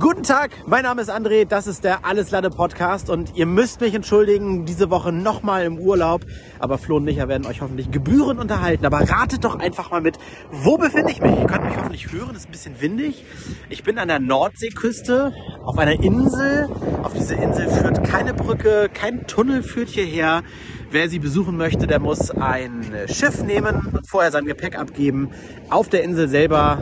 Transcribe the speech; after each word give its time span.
Guten 0.00 0.22
Tag, 0.22 0.52
mein 0.66 0.84
Name 0.84 1.02
ist 1.02 1.10
André, 1.10 1.44
das 1.44 1.66
ist 1.66 1.84
der 1.84 2.06
Alles 2.06 2.30
Lade 2.30 2.48
Podcast 2.48 3.10
und 3.10 3.36
ihr 3.36 3.44
müsst 3.44 3.82
mich 3.82 3.92
entschuldigen, 3.92 4.64
diese 4.64 4.88
Woche 4.88 5.12
nochmal 5.12 5.66
im 5.66 5.78
Urlaub, 5.78 6.24
aber 6.58 6.78
Flo 6.78 6.96
und 6.96 7.04
Micha 7.04 7.28
werden 7.28 7.46
euch 7.46 7.60
hoffentlich 7.60 7.90
Gebühren 7.90 8.38
unterhalten, 8.38 8.86
aber 8.86 9.00
ratet 9.00 9.44
doch 9.44 9.58
einfach 9.58 9.90
mal 9.90 10.00
mit, 10.00 10.16
wo 10.50 10.78
befinde 10.78 11.12
ich 11.12 11.20
mich? 11.20 11.38
Ihr 11.38 11.46
könnt 11.46 11.66
mich 11.66 11.76
hoffentlich 11.76 12.10
hören, 12.12 12.30
es 12.30 12.44
ist 12.44 12.48
ein 12.48 12.52
bisschen 12.52 12.80
windig. 12.80 13.26
Ich 13.68 13.82
bin 13.82 13.98
an 13.98 14.08
der 14.08 14.20
Nordseeküste, 14.20 15.34
auf 15.66 15.76
einer 15.76 16.02
Insel, 16.02 16.70
auf 17.02 17.12
diese 17.12 17.34
Insel 17.34 17.68
führt 17.68 18.02
keine 18.02 18.32
Brücke, 18.32 18.88
kein 18.94 19.26
Tunnel 19.26 19.62
führt 19.62 19.90
hierher. 19.90 20.44
Wer 20.90 21.10
sie 21.10 21.18
besuchen 21.18 21.58
möchte, 21.58 21.86
der 21.86 22.00
muss 22.00 22.30
ein 22.30 22.90
Schiff 23.06 23.42
nehmen 23.44 23.92
und 23.92 24.08
vorher 24.08 24.32
sein 24.32 24.46
Gepäck 24.46 24.78
abgeben. 24.78 25.30
Auf 25.68 25.90
der 25.90 26.02
Insel 26.04 26.26
selber 26.26 26.78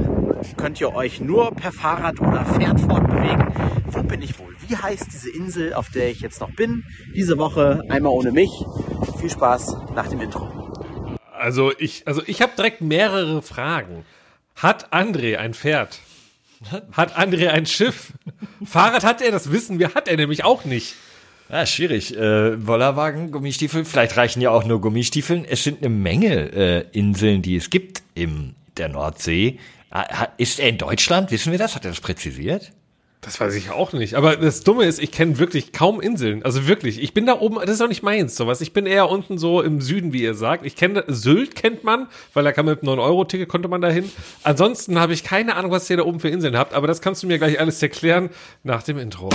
könnt 0.56 0.80
ihr 0.80 0.94
euch 0.94 1.20
nur 1.20 1.52
per 1.52 1.72
Fahrrad 1.72 2.20
oder 2.20 2.44
Pferd 2.44 2.80
fortbewegen. 2.80 3.52
Wo 3.86 4.02
bin 4.02 4.22
ich 4.22 4.38
wohl? 4.38 4.54
Wie 4.66 4.76
heißt 4.76 5.06
diese 5.12 5.30
Insel, 5.30 5.74
auf 5.74 5.90
der 5.90 6.10
ich 6.10 6.20
jetzt 6.20 6.40
noch 6.40 6.50
bin? 6.50 6.84
Diese 7.14 7.38
Woche 7.38 7.82
einmal 7.88 8.12
ohne 8.12 8.32
mich. 8.32 8.50
Viel 9.18 9.30
Spaß 9.30 9.76
nach 9.94 10.08
dem 10.08 10.20
Intro. 10.20 10.48
Also 11.32 11.72
ich, 11.78 12.06
also 12.06 12.22
ich 12.26 12.42
habe 12.42 12.52
direkt 12.56 12.80
mehrere 12.80 13.42
Fragen. 13.42 14.04
Hat 14.56 14.92
André 14.92 15.36
ein 15.36 15.54
Pferd? 15.54 16.00
Hat 16.92 17.16
André 17.16 17.48
ein 17.48 17.66
Schiff? 17.66 18.12
Fahrrad 18.64 19.04
hat 19.04 19.22
er, 19.22 19.30
das 19.30 19.52
wissen 19.52 19.78
wir, 19.78 19.94
hat 19.94 20.08
er 20.08 20.16
nämlich 20.16 20.44
auch 20.44 20.64
nicht. 20.64 20.96
Ja, 21.48 21.64
schwierig. 21.64 22.14
Äh, 22.16 22.56
Bollerwagen, 22.56 23.30
Gummistiefel, 23.30 23.84
vielleicht 23.84 24.16
reichen 24.16 24.42
ja 24.42 24.50
auch 24.50 24.64
nur 24.64 24.80
Gummistiefeln. 24.80 25.46
Es 25.48 25.64
sind 25.64 25.78
eine 25.78 25.88
Menge 25.88 26.52
äh, 26.52 26.84
Inseln, 26.92 27.40
die 27.40 27.56
es 27.56 27.70
gibt 27.70 28.02
in 28.14 28.54
der 28.76 28.88
Nordsee. 28.88 29.58
Ah, 29.90 30.28
ist 30.36 30.60
er 30.60 30.68
in 30.68 30.78
Deutschland? 30.78 31.30
Wissen 31.30 31.50
wir 31.52 31.58
das? 31.58 31.74
Hat 31.74 31.84
er 31.84 31.90
das 31.90 32.00
präzisiert? 32.00 32.72
Das 33.20 33.40
weiß 33.40 33.54
ich 33.56 33.70
auch 33.70 33.92
nicht. 33.92 34.14
Aber 34.14 34.36
das 34.36 34.62
Dumme 34.62 34.84
ist, 34.84 35.00
ich 35.00 35.10
kenne 35.10 35.38
wirklich 35.38 35.72
kaum 35.72 36.00
Inseln. 36.00 36.44
Also 36.44 36.68
wirklich. 36.68 37.02
Ich 37.02 37.14
bin 37.14 37.26
da 37.26 37.40
oben, 37.40 37.56
das 37.56 37.70
ist 37.70 37.80
auch 37.80 37.88
nicht 37.88 38.04
meins, 38.04 38.36
sowas. 38.36 38.60
Ich 38.60 38.72
bin 38.72 38.86
eher 38.86 39.10
unten 39.10 39.38
so 39.38 39.60
im 39.60 39.80
Süden, 39.80 40.12
wie 40.12 40.22
ihr 40.22 40.34
sagt. 40.34 40.64
Ich 40.64 40.76
kenne, 40.76 41.02
Sylt 41.08 41.56
kennt 41.56 41.82
man, 41.82 42.06
weil 42.32 42.44
da 42.44 42.52
kann 42.52 42.64
man 42.64 42.76
mit 42.76 42.84
9-Euro-Ticket 42.84 43.48
konnte 43.48 43.68
man 43.68 43.80
da 43.80 43.88
hin. 43.88 44.10
Ansonsten 44.44 45.00
habe 45.00 45.14
ich 45.14 45.24
keine 45.24 45.56
Ahnung, 45.56 45.72
was 45.72 45.90
ihr 45.90 45.96
da 45.96 46.04
oben 46.04 46.20
für 46.20 46.28
Inseln 46.28 46.56
habt. 46.56 46.74
Aber 46.74 46.86
das 46.86 47.00
kannst 47.00 47.22
du 47.22 47.26
mir 47.26 47.38
gleich 47.38 47.58
alles 47.58 47.82
erklären 47.82 48.30
nach 48.62 48.84
dem 48.84 48.98
Intro 48.98 49.30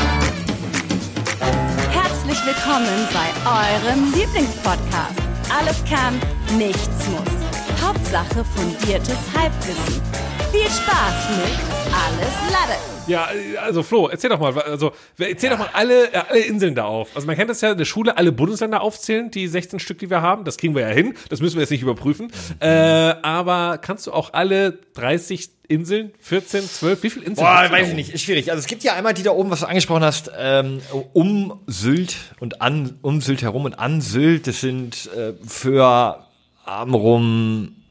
willkommen 2.45 3.07
bei 3.13 3.29
eurem 3.45 4.13
Lieblingspodcast. 4.13 5.19
Alles 5.49 5.83
kann, 5.85 6.19
nichts 6.57 7.07
muss. 7.09 7.81
Hauptsache 7.81 8.43
fundiertes 8.45 9.17
Halbwissen. 9.35 10.32
Viel 10.53 10.69
Spaß 10.69 11.29
mit 11.31 11.91
Alles 11.91 12.51
Lade. 12.51 12.79
Ja, 13.07 13.27
also 13.59 13.81
Flo, 13.81 14.07
erzähl 14.07 14.29
doch 14.29 14.39
mal, 14.39 14.55
also 14.61 14.91
erzähl 15.17 15.49
ja. 15.49 15.55
doch 15.55 15.63
mal 15.63 15.71
alle, 15.73 16.13
äh, 16.13 16.17
alle 16.29 16.41
Inseln 16.41 16.75
da 16.75 16.83
auf. 16.83 17.09
Also 17.15 17.25
man 17.25 17.35
kennt 17.35 17.49
das 17.49 17.61
ja 17.61 17.71
in 17.71 17.79
der 17.79 17.85
Schule, 17.85 18.17
alle 18.17 18.31
Bundesländer 18.31 18.81
aufzählen, 18.81 19.31
die 19.31 19.47
16 19.47 19.79
Stück, 19.79 19.97
die 19.97 20.11
wir 20.11 20.21
haben. 20.21 20.43
Das 20.43 20.57
kriegen 20.57 20.75
wir 20.75 20.83
ja 20.83 20.93
hin. 20.93 21.15
Das 21.29 21.41
müssen 21.41 21.55
wir 21.55 21.61
jetzt 21.61 21.71
nicht 21.71 21.81
überprüfen. 21.81 22.31
Äh, 22.59 22.67
aber 22.67 23.79
kannst 23.79 24.05
du 24.05 24.11
auch 24.11 24.33
alle 24.33 24.77
30 24.93 25.49
Inseln? 25.69 26.11
14, 26.19 26.69
12? 26.69 27.01
Wie 27.01 27.09
viele 27.09 27.25
Inseln? 27.25 27.47
Boah, 27.47 27.71
weiß 27.71 27.87
ich 27.87 27.95
nicht. 27.95 28.13
Ist 28.13 28.21
schwierig. 28.21 28.51
Also 28.51 28.59
es 28.59 28.67
gibt 28.67 28.83
ja 28.83 28.93
einmal 28.93 29.15
die 29.15 29.23
da 29.23 29.31
oben, 29.31 29.49
was 29.49 29.61
du 29.61 29.65
angesprochen 29.65 30.03
hast, 30.03 30.29
ähm, 30.37 30.81
um 31.13 31.61
Sylt 31.65 32.15
und 32.39 32.61
an, 32.61 32.99
um 33.01 33.21
Sylt 33.21 33.41
herum 33.41 33.65
und 33.65 33.79
an 33.79 34.01
Sylt. 34.01 34.45
Das 34.45 34.61
sind 34.61 35.09
äh, 35.17 35.33
für 35.47 36.27
Amrum, 36.63 37.82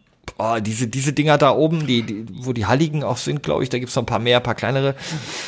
oh, 0.42 0.60
diese, 0.60 0.88
diese 0.88 1.12
Dinger 1.12 1.38
da 1.38 1.52
oben, 1.52 1.86
die, 1.86 2.02
die, 2.02 2.26
wo 2.30 2.52
die 2.52 2.66
Halligen 2.66 3.04
auch 3.04 3.16
sind, 3.16 3.42
glaube 3.42 3.62
ich, 3.62 3.68
da 3.68 3.78
gibt's 3.78 3.94
noch 3.94 4.02
ein 4.02 4.06
paar 4.06 4.18
mehr, 4.18 4.38
ein 4.38 4.42
paar 4.42 4.54
kleinere. 4.54 4.94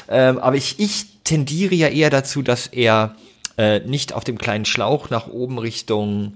Ähm, 0.09 0.39
aber 0.39 0.56
ich, 0.56 0.78
ich 0.78 1.23
tendiere 1.25 1.75
ja 1.75 1.89
eher 1.89 2.11
dazu, 2.11 2.42
dass 2.42 2.67
er 2.69 3.14
äh, 3.56 3.81
nicht 3.81 4.12
auf 4.12 4.25
dem 4.25 4.39
kleinen 4.39 4.64
Schlauch 4.64 5.11
nach 5.11 5.27
oben 5.27 5.59
Richtung 5.59 6.34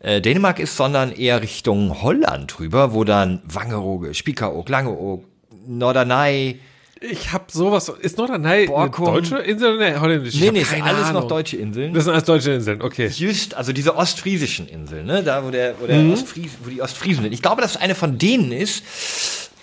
äh, 0.00 0.20
Dänemark 0.20 0.58
ist, 0.58 0.76
sondern 0.76 1.12
eher 1.12 1.42
Richtung 1.42 2.02
Holland 2.02 2.60
rüber, 2.60 2.94
wo 2.94 3.04
dann 3.04 3.40
Wangerooge, 3.44 4.14
Spiekeroog, 4.14 4.68
Langeoog, 4.68 5.24
Norderney, 5.66 6.60
ich 7.00 7.32
habe 7.32 7.44
sowas. 7.48 7.88
Ist 7.88 8.18
Norderney 8.18 8.68
eine 8.74 8.90
deutsche 8.90 9.36
Insel 9.38 9.76
oder 9.76 9.86
eine 9.86 10.00
holländische? 10.00 10.38
Nee, 10.38 10.50
nee, 10.50 10.60
ist 10.60 10.72
alles 10.72 11.06
Ahnung. 11.06 11.22
noch 11.22 11.28
deutsche 11.28 11.56
Inseln. 11.56 11.94
Das 11.94 12.04
sind 12.04 12.12
alles 12.12 12.24
deutsche 12.24 12.52
Inseln, 12.52 12.82
okay. 12.82 13.08
Just, 13.08 13.54
also 13.54 13.72
diese 13.72 13.96
ostfriesischen 13.96 14.68
Inseln, 14.68 15.06
ne? 15.06 15.22
Da, 15.22 15.44
wo, 15.44 15.50
der, 15.50 15.74
wo, 15.80 15.86
der 15.86 15.98
mhm. 15.98 16.12
Ostfries, 16.12 16.50
wo 16.62 16.70
die 16.70 16.82
Ostfriesen 16.82 17.22
sind. 17.22 17.32
Ich 17.32 17.42
glaube, 17.42 17.62
dass 17.62 17.72
es 17.72 17.76
eine 17.76 17.94
von 17.94 18.18
denen 18.18 18.52
ist. 18.52 18.82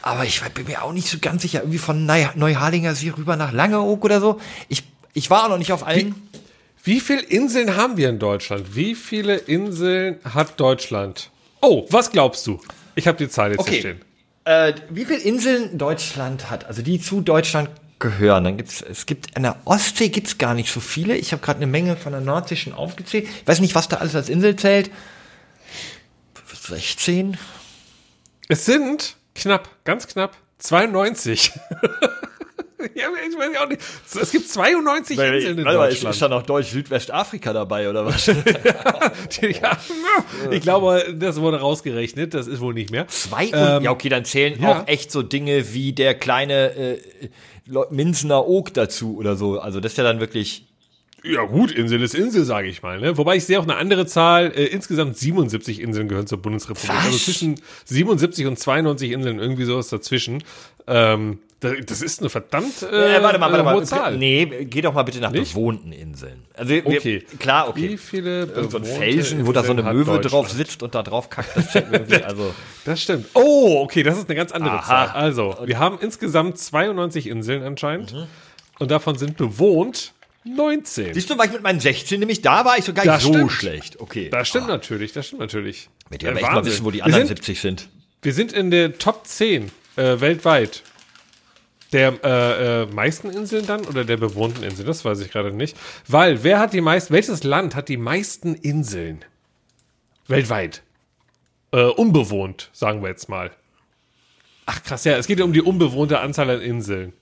Aber 0.02 0.24
ich 0.24 0.42
bin 0.54 0.68
mir 0.68 0.84
auch 0.84 0.94
nicht 0.94 1.10
so 1.10 1.18
ganz 1.20 1.42
sicher. 1.42 1.62
Irgendwie 1.62 1.80
von 1.80 2.06
Neuharlinger 2.06 2.94
See 2.96 3.12
rüber 3.18 3.36
nach 3.36 3.52
Langeoog 3.52 4.06
oder 4.06 4.22
so. 4.22 4.40
Ich, 4.70 4.84
ich 5.14 5.30
war 5.30 5.46
auch 5.46 5.50
noch 5.50 5.58
nicht 5.58 5.74
auf 5.74 5.86
allen. 5.86 6.16
Wie, 6.84 6.96
wie 6.96 7.00
viele 7.00 7.22
Inseln 7.22 7.76
haben 7.76 7.98
wir 7.98 8.10
in 8.10 8.20
Deutschland? 8.20 8.76
Wie 8.76 8.94
viele 8.94 9.36
Inseln 9.36 10.20
hat 10.24 10.60
Deutschland? 10.60 11.32
Oh, 11.62 11.88
was 11.90 12.12
glaubst 12.12 12.46
du? 12.46 12.60
Ich 12.94 13.08
habe 13.08 13.18
die 13.18 13.28
Zahl 13.28 13.52
jetzt 13.52 13.60
okay. 13.60 13.72
hier 13.72 13.80
stehen. 13.80 14.02
Äh, 14.46 14.74
wie 14.90 15.06
viele 15.06 15.20
Inseln 15.20 15.78
Deutschland 15.78 16.50
hat, 16.50 16.66
also 16.66 16.82
die 16.82 17.00
zu 17.00 17.22
Deutschland 17.22 17.70
gehören. 18.00 18.44
Dann 18.44 18.58
gibt's, 18.58 18.82
es 18.82 19.06
gibt 19.06 19.36
an 19.36 19.44
der 19.44 19.58
Ostsee 19.66 20.10
gibt's 20.10 20.38
gar 20.38 20.54
nicht 20.54 20.72
so 20.72 20.80
viele. 20.80 21.16
Ich 21.16 21.32
habe 21.32 21.42
gerade 21.42 21.58
eine 21.58 21.68
Menge 21.68 21.98
von 21.98 22.12
der 22.12 22.22
Nordsee 22.22 22.56
schon 22.56 22.74
aufgezählt. 22.74 23.26
Ich 23.26 23.48
weiß 23.48 23.60
nicht, 23.60 23.76
was 23.76 23.88
da 23.88 23.98
alles 23.98 24.16
als 24.16 24.30
Insel 24.30 24.56
zählt. 24.56 24.92
16? 26.68 27.38
Es 28.48 28.66
sind 28.66 29.16
knapp, 29.36 29.70
ganz 29.84 30.08
knapp 30.08 30.36
92. 30.60 31.52
ja, 32.96 33.08
ich 33.28 33.38
weiß 33.38 33.58
auch 33.58 33.70
nicht. 33.70 33.82
Es 34.22 34.32
gibt 34.32 34.48
92 34.50 35.18
Weil, 35.18 35.36
Inseln 35.36 35.60
in 35.60 35.66
Deutschland. 35.66 36.14
Ist 36.14 36.22
da 36.22 36.30
noch 36.30 36.44
Deutsch-Südwestafrika 36.44 37.54
dabei, 37.54 37.90
oder 37.90 38.06
was? 38.06 38.26
ja, 39.42 39.78
ich 40.52 40.62
glaube, 40.62 41.16
das 41.18 41.40
wurde 41.40 41.60
rausgerechnet. 41.60 42.34
Das 42.34 42.48
ist 42.48 42.60
wohl 42.60 42.74
nicht 42.74 42.92
mehr. 42.92 43.08
Zwei 43.08 43.46
ähm, 43.46 43.84
ja, 43.84 43.92
okay, 43.92 44.10
dann 44.10 44.26
zählen 44.26 44.60
ja. 44.62 44.82
auch 44.82 44.88
echt 44.88 45.12
so 45.12 45.22
Dinge 45.22 45.74
wie 45.74 45.94
der 45.94 46.16
kleine 46.16 46.76
äh, 46.76 47.00
Minsener 47.90 48.48
Oak 48.48 48.74
dazu 48.74 49.18
oder 49.18 49.36
so. 49.36 49.60
Also 49.60 49.80
das 49.80 49.94
ist 49.94 49.98
ja 49.98 50.04
dann 50.04 50.20
wirklich 50.20 50.66
ja 51.28 51.44
gut, 51.44 51.72
Insel 51.72 52.04
ist 52.04 52.14
Insel, 52.14 52.46
sage 52.46 52.68
ich 52.68 52.84
mal. 52.84 53.00
Ne? 53.00 53.18
Wobei 53.18 53.38
ich 53.38 53.46
sehe 53.46 53.60
auch 53.60 53.64
eine 53.64 53.78
andere 53.78 54.06
Zahl. 54.06 54.52
Äh, 54.56 54.66
insgesamt 54.66 55.18
77 55.18 55.82
Inseln 55.82 56.08
gehören 56.08 56.28
zur 56.28 56.38
Bundesrepublik. 56.38 56.96
Was? 56.96 57.06
Also 57.06 57.18
zwischen 57.18 57.56
77 57.86 58.46
und 58.46 58.60
92 58.60 59.12
Inseln, 59.12 59.40
irgendwie 59.40 59.64
sowas 59.64 59.90
dazwischen. 59.90 60.44
Ähm, 60.88 61.40
das 61.60 62.02
ist 62.02 62.20
eine 62.20 62.30
verdammt 62.30 62.84
äh, 62.84 63.14
ja, 63.14 63.24
warte 63.24 63.40
mal, 63.40 63.52
warte 63.52 63.64
mal. 63.64 63.84
Zahl. 63.86 64.18
Nee, 64.18 64.66
geh 64.66 64.82
doch 64.82 64.94
mal 64.94 65.04
bitte 65.04 65.20
nach 65.20 65.32
Nicht? 65.32 65.54
bewohnten 65.54 65.92
Inseln. 65.92 66.44
Also 66.54 66.70
wir, 66.70 66.86
okay. 66.86 67.26
klar, 67.40 67.70
okay. 67.70 67.90
Wie 67.90 67.98
viele 67.98 68.70
so 68.70 68.78
ein 68.78 68.84
Felsen, 68.84 69.48
wo 69.48 69.52
da 69.52 69.64
so 69.64 69.72
eine 69.72 69.84
Möwe 69.84 70.20
drauf 70.20 70.50
sitzt 70.50 70.84
und 70.84 70.94
da 70.94 71.02
drauf 71.02 71.30
kackt, 71.30 71.56
das 71.56 71.74
irgendwie, 71.76 72.24
also. 72.24 72.54
Das 72.86 73.02
stimmt. 73.02 73.28
Oh, 73.34 73.82
okay, 73.82 74.04
das 74.04 74.18
ist 74.18 74.30
eine 74.30 74.36
ganz 74.36 74.52
andere 74.52 74.76
Aha. 74.76 74.86
Zahl. 74.86 75.08
Also, 75.10 75.58
wir 75.66 75.80
haben 75.80 75.98
insgesamt 76.00 76.60
92 76.60 77.26
Inseln 77.26 77.64
anscheinend. 77.64 78.14
Mhm. 78.14 78.28
Und 78.78 78.92
davon 78.92 79.18
sind 79.18 79.38
bewohnt 79.38 80.14
19. 80.44 81.16
Siehst 81.16 81.30
du, 81.30 81.38
war 81.38 81.46
ich 81.46 81.52
mit 81.52 81.64
meinen 81.64 81.80
16 81.80 82.20
nämlich 82.20 82.42
da 82.42 82.66
war 82.66 82.78
ich 82.78 82.86
sogar 82.86 83.06
nicht 83.06 83.22
so 83.22 83.34
stimmt. 83.34 83.52
schlecht. 83.52 84.00
Okay. 84.00 84.30
Das 84.30 84.48
stimmt 84.48 84.66
oh. 84.66 84.72
natürlich, 84.72 85.14
das 85.14 85.26
stimmt 85.26 85.42
natürlich. 85.42 85.90
Mit 86.12 86.22
dir 86.22 86.30
äh, 86.30 86.36
echt 86.36 86.44
mal 86.44 86.64
wissen, 86.64 86.86
wo 86.86 86.92
die 86.92 87.02
anderen 87.02 87.26
sind, 87.26 87.38
70 87.38 87.62
sind. 87.62 87.90
Wir 88.22 88.34
sind 88.34 88.54
in 88.54 88.70
der 88.70 89.00
Top 89.00 89.26
10 89.26 89.72
äh, 89.96 90.20
weltweit 90.20 90.84
der 91.92 92.24
äh, 92.24 92.84
äh, 92.84 92.86
meisten 92.88 93.30
Inseln 93.30 93.66
dann 93.66 93.86
oder 93.86 94.04
der 94.04 94.18
bewohnten 94.18 94.64
Inseln? 94.64 94.88
Das 94.88 95.06
weiß 95.06 95.20
ich 95.22 95.32
gerade 95.32 95.52
nicht. 95.52 95.78
Weil, 96.08 96.44
wer 96.44 96.60
hat 96.60 96.74
die 96.74 96.82
meisten, 96.82 97.14
welches 97.14 97.44
Land 97.44 97.76
hat 97.76 97.90
die 97.90 97.98
meisten 97.98 98.56
Inseln? 98.56 99.24
Weltweit. 100.28 100.84
Äh, 101.72 101.84
unbewohnt, 101.84 102.70
sagen 102.74 103.02
wir 103.02 103.10
jetzt 103.10 103.30
mal. 103.30 103.52
Ach 104.66 104.82
krass, 104.84 105.04
ja, 105.04 105.18
es 105.18 105.28
geht 105.28 105.40
ja 105.40 105.46
um 105.46 105.54
die 105.54 105.62
unbewohnte 105.62 106.20
Anzahl 106.20 106.50
an 106.50 106.62
Inseln. 106.62 107.14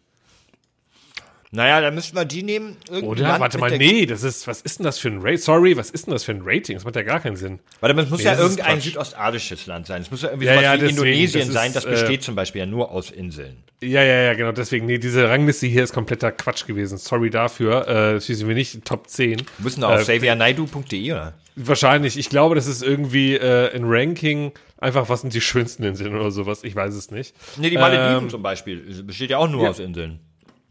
Naja, 1.55 1.81
dann 1.81 1.93
müssen 1.93 2.15
wir 2.15 2.25
die 2.25 2.41
nehmen. 2.41 2.77
Oder? 3.03 3.21
Land 3.21 3.39
Warte 3.39 3.59
mal, 3.59 3.77
nee, 3.77 4.07
das 4.07 4.23
ist, 4.23 4.47
was 4.47 4.61
ist 4.61 4.79
denn 4.79 4.85
das 4.85 4.97
für 4.97 5.09
ein 5.09 5.19
Rating? 5.21 5.37
Sorry, 5.37 5.77
was 5.77 5.91
ist 5.91 6.07
denn 6.07 6.13
das 6.13 6.23
für 6.23 6.31
ein 6.31 6.41
Rating? 6.43 6.75
Das 6.75 6.83
macht 6.83 6.95
ja 6.95 7.03
gar 7.03 7.19
keinen 7.19 7.35
Sinn. 7.35 7.59
Warte, 7.79 8.01
es 8.01 8.09
muss 8.09 8.19
nee, 8.19 8.25
ja 8.25 8.35
irgendein 8.35 8.81
südostasisches 8.81 9.67
Land 9.67 9.85
sein. 9.85 10.01
Es 10.01 10.09
muss 10.09 10.23
ja 10.23 10.29
irgendwie 10.29 10.47
ja, 10.47 10.59
ja, 10.59 10.71
deswegen, 10.73 10.89
Indonesien 10.89 11.45
das 11.45 11.53
sein, 11.53 11.71
das 11.71 11.85
besteht 11.85 12.21
äh, 12.21 12.23
zum 12.23 12.33
Beispiel 12.33 12.61
ja 12.61 12.65
nur 12.65 12.89
aus 12.89 13.11
Inseln. 13.11 13.63
Ja, 13.83 14.01
ja, 14.01 14.23
ja, 14.23 14.33
genau, 14.33 14.51
deswegen, 14.51 14.87
nee, 14.87 14.97
diese 14.97 15.29
Rangliste 15.29 15.67
hier 15.67 15.83
ist 15.83 15.93
kompletter 15.93 16.31
Quatsch 16.31 16.65
gewesen. 16.65 16.97
Sorry 16.97 17.29
dafür. 17.29 17.87
Äh, 17.87 18.13
das 18.15 18.25
sind 18.25 18.47
wir 18.47 18.55
nicht 18.55 18.83
Top 18.83 19.07
10. 19.07 19.37
Wir 19.37 19.45
müssen 19.59 19.83
auf 19.83 19.99
äh, 19.99 20.03
xaviernaidu.de, 20.03 21.11
oder? 21.11 21.33
Wahrscheinlich. 21.55 22.17
Ich 22.17 22.29
glaube, 22.29 22.55
das 22.55 22.65
ist 22.65 22.81
irgendwie 22.81 23.35
äh, 23.35 23.75
ein 23.75 23.83
Ranking, 23.85 24.53
einfach 24.79 25.07
was 25.07 25.21
sind 25.21 25.35
die 25.35 25.41
schönsten 25.41 25.83
Inseln 25.83 26.15
oder 26.15 26.31
sowas. 26.31 26.63
Ich 26.63 26.75
weiß 26.75 26.95
es 26.95 27.11
nicht. 27.11 27.35
Nee, 27.57 27.69
die 27.69 27.77
Malediven 27.77 28.23
ähm, 28.23 28.29
zum 28.31 28.41
Beispiel. 28.41 29.03
Besteht 29.03 29.29
ja 29.29 29.37
auch 29.37 29.47
nur 29.47 29.65
ja. 29.65 29.69
aus 29.69 29.77
Inseln. 29.77 30.19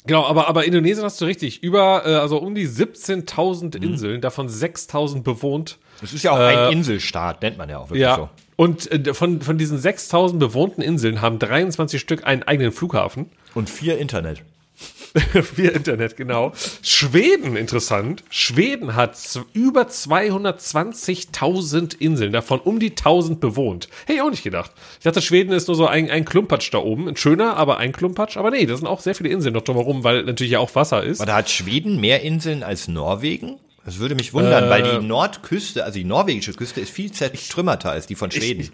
Genau, 0.07 0.25
aber, 0.25 0.49
aber 0.49 0.65
Indonesien 0.65 1.05
hast 1.05 1.21
du 1.21 1.25
richtig. 1.25 1.63
Über, 1.63 2.03
äh, 2.05 2.15
also 2.15 2.39
um 2.39 2.55
die 2.55 2.69
17.000 2.69 3.79
mhm. 3.79 3.85
Inseln, 3.85 4.21
davon 4.21 4.49
6.000 4.49 5.23
bewohnt. 5.23 5.79
Das 6.01 6.13
ist 6.13 6.25
ja 6.25 6.33
auch 6.33 6.39
äh, 6.39 6.57
ein 6.57 6.73
Inselstaat, 6.73 7.43
nennt 7.43 7.59
man 7.59 7.69
ja 7.69 7.79
auch 7.79 7.91
wirklich 7.91 8.03
ja. 8.03 8.17
so. 8.17 8.29
Und 8.57 8.91
äh, 8.91 9.15
von, 9.15 9.41
von 9.41 9.59
diesen 9.59 9.79
6.000 9.79 10.39
bewohnten 10.39 10.83
Inseln 10.83 11.21
haben 11.21 11.39
23 11.39 12.01
Stück 12.01 12.27
einen 12.27 12.43
eigenen 12.43 12.73
Flughafen. 12.73 13.31
Und 13.55 13.71
vier 13.71 13.99
Internet. 13.99 14.43
Via 15.57 15.73
Internet, 15.73 16.17
genau. 16.17 16.53
Schweden, 16.83 17.57
interessant. 17.57 18.23
Schweden 18.31 18.95
hat 18.95 19.17
über 19.53 19.83
220.000 19.83 21.99
Inseln, 21.99 22.33
davon 22.33 22.61
um 22.61 22.79
die 22.79 22.91
1000 22.91 23.41
bewohnt. 23.41 23.89
Hätte 24.07 24.15
ich 24.15 24.23
auch 24.23 24.31
nicht 24.31 24.43
gedacht. 24.43 24.71
Ich 24.99 25.05
dachte, 25.05 25.23
Schweden 25.23 25.53
ist 25.53 25.69
nur 25.69 25.77
so 25.77 25.87
ein, 25.87 26.11
ein 26.11 26.25
Klumpatsch 26.25 26.73
da 26.73 26.79
oben. 26.79 27.09
Ein 27.09 27.17
schöner, 27.17 27.57
aber 27.57 27.79
ein 27.79 27.93
Klumpatsch. 27.93 28.37
Aber 28.37 28.51
nee, 28.51 28.67
da 28.67 28.77
sind 28.77 28.87
auch 28.87 29.01
sehr 29.01 29.15
viele 29.15 29.31
Inseln 29.31 29.55
noch 29.55 29.63
drumherum, 29.63 30.05
weil 30.05 30.25
natürlich 30.25 30.53
ja 30.53 30.59
auch 30.59 30.75
Wasser 30.75 31.03
ist. 31.03 31.21
Aber 31.21 31.31
da 31.31 31.37
hat 31.37 31.51
Schweden 31.51 32.01
mehr 32.01 32.23
Inseln 32.23 32.63
als 32.63 32.89
Norwegen? 32.89 33.59
Das 33.85 33.99
würde 33.99 34.15
mich 34.15 34.33
wundern, 34.33 34.71
weil 34.71 34.87
Äh. 34.87 35.01
die 35.01 35.07
Nordküste, 35.07 35.85
also 35.85 35.99
die 35.99 36.05
norwegische 36.05 36.53
Küste, 36.53 36.81
ist 36.81 36.91
viel 36.91 37.11
zertrümmerter 37.11 37.91
als 37.91 38.07
die 38.07 38.15
von 38.15 38.31
Schweden. 38.31 38.63
Ich, 38.63 38.71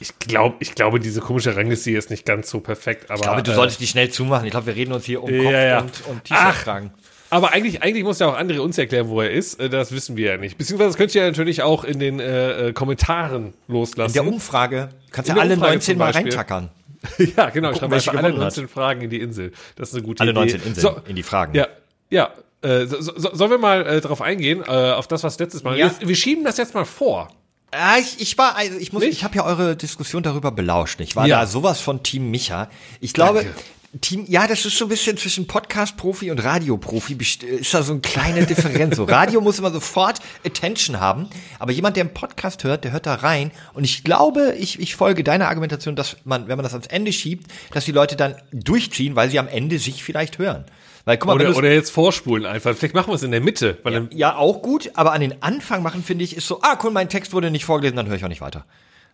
ich, 0.00 0.18
glaub, 0.18 0.56
ich 0.60 0.74
glaube, 0.74 1.00
diese 1.00 1.20
komische 1.20 1.56
Rangliste 1.56 1.90
hier 1.90 1.98
ist 1.98 2.10
nicht 2.10 2.26
ganz 2.26 2.50
so 2.50 2.60
perfekt. 2.60 3.10
Aber, 3.10 3.14
Ich 3.16 3.22
glaube, 3.22 3.42
du 3.42 3.52
äh, 3.52 3.54
solltest 3.54 3.80
die 3.80 3.86
schnell 3.86 4.10
zumachen. 4.10 4.44
Ich 4.46 4.50
glaube, 4.50 4.66
wir 4.66 4.76
reden 4.76 4.92
uns 4.92 5.04
hier 5.04 5.22
um 5.22 5.30
Ja, 5.30 5.42
Kopf 5.42 5.52
ja. 5.52 5.78
und, 5.80 6.06
und 6.08 6.22
Ach. 6.30 6.50
T-Shirt 6.52 6.64
tragen. 6.64 6.90
Aber 7.30 7.52
eigentlich, 7.52 7.82
eigentlich 7.82 8.04
muss 8.04 8.18
ja 8.20 8.28
auch 8.28 8.38
André 8.38 8.58
uns 8.60 8.78
erklären, 8.78 9.08
wo 9.08 9.20
er 9.20 9.30
ist. 9.30 9.58
Äh, 9.58 9.68
Das 9.68 9.92
wissen 9.92 10.16
wir 10.16 10.32
ja 10.32 10.36
nicht. 10.36 10.58
Beziehungsweise 10.58 10.90
das 10.90 10.96
könnt 10.96 11.14
ihr 11.14 11.22
ja 11.22 11.28
natürlich 11.28 11.62
auch 11.62 11.84
in 11.84 11.98
den 11.98 12.20
äh, 12.20 12.68
äh, 12.68 12.72
Kommentaren 12.72 13.54
loslassen. 13.66 14.16
In 14.18 14.24
der 14.24 14.32
Umfrage 14.32 14.90
kannst 15.10 15.30
du 15.30 15.34
der 15.34 15.42
alle 15.42 15.54
Umfrage 15.54 15.72
19 15.72 15.92
zum 15.94 15.98
mal 15.98 16.10
reintackern. 16.10 16.70
ja, 17.36 17.50
genau. 17.50 17.70
Ich 17.72 17.76
schreibe 17.78 17.94
alle 17.96 18.02
gewonnen 18.02 18.34
hat. 18.34 18.56
19 18.56 18.68
Fragen 18.68 19.00
in 19.02 19.10
die 19.10 19.20
Insel. 19.20 19.52
Das 19.76 19.88
ist 19.88 19.94
eine 19.94 20.04
gute 20.04 20.20
Alle 20.22 20.30
Idee. 20.30 20.40
19 20.40 20.62
Inseln 20.62 20.74
So, 20.82 21.00
in 21.08 21.16
die 21.16 21.22
Fragen. 21.22 21.54
ja, 21.54 21.66
ja. 22.10 22.30
Äh, 22.62 22.86
so, 22.86 23.00
so, 23.00 23.34
sollen 23.34 23.50
wir 23.50 23.58
mal 23.58 23.86
äh, 23.86 24.00
drauf 24.00 24.22
eingehen, 24.22 24.62
äh, 24.66 24.92
auf 24.92 25.06
das, 25.06 25.22
was 25.22 25.38
letztes 25.38 25.62
Mal. 25.64 25.76
Ja. 25.76 25.86
Jetzt, 25.88 26.06
wir 26.06 26.14
schieben 26.16 26.44
das 26.44 26.56
jetzt 26.56 26.74
mal 26.74 26.86
vor. 26.86 27.30
Ja, 27.76 27.96
ich, 27.98 28.20
ich 28.20 28.38
war, 28.38 28.56
also 28.56 28.78
ich 28.78 28.92
muss, 28.92 29.02
Nicht? 29.02 29.12
ich 29.12 29.24
habe 29.24 29.34
ja 29.36 29.44
eure 29.44 29.74
Diskussion 29.74 30.22
darüber 30.22 30.52
belauscht. 30.52 31.00
Ich 31.00 31.16
war 31.16 31.26
Ja. 31.26 31.40
da 31.40 31.46
sowas 31.46 31.80
von 31.80 32.02
Team 32.04 32.30
Micha. 32.30 32.68
Ich 33.00 33.12
glaube, 33.12 33.42
Danke. 33.44 33.54
Team, 34.00 34.24
ja, 34.28 34.48
das 34.48 34.64
ist 34.64 34.76
so 34.76 34.86
ein 34.86 34.88
bisschen 34.88 35.16
zwischen 35.16 35.46
Podcast-Profi 35.46 36.30
und 36.32 36.42
Radio-Profi 36.42 37.16
ist 37.16 37.74
da 37.74 37.82
so 37.84 37.92
eine 37.92 38.00
kleine 38.00 38.44
Differenz. 38.44 38.96
So 38.96 39.04
Radio 39.08 39.40
muss 39.40 39.58
immer 39.60 39.70
sofort 39.70 40.18
Attention 40.44 40.98
haben, 40.98 41.28
aber 41.60 41.70
jemand, 41.70 41.96
der 41.96 42.02
einen 42.04 42.14
Podcast 42.14 42.64
hört, 42.64 42.82
der 42.84 42.90
hört 42.92 43.06
da 43.06 43.14
rein. 43.14 43.52
Und 43.72 43.84
ich 43.84 44.02
glaube, 44.02 44.54
ich, 44.58 44.80
ich 44.80 44.96
folge 44.96 45.22
deiner 45.22 45.48
Argumentation, 45.48 45.94
dass 45.94 46.16
man, 46.24 46.48
wenn 46.48 46.56
man 46.56 46.64
das 46.64 46.72
ans 46.74 46.88
Ende 46.88 47.12
schiebt, 47.12 47.50
dass 47.72 47.84
die 47.84 47.92
Leute 47.92 48.16
dann 48.16 48.34
durchziehen, 48.52 49.14
weil 49.14 49.30
sie 49.30 49.38
am 49.38 49.46
Ende 49.48 49.78
sich 49.78 50.02
vielleicht 50.02 50.38
hören. 50.38 50.64
Weil 51.04 51.18
guck 51.18 51.28
mal, 51.28 51.34
Oder, 51.34 51.56
oder 51.56 51.70
jetzt 51.72 51.90
vorspulen 51.90 52.46
einfach. 52.46 52.74
Vielleicht 52.74 52.94
machen 52.94 53.10
wir 53.10 53.14
es 53.14 53.22
in 53.22 53.30
der 53.30 53.40
Mitte. 53.40 53.78
Weil 53.82 53.92
dann, 53.92 54.08
ja, 54.12 54.36
auch 54.36 54.62
gut, 54.62 54.90
aber 54.94 55.12
an 55.12 55.20
den 55.20 55.42
Anfang 55.42 55.82
machen, 55.82 56.02
finde 56.02 56.24
ich, 56.24 56.36
ist 56.36 56.46
so, 56.46 56.60
ah, 56.62 56.78
cool, 56.82 56.90
mein 56.90 57.08
Text 57.08 57.32
wurde 57.32 57.50
nicht 57.50 57.64
vorgelesen, 57.64 57.96
dann 57.96 58.08
höre 58.08 58.16
ich 58.16 58.24
auch 58.24 58.28
nicht 58.28 58.40
weiter. 58.40 58.64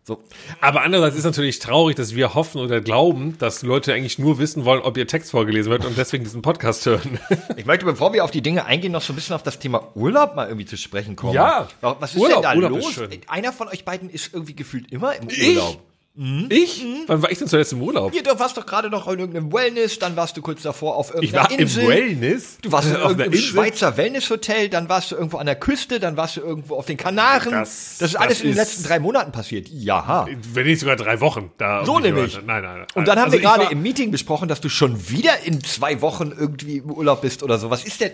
So. 0.02 0.19
aber 0.62 0.81
andererseits 0.82 1.16
ist 1.16 1.25
natürlich 1.25 1.58
traurig, 1.58 1.94
dass 1.94 2.14
wir 2.14 2.34
hoffen 2.34 2.58
oder 2.60 2.81
glauben, 2.81 3.37
dass 3.38 3.62
Leute 3.62 3.92
eigentlich 3.92 4.19
nur 4.19 4.38
wissen 4.38 4.64
wollen, 4.64 4.81
ob 4.81 4.96
ihr 4.96 5.06
Text 5.06 5.31
vorgelesen 5.31 5.70
wird 5.70 5.84
und 5.84 5.98
deswegen 5.98 6.25
diesen 6.25 6.40
Podcast 6.42 6.87
hören. 6.87 7.20
Ich 7.56 7.66
möchte, 7.66 7.84
bevor 7.84 8.14
wir 8.14 8.25
auf 8.25 8.31
die 8.31 8.40
Dinge 8.40 8.64
eingehen, 8.64 8.93
noch 8.93 9.02
so 9.02 9.12
ein 9.12 9.16
bisschen 9.16 9.34
auf 9.34 9.43
das 9.43 9.58
Thema 9.58 9.88
Urlaub 9.94 10.34
mal 10.34 10.46
irgendwie 10.48 10.64
zu 10.64 10.78
sprechen 10.78 11.16
kommen. 11.16 11.34
Ja. 11.34 11.69
Was 11.82 12.14
ist 12.14 12.20
Urlaub, 12.20 12.43
denn 12.43 12.50
da 12.50 12.54
Urlaub 12.56 12.81
los? 12.81 13.00
Einer 13.28 13.52
von 13.52 13.69
euch 13.69 13.84
beiden 13.84 14.08
ist 14.08 14.32
irgendwie 14.32 14.54
gefühlt 14.54 14.90
immer 14.90 15.14
im 15.16 15.28
Ich? 15.28 15.78
Urlaub. 16.16 16.50
Ich? 16.52 16.84
Wann 17.06 17.22
war 17.22 17.30
ich 17.30 17.38
denn 17.38 17.46
zuletzt 17.48 17.72
im 17.72 17.82
Urlaub? 17.82 18.12
Hier, 18.12 18.22
du 18.22 18.36
warst 18.38 18.56
doch 18.56 18.66
gerade 18.66 18.90
noch 18.90 19.06
in 19.08 19.18
irgendeinem 19.20 19.52
Wellness, 19.52 19.98
dann 19.98 20.16
warst 20.16 20.36
du 20.36 20.42
kurz 20.42 20.62
davor 20.62 20.96
auf 20.96 21.10
Ich 21.10 21.32
irgendeiner 21.32 21.50
war 21.50 21.58
Insel. 21.58 21.82
im 21.84 21.88
Wellness. 21.88 22.58
Du 22.62 22.72
warst 22.72 22.88
in 22.90 22.96
auf 22.96 23.12
Insel. 23.18 23.34
Schweizer 23.40 23.96
Wellnesshotel, 23.96 24.68
dann 24.68 24.88
warst 24.88 25.12
du 25.12 25.16
irgendwo 25.16 25.38
an 25.38 25.46
der 25.46 25.54
Küste, 25.56 26.00
dann 26.00 26.16
warst 26.16 26.36
du 26.36 26.40
irgendwo 26.40 26.74
auf 26.76 26.86
den 26.86 26.96
Kanaren. 26.96 27.52
Das- 27.52 27.96
Das, 27.98 28.10
ist 28.10 28.16
alles 28.16 28.38
das 28.38 28.40
in 28.42 28.48
den 28.50 28.56
letzten 28.56 28.82
drei 28.84 28.98
Monaten 28.98 29.32
passiert. 29.32 29.68
Ja. 29.68 30.26
Wenn 30.52 30.66
nicht 30.66 30.80
sogar 30.80 30.96
drei 30.96 31.20
Wochen. 31.20 31.52
Da 31.58 31.84
So 31.84 31.98
nämlich. 32.00 32.34
Nein, 32.44 32.62
nein, 32.62 32.78
nein. 32.78 32.86
Und 32.94 33.06
dann 33.08 33.18
haben 33.18 33.26
Also 33.26 33.38
wir 33.38 33.42
gerade 33.42 33.62
ich 33.62 33.66
war- 33.66 33.72
im 33.72 33.82
Meeting 33.82 34.10
besprochen, 34.10 34.48
dass 34.48 34.60
du 34.60 34.68
schon 34.68 35.08
wieder 35.08 35.44
in 35.44 35.62
zwei 35.62 36.00
Wochen 36.02 36.32
irgendwie 36.36 36.78
im 36.78 36.90
Urlaub 36.90 37.22
bist 37.22 37.42
oder 37.42 37.58
so. 37.58 37.70
Was 37.70 37.84
ist 37.84 38.00
denn? 38.00 38.12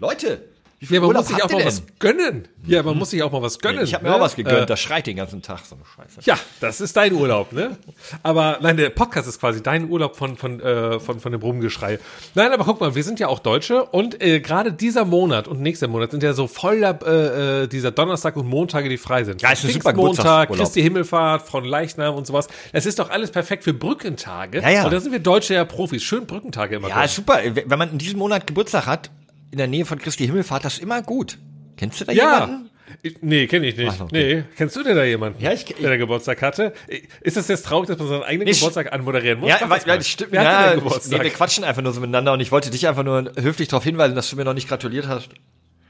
Leute, 0.00 0.44
Ja, 0.80 1.00
man 1.00 1.08
Urlaub 1.08 1.22
muss 1.22 1.28
sich 1.34 1.42
auch 1.42 1.50
mal 1.50 1.64
was 1.64 1.82
gönnen. 1.98 2.48
Ja, 2.64 2.82
man 2.84 2.96
muss 2.96 3.10
sich 3.10 3.22
auch 3.24 3.32
mal 3.32 3.42
was 3.42 3.58
gönnen. 3.58 3.82
Ich 3.82 3.94
habe 3.94 4.04
mir 4.04 4.10
ne? 4.10 4.16
auch 4.16 4.20
was 4.20 4.36
gegönnt, 4.36 4.62
Äh, 4.62 4.66
das 4.66 4.78
schreit 4.78 5.08
den 5.08 5.16
ganzen 5.16 5.42
Tag 5.42 5.60
so 5.64 5.74
eine 5.74 5.84
Scheiße. 5.84 6.20
ja, 6.22 6.38
das 6.60 6.80
ist 6.80 6.96
dein 6.96 7.12
Urlaub, 7.14 7.52
ne? 7.52 7.76
Aber 8.22 8.58
nein, 8.60 8.76
der 8.76 8.90
Podcast 8.90 9.26
ist 9.28 9.40
quasi 9.40 9.60
dein 9.60 9.90
Urlaub 9.90 10.16
von 10.16 10.36
von 10.36 10.60
äh, 10.60 11.00
von 11.00 11.18
von 11.18 11.32
dem 11.32 11.40
Rumgeschrei. 11.40 11.98
Nein, 12.34 12.52
aber 12.52 12.64
guck 12.64 12.80
mal, 12.80 12.94
wir 12.94 13.02
sind 13.02 13.18
ja 13.18 13.26
auch 13.26 13.40
Deutsche 13.40 13.84
und 13.86 14.22
äh, 14.22 14.38
gerade 14.38 14.72
dieser 14.72 15.04
Monat 15.04 15.48
und 15.48 15.60
nächster 15.60 15.88
Monat 15.88 16.12
sind 16.12 16.22
ja 16.22 16.32
so 16.32 16.46
voller 16.46 16.98
äh, 17.04 17.62
äh, 17.64 17.66
dieser 17.66 17.90
Donnerstag 17.90 18.36
und 18.36 18.46
Montage, 18.46 18.88
die 18.88 18.98
frei 18.98 19.24
sind. 19.24 19.42
Ja, 19.42 19.50
ist 19.50 19.64
ein 19.64 19.72
super 19.72 19.92
Montag. 19.94 20.52
Christi 20.52 20.80
Himmelfahrt, 20.80 21.42
von 21.42 21.64
Leichnam 21.64 22.14
und 22.14 22.26
sowas. 22.26 22.46
Es 22.72 22.86
ist 22.86 23.00
doch 23.00 23.10
alles 23.10 23.32
perfekt 23.32 23.64
für 23.64 23.74
Brückentage. 23.74 24.60
Ja, 24.60 24.70
ja. 24.70 24.84
Und 24.84 24.92
da 24.92 25.00
sind 25.00 25.10
wir 25.10 25.18
Deutsche 25.18 25.54
ja 25.54 25.64
Profis. 25.64 26.04
Schön 26.04 26.26
Brückentage 26.26 26.76
immer. 26.76 26.88
Ja, 26.88 27.02
ist 27.02 27.16
super. 27.16 27.40
Wenn 27.44 27.78
man 27.78 27.90
in 27.90 27.98
diesem 27.98 28.20
Monat 28.20 28.46
Geburtstag 28.46 28.86
hat, 28.86 29.10
in 29.50 29.58
der 29.58 29.66
Nähe 29.66 29.84
von 29.84 29.98
Christi 29.98 30.26
Himmelfahrt, 30.26 30.64
das 30.64 30.74
ist 30.74 30.82
immer 30.82 31.02
gut. 31.02 31.38
Kennst 31.76 32.00
du 32.00 32.04
da 32.04 32.12
Ja. 32.12 32.40
jemanden? 32.46 32.70
Ich, 33.02 33.16
nee, 33.20 33.46
kenne 33.46 33.66
ich 33.66 33.76
nicht. 33.76 33.92
Ach, 33.96 34.00
okay. 34.06 34.36
Nee, 34.36 34.44
kennst 34.56 34.74
du 34.74 34.82
denn 34.82 34.96
da 34.96 35.04
jemanden, 35.04 35.42
Ja, 35.42 35.52
ich- 35.52 35.64
der 35.66 35.90
da 35.90 35.96
Geburtstag 35.98 36.40
hatte? 36.40 36.72
Ist 37.20 37.36
das 37.36 37.46
jetzt 37.48 37.66
traurig, 37.66 37.86
dass 37.88 37.98
man 37.98 38.08
seinen 38.08 38.22
eigenen 38.22 38.46
Nee, 38.48 38.52
Geburtstag 38.54 38.92
anmoderieren 38.92 39.40
muss? 39.40 39.50
Ja, 39.50 39.60
weil, 39.68 39.80
weil, 39.86 40.02
stimmt. 40.02 40.32
Wer 40.32 40.42
Ja, 40.42 40.62
den 40.70 40.78
nee, 40.78 40.84
Geburtstag? 40.84 41.22
wir 41.22 41.30
quatschen 41.30 41.64
einfach 41.64 41.82
nur 41.82 41.92
so 41.92 42.00
miteinander 42.00 42.32
und 42.32 42.40
ich 42.40 42.50
wollte 42.50 42.70
dich 42.70 42.88
einfach 42.88 43.04
nur 43.04 43.30
höflich 43.38 43.68
darauf 43.68 43.84
hinweisen, 43.84 44.14
dass 44.16 44.30
du 44.30 44.36
mir 44.36 44.44
noch 44.44 44.54
nicht 44.54 44.68
gratuliert 44.68 45.06
hast. 45.06 45.28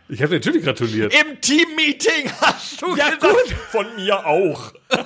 ich 0.08 0.22
habe 0.22 0.34
natürlich 0.34 0.64
gratuliert. 0.64 1.14
Im 1.14 1.40
Team-Meeting 1.40 2.32
hast 2.40 2.82
du 2.82 2.96
Ja, 2.96 3.10
gesagt. 3.10 3.20
gut. 3.22 3.54
Von 3.70 3.86
mir 3.96 4.26
auch. 4.26 4.72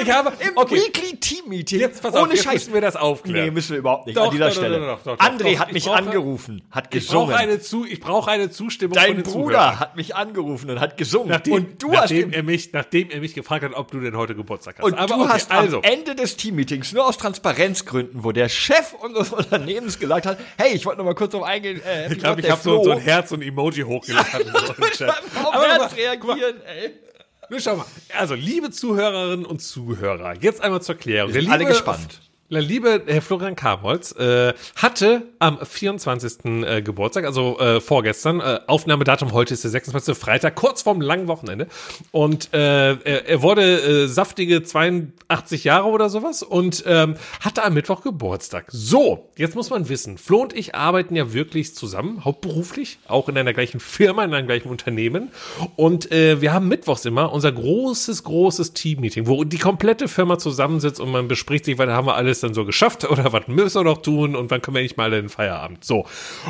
Ich 0.00 0.10
habe, 0.12 0.32
Im 0.38 0.56
okay, 0.56 0.76
Weekly 0.76 1.16
Team-Meeting. 1.16 1.80
jetzt 1.80 2.02
pass 2.02 2.14
auf, 2.14 2.22
Ohne 2.22 2.34
jetzt 2.34 2.44
Scheiß. 2.44 2.52
müssen 2.54 2.74
wir 2.74 2.80
das 2.80 2.94
aufklären. 2.94 3.46
Nee, 3.46 3.50
müssen 3.50 3.70
wir 3.72 3.78
überhaupt 3.78 4.06
nicht 4.06 4.16
Doch, 4.16 4.26
an 4.26 4.30
dieser 4.30 4.48
doch, 4.48 4.54
Stelle. 4.54 4.78
doch, 4.80 5.02
doch, 5.02 5.18
André 5.18 5.58
hat 5.58 5.68
Ich 5.68 5.74
mich 5.74 5.84
brauche- 5.86 5.96
angerufen, 5.96 6.62
hat 6.70 6.94
ich 6.94 7.08
brauche 7.08 7.26
gesungen. 7.26 7.34
eine, 7.34 7.60
zu, 7.60 7.84
ich 7.84 8.00
brauche 8.00 8.30
eine 8.30 8.50
Zustimmung 8.50 8.94
Dein 8.94 9.06
von 9.06 9.16
den 9.16 9.24
Bruder 9.24 9.42
Zuhörern. 9.58 9.80
hat 9.80 9.96
mich 9.96 10.14
angerufen 10.14 10.70
und 10.70 10.80
hat 10.80 10.96
gesungen. 10.98 11.28
Nachdem, 11.30 11.52
und 11.54 11.82
du 11.82 11.88
hast 11.92 12.02
nachdem, 12.02 12.28
im 12.28 12.32
er 12.32 12.42
mich, 12.44 12.72
nachdem 12.72 13.10
er 13.10 13.20
mich 13.20 13.34
gefragt 13.34 13.64
hat, 13.64 13.72
ob 13.74 13.90
du 13.90 13.98
denn 14.00 14.16
heute 14.16 14.34
Geburtstag 14.36 14.76
hast. 14.78 14.84
Und 14.84 14.94
Aber 14.94 15.14
du 15.16 15.22
okay, 15.22 15.30
hast 15.32 15.50
also, 15.50 15.78
am 15.78 15.82
Ende 15.84 16.14
des 16.14 16.36
Teammeetings 16.36 16.92
nur 16.92 17.04
aus 17.06 17.18
Transparenzgründen, 17.18 18.22
wo 18.22 18.30
der 18.32 18.48
Chef 18.48 18.94
unseres 19.00 19.32
Unternehmens 19.32 19.98
gesagt 19.98 20.26
hat, 20.26 20.38
hey, 20.58 20.74
ich 20.74 20.86
wollte 20.86 20.98
noch 20.98 21.06
mal 21.06 21.14
kurz 21.14 21.32
drauf 21.32 21.42
eingehen. 21.42 21.80
Äh, 21.84 22.12
ich 22.12 22.18
glaube, 22.18 22.40
ich 22.40 22.50
habe 22.50 22.62
so, 22.62 22.84
so 22.84 22.90
ein. 22.92 22.98
Herz 23.00 23.32
und 23.32 23.42
Emoji 23.42 23.82
hochgeladen. 23.82 24.52
so 24.66 24.72
im 24.74 24.90
Chat. 24.92 25.08
Auf 25.42 25.54
Aber 25.54 25.66
Herz 25.66 25.96
reagieren, 25.96 26.56
ey. 26.66 26.92
Nun 27.50 27.60
schau 27.60 27.76
mal. 27.76 27.86
Also, 28.16 28.34
liebe 28.34 28.70
Zuhörerinnen 28.70 29.46
und 29.46 29.60
Zuhörer, 29.62 30.34
jetzt 30.40 30.60
einmal 30.60 30.82
zur 30.82 30.96
Klärung. 30.96 31.32
Wir 31.32 31.42
sind 31.42 31.50
alle 31.50 31.64
gespannt. 31.64 32.20
Liebe 32.50 33.02
Herr 33.06 33.20
Florian 33.20 33.56
Kamholz 33.56 34.12
äh, 34.12 34.54
hatte 34.74 35.24
am 35.38 35.58
24. 35.62 36.46
Äh, 36.46 36.80
Geburtstag, 36.80 37.26
also 37.26 37.58
äh, 37.58 37.78
vorgestern, 37.82 38.40
äh, 38.40 38.60
Aufnahmedatum 38.66 39.32
heute 39.32 39.52
ist 39.52 39.64
der 39.64 39.70
26. 39.70 40.16
Freitag, 40.16 40.54
kurz 40.54 40.80
vorm 40.80 41.02
langen 41.02 41.28
Wochenende. 41.28 41.66
Und 42.10 42.54
äh, 42.54 42.94
er, 42.94 43.28
er 43.28 43.42
wurde 43.42 44.04
äh, 44.04 44.06
saftige 44.08 44.62
82 44.62 45.64
Jahre 45.64 45.88
oder 45.88 46.08
sowas 46.08 46.42
und 46.42 46.84
ähm, 46.86 47.16
hatte 47.40 47.64
am 47.64 47.74
Mittwoch 47.74 48.02
Geburtstag. 48.02 48.64
So, 48.68 49.28
jetzt 49.36 49.54
muss 49.54 49.68
man 49.68 49.90
wissen, 49.90 50.16
Flo 50.16 50.40
und 50.40 50.56
ich 50.56 50.74
arbeiten 50.74 51.16
ja 51.16 51.34
wirklich 51.34 51.74
zusammen, 51.74 52.24
hauptberuflich, 52.24 52.98
auch 53.08 53.28
in 53.28 53.36
einer 53.36 53.52
gleichen 53.52 53.78
Firma, 53.78 54.24
in 54.24 54.32
einem 54.32 54.46
gleichen 54.46 54.70
Unternehmen. 54.70 55.32
Und 55.76 56.10
äh, 56.12 56.40
wir 56.40 56.54
haben 56.54 56.68
mittwochs 56.68 57.04
immer 57.04 57.30
unser 57.30 57.52
großes, 57.52 58.24
großes 58.24 58.72
Team-Meeting, 58.72 59.26
wo 59.26 59.44
die 59.44 59.58
komplette 59.58 60.08
Firma 60.08 60.38
zusammensitzt 60.38 60.98
und 60.98 61.10
man 61.10 61.28
bespricht 61.28 61.66
sich, 61.66 61.76
was 61.76 61.90
haben 61.90 62.06
wir 62.06 62.14
alles 62.14 62.37
dann 62.40 62.54
so 62.54 62.64
geschafft 62.64 63.04
oder 63.10 63.32
was 63.32 63.48
müssen 63.48 63.80
wir 63.80 63.84
noch 63.84 64.02
tun 64.02 64.36
und 64.36 64.50
wann 64.50 64.62
können 64.62 64.76
wir 64.76 64.82
nicht 64.82 64.96
mal 64.96 65.12
in 65.12 65.22
den 65.22 65.28
Feierabend. 65.28 65.84
So. 65.84 66.06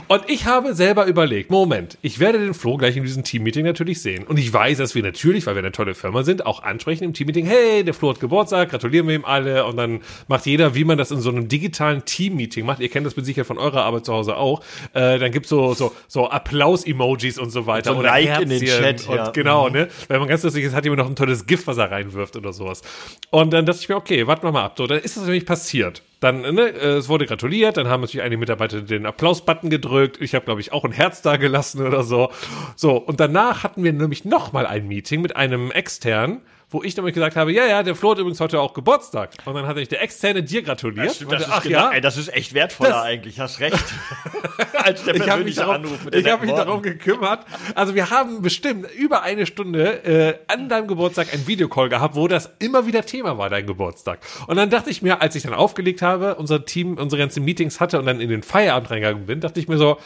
Und 0.09 0.23
ich 0.28 0.47
habe 0.47 0.75
selber 0.75 1.07
überlegt, 1.07 1.50
Moment, 1.50 1.99
ich 2.02 2.18
werde 2.21 2.38
den 2.38 2.54
Flo 2.54 2.76
gleich 2.76 2.97
in 2.97 3.04
diesem 3.04 3.25
Team-Meeting 3.25 3.64
natürlich 3.64 4.00
sehen. 4.02 4.25
Und 4.25 4.38
ich 4.38 4.52
weiß, 4.52 4.78
dass 4.78 4.95
wir 4.95 5.02
natürlich, 5.02 5.47
weil 5.47 5.54
wir 5.54 5.61
eine 5.61 5.73
tolle 5.73 5.95
Firma 5.95 6.23
sind, 6.23 6.47
auch 6.47 6.62
ansprechen 6.62 7.04
im 7.04 7.14
Team-Meeting, 7.14 7.47
hey, 7.47 7.85
der 7.85 7.95
Flo 7.95 8.11
hat 8.11 8.21
Geburtstag, 8.21 8.71
gratulieren 8.71 9.09
wir 9.09 9.14
ihm 9.14 9.25
alle 9.25 9.64
und 9.66 9.76
dann 9.76 10.00
macht 10.28 10.47
jeder, 10.47 10.75
wie 10.75 10.85
man 10.85 10.99
das 10.99 11.11
in 11.11 11.21
so 11.21 11.30
einem 11.30 11.49
digitalen 11.49 12.04
Team-Meeting 12.04 12.64
macht. 12.64 12.80
Ihr 12.80 12.88
kennt 12.88 13.07
das 13.07 13.16
mit 13.16 13.25
Sicherheit 13.25 13.47
von 13.47 13.59
eurer 13.59 13.85
Arbeit 13.85 14.04
zu 14.04 14.12
Hause 14.12 14.37
auch. 14.37 14.61
Äh, 14.92 15.18
dann 15.18 15.33
gibt's 15.33 15.49
so, 15.49 15.75
so, 15.75 15.92
so 16.07 16.28
Applaus-Emojis 16.28 17.38
und 17.38 17.50
so 17.50 17.66
weiter. 17.66 17.90
So 17.90 17.97
ein 17.97 18.00
oder 18.00 18.09
Like 18.11 18.40
in 18.42 18.49
den 18.49 18.61
Herzchen 18.61 18.83
Chat, 18.83 19.09
und 19.09 19.16
ja. 19.16 19.30
genau, 19.30 19.68
ne? 19.68 19.88
Wenn 20.09 20.21
man 20.21 20.28
ganz 20.28 20.42
lustig 20.42 20.64
ist, 20.64 20.75
hat 20.75 20.85
jemand 20.85 21.00
noch 21.00 21.09
ein 21.09 21.16
tolles 21.16 21.47
GIF, 21.47 21.66
was 21.66 21.78
er 21.78 21.90
reinwirft 21.90 22.37
oder 22.37 22.52
sowas. 22.52 22.83
Und 23.30 23.52
dann 23.52 23.66
dachte 23.66 23.80
ich 23.80 23.88
mir, 23.88 23.97
okay, 23.97 24.26
warten 24.26 24.42
wir 24.42 24.52
mal 24.52 24.64
ab. 24.64 24.75
So, 24.76 24.87
dann 24.87 24.99
ist 24.99 25.16
das 25.16 25.25
nämlich 25.25 25.47
passiert. 25.47 25.77
Dann, 26.20 26.40
ne, 26.40 26.68
äh, 26.70 26.97
es 26.97 27.08
wurde 27.08 27.26
gratuliert, 27.26 27.76
dann 27.76 27.88
haben 27.88 28.00
natürlich 28.00 28.25
einige 28.25 28.38
Mitarbeiter 28.38 28.82
den 28.82 29.06
Applaus-Button 29.06 29.70
gedrückt. 29.70 30.20
Ich 30.20 30.35
habe, 30.35 30.44
glaube 30.44 30.61
ich, 30.61 30.73
auch 30.73 30.85
ein 30.85 30.92
Herz 30.92 31.23
da 31.23 31.37
gelassen 31.37 31.87
oder 31.87 32.02
so. 32.02 32.30
So, 32.75 32.97
und 32.97 33.20
danach 33.20 33.62
hatten 33.62 33.85
wir 33.85 33.92
nämlich 33.92 34.25
noch 34.25 34.52
mal 34.52 34.66
ein 34.66 34.88
Meeting 34.88 35.23
mit 35.23 35.37
einem 35.37 35.70
externen, 35.70 36.40
wo 36.70 36.82
ich 36.82 36.94
nämlich 36.96 37.14
gesagt 37.14 37.34
habe, 37.37 37.52
ja, 37.52 37.64
ja, 37.66 37.82
der 37.82 37.94
Flo 37.94 38.10
hat 38.10 38.18
übrigens 38.18 38.40
heute 38.40 38.60
auch 38.60 38.75
Geburtstag. 38.75 39.30
Und 39.46 39.54
dann 39.54 39.62
hat 39.66 39.76
nämlich 39.76 39.88
der 39.88 40.02
Externe 40.02 40.42
dir 40.42 40.62
gratuliert. 40.62 41.08
Das, 41.08 41.20
Meinte, 41.22 41.44
ist 41.44 41.50
ach 41.50 41.62
genau, 41.62 41.78
ja, 41.78 41.90
ey, 41.92 42.00
das 42.02 42.16
ist 42.18 42.28
echt 42.28 42.52
wertvoller 42.52 42.90
Das- 42.90 43.02
eigentlich, 43.04 43.40
hast 43.40 43.60
recht. 43.60 43.75
Als 44.75 45.04
der 45.04 45.14
ich 45.14 45.28
habe 45.28 45.44
mich, 45.44 45.54
den 45.56 46.20
ich 46.20 46.30
hab 46.30 46.42
mich 46.42 46.52
darum 46.52 46.82
gekümmert. 46.82 47.46
Also 47.75 47.94
wir 47.94 48.10
haben 48.10 48.42
bestimmt 48.42 48.90
über 48.92 49.22
eine 49.22 49.46
Stunde 49.46 50.04
äh, 50.04 50.38
an 50.52 50.68
deinem 50.68 50.88
Geburtstag 50.88 51.32
ein 51.32 51.46
Videocall 51.46 51.88
gehabt, 51.88 52.14
wo 52.14 52.28
das 52.28 52.50
immer 52.58 52.87
wieder 52.87 53.04
Thema 53.04 53.38
war, 53.38 53.48
dein 53.48 53.66
Geburtstag. 53.66 54.20
Und 54.46 54.56
dann 54.56 54.68
dachte 54.70 54.90
ich 54.90 55.00
mir, 55.02 55.22
als 55.22 55.34
ich 55.34 55.44
dann 55.44 55.54
aufgelegt 55.54 56.02
habe, 56.02 56.34
unser 56.34 56.64
Team 56.64 56.98
unsere 56.98 57.20
ganzen 57.20 57.44
Meetings 57.44 57.80
hatte 57.80 57.98
und 57.98 58.06
dann 58.06 58.20
in 58.20 58.28
den 58.28 58.42
Feierabend 58.42 58.90
reingegangen 58.90 59.26
bin, 59.26 59.40
dachte 59.40 59.58
ich 59.58 59.68
mir 59.68 59.78
so, 59.78 59.98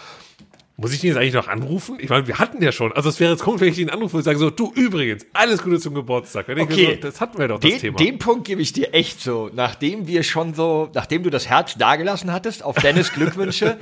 muss 0.77 0.93
ich 0.93 1.01
den 1.01 1.09
jetzt 1.09 1.17
eigentlich 1.19 1.35
noch 1.35 1.49
anrufen? 1.49 1.99
Ich 2.01 2.09
meine, 2.09 2.27
wir 2.27 2.39
hatten 2.39 2.63
ja 2.63 2.73
schon. 2.73 2.93
Also 2.93 3.09
es 3.09 3.21
wäre 3.21 3.33
jetzt 3.33 3.43
komisch, 3.43 3.61
wenn 3.61 3.69
ich 3.69 3.77
den 3.77 3.91
anrufe 3.91 4.17
und 4.17 4.23
sage 4.23 4.39
so, 4.39 4.51
du 4.51 4.73
übrigens, 4.75 5.27
alles 5.33 5.63
Gute 5.63 5.79
zum 5.79 5.95
Geburtstag. 5.95 6.49
Okay. 6.49 6.99
so, 7.01 7.09
das 7.09 7.21
hatten 7.21 7.39
wir 7.39 7.49
doch, 7.49 7.61
das 7.61 7.71
Den, 7.71 7.81
Thema. 7.81 7.99
den 7.99 8.19
Punkt 8.19 8.47
gebe 8.47 8.63
ich 8.63 8.73
dir 8.73 8.95
echt 8.95 9.21
so. 9.21 9.51
Nachdem 9.53 10.07
wir 10.07 10.23
schon 10.23 10.55
so, 10.55 10.91
nachdem 10.95 11.23
du 11.23 11.31
das 11.31 11.49
Herz 11.49 11.77
dagelassen 11.77 12.33
hattest 12.33 12.65
auf 12.65 12.77
Dennis 12.77 13.13
Glückwünsche, 13.15 13.77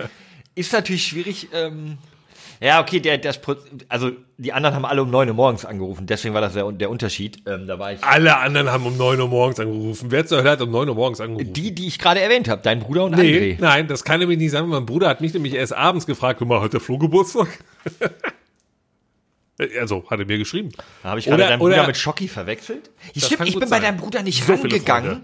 ist 0.54 0.72
natürlich 0.72 1.06
schwierig. 1.06 1.48
Ähm, 1.52 1.98
ja, 2.60 2.80
okay, 2.80 3.00
der, 3.00 3.16
das, 3.18 3.40
also 3.88 4.10
die 4.36 4.52
anderen 4.52 4.74
haben 4.76 4.84
alle 4.84 5.02
um 5.02 5.10
9 5.10 5.28
Uhr 5.28 5.34
morgens 5.34 5.64
angerufen, 5.64 6.06
deswegen 6.06 6.34
war 6.34 6.40
das 6.42 6.52
der, 6.52 6.70
der 6.72 6.90
Unterschied. 6.90 7.38
Ähm, 7.46 7.66
da 7.66 7.78
war 7.78 7.92
ich. 7.92 8.04
Alle 8.04 8.36
anderen 8.36 8.70
haben 8.70 8.84
um 8.84 8.96
9 8.96 9.18
Uhr 9.20 9.28
morgens 9.28 9.58
angerufen. 9.60 10.10
Wer 10.10 10.26
zur 10.26 10.38
Hölle 10.38 10.50
hat 10.50 10.60
um 10.60 10.70
9 10.70 10.88
Uhr 10.90 10.94
morgens 10.94 11.20
angerufen? 11.20 11.52
Die, 11.54 11.74
die 11.74 11.86
ich 11.86 11.98
gerade 11.98 12.20
erwähnt 12.20 12.48
habe, 12.48 12.60
dein 12.62 12.80
Bruder 12.80 13.04
und 13.04 13.16
Nee, 13.16 13.54
André. 13.54 13.56
nein, 13.60 13.88
das 13.88 14.04
kann 14.04 14.20
nämlich 14.20 14.38
nicht 14.38 14.50
sein. 14.50 14.66
Mein 14.68 14.84
Bruder 14.86 15.08
hat 15.08 15.20
mich 15.22 15.32
nämlich 15.32 15.54
erst 15.54 15.72
abends 15.72 16.04
gefragt, 16.06 16.38
guck 16.38 16.48
mal, 16.48 16.60
hat 16.60 16.72
der 16.74 16.80
Flo 16.80 16.98
Geburtstag? 16.98 17.48
also, 19.78 20.04
hat 20.10 20.18
er 20.20 20.26
mir 20.26 20.38
geschrieben. 20.38 20.70
Da 21.02 21.10
habe 21.10 21.20
ich 21.20 21.26
gerade 21.26 21.42
Oder- 21.42 21.50
deinen 21.50 21.58
Bruder 21.60 21.86
mit 21.86 21.96
Schocki 21.96 22.28
verwechselt. 22.28 22.90
Stimmt, 23.16 23.46
ich 23.48 23.52
bin 23.54 23.60
bei 23.60 23.66
sein. 23.66 23.82
deinem 23.82 23.96
Bruder 23.98 24.22
nicht 24.22 24.44
So 24.44 24.52
rangegangen, 24.54 25.22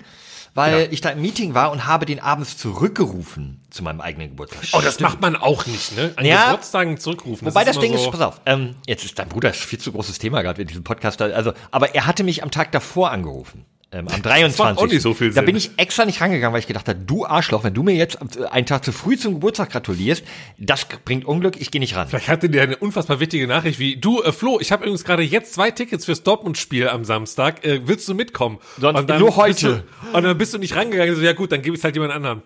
Weil 0.57 0.89
ich 0.93 1.01
da 1.03 1.11
im 1.11 1.21
Meeting 1.23 1.55
war 1.55 1.71
und 1.71 1.87
habe 1.87 2.07
den 2.07 2.19
abends 2.19 2.57
zurückgerufen 2.57 3.61
zu 3.71 3.83
meinem 3.85 4.01
eigenen 4.01 4.31
Geburtstag. 4.31 4.63
Oh, 4.73 4.81
das 4.81 4.95
Stimmt. 4.95 5.11
macht 5.11 5.21
man 5.21 5.37
auch 5.37 5.67
nicht, 5.67 5.95
ne? 5.97 6.13
An 6.17 6.25
Ja. 6.25 6.47
Geburtstagen 6.47 6.99
zurückrufen. 6.99 7.47
Wobei 7.47 7.65
das, 7.65 7.77
ist 7.77 7.83
Ding 7.83 7.91
immer 7.93 7.99
ist, 7.99 8.05
so- 8.07 8.11
pass 8.11 8.21
auf, 8.23 8.41
ähm, 8.47 8.75
jetzt 8.87 9.05
ist 9.05 9.19
dein 9.19 9.29
Bruder 9.29 9.51
ist 9.51 9.61
viel 9.61 9.79
zu 9.79 9.93
großes 9.93 10.19
Thema 10.19 10.43
gerade 10.43 10.63
in 10.63 10.69
diesem 10.69 10.83
Podcast. 10.85 11.21
Also, 11.23 11.53
aber 11.71 11.95
er 11.95 12.07
hatte 12.07 12.25
mich 12.25 12.43
am 12.43 12.51
Tag 12.51 12.73
davor 12.73 13.11
angerufen. 13.11 13.67
Ähm, 13.93 14.09
am 14.09 14.21
23. 14.21 14.59
macht 14.59 14.79
auch 14.79 14.87
nicht 14.87 15.01
so 15.01 15.15
viel 15.15 15.33
Da 15.33 15.43
bin 15.43 15.55
ich 15.55 15.71
extra 15.77 16.05
nicht 16.05 16.21
rangegangen, 16.21 16.53
weil 16.53 16.59
ich 16.61 16.67
gedacht 16.67 16.89
habe, 16.89 16.99
du 16.99 17.25
Arschloch, 17.25 17.63
wenn 17.63 17.73
du 17.73 17.85
mir 17.85 17.95
jetzt 17.95 18.19
äh, 18.37 18.45
einen 18.47 18.67
Tag 18.67 18.85
zu 18.85 18.91
früh 18.91 19.17
zum 19.17 19.35
Geburtstag 19.35 19.71
gratulierst, 19.71 20.25
das 20.59 20.87
bringt 21.05 21.25
Unglück, 21.25 21.61
ich 21.61 21.71
gehe 21.71 21.81
nicht 21.81 21.95
ran. 21.95 22.09
Vielleicht 22.09 22.29
hatte 22.29 22.51
der 22.51 22.65
eine 22.65 22.77
unfassbar 22.77 23.21
wichtige 23.21 23.47
Nachricht 23.47 23.79
wie, 23.79 23.97
du, 23.97 24.23
äh, 24.23 24.33
Flo, 24.33 24.59
ich 24.61 24.73
habe 24.73 24.85
übrigens 24.85 25.05
gerade 25.05 25.23
jetzt 25.23 25.55
zwei 25.55 25.71
Tickets 25.71 26.05
fürs 26.05 26.25
Dortmund-Spiel 26.25 26.89
am 26.89 27.05
Samstag. 27.05 27.65
Äh, 27.65 27.87
willst 27.87 28.09
du 28.09 28.15
mitkommen? 28.15 28.59
Sonst 28.81 28.99
Und 28.99 29.09
dann 29.09 29.21
nur 29.21 29.37
heute. 29.37 29.85
Du, 30.03 30.17
und 30.17 30.23
dann 30.25 30.37
bist 30.37 30.53
du 30.53 30.59
nicht 30.59 30.75
rangegangen. 30.75 31.15
So, 31.15 31.23
ja 31.23 31.33
gut, 31.33 31.53
dann 31.53 31.63
gebe 31.63 31.77
ich 31.77 31.85
halt 31.85 31.95
jemand 31.95 32.13
anderen. 32.13 32.43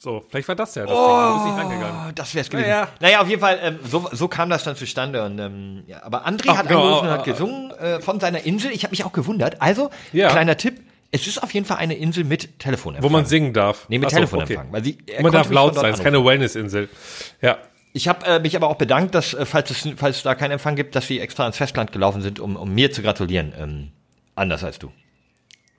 So, 0.00 0.24
vielleicht 0.30 0.46
war 0.46 0.54
das 0.54 0.74
ja 0.76 0.86
das 0.86 0.94
Ding. 0.94 1.04
Du 1.04 1.34
bist 1.34 1.46
nicht 1.46 1.56
rangegangen. 1.56 2.00
Oh, 2.08 2.12
das 2.14 2.34
wär's 2.34 2.48
gewesen. 2.48 2.68
Naja. 2.68 2.88
Naja, 3.00 3.20
auf 3.20 3.28
jeden 3.28 3.40
Fall, 3.40 3.58
ähm, 3.62 3.78
so, 3.84 4.08
so 4.12 4.28
kam 4.28 4.48
das 4.48 4.62
dann 4.62 4.76
zustande. 4.76 5.24
Und, 5.24 5.38
ähm, 5.40 5.82
ja, 5.88 6.02
aber 6.04 6.26
André 6.26 6.46
Ach, 6.50 6.58
hat 6.58 6.68
genau, 6.68 6.82
angerufen 7.00 7.06
und 7.08 7.08
äh, 7.08 7.18
hat 7.18 7.24
gesungen 7.24 7.70
äh, 7.72 8.00
von 8.00 8.20
seiner 8.20 8.44
Insel. 8.46 8.70
Ich 8.70 8.84
habe 8.84 8.92
mich 8.92 9.04
auch 9.04 9.12
gewundert. 9.12 9.60
Also, 9.60 9.90
Ja. 10.12 10.30
kleiner 10.30 10.56
Tipp, 10.56 10.80
es 11.10 11.26
ist 11.26 11.42
auf 11.42 11.52
jeden 11.52 11.66
Fall 11.66 11.78
eine 11.78 11.96
Insel 11.96 12.22
mit 12.24 12.58
Telefonempfang. 12.60 13.10
Wo 13.10 13.12
man 13.12 13.26
singen 13.26 13.52
darf. 13.52 13.86
Nee, 13.88 13.98
mit 13.98 14.06
Ach 14.06 14.10
so, 14.10 14.16
Telefonempfang. 14.16 14.68
Weil 14.70 14.84
sie, 14.84 14.98
man 15.20 15.32
darf 15.32 15.50
laut 15.50 15.74
sein, 15.74 15.92
es 15.92 15.98
ist 15.98 16.04
keine 16.04 16.24
Wellness-Insel. 16.24 16.88
Ja. 17.40 17.58
Ich 17.92 18.06
habe 18.06 18.24
äh, 18.26 18.38
mich 18.38 18.54
aber 18.54 18.68
auch 18.68 18.76
bedankt, 18.76 19.14
dass, 19.14 19.34
äh, 19.34 19.44
falls 19.46 19.70
es, 19.70 19.88
falls 19.96 20.18
es 20.18 20.22
da 20.22 20.34
keinen 20.36 20.52
Empfang 20.52 20.76
gibt, 20.76 20.94
dass 20.94 21.06
sie 21.08 21.18
extra 21.18 21.46
ins 21.46 21.56
Festland 21.56 21.90
gelaufen 21.90 22.22
sind, 22.22 22.38
um, 22.38 22.54
um 22.54 22.72
mir 22.72 22.92
zu 22.92 23.02
gratulieren. 23.02 23.52
Ähm, 23.58 23.88
anders 24.36 24.62
als 24.62 24.78
du. 24.78 24.92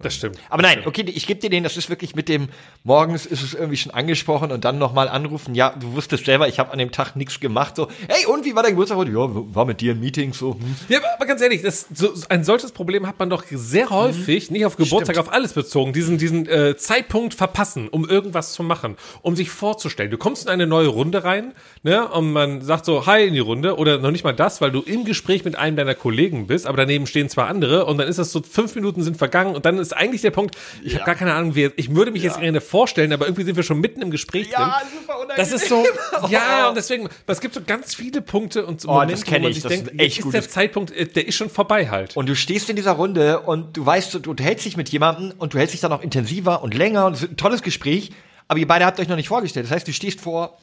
Das 0.01 0.15
stimmt. 0.15 0.37
Aber 0.49 0.61
nein, 0.61 0.83
okay, 0.85 1.03
ich 1.07 1.27
gebe 1.27 1.41
dir 1.41 1.49
den, 1.49 1.63
das 1.63 1.75
ist 1.75 1.89
wirklich 1.89 2.15
mit 2.15 2.29
dem, 2.29 2.47
morgens 2.85 3.25
ist 3.25 3.43
es 3.43 3.53
irgendwie 3.53 3.75
schon 3.75 3.91
angesprochen 3.93 4.51
und 4.51 4.63
dann 4.63 4.77
nochmal 4.77 5.09
anrufen. 5.09 5.55
Ja, 5.55 5.75
du 5.77 5.93
wusstest 5.93 6.25
selber, 6.25 6.47
ich 6.47 6.57
habe 6.57 6.71
an 6.71 6.79
dem 6.79 6.91
Tag 6.91 7.17
nichts 7.17 7.41
gemacht. 7.41 7.75
So, 7.75 7.89
hey, 8.07 8.25
und 8.25 8.45
wie 8.45 8.55
war 8.55 8.63
dein 8.63 8.71
Geburtstag 8.71 8.97
heute? 8.97 9.11
Ja, 9.11 9.27
war 9.29 9.65
mit 9.65 9.81
dir 9.81 9.93
ein 9.93 9.99
Meeting, 9.99 10.31
so. 10.33 10.53
Hm. 10.53 10.75
Ja, 10.87 10.99
aber- 11.15 11.25
ganz 11.25 11.41
ehrlich, 11.41 11.61
das, 11.61 11.85
so, 11.93 12.13
ein 12.29 12.43
solches 12.43 12.71
Problem 12.71 13.05
hat 13.07 13.19
man 13.19 13.29
doch 13.29 13.43
sehr 13.51 13.89
häufig, 13.89 14.49
nicht 14.49 14.65
auf 14.65 14.77
Geburtstag, 14.77 15.15
Stimmt. 15.15 15.27
auf 15.27 15.33
alles 15.33 15.53
bezogen, 15.53 15.93
diesen, 15.93 16.17
diesen 16.17 16.47
äh, 16.47 16.75
Zeitpunkt 16.77 17.33
verpassen, 17.33 17.87
um 17.89 18.07
irgendwas 18.09 18.53
zu 18.53 18.63
machen, 18.63 18.95
um 19.21 19.35
sich 19.35 19.51
vorzustellen. 19.51 20.09
Du 20.09 20.17
kommst 20.17 20.45
in 20.45 20.49
eine 20.49 20.65
neue 20.65 20.87
Runde 20.87 21.23
rein, 21.23 21.53
ne, 21.83 22.07
und 22.07 22.31
man 22.31 22.61
sagt 22.61 22.85
so, 22.85 23.05
hi 23.05 23.27
in 23.27 23.33
die 23.33 23.39
Runde, 23.39 23.77
oder 23.77 23.99
noch 23.99 24.11
nicht 24.11 24.23
mal 24.23 24.33
das, 24.33 24.59
weil 24.61 24.71
du 24.71 24.81
im 24.81 25.05
Gespräch 25.05 25.45
mit 25.45 25.55
einem 25.55 25.75
deiner 25.75 25.93
Kollegen 25.93 26.47
bist, 26.47 26.65
aber 26.65 26.77
daneben 26.77 27.05
stehen 27.05 27.29
zwei 27.29 27.43
andere, 27.43 27.85
und 27.85 27.97
dann 27.99 28.07
ist 28.07 28.17
das 28.17 28.31
so, 28.31 28.41
fünf 28.41 28.73
Minuten 28.73 29.03
sind 29.03 29.17
vergangen, 29.17 29.55
und 29.55 29.65
dann 29.65 29.77
ist 29.77 29.88
eigentlich 29.93 30.21
der 30.21 30.31
Punkt, 30.31 30.55
ich 30.83 30.95
habe 30.95 31.05
gar 31.05 31.15
keine 31.15 31.33
Ahnung, 31.33 31.55
wie, 31.55 31.71
ich 31.75 31.93
würde 31.93 32.11
mich 32.11 32.23
jetzt 32.23 32.39
gerne 32.39 32.61
vorstellen, 32.61 33.13
aber 33.13 33.25
irgendwie 33.25 33.43
sind 33.43 33.55
wir 33.55 33.63
schon 33.63 33.79
mitten 33.79 34.01
im 34.01 34.11
Gespräch 34.11 34.49
drin. 34.49 34.71
super 34.99 35.19
unangenehm. 35.19 35.37
Das 35.37 35.51
ist 35.51 35.67
so, 35.67 35.85
ja, 36.29 36.69
und 36.69 36.75
deswegen, 36.75 37.09
es 37.27 37.41
gibt 37.41 37.53
so 37.53 37.61
ganz 37.65 37.95
viele 37.95 38.21
Punkte 38.21 38.65
und 38.65 38.81
so 38.81 38.89
Oh, 38.89 39.03
das 39.05 39.23
kenn 39.23 39.41
wo 39.41 39.43
man 39.43 39.51
ich, 39.51 39.55
sich 39.55 39.63
das 39.63 39.73
ist 39.73 39.85
denkt, 39.85 39.93
ein 39.93 39.99
echt 39.99 40.19
ist 40.19 40.33
der 40.33 40.47
Zeitpunkt, 40.47 40.91
äh, 40.91 41.05
der 41.05 41.27
ist 41.27 41.35
schon 41.35 41.49
vorbei 41.49 41.89
halt. 41.89 42.15
Und 42.17 42.27
du 42.27 42.35
stehst 42.35 42.69
in 42.69 42.75
dieser 42.75 42.93
Runde 42.93 43.41
und 43.41 43.77
du 43.77 43.85
weißt, 43.85 44.13
du, 44.13 44.19
du 44.19 44.43
hältst 44.43 44.65
dich 44.65 44.77
mit 44.77 44.89
jemandem 44.89 45.33
und 45.37 45.53
du 45.53 45.57
hältst 45.57 45.73
dich 45.73 45.81
dann 45.81 45.91
auch 45.91 46.01
intensiver 46.01 46.63
und 46.63 46.73
länger 46.73 47.05
und 47.05 47.13
es 47.13 47.21
wird 47.21 47.33
ein 47.33 47.37
tolles 47.37 47.61
Gespräch, 47.61 48.11
aber 48.47 48.59
ihr 48.59 48.67
beide 48.67 48.85
habt 48.85 48.99
euch 48.99 49.07
noch 49.07 49.15
nicht 49.15 49.27
vorgestellt. 49.29 49.65
Das 49.65 49.71
heißt, 49.71 49.87
du 49.87 49.93
stehst 49.93 50.21
vor 50.21 50.57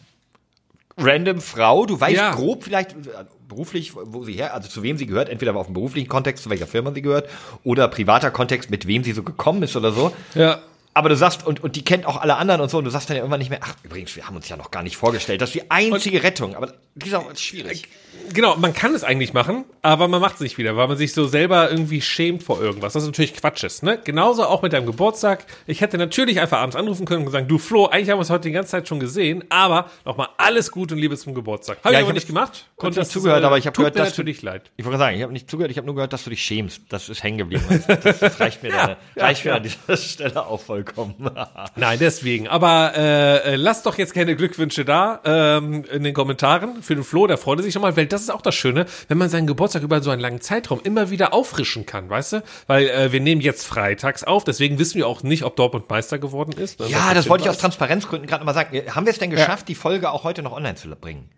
random 0.97 1.41
Frau, 1.41 1.87
du 1.87 2.01
weißt 2.01 2.17
Ja. 2.17 2.35
grob 2.35 2.65
vielleicht 2.65 2.93
äh, 2.93 3.25
beruflich, 3.49 3.93
wo 3.95 4.25
sie 4.25 4.33
her, 4.33 4.55
also 4.55 4.69
zu 4.69 4.83
wem 4.83 4.97
sie 4.97 5.07
gehört, 5.07 5.29
entweder 5.29 5.55
auf 5.57 5.67
dem 5.67 5.75
beruflichen 5.75 6.09
Kontext, 6.09 6.45
zu 6.45 6.51
welcher 6.51 6.67
Firma 6.67 6.93
sie 6.95 7.03
gehört, 7.03 7.29
oder 7.65 7.89
privater 7.89 8.31
Kontext, 8.31 8.71
mit 8.71 8.87
wem 8.87 9.05
sie 9.05 9.13
so 9.13 9.23
gekommen 9.23 9.63
ist 9.63 9.77
oder 9.77 9.93
so. 9.93 10.13
Ja. 10.35 10.61
Aber 10.95 11.11
du 11.11 11.17
sagst, 11.17 11.47
und, 11.47 11.63
und 11.63 11.77
die 11.77 11.85
kennt 11.85 12.07
auch 12.07 12.17
alle 12.17 12.37
anderen 12.37 12.63
und 12.63 12.71
so, 12.71 12.79
und 12.79 12.85
du 12.85 12.91
sagst 12.91 13.11
dann 13.11 13.17
ja 13.17 13.23
irgendwann 13.23 13.39
nicht 13.41 13.51
mehr, 13.51 13.61
ach, 13.63 13.75
übrigens, 13.83 14.17
wir 14.17 14.27
haben 14.27 14.35
uns 14.35 14.49
ja 14.49 14.57
noch 14.57 14.71
gar 14.71 14.83
nicht 14.83 14.97
vorgestellt. 14.97 15.43
Das 15.43 15.51
ist 15.51 15.55
die 15.55 15.71
einzige 15.71 16.23
Rettung. 16.23 16.57
Aber 16.57 16.73
die 16.95 17.09
ist 17.09 17.15
auch 17.15 17.37
schwierig. 17.37 17.87
Genau, 18.33 18.57
man 18.57 18.73
kann 18.75 18.95
es 18.95 19.05
eigentlich 19.05 19.33
machen, 19.33 19.65
aber 19.83 20.09
man 20.09 20.21
macht 20.21 20.35
es 20.37 20.41
nicht 20.41 20.59
wieder, 20.59 20.77
weil 20.77 20.89
man 20.89 20.97
sich 20.97 21.13
so 21.13 21.27
selber 21.27 21.71
irgendwie 21.71 22.01
schämt 22.01 22.43
vor 22.43 22.61
irgendwas. 22.61 22.93
Das 22.93 23.03
ist 23.03 23.09
natürlich 23.09 23.35
Quatsch 23.35 23.65
ist, 23.65 23.83
ne? 23.83 23.99
Genauso 24.03 24.45
auch 24.45 24.63
mit 24.63 24.73
deinem 24.73 24.87
Geburtstag. 24.87 25.45
Ich 25.67 25.81
hätte 25.81 25.99
natürlich 25.99 26.41
einfach 26.41 26.59
abends 26.59 26.77
anrufen 26.77 27.07
können 27.07 27.25
und 27.27 27.33
sagen, 27.33 27.49
du 27.49 27.59
Flo, 27.59 27.87
eigentlich 27.87 28.11
haben 28.11 28.17
wir 28.17 28.21
uns 28.21 28.31
heute 28.31 28.49
die 28.49 28.53
ganze 28.53 28.71
Zeit 28.73 28.89
schon 28.89 29.01
gesehen, 29.01 29.45
aber 29.49 29.91
nochmal 30.05 30.29
alles 30.39 30.71
Gut 30.71 30.93
und 30.93 30.99
Liebe 30.99 31.17
zum 31.17 31.35
Geburtstag. 31.35 31.79
Habe 31.85 31.95
Ja, 31.95 32.01
ich 32.01 32.05
aber 32.05 32.09
hab 32.11 32.15
nicht 32.15 32.27
gemacht. 32.27 32.67
Und 32.77 32.97
nicht 32.97 33.11
zugehört, 33.11 33.45
aber 33.45 33.59
ich 33.59 33.67
hab 33.67 33.75
tut 33.75 33.83
gehört, 33.85 33.97
dass 33.99 34.09
du- 34.15 34.23
natürlich 34.23 34.43
leid. 34.43 34.71
Ich 34.77 34.85
wollte 34.85 34.99
sagen, 34.99 35.17
ich 35.17 35.23
habe 35.23 35.33
nicht 35.33 35.51
zugehört, 35.51 35.71
ich 35.71 35.77
habe 35.79 35.87
nur 35.87 35.95
gehört, 35.95 36.13
dass 36.13 36.25
du 36.25 36.31
dich 36.31 36.43
schämst. 36.43 36.83
Das 36.89 37.09
ist 37.09 37.23
hängen 37.23 37.39
geblieben. 37.39 37.65
Das, 38.03 38.19
das 38.21 38.41
reicht 38.41 38.63
mir, 38.63 38.71
da, 38.73 38.97
reicht 39.17 39.45
mir 39.45 39.55
an 39.55 39.63
dieser 39.63 39.97
Stelle 39.97 40.47
auch 40.47 40.61
vollkommen. 40.61 41.15
Nein, 41.77 41.99
deswegen. 42.01 42.49
Aber 42.49 42.93
äh, 42.97 43.53
äh, 43.53 43.57
lasst 43.57 43.87
doch 43.87 43.99
jetzt 43.99 44.15
keine 44.15 44.37
Glückwünsche 44.37 44.85
da 44.85 45.21
ähm, 45.25 45.85
in 45.93 46.03
den 46.05 46.15
Kommentaren 46.15 46.83
für 46.83 46.95
den 46.95 47.05
Flo. 47.05 47.27
Der 47.27 47.39
freut 47.39 47.63
sich 47.63 47.73
schon 47.73 47.83
mal, 47.83 47.97
weil 47.97 48.07
das 48.07 48.16
ist 48.23 48.31
auch 48.31 48.43
das 48.43 48.55
Schöne, 48.55 48.87
wenn 49.09 49.19
man 49.19 49.29
seinen 49.29 49.47
Geburtstag 49.47 49.83
über 49.83 50.03
so 50.03 50.11
einen 50.11 50.21
langen 50.21 50.41
Zeitraum 50.41 50.81
immer 50.85 51.11
wieder 51.11 51.33
auffrischen 51.33 51.87
kann, 51.87 52.09
weißt 52.11 52.33
du? 52.35 52.43
Weil 52.67 52.89
äh, 52.89 53.13
wir 53.13 53.21
nehmen 53.21 53.41
jetzt 53.41 53.67
freitags 53.67 54.25
auf, 54.25 54.45
deswegen 54.45 54.79
wissen 54.79 54.97
wir 54.99 55.07
auch 55.07 55.23
nicht, 55.23 55.43
ob 55.45 55.57
Dortmund 55.57 55.89
Meister 55.91 56.19
geworden 56.19 56.53
ist. 56.53 56.81
ne? 56.81 56.87
ja, 56.89 57.07
Was 57.09 57.15
das 57.15 57.29
wollte 57.29 57.45
ich 57.45 57.51
aus. 57.51 57.59
Transparenzgründen 57.59 58.29
gerade 58.29 58.45
mal 58.45 58.55
sagen. 58.55 58.81
Haben 58.95 59.07
wir 59.07 59.13
es 59.13 59.19
denn 59.19 59.31
geschafft, 59.31 59.69
die 59.69 59.75
Folge 59.75 60.11
auch 60.11 60.25
heute 60.25 60.43
noch 60.43 60.53
online 60.53 60.75
zu 60.77 60.89
bringen? 60.91 61.29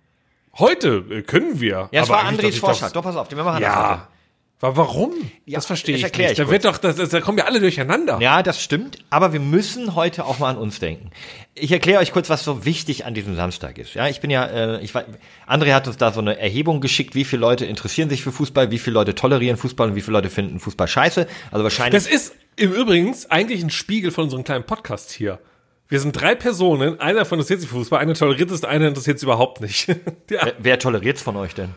Heute 0.59 1.05
äh, 1.11 1.23
können 1.23 1.61
wir. 1.61 1.89
Ja, 1.93 2.03
es 2.03 2.09
war 2.09 2.25
Andres 2.25 2.59
Vorschlag. 2.59 2.89
das- 2.89 2.93
Doch, 2.95 3.03
pass 3.03 3.17
auf, 3.17 3.29
den 3.29 3.39
wir 3.39 3.45
machen 3.45 3.63
das 3.63 3.77
heute. 3.77 4.01
Warum? 4.61 5.13
Ja, 5.47 5.59
das 5.59 5.67
verstehe 5.67 5.97
das 5.97 6.11
ich 6.11 6.19
nicht. 6.19 6.31
ich 6.33 6.37
Da 6.37 6.51
wird 6.51 6.65
doch, 6.65 6.79
das, 6.79 6.97
das, 6.97 7.11
da 7.11 7.21
kommen 7.21 7.39
ja 7.39 7.45
alle 7.45 7.61
durcheinander. 7.61 8.19
Ja, 8.21 8.43
das 8.43 8.61
stimmt, 8.61 8.99
aber 9.09 9.33
wir 9.33 9.39
müssen 9.39 9.95
heute 9.95 10.25
auch 10.25 10.41
mal 10.41 10.51
an 10.51 10.57
uns 10.57 10.81
denken. 10.81 11.11
Ich 11.55 11.71
erkläre 11.71 12.01
euch 12.01 12.11
kurz, 12.11 12.29
was 12.29 12.43
so 12.43 12.65
wichtig 12.65 13.05
an 13.05 13.15
diesem 13.15 13.37
Samstag 13.37 13.79
ist. 13.79 13.95
Ja, 13.95 14.09
ich 14.09 14.21
bin 14.21 14.31
ja, 14.31 14.45
äh, 14.47 14.81
ich 14.83 14.95
war, 14.97 15.05
André 15.47 15.75
hat 15.75 15.87
uns 15.87 15.97
da 15.97 16.13
so 16.13 16.21
eine 16.21 16.39
Erhebung 16.41 16.81
geschickt, 16.81 17.15
wie 17.15 17.25
viele 17.25 17.41
Leute 17.41 17.67
interessieren 17.67 18.11
sich 18.11 18.25
für 18.25 18.33
Fußball, 18.33 18.73
wie 18.73 18.81
viele 18.81 18.95
Leute 18.95 19.15
tolerieren 19.15 19.57
Fußball 19.57 19.91
und 19.91 19.95
wie 19.95 20.01
viele 20.01 20.17
Leute 20.17 20.31
finden 20.31 20.59
Fußball 20.59 20.89
scheiße. 20.89 21.29
Also 21.53 21.63
wahrscheinlich. 21.63 22.03
Das 22.03 22.13
ist 22.13 22.35
im 22.57 22.73
Übrigen 22.73 23.15
eigentlich 23.29 23.63
ein 23.63 23.71
Spiegel 23.71 24.11
von 24.11 24.25
unserem 24.25 24.43
kleinen 24.43 24.65
Podcast 24.65 25.13
hier. 25.13 25.39
Wir 25.87 26.01
sind 26.01 26.21
drei 26.21 26.35
Personen, 26.35 27.01
einer 27.01 27.25
von 27.25 27.39
interessiert 27.39 27.61
sich 27.61 27.71
für 27.71 27.77
Fußball, 27.77 28.01
einer 28.01 28.15
toleriert 28.15 28.51
es, 28.51 28.65
einer 28.65 28.89
interessiert 28.89 29.19
es 29.19 29.23
überhaupt 29.23 29.61
nicht. 29.61 29.89
ja. 29.89 29.97
wer, 30.29 30.55
wer 30.59 30.79
toleriert's 30.81 31.23
von 31.23 31.37
euch 31.37 31.55
denn? 31.55 31.71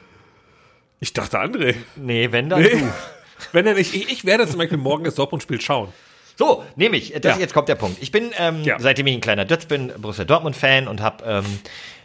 Ich 1.02 1.12
dachte 1.14 1.40
André. 1.40 1.76
Nee, 1.98 2.32
wenn 2.32 2.48
dann 2.50 2.62
Nee. 2.62 2.70
du. 2.70 2.78
Wenn 3.54 3.66
er 3.66 3.74
nicht, 3.74 3.96
ich, 3.96 4.10
ich 4.12 4.24
werde 4.24 4.48
zum 4.48 4.60
Beispiel 4.60 4.78
morgen 4.78 5.04
das 5.04 5.16
Dortmund-Spiel 5.16 5.60
schauen. 5.60 5.90
So, 6.38 6.64
nehme 6.76 6.96
ich. 6.96 7.12
Das, 7.20 7.36
Ja. 7.36 7.42
Jetzt 7.42 7.56
kommt 7.56 7.70
der 7.70 7.76
Punkt. 7.76 7.98
Ich 8.00 8.12
bin, 8.12 8.30
ähm, 8.38 8.62
Ja. 8.64 8.78
seitdem 8.80 9.08
ich 9.08 9.16
ein 9.16 9.22
kleiner 9.22 9.46
Dötz 9.46 9.66
bin, 9.66 9.92
Borussia 9.98 10.26
Dortmund-Fan 10.26 10.88
und 10.88 11.02
habe, 11.02 11.24
ähm, 11.26 11.46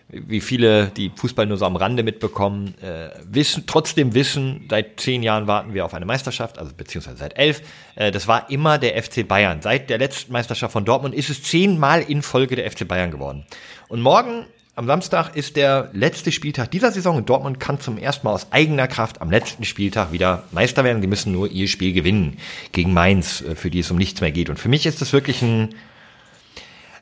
wie 0.09 0.41
viele, 0.41 0.87
die 0.97 1.11
Fußball 1.15 1.45
nur 1.45 1.59
so 1.59 1.67
am 1.67 1.77
Rande 1.77 2.03
mitbekommen, 2.03 2.75
äh, 2.81 3.11
wissen, 3.31 3.65
trotzdem 3.67 4.15
wissen, 4.15 4.67
seit 4.71 4.99
zehn 4.99 5.23
Jahren 5.23 5.47
warten 5.47 5.75
wir 5.75 5.85
auf 5.85 5.93
eine 5.93 6.07
Meisterschaft, 6.07 6.59
also 6.59 6.73
beziehungsweise 6.75 7.19
seit 7.19 7.37
elf. 7.39 7.61
Äh, 7.97 8.11
das 8.13 8.27
war 8.27 8.49
immer 8.49 8.79
der 8.79 8.97
FC 9.03 9.23
Bayern. 9.29 9.61
Seit 9.61 9.91
der 9.91 9.99
letzten 9.99 10.33
Meisterschaft 10.33 10.73
von 10.73 10.87
Dortmund 10.87 11.15
ist 11.15 11.29
es 11.29 11.43
zehnmal 11.43 12.01
in 12.01 12.23
Folge 12.23 12.57
der 12.57 12.71
FC 12.71 12.89
Bayern 12.89 13.11
geworden. 13.11 13.45
Und 13.89 14.01
morgen 14.01 14.47
am 14.77 14.87
Samstag 14.87 15.35
ist 15.35 15.57
der 15.57 15.89
letzte 15.95 16.31
Spieltag 16.31 16.71
dieser 16.71 16.93
Saison 16.93 17.17
und 17.17 17.31
Dortmund 17.31 17.59
kann 17.59 17.81
zum 17.81 17.97
ersten 17.97 18.27
Mal 18.27 18.35
aus 18.35 18.53
eigener 18.53 18.87
Kraft 18.87 19.23
am 19.23 19.31
letzten 19.31 19.65
Spieltag 19.65 20.13
wieder 20.13 20.45
Meister 20.53 20.85
werden. 20.85 21.01
Die 21.01 21.09
müssen 21.09 21.33
nur 21.33 21.51
ihr 21.51 21.67
Spiel 21.67 21.95
gewinnen 21.95 22.37
gegen 22.73 22.93
Mainz, 22.93 23.41
äh, 23.41 23.57
für 23.57 23.71
die 23.71 23.79
es 23.79 23.91
um 23.91 23.97
nichts 23.97 24.21
mehr 24.21 24.33
geht. 24.33 24.51
Und 24.51 24.59
für 24.59 24.69
mich 24.69 24.85
ist 24.85 25.01
das 25.01 25.15
wirklich 25.15 25.41
ein, 25.41 25.75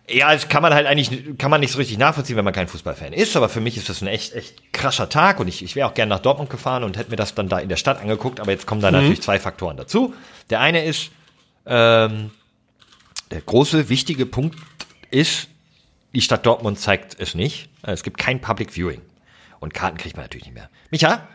ja, 0.08 0.32
das 0.32 0.48
kann 0.48 0.62
man 0.62 0.72
halt 0.72 0.86
eigentlich, 0.86 1.36
kann 1.36 1.50
man 1.50 1.60
nicht 1.60 1.72
so 1.72 1.78
richtig 1.78 1.98
nachvollziehen, 1.98 2.36
wenn 2.36 2.44
man 2.44 2.54
kein 2.54 2.68
Fußballfan 2.68 3.12
ist, 3.12 3.36
aber 3.36 3.48
für 3.48 3.60
mich 3.60 3.76
ist 3.76 3.88
das 3.88 4.02
ein 4.02 4.06
echt, 4.06 4.34
echt 4.34 4.72
krasser 4.72 5.08
Tag 5.08 5.40
und 5.40 5.48
ich, 5.48 5.64
ich 5.64 5.74
wäre 5.74 5.88
auch 5.88 5.94
gerne 5.94 6.10
nach 6.10 6.20
Dortmund 6.20 6.50
gefahren 6.50 6.84
und 6.84 6.96
hätte 6.96 7.10
mir 7.10 7.16
das 7.16 7.34
dann 7.34 7.48
da 7.48 7.58
in 7.58 7.68
der 7.68 7.76
Stadt 7.76 8.00
angeguckt, 8.00 8.38
aber 8.38 8.52
jetzt 8.52 8.66
kommen 8.66 8.82
da 8.82 8.92
natürlich 8.92 9.20
zwei 9.20 9.40
Faktoren 9.40 9.76
dazu. 9.76 10.14
Der 10.48 10.60
eine 10.60 10.84
ist, 10.84 11.10
ähm, 11.66 12.30
der 13.32 13.40
große, 13.40 13.88
wichtige 13.88 14.26
Punkt 14.26 14.60
ist, 15.10 15.48
die 16.14 16.20
Stadt 16.20 16.46
Dortmund 16.46 16.78
zeigt 16.78 17.16
es 17.18 17.34
nicht. 17.34 17.68
Es 17.82 18.02
gibt 18.02 18.18
kein 18.18 18.40
Public 18.40 18.72
Viewing. 18.72 19.00
Und 19.60 19.74
Karten 19.74 19.96
kriegt 19.96 20.16
man 20.16 20.24
natürlich 20.24 20.46
nicht 20.46 20.54
mehr. 20.54 20.70
Micha, 20.90 21.26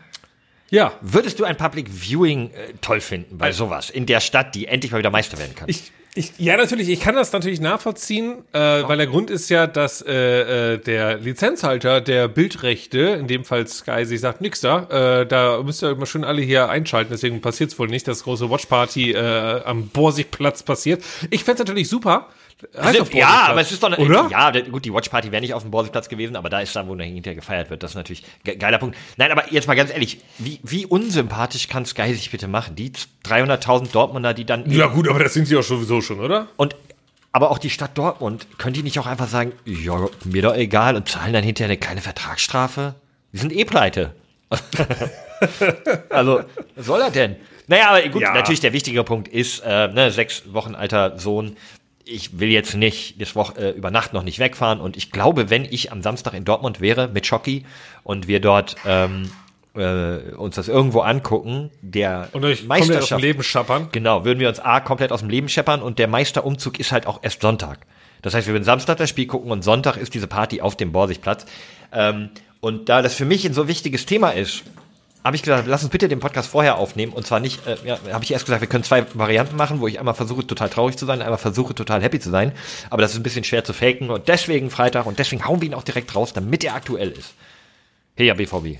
Ja, 0.70 0.92
würdest 1.00 1.40
du 1.40 1.44
ein 1.44 1.56
Public 1.56 1.88
Viewing 1.90 2.50
äh, 2.50 2.74
toll 2.80 3.00
finden 3.00 3.38
bei 3.38 3.50
sowas? 3.52 3.90
In 3.90 4.06
der 4.06 4.20
Stadt, 4.20 4.54
die 4.54 4.66
endlich 4.66 4.92
mal 4.92 4.98
wieder 4.98 5.10
Meister 5.10 5.36
werden 5.38 5.54
kann? 5.56 5.68
Ich, 5.68 5.90
ich, 6.14 6.32
ja, 6.38 6.56
natürlich, 6.56 6.88
ich 6.88 7.00
kann 7.00 7.16
das 7.16 7.32
natürlich 7.32 7.60
nachvollziehen, 7.60 8.44
äh, 8.52 8.58
weil 8.58 8.96
der 8.96 9.08
Grund 9.08 9.30
ist 9.30 9.48
ja, 9.48 9.66
dass 9.66 10.00
äh, 10.02 10.74
äh, 10.74 10.78
der 10.78 11.18
Lizenzhalter 11.18 12.00
der 12.00 12.28
Bildrechte, 12.28 12.98
in 12.98 13.26
dem 13.26 13.44
Fall 13.44 13.66
Sky, 13.66 14.04
sich 14.04 14.20
sagt, 14.20 14.40
nix 14.40 14.60
da, 14.60 15.20
äh, 15.20 15.26
da 15.26 15.60
müsst 15.62 15.82
ihr 15.82 15.90
immer 15.90 16.06
schön 16.06 16.22
alle 16.24 16.42
hier 16.42 16.68
einschalten, 16.68 17.10
deswegen 17.12 17.40
passiert's 17.40 17.78
wohl 17.78 17.88
nicht, 17.88 18.06
dass 18.06 18.22
große 18.22 18.48
Watchparty 18.48 19.12
äh, 19.12 19.62
am 19.64 19.88
Borsigplatz 19.88 20.62
passiert. 20.62 21.02
Ich 21.30 21.42
fänd's 21.44 21.58
natürlich 21.58 21.88
super. 21.88 22.28
Auf 22.76 23.14
ja, 23.14 23.46
aber 23.48 23.60
es 23.60 23.72
ist 23.72 23.82
doch 23.82 23.96
Oder? 23.96 24.28
ja 24.30 24.50
gut. 24.50 24.84
Die 24.84 24.92
Watchparty 24.92 25.32
wäre 25.32 25.40
nicht 25.40 25.54
auf 25.54 25.62
dem 25.62 25.70
Borsigplatz 25.70 26.08
gewesen, 26.08 26.36
aber 26.36 26.48
da 26.50 26.60
ist 26.60 26.74
dann, 26.76 26.88
wo 26.88 26.96
hinterher 26.96 27.34
gefeiert 27.34 27.70
wird. 27.70 27.82
Das 27.82 27.92
ist 27.92 27.96
natürlich 27.96 28.24
ge 28.44 28.56
geiler 28.56 28.78
Punkt. 28.78 28.96
Nein, 29.16 29.30
aber 29.32 29.52
jetzt 29.52 29.68
mal 29.68 29.74
ganz 29.74 29.90
ehrlich, 29.90 30.20
wie, 30.38 30.60
wie 30.62 30.86
unsympathisch 30.86 31.68
kann 31.68 31.86
Sky 31.86 32.14
sich 32.14 32.30
bitte 32.30 32.48
machen? 32.48 32.76
Die 32.76 32.92
300.000 33.24 33.92
Dortmunder, 33.92 34.34
die 34.34 34.44
dann 34.44 34.70
Ja 34.70 34.86
gut, 34.86 35.08
aber 35.08 35.18
das 35.20 35.34
sind 35.34 35.46
sie 35.46 35.56
auch 35.56 35.62
sowieso 35.62 36.00
schon, 36.00 36.20
oder? 36.20 36.48
und 36.56 36.76
aber 37.32 37.50
auch 37.52 37.58
die 37.58 37.70
Stadt 37.70 37.96
Dortmund, 37.96 38.46
können 38.58 38.74
die 38.74 38.82
nicht 38.82 38.98
auch 38.98 39.06
einfach 39.06 39.28
sagen, 39.28 39.52
ja, 39.64 40.08
mir 40.24 40.42
doch 40.42 40.54
egal 40.54 40.96
und 40.96 41.08
zahlen 41.08 41.32
dann 41.32 41.44
hinterher 41.44 41.68
eine 41.70 41.78
kleine 41.78 42.00
Vertragsstrafe? 42.00 42.96
Die 43.32 43.38
sind 43.38 43.52
eh 43.52 43.64
pleite. 43.64 44.14
also, 46.10 46.40
was 46.74 46.86
soll 46.86 47.00
er 47.00 47.10
denn? 47.10 47.36
Naja, 47.68 47.90
aber 47.90 48.02
gut, 48.08 48.22
Ja. 48.22 48.34
natürlich 48.34 48.58
der 48.58 48.72
wichtige 48.72 49.04
Punkt 49.04 49.28
ist, 49.28 49.60
äh, 49.64 49.88
ne, 49.88 50.10
sechs 50.10 50.42
Wochen 50.52 50.74
alter 50.74 51.18
Sohn. 51.20 51.56
Ich 52.04 52.40
will 52.40 52.48
jetzt 52.48 52.74
nicht 52.74 53.20
das 53.20 53.36
Woche, 53.36 53.58
äh, 53.58 53.70
über 53.70 53.90
Nacht 53.90 54.12
noch 54.12 54.22
nicht 54.22 54.38
wegfahren 54.38 54.80
und 54.80 54.96
ich 54.96 55.10
glaube, 55.10 55.50
wenn 55.50 55.64
ich 55.64 55.92
am 55.92 56.02
Samstag 56.02 56.34
in 56.34 56.44
Dortmund 56.44 56.80
wäre 56.80 57.08
mit 57.08 57.26
Schocki 57.26 57.64
und 58.02 58.26
wir 58.26 58.40
dort 58.40 58.76
ähm, 58.86 59.30
äh, 59.74 60.34
uns 60.34 60.56
das 60.56 60.68
irgendwo 60.68 61.00
angucken, 61.00 61.70
der 61.82 62.28
Und 62.32 62.44
euch 62.44 62.60
komplett 62.60 62.60
aus 62.60 62.60
dem 62.60 62.68
Meisterschaft 62.68 63.22
Leben 63.22 63.42
schappern. 63.42 63.88
Genau, 63.92 64.24
würden 64.24 64.40
wir 64.40 64.48
uns 64.48 64.60
A 64.60 64.80
komplett 64.80 65.12
aus 65.12 65.20
dem 65.20 65.30
Leben 65.30 65.48
scheppern 65.48 65.82
und 65.82 65.98
der 65.98 66.08
Meisterumzug 66.08 66.80
ist 66.80 66.92
halt 66.92 67.06
auch 67.06 67.20
erst 67.22 67.42
Sonntag. 67.42 67.86
Das 68.22 68.34
heißt, 68.34 68.46
wir 68.46 68.54
würden 68.54 68.64
Samstag 68.64 68.98
das 68.98 69.08
Spiel 69.08 69.26
gucken 69.26 69.50
und 69.50 69.62
Sonntag 69.62 69.96
ist 69.96 70.14
diese 70.14 70.26
Party 70.26 70.60
auf 70.60 70.76
dem 70.76 70.92
Borsigplatz. 70.92 71.46
Ähm, 71.92 72.30
und 72.60 72.88
da 72.88 73.00
das 73.00 73.14
für 73.14 73.24
mich 73.24 73.46
ein 73.46 73.54
so 73.54 73.68
wichtiges 73.68 74.06
Thema 74.06 74.30
ist, 74.30 74.64
habe 75.24 75.36
ich 75.36 75.42
gesagt, 75.42 75.66
lass 75.66 75.82
uns 75.82 75.90
bitte 75.90 76.08
den 76.08 76.20
Podcast 76.20 76.50
vorher 76.50 76.76
aufnehmen. 76.76 77.12
Und 77.12 77.26
zwar 77.26 77.40
nicht, 77.40 77.66
äh, 77.66 77.76
ja, 77.84 77.98
habe 78.12 78.24
ich 78.24 78.32
erst 78.32 78.46
gesagt, 78.46 78.62
wir 78.62 78.68
können 78.68 78.84
zwei 78.84 79.04
Varianten 79.14 79.56
machen, 79.56 79.80
wo 79.80 79.86
ich 79.86 79.98
einmal 79.98 80.14
versuche, 80.14 80.46
total 80.46 80.70
traurig 80.70 80.96
zu 80.96 81.06
sein, 81.06 81.20
einmal 81.20 81.38
versuche, 81.38 81.74
total 81.74 82.02
happy 82.02 82.20
zu 82.20 82.30
sein. 82.30 82.52
Aber 82.88 83.02
das 83.02 83.12
ist 83.12 83.18
ein 83.18 83.22
bisschen 83.22 83.44
schwer 83.44 83.64
zu 83.64 83.72
faken. 83.72 84.10
Und 84.10 84.28
deswegen 84.28 84.70
Freitag 84.70 85.06
und 85.06 85.18
deswegen 85.18 85.44
hauen 85.46 85.60
wir 85.60 85.68
ihn 85.68 85.74
auch 85.74 85.84
direkt 85.84 86.14
raus, 86.14 86.32
damit 86.32 86.64
er 86.64 86.74
aktuell 86.74 87.10
ist. 87.10 87.34
Hey, 88.16 88.26
ja, 88.26 88.34
BVB. 88.34 88.78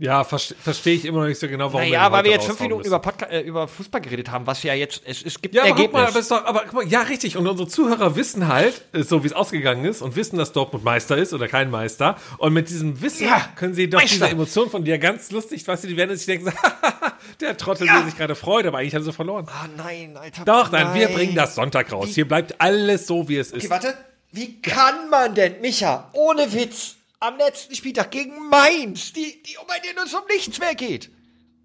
Ja, 0.00 0.22
verste- 0.22 0.54
verstehe 0.54 0.94
ich 0.94 1.04
immer 1.04 1.22
noch 1.22 1.26
nicht 1.26 1.40
so 1.40 1.48
genau, 1.48 1.72
warum 1.72 1.80
Naja, 1.80 2.06
ihn 2.06 2.12
weil 2.12 2.22
wir 2.24 2.30
jetzt 2.30 2.46
fünf 2.46 2.60
Minuten 2.60 2.86
über, 2.86 3.00
Podca 3.00 3.26
äh, 3.26 3.40
über 3.40 3.66
Fußball 3.66 4.00
geredet 4.00 4.30
haben, 4.30 4.46
was 4.46 4.62
ja 4.62 4.72
jetzt, 4.72 5.02
es, 5.04 5.24
es 5.24 5.42
gibt 5.42 5.56
Ja, 5.56 5.62
aber 5.64 5.74
guck 5.74 5.92
mal, 5.92 6.04
Ergebnis. 6.04 6.10
aber, 6.10 6.18
ist 6.20 6.30
doch, 6.30 6.44
aber 6.44 6.60
guck 6.66 6.72
mal, 6.74 6.86
ja, 6.86 7.00
richtig. 7.02 7.36
Und 7.36 7.48
unsere 7.48 7.68
Zuhörer 7.68 8.14
wissen 8.14 8.46
halt, 8.46 8.80
äh, 8.92 9.02
so 9.02 9.24
wie 9.24 9.26
es 9.26 9.32
ausgegangen 9.32 9.84
ist 9.84 10.00
und 10.00 10.14
wissen, 10.14 10.38
dass 10.38 10.52
Dortmund 10.52 10.84
Meister 10.84 11.16
ist 11.18 11.34
oder 11.34 11.48
kein 11.48 11.70
Meister. 11.72 12.16
Und 12.38 12.52
mit 12.52 12.68
diesem 12.68 13.02
Wissen 13.02 13.24
Ja, 13.26 13.48
können 13.56 13.74
sie 13.74 13.90
doch 13.90 13.98
Meister. 13.98 14.14
diese 14.26 14.28
Emotion 14.30 14.70
von 14.70 14.84
dir 14.84 14.98
ganz 14.98 15.32
lustig, 15.32 15.66
weißt 15.66 15.82
du, 15.82 15.88
die 15.88 15.96
werden 15.96 16.16
sich 16.16 16.26
denken, 16.26 16.52
der 17.40 17.56
Trottel 17.56 17.88
will 17.88 18.04
sich 18.04 18.16
gerade 18.16 18.36
freut, 18.36 18.66
aber 18.66 18.78
eigentlich 18.78 18.94
haben 18.94 19.02
sie 19.02 19.12
verloren. 19.12 19.46
Ah, 19.48 19.66
nein, 19.76 20.16
Alter. 20.16 20.44
Doch, 20.44 20.70
nein, 20.70 20.94
wir 20.94 21.08
bringen 21.08 21.34
das 21.34 21.56
Sonntag 21.56 21.90
raus. 21.92 22.06
Wie- 22.06 22.12
Hier 22.12 22.28
bleibt 22.28 22.60
alles 22.60 23.08
so, 23.08 23.28
wie 23.28 23.36
es 23.38 23.48
ist. 23.50 23.64
Okay, 23.64 23.70
warte. 23.70 23.94
Wie 24.30 24.60
kann 24.62 25.08
man 25.10 25.34
denn, 25.34 25.60
Micha, 25.60 26.08
ohne 26.12 26.52
Witz, 26.52 26.94
am 27.20 27.36
letzten 27.38 27.74
Spieltag 27.74 28.10
gegen 28.10 28.48
Mainz, 28.48 29.12
die, 29.12 29.42
die 29.42 29.56
bei 29.66 29.78
denen 29.80 30.06
es 30.06 30.14
um 30.14 30.22
nichts 30.32 30.58
mehr 30.58 30.74
geht? 30.74 31.10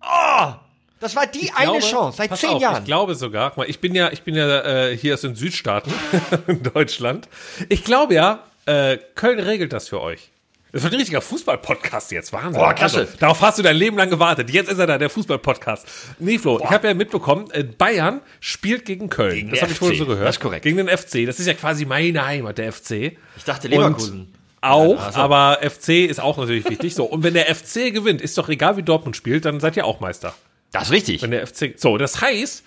Oh, 0.01 0.53
das 0.99 1.15
war 1.15 1.27
die 1.27 1.45
Ich 1.45 1.55
eine 1.55 1.71
glaube- 1.71 1.85
Chance 1.85 2.17
seit 2.17 2.37
zehn 2.37 2.49
auf, 2.51 2.61
Jahren. 2.61 2.79
Ich 2.79 2.85
glaube 2.85 3.15
sogar, 3.15 3.49
guck 3.51 3.57
mal, 3.57 3.69
ich 3.69 3.79
bin 3.79 3.93
ja, 3.95 4.11
ich 4.11 4.23
bin 4.23 4.35
ja 4.35 4.61
äh, 4.87 4.97
hier 4.97 5.13
aus 5.13 5.21
den 5.21 5.35
Südstaaten 5.35 5.93
in 6.47 6.63
Deutschland. 6.63 7.27
Ich 7.69 7.83
glaube 7.83 8.13
ja, 8.15 8.43
äh, 8.65 8.97
Köln 9.15 9.39
regelt 9.39 9.73
das 9.73 9.89
für 9.89 10.01
euch. 10.01 10.29
Das 10.71 10.81
wird 10.81 10.93
ein 10.93 10.97
richtiger 10.97 11.21
Fußball-Podcast 11.21 12.11
jetzt. 12.11 12.33
Wahnsinn. 12.33 12.53
Boah, 12.59 12.73
klasse. 12.73 13.01
Also, 13.01 13.13
darauf 13.19 13.39
hast 13.41 13.59
du 13.59 13.61
dein 13.63 13.75
Leben 13.75 13.95
lang 13.95 14.09
gewartet. 14.09 14.49
Jetzt 14.49 14.71
ist 14.71 14.79
er 14.79 14.87
da, 14.87 14.97
der 14.97 15.11
Fußball-Podcast. 15.11 15.85
Nee, 16.17 16.39
Flo, 16.39 16.59
ich 16.63 16.69
habe 16.71 16.87
ja 16.87 16.95
mitbekommen, 16.95 17.51
äh, 17.51 17.63
Bayern 17.63 18.21
spielt 18.39 18.83
gegen 18.85 19.07
Köln. 19.07 19.35
Gegen 19.35 19.49
das 19.51 19.61
habe 19.61 19.71
ich 19.71 19.77
FC. 19.77 19.95
so 19.97 20.07
gehört. 20.07 20.27
Das 20.27 20.37
ist 20.37 20.41
korrekt. 20.41 20.63
Gegen 20.63 20.77
den 20.77 20.87
FC. 20.87 21.27
Das 21.27 21.39
ist 21.39 21.45
ja 21.45 21.53
quasi 21.53 21.85
meine 21.85 22.25
Heimat, 22.25 22.57
der 22.57 22.73
FC. 22.73 23.17
Ich 23.37 23.43
dachte 23.45 23.67
Und 23.67 23.73
Leverkusen. 23.73 24.33
Auch, 24.63 24.97
Ach 24.99 25.11
so. 25.13 25.19
aber 25.19 25.59
FC 25.61 26.05
ist 26.09 26.19
auch 26.19 26.37
natürlich 26.37 26.67
wichtig. 26.69 26.95
So, 26.95 27.03
und 27.05 27.23
wenn 27.23 27.33
der 27.33 27.53
FC 27.53 27.93
gewinnt, 27.93 28.21
ist 28.21 28.37
doch 28.37 28.49
egal, 28.49 28.77
wie 28.77 28.83
Dortmund 28.83 29.15
spielt, 29.17 29.45
dann 29.45 29.59
seid 29.59 29.75
ihr 29.77 29.85
auch 29.85 29.99
Meister. 29.99 30.33
Das 30.71 30.83
ist 30.83 30.91
richtig. 30.91 31.21
Wenn 31.21 31.31
der 31.31 31.45
FC. 31.45 31.73
So, 31.77 31.97
das 31.97 32.21
heißt, 32.21 32.63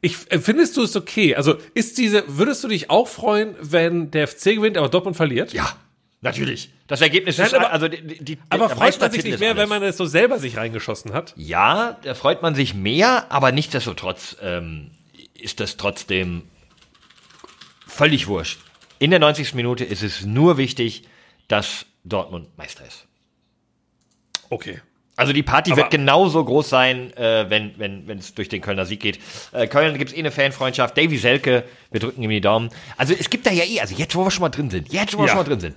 ich, 0.00 0.16
äh, 0.30 0.38
findest 0.38 0.76
du 0.76 0.82
es 0.82 0.94
okay? 0.96 1.34
Also 1.34 1.56
ist 1.74 1.98
diese, 1.98 2.24
würdest 2.28 2.62
du 2.62 2.68
dich 2.68 2.90
auch 2.90 3.08
freuen, 3.08 3.54
wenn 3.60 4.10
der 4.10 4.28
FC 4.28 4.54
gewinnt, 4.56 4.76
aber 4.76 4.88
Dortmund 4.88 5.16
verliert? 5.16 5.52
Ja, 5.54 5.74
natürlich. 6.20 6.70
Das 6.86 7.00
Ergebnis 7.00 7.38
Nein, 7.38 7.46
ist, 7.46 7.54
aber- 7.54 7.72
also 7.72 7.88
die, 7.88 8.22
die, 8.22 8.38
Aber 8.50 8.68
freut 8.68 9.00
man 9.00 9.10
sich 9.10 9.24
nicht 9.24 9.40
mehr, 9.40 9.56
wenn 9.56 9.68
man 9.70 9.82
es 9.82 9.96
so 9.96 10.04
selber 10.04 10.38
sich 10.38 10.58
reingeschossen 10.58 11.14
hat? 11.14 11.32
Ja, 11.36 11.98
da 12.02 12.14
freut 12.14 12.42
man 12.42 12.54
sich 12.54 12.74
mehr, 12.74 13.32
aber 13.32 13.50
nichtsdestotrotz 13.52 14.36
ähm, 14.42 14.90
ist 15.32 15.60
das 15.60 15.78
trotzdem 15.78 16.42
völlig 17.86 18.26
wurscht. 18.26 18.60
In 18.98 19.10
der 19.10 19.18
90. 19.20 19.54
Minute 19.54 19.84
ist 19.84 20.02
es 20.02 20.24
nur 20.24 20.56
wichtig, 20.56 21.04
dass 21.48 21.86
Dortmund 22.04 22.48
Meister 22.56 22.84
ist. 22.86 23.06
Okay. 24.50 24.80
Also 25.16 25.32
die 25.32 25.44
Party 25.44 25.70
Aber- 25.72 25.82
wird 25.82 25.90
genauso 25.92 26.44
groß 26.44 26.68
sein, 26.68 27.16
äh, 27.16 27.48
wenn 27.48 27.78
wenn 27.78 28.08
wenn 28.08 28.18
es 28.18 28.34
durch 28.34 28.48
den 28.48 28.60
Kölner 28.60 28.84
Sieg 28.84 28.98
geht. 29.00 29.20
Äh, 29.52 29.68
Köln 29.68 29.96
gibt's 29.96 30.12
eh 30.12 30.18
eine 30.18 30.32
Fanfreundschaft. 30.32 30.96
Davy 30.98 31.16
Selke, 31.18 31.64
wir 31.92 32.00
drücken 32.00 32.22
ihm 32.22 32.30
die 32.30 32.40
Daumen. 32.40 32.70
Also 32.96 33.14
es 33.18 33.30
gibt 33.30 33.46
da 33.46 33.52
ja 33.52 33.62
eh, 33.64 33.80
also 33.80 33.94
jetzt 33.94 34.16
wo 34.16 34.24
wir 34.24 34.30
schon 34.32 34.40
mal 34.42 34.48
drin 34.48 34.70
sind, 34.70 34.92
jetzt 34.92 35.14
wo 35.14 35.18
wir 35.18 35.26
Ja. 35.26 35.28
schon 35.28 35.38
mal 35.38 35.44
drin 35.44 35.60
sind. 35.60 35.76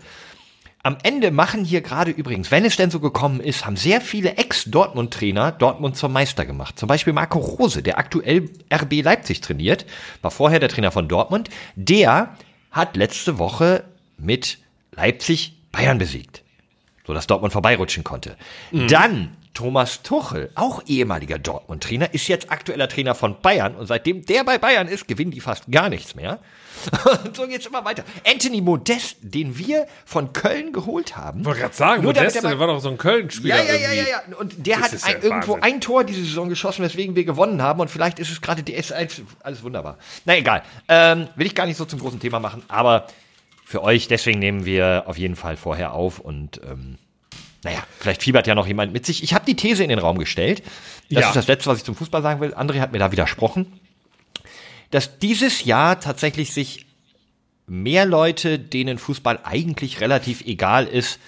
Am 0.81 0.97
Ende 1.03 1.31
machen 1.31 1.65
hier 1.65 1.81
gerade 1.81 2.11
übrigens, 2.11 2.49
wenn 2.49 2.63
es 2.65 2.77
denn 2.77 2.89
so 2.89 2.99
gekommen 2.99 3.39
ist, 3.41 3.65
haben 3.65 3.75
sehr 3.75 3.99
viele 3.99 4.37
Ex-Dortmund-Trainer 4.37 5.51
Dortmund 5.51 5.97
zum 5.97 6.13
Meister 6.13 6.45
gemacht. 6.45 6.79
Zum 6.79 6.87
Beispiel 6.87 7.13
Marco 7.13 7.39
Rose, 7.39 7.83
der 7.83 7.97
aktuell 7.97 8.49
RB 8.73 9.01
Leipzig 9.01 9.41
trainiert, 9.41 9.85
war 10.21 10.31
vorher 10.31 10.59
der 10.59 10.69
Trainer 10.69 10.91
von 10.91 11.07
Dortmund. 11.09 11.49
Der 11.75 12.35
hat 12.71 12.95
letzte 12.95 13.37
Woche 13.37 13.83
mit 14.17 14.59
Leipzig 14.93 15.56
Bayern 15.71 15.97
besiegt 15.97 16.43
sodass 17.07 17.25
Dortmund 17.25 17.53
vorbeirutschen 17.53 18.03
konnte. 18.03 18.35
Dann 18.71 19.37
Thomas 19.53 20.03
Tuchel, 20.03 20.51
auch 20.53 20.83
ehemaliger 20.85 21.39
Dortmund-Trainer, 21.39 22.13
ist 22.13 22.27
jetzt 22.27 22.51
aktueller 22.51 22.87
Trainer 22.87 23.15
von 23.15 23.41
Bayern 23.41 23.75
und 23.75 23.87
seitdem 23.87 24.23
der 24.23 24.43
bei 24.43 24.59
Bayern 24.59 24.87
ist, 24.87 25.07
gewinnen 25.07 25.31
die 25.31 25.39
fast 25.39 25.71
gar 25.71 25.89
nichts 25.89 26.13
mehr. 26.13 26.37
Und 27.23 27.35
so 27.35 27.47
geht's 27.47 27.65
immer 27.65 27.83
weiter. 27.83 28.03
Anthony 28.23 28.61
Modest, 28.61 29.17
den 29.21 29.57
wir 29.57 29.87
von 30.05 30.31
Köln 30.31 30.73
geholt 30.73 31.17
haben. 31.17 31.39
Ich 31.39 31.45
wollte 31.47 31.61
gerade 31.61 31.73
sagen, 31.73 32.03
Nur 32.03 32.15
er 32.15 32.29
der 32.29 32.59
war 32.59 32.67
doch 32.67 32.79
so 32.79 32.89
ein 32.89 32.99
Köln-Spieler. 32.99 33.55
ja, 33.55 33.63
ja, 33.63 33.71
ja, 33.73 33.79
irgendwie. 33.93 34.11
ja, 34.11 34.21
ja. 34.29 34.37
Und 34.37 34.67
der 34.67 34.77
Das 34.77 35.03
hat 35.03 35.15
ein, 35.15 35.21
ja 35.21 35.27
irgendwo 35.27 35.53
Wahnsinn. 35.53 35.73
ein 35.73 35.81
Tor 35.81 36.03
diese 36.03 36.21
Saison 36.21 36.49
geschossen, 36.49 36.83
weswegen 36.83 37.15
wir 37.15 37.23
gewonnen 37.23 37.63
haben. 37.63 37.79
Und 37.79 37.89
vielleicht 37.89 38.19
ist 38.19 38.29
es 38.29 38.41
gerade 38.41 38.61
die 38.61 38.77
S1, 38.77 39.21
alles 39.41 39.63
wunderbar. 39.63 39.97
Na 40.25 40.37
egal. 40.37 40.61
Ähm, 40.87 41.29
will 41.35 41.47
ich 41.47 41.55
gar 41.55 41.65
nicht 41.65 41.77
so 41.77 41.85
zum 41.85 41.99
großen 41.99 42.19
Thema 42.19 42.39
machen, 42.39 42.61
aber 42.67 43.07
für 43.69 43.83
euch, 43.83 44.07
deswegen 44.07 44.39
nehmen 44.39 44.63
wir 44.63 45.03
auf 45.07 45.17
jeden 45.17 45.35
Fall 45.35 45.57
vorher 45.57 45.91
auf 45.91 46.19
und 46.19 46.61
ähm, 46.63 46.97
naja, 47.65 47.83
vielleicht 47.99 48.23
fiebert 48.23 48.47
ja 48.47 48.55
noch 48.55 48.65
jemand 48.65 48.93
mit 48.93 49.05
sich. 49.05 49.23
Ich 49.23 49.33
habe 49.33 49.43
die 49.45 49.57
These 49.57 49.83
in 49.83 49.89
den 49.89 49.99
Raum 49.99 50.17
gestellt. 50.17 50.63
Das 51.09 51.21
Ja. 51.21 51.27
ist 51.27 51.35
das 51.35 51.47
Letzte, 51.47 51.69
was 51.69 51.79
ich 51.79 51.83
zum 51.83 51.93
Fußball 51.93 52.21
sagen 52.21 52.39
will. 52.39 52.53
André 52.53 52.79
hat 52.79 52.93
mir 52.93 52.99
da 52.99 53.11
widersprochen. 53.11 53.65
Dass 54.89 55.19
dieses 55.19 55.65
Jahr 55.65 55.99
tatsächlich 55.99 56.53
sich 56.53 56.85
mehr 57.65 58.05
Leute, 58.05 58.57
denen 58.57 58.97
Fußball 58.97 59.41
eigentlich 59.43 59.99
relativ 59.99 60.45
egal 60.45 60.85
ist, 60.87 61.19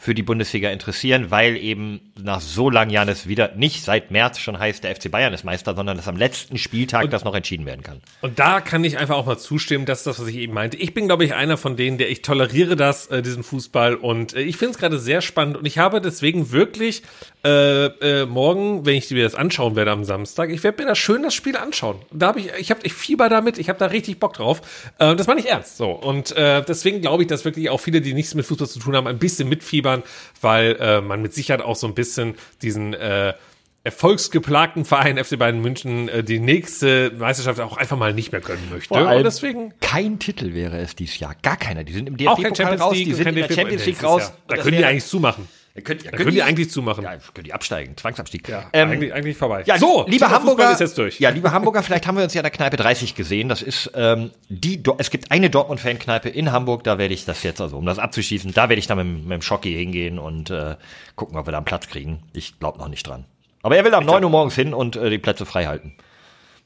für 0.00 0.14
die 0.14 0.22
Bundesliga 0.22 0.70
interessieren, 0.70 1.30
weil 1.30 1.58
eben 1.58 2.00
nach 2.18 2.40
so 2.40 2.70
langen 2.70 2.90
Jahren 2.90 3.10
es 3.10 3.28
wieder 3.28 3.54
nicht 3.54 3.84
seit 3.84 4.10
März 4.10 4.38
schon 4.38 4.58
heißt, 4.58 4.82
der 4.82 4.96
FC 4.96 5.10
Bayern 5.10 5.34
ist 5.34 5.44
Meister, 5.44 5.74
sondern 5.74 5.98
dass 5.98 6.08
am 6.08 6.16
letzten 6.16 6.56
Spieltag 6.56 7.10
das 7.10 7.22
noch 7.22 7.34
entschieden 7.34 7.66
werden 7.66 7.82
kann. 7.82 8.00
Und 8.22 8.38
da 8.38 8.62
kann 8.62 8.82
ich 8.82 8.96
einfach 8.96 9.16
auch 9.16 9.26
mal 9.26 9.36
zustimmen, 9.36 9.84
das 9.84 9.98
ist 9.98 10.06
das, 10.06 10.18
was 10.18 10.26
ich 10.28 10.36
eben 10.36 10.54
meinte. 10.54 10.78
Ich 10.78 10.94
bin, 10.94 11.06
glaube 11.06 11.26
ich, 11.26 11.34
einer 11.34 11.58
von 11.58 11.76
denen, 11.76 11.98
der 11.98 12.10
ich 12.10 12.22
toleriere 12.22 12.76
das, 12.76 13.08
äh, 13.08 13.20
diesen 13.20 13.42
Fußball 13.42 13.94
und 13.94 14.32
äh, 14.32 14.40
ich 14.40 14.56
finde 14.56 14.72
es 14.72 14.78
gerade 14.78 14.98
sehr 14.98 15.20
spannend 15.20 15.58
und 15.58 15.66
ich 15.66 15.76
habe 15.76 16.00
deswegen 16.00 16.50
wirklich 16.50 17.02
äh, 17.44 17.86
äh, 17.86 18.26
morgen, 18.26 18.84
wenn 18.84 18.96
ich 18.96 19.10
mir 19.10 19.24
das 19.24 19.34
anschauen 19.34 19.76
werde 19.76 19.90
am 19.90 20.04
Samstag, 20.04 20.50
ich 20.50 20.62
werde 20.62 20.82
mir 20.82 20.88
das 20.88 20.98
schön 20.98 21.22
das 21.22 21.34
Spiel 21.34 21.56
anschauen. 21.56 21.96
Da 22.12 22.28
habe 22.28 22.40
ich, 22.40 22.50
ich 22.58 22.70
habe, 22.70 22.80
ich 22.82 22.92
fieber 22.92 23.28
damit, 23.28 23.58
ich 23.58 23.68
habe 23.68 23.78
da 23.78 23.86
richtig 23.86 24.20
Bock 24.20 24.34
drauf. 24.34 24.60
Äh, 24.98 25.16
das 25.16 25.26
war 25.26 25.34
nicht 25.34 25.48
ernst, 25.48 25.76
so 25.76 25.90
und 25.90 26.36
äh, 26.36 26.62
deswegen 26.66 27.00
glaube 27.00 27.22
ich, 27.22 27.28
dass 27.28 27.44
wirklich 27.44 27.70
auch 27.70 27.80
viele, 27.80 28.00
die 28.00 28.14
nichts 28.14 28.34
mit 28.34 28.44
Fußball 28.46 28.68
zu 28.68 28.78
tun 28.78 28.94
haben, 28.94 29.06
ein 29.06 29.18
bisschen 29.18 29.48
mitfiebern, 29.48 30.02
weil 30.40 30.76
äh, 30.80 31.00
man 31.00 31.22
mit 31.22 31.32
Sicherheit 31.32 31.62
auch 31.62 31.76
so 31.76 31.86
ein 31.86 31.94
bisschen 31.94 32.34
diesen 32.60 32.94
äh, 32.94 33.34
erfolgsgeplagten 33.82 34.84
Verein 34.84 35.22
FC 35.22 35.38
Bayern 35.38 35.60
München 35.60 36.08
äh, 36.08 36.22
die 36.22 36.38
nächste 36.38 37.12
Meisterschaft 37.18 37.60
auch 37.60 37.78
einfach 37.78 37.96
mal 37.96 38.12
nicht 38.12 38.32
mehr 38.32 38.42
gönnen 38.42 38.68
möchte. 38.70 38.92
Und 38.92 39.24
deswegen 39.24 39.72
kein 39.80 40.18
Titel 40.18 40.52
wäre 40.52 40.78
es 40.78 40.94
dieses 40.94 41.18
Jahr. 41.18 41.34
Gar 41.42 41.56
keiner. 41.56 41.84
Die 41.84 41.94
sind 41.94 42.08
im 42.08 42.16
DFB-Pokal 42.16 42.76
raus, 42.76 42.94
die 42.94 43.14
sind 43.14 43.28
in 43.28 43.34
der 43.36 43.50
Champions 43.50 43.86
League 43.86 44.02
raus. 44.02 44.32
Da 44.48 44.56
können 44.56 44.76
die 44.76 44.84
eigentlich 44.84 45.06
zumachen. 45.06 45.48
Ja, 45.80 45.84
könnt, 45.84 46.02
ja, 46.04 46.10
Da 46.10 46.16
können 46.16 46.32
die 46.32 46.42
eigentlich 46.42 46.70
zumachen. 46.70 47.02
Ja, 47.04 47.16
können 47.34 47.44
die 47.44 47.52
absteigen. 47.52 47.96
Zwangsabstieg. 47.96 48.48
Ja, 48.48 48.68
Ähm, 48.72 48.90
eigentlich, 48.90 49.12
eigentlich 49.14 49.36
vorbei. 49.36 49.62
Ja, 49.66 49.78
so, 49.78 50.04
liebe 50.06 50.24
Thema 50.24 50.30
Hamburger, 50.36 50.72
ist 50.72 50.80
jetzt 50.80 50.98
durch. 50.98 51.18
ja, 51.20 51.30
liebe 51.30 51.50
Hamburger, 51.52 51.82
vielleicht 51.82 52.06
haben 52.06 52.16
wir 52.16 52.24
uns 52.24 52.34
ja 52.34 52.40
in 52.40 52.44
der 52.44 52.50
Kneipe 52.50 52.76
30 52.76 53.14
gesehen. 53.14 53.48
Das 53.48 53.62
ist 53.62 53.90
ähm, 53.94 54.30
die. 54.48 54.82
Do 54.82 54.94
es 54.98 55.10
gibt 55.10 55.30
eine 55.30 55.50
Dortmund-Fan-Kneipe 55.50 56.28
in 56.28 56.52
Hamburg. 56.52 56.84
Da 56.84 56.98
werde 56.98 57.14
ich 57.14 57.24
das 57.24 57.42
jetzt 57.42 57.60
also, 57.60 57.76
um 57.78 57.86
das 57.86 57.98
abzuschließen, 57.98 58.52
da 58.52 58.68
werde 58.68 58.78
ich 58.78 58.86
dann 58.86 58.98
mit, 58.98 59.24
mit 59.24 59.32
dem 59.32 59.42
Schocki 59.42 59.72
hingehen 59.74 60.18
und 60.18 60.50
äh, 60.50 60.76
gucken, 61.16 61.36
ob 61.38 61.46
wir 61.46 61.52
da 61.52 61.58
einen 61.58 61.64
Platz 61.64 61.88
kriegen. 61.88 62.22
Ich 62.32 62.58
glaube 62.58 62.78
noch 62.78 62.88
nicht 62.88 63.06
dran. 63.06 63.24
Aber 63.62 63.76
er 63.76 63.84
will 63.84 63.94
am 63.94 64.04
9 64.04 64.22
Uhr 64.24 64.30
morgens 64.30 64.54
hin 64.54 64.72
und 64.74 64.96
äh, 64.96 65.10
die 65.10 65.18
Plätze 65.18 65.46
frei 65.46 65.66
halten. 65.66 65.94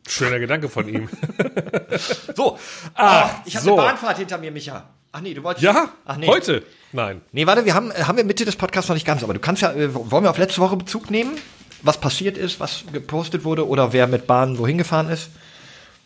Schöner 0.07 0.39
Gedanke 0.39 0.69
von 0.69 0.87
ihm. 0.89 1.09
So, 2.35 2.59
Ah, 2.95 3.31
ich 3.45 3.55
habe 3.57 3.65
so. 3.65 3.73
eine 3.79 3.83
Bahnfahrt 3.89 4.19
hinter 4.19 4.39
mir, 4.39 4.51
Micha. 4.51 4.89
Ach 5.17 5.21
nee, 5.21 5.33
du 5.33 5.45
wolltest. 5.45 5.63
Ja, 5.63 5.91
Ach 6.07 6.17
nee. 6.17 6.27
heute? 6.27 6.65
Nein. 6.91 7.21
Nee, 7.31 7.47
warte, 7.47 7.65
wir 7.65 7.75
haben, 7.75 7.93
haben 7.93 8.17
wir 8.17 8.25
Mitte 8.25 8.45
des 8.45 8.57
Podcasts 8.57 8.89
noch 8.89 8.97
nicht 8.97 9.07
ganz, 9.07 9.23
aber 9.23 9.33
du 9.33 9.39
kannst 9.39 9.63
ja, 9.63 9.73
äh, 9.73 9.95
wollen 9.95 10.25
wir 10.25 10.31
auf 10.31 10.39
letzte 10.39 10.61
Woche 10.61 10.77
Bezug 10.77 11.09
nehmen? 11.09 11.39
Was 11.83 12.01
passiert 12.01 12.37
ist, 12.37 12.59
was 12.59 12.83
gepostet 12.93 13.45
wurde 13.45 13.69
oder 13.69 13.93
wer 13.93 14.09
mit 14.09 14.27
Bahn 14.27 14.59
wohin 14.59 14.77
gefahren 14.77 15.09
ist? 15.09 15.31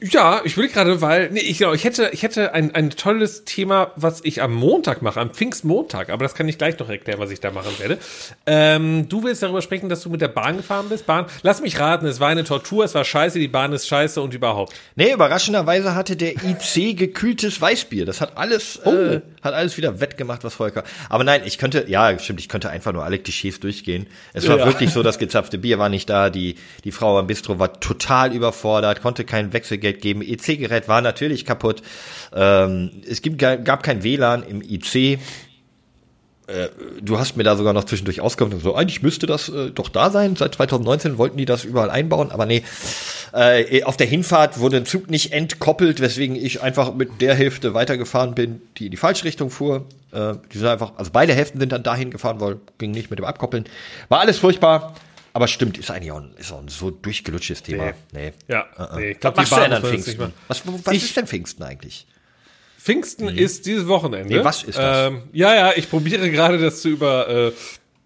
Ja, 0.01 0.43
ich 0.45 0.57
will 0.57 0.69
gerade, 0.69 1.01
weil, 1.01 1.29
nee, 1.33 1.41
ich, 1.41 1.59
genau, 1.59 1.73
ich 1.73 1.83
hätte, 1.83 2.11
ich 2.13 2.23
hätte 2.23 2.55
ein, 2.55 2.73
ein 2.73 2.91
tolles 2.91 3.45
Thema, 3.45 3.91
was 3.97 4.21
ich 4.23 4.41
am 4.41 4.55
Montag 4.55 5.03
mache, 5.03 5.19
am 5.21 5.31
Pfingstmontag, 5.31 6.11
aber 6.11 6.25
das 6.25 6.37
kann 6.37 6.49
ich 6.49 6.57
gleich 6.57 6.79
noch 6.79 6.89
erklären, 6.89 7.19
was 7.19 7.33
ich 7.33 7.41
da 7.41 7.51
machen 7.51 7.77
werde. 7.81 7.99
Ähm, 8.47 9.09
du 9.09 9.25
willst 9.25 9.43
darüber 9.43 9.61
sprechen, 9.61 9.89
dass 9.89 10.03
du 10.03 10.11
mit 10.11 10.21
der 10.21 10.29
Bahn 10.29 10.57
gefahren 10.59 10.87
bist? 10.89 11.05
Bahn, 11.07 11.27
lass 11.43 11.61
mich 11.61 11.81
raten, 11.81 12.07
es 12.07 12.21
war 12.21 12.29
eine 12.29 12.45
Tortur, 12.45 12.85
es 12.85 12.95
war 12.95 13.05
scheiße, 13.05 13.41
die 13.41 13.49
Bahn 13.49 13.73
ist 13.73 13.89
scheiße 13.89 14.23
und 14.23 14.35
überhaupt. 14.35 14.73
Nee, 14.95 15.13
überraschenderweise 15.13 15.97
hatte 15.97 16.15
der 16.15 16.35
IC 16.45 16.97
gekühltes 16.97 17.61
Weißbier. 17.61 18.07
Das 18.07 18.21
hat 18.21 18.37
alles, 18.37 18.77
äh, 18.85 19.21
hat 19.43 19.55
alles 19.55 19.77
wieder 19.79 20.01
wettgemacht, 20.01 20.45
was 20.45 20.55
Volker. 20.55 20.85
Aber 21.09 21.25
nein, 21.25 21.43
ich 21.45 21.59
könnte, 21.59 21.87
ja, 21.89 22.17
stimmt, 22.21 22.39
ich 22.39 22.49
könnte 22.49 22.71
einfach 22.71 22.93
nur 22.93 23.03
alle 23.05 23.19
Klischees 23.19 23.59
durchgehen. 23.59 24.07
Es 24.33 24.47
war 24.49 24.59
Ja. 24.59 24.67
wirklich 24.67 24.93
so, 24.93 25.03
das 25.03 25.19
gezapfte 25.19 25.59
Bier 25.59 25.81
war 25.81 25.89
nicht 25.89 26.09
da, 26.09 26.31
die, 26.31 26.55
die 26.85 26.93
Frau 26.93 27.19
am 27.19 27.27
Bistro 27.27 27.59
war 27.59 27.81
total 27.81 28.33
überfordert, 28.33 29.03
konnte 29.03 29.25
kein 29.25 29.53
Wechselgeld 29.89 30.01
geben. 30.01 30.23
EC-Gerät 30.23 30.89
war 30.89 31.01
natürlich 31.01 31.45
kaputt. 31.45 31.83
Ähm, 32.35 32.91
es 33.09 33.23
gibt, 33.23 33.39
gab 33.39 33.83
kein 33.83 34.03
WLAN 34.03 34.43
im 34.43 34.63
IC. 34.63 34.95
Äh, 34.95 36.69
du 37.03 37.19
hast 37.19 37.37
mir 37.37 37.43
da 37.43 37.57
sogar 37.57 37.73
noch 37.73 37.85
zwischendurch 37.85 38.21
ausgekommen, 38.23 38.59
so, 38.61 38.75
eigentlich 38.75 39.03
müsste 39.03 39.27
das 39.27 39.51
äh, 39.51 39.71
doch 39.71 39.91
da 39.91 40.11
sein. 40.11 40.35
Seit 40.37 40.55
2019 40.55 41.19
wollten 41.19 41.37
die 41.37 41.45
das 41.45 41.65
überall 41.65 41.91
einbauen, 41.91 42.31
aber 42.31 42.47
nee. 42.47 42.63
Äh, 43.35 43.83
auf 43.83 43.99
der 43.99 44.07
Hinfahrt 44.07 44.59
wurde 44.59 44.79
ein 44.79 44.87
Zug 44.87 45.11
nicht 45.11 45.33
entkoppelt, 45.33 46.01
weswegen 46.01 46.35
ich 46.35 46.63
einfach 46.63 46.95
mit 46.95 47.21
der 47.21 47.35
Hälfte 47.35 47.75
weitergefahren 47.75 48.35
bin, 48.35 48.63
die 48.79 48.87
in 48.87 48.91
die 48.91 48.97
falsche 48.97 49.25
Richtung 49.25 49.51
fuhr. 49.51 49.85
Äh, 50.13 50.35
die 50.51 50.57
sind 50.59 50.67
einfach, 50.67 50.93
also 50.97 51.11
beide 51.13 51.35
Hälften 51.35 51.61
sind 51.61 51.71
dann 51.71 51.83
dahin 51.83 52.11
gefahren, 52.11 52.41
weil 52.41 52.57
ging 52.79 52.93
nicht 52.93 53.11
mit 53.11 53.19
dem 53.19 53.27
Abkoppeln. 53.27 53.65
War 54.09 54.21
alles 54.21 54.39
furchtbar, 54.39 54.95
aber 55.33 55.49
stimmt, 55.49 55.79
ist 55.79 55.91
eigentlich 55.91 56.13
auch 56.13 56.21
ein, 56.21 56.33
ist 56.37 56.53
auch 56.53 56.61
ein 56.61 56.69
so 56.69 56.91
durchgelutschtes 56.91 57.63
Thema. 57.63 57.93
Nee. 58.13 58.33
Ja, 58.49 58.67
nee, 58.97 59.11
ich 59.13 59.21
glaub, 59.21 59.37
Was 59.37 59.51
machst 59.51 59.65
du 59.65 59.69
denn 59.69 59.73
an 59.75 59.83
Pfingsten? 59.83 60.33
Was, 60.49 60.63
was 60.85 60.95
Ich- 60.95 61.05
ist 61.05 61.17
denn 61.17 61.27
Pfingsten 61.27 61.63
eigentlich? 61.63 62.07
Pfingsten 62.79 63.29
ist 63.29 63.67
dieses 63.67 63.87
Wochenende. 63.89 64.35
Nee, 64.39 64.45
was 64.45 64.63
ist 64.63 64.79
das? 64.79 65.09
Ähm, 65.09 65.23
ja, 65.33 65.55
ja, 65.55 65.73
ich 65.77 65.91
probiere 65.91 66.31
gerade 66.31 66.59
das 66.59 66.81
zu 66.81 66.89
über 66.89 67.29
äh, 67.29 67.53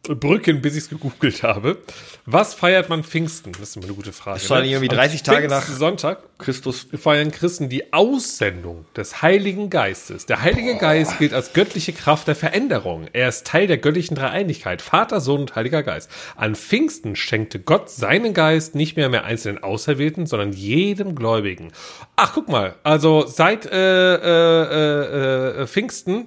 Brücken, 0.03 0.61
bis 0.61 0.73
ich 0.75 0.85
es 0.85 0.91
gegoogelt 0.91 1.45
habe. 1.45 1.79
Was 2.27 2.55
feiert 2.55 2.89
man 2.89 3.05
Pfingsten? 3.05 3.53
Das 3.53 3.61
ist 3.71 3.77
immer 3.77 3.85
eine 3.87 3.95
gute 3.95 4.13
Frage. 4.13 4.41
Das 4.41 4.51
war 4.51 4.61
ne? 4.61 4.67
irgendwie 4.67 4.91
Am 4.91 4.97
30 4.97 5.23
Tage 5.23 5.47
nach- 5.47 5.63
Sonntag 5.63 6.19
Christus. 6.39 6.89
feiern 6.99 7.31
Christen 7.31 7.69
die 7.69 7.93
Aussendung 7.93 8.85
des 8.97 9.23
Heiligen 9.23 9.71
Geistes. 9.71 10.27
Der 10.27 10.43
Heilige 10.43 10.77
Geist 10.77 11.19
gilt 11.21 11.33
als 11.33 11.53
göttliche 11.53 11.93
Kraft 11.93 12.27
der 12.27 12.35
Veränderung. 12.35 13.07
Er 13.13 13.29
ist 13.29 13.47
Teil 13.47 13.69
der 13.69 13.79
göttlichen 13.79 14.17
Dreieinigkeit, 14.17 14.83
Vater, 14.83 15.21
Sohn 15.21 15.43
und 15.43 15.55
Heiliger 15.55 15.85
Geist. 15.85 16.11
An 16.35 16.57
Pfingsten 16.57 17.15
schenkte 17.15 17.61
Gott 17.61 17.89
seinen 17.89 18.35
Geist 18.35 18.75
nicht 18.75 18.97
mehr 18.97 19.09
mehr 19.09 19.25
einzelnen 19.25 19.63
Auserwählten, 19.63 20.27
sondern 20.27 20.53
jedem 20.53 21.15
Gläubigen. 21.15 21.71
Ach, 22.17 22.33
guck 22.35 22.49
mal, 22.49 22.75
also 22.83 23.25
seit 23.27 23.67
äh, 23.67 24.15
äh, 24.17 25.63
äh, 25.63 25.67
Pfingsten 25.69 26.27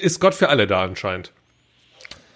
ist 0.00 0.18
Gott 0.18 0.34
für 0.34 0.48
alle 0.48 0.66
da 0.66 0.82
anscheinend. 0.82 1.32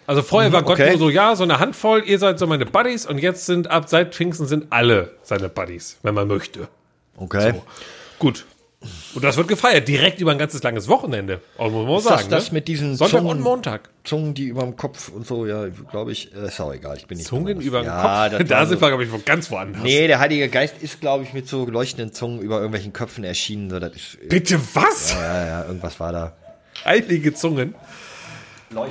Also 0.06 0.22
vorher 0.22 0.52
war 0.52 0.62
Gott 0.62 0.78
okay. 0.78 0.90
nur 0.90 0.98
so, 0.98 1.10
ja, 1.10 1.34
so 1.34 1.44
eine 1.44 1.58
Handvoll, 1.58 2.02
ihr 2.06 2.18
seid 2.18 2.38
so 2.38 2.46
meine 2.46 2.66
Buddies 2.66 3.06
und 3.06 3.18
jetzt 3.18 3.46
sind 3.46 3.70
ab 3.70 3.88
seit 3.88 4.14
Pfingsten 4.14 4.46
sind 4.46 4.66
alle 4.70 5.12
seine 5.22 5.48
Buddies, 5.48 5.98
wenn 6.02 6.14
man 6.14 6.28
möchte. 6.28 6.68
Okay. 7.16 7.54
Gut. 8.18 8.44
Und 9.14 9.24
das 9.24 9.36
wird 9.36 9.48
gefeiert, 9.48 9.88
direkt 9.88 10.20
über 10.20 10.32
ein 10.32 10.38
ganzes 10.38 10.62
langes 10.62 10.88
Wochenende. 10.88 11.40
Auch 11.56 11.70
muss 11.70 11.86
man 11.86 11.96
Ist 11.96 12.04
sagen. 12.04 12.30
das 12.30 12.44
das 12.44 12.52
ne? 12.52 12.54
mit 12.54 12.68
diesen 12.68 12.96
Sonntag 12.96 13.18
Zungen- 13.18 13.30
und 13.30 13.40
Montag. 13.40 13.88
Zungen, 14.04 14.34
die 14.34 14.44
über 14.44 14.62
dem 14.62 14.76
Kopf 14.76 15.08
und 15.08 15.26
so, 15.26 15.46
ja, 15.46 15.66
glaube 15.90 16.12
ich, 16.12 16.34
äh, 16.34 16.48
ist 16.48 16.60
auch 16.60 16.72
egal, 16.72 16.96
ich 16.98 17.06
bin 17.06 17.16
nicht 17.16 17.26
Zungen 17.26 17.60
über 17.60 17.80
den 17.80 17.86
ja, 17.86 18.28
Kopf. 18.28 18.38
das 18.38 18.48
Da 18.48 18.66
sind 18.66 18.80
so. 18.80 18.84
wir, 18.84 18.88
glaube 18.88 19.04
ich, 19.04 19.24
ganz 19.24 19.50
woanders. 19.50 19.82
Nee, 19.82 20.06
der 20.06 20.18
Heilige 20.18 20.48
Geist 20.48 20.74
ist, 20.82 21.00
glaube 21.00 21.24
ich, 21.24 21.32
mit 21.32 21.48
so 21.48 21.64
leuchtenden 21.64 22.12
Zungen 22.12 22.40
über 22.40 22.56
irgendwelchen 22.56 22.92
Köpfen 22.92 23.24
erschienen. 23.24 23.70
So, 23.70 23.78
das 23.78 23.92
ist, 23.94 24.28
Bitte 24.28 24.60
was? 24.74 25.14
ja, 25.14 25.46
ja, 25.46 25.64
irgendwas 25.64 25.98
war 25.98 26.12
da. 26.12 26.32
Heilige 26.84 27.32
Zungen. 27.32 27.74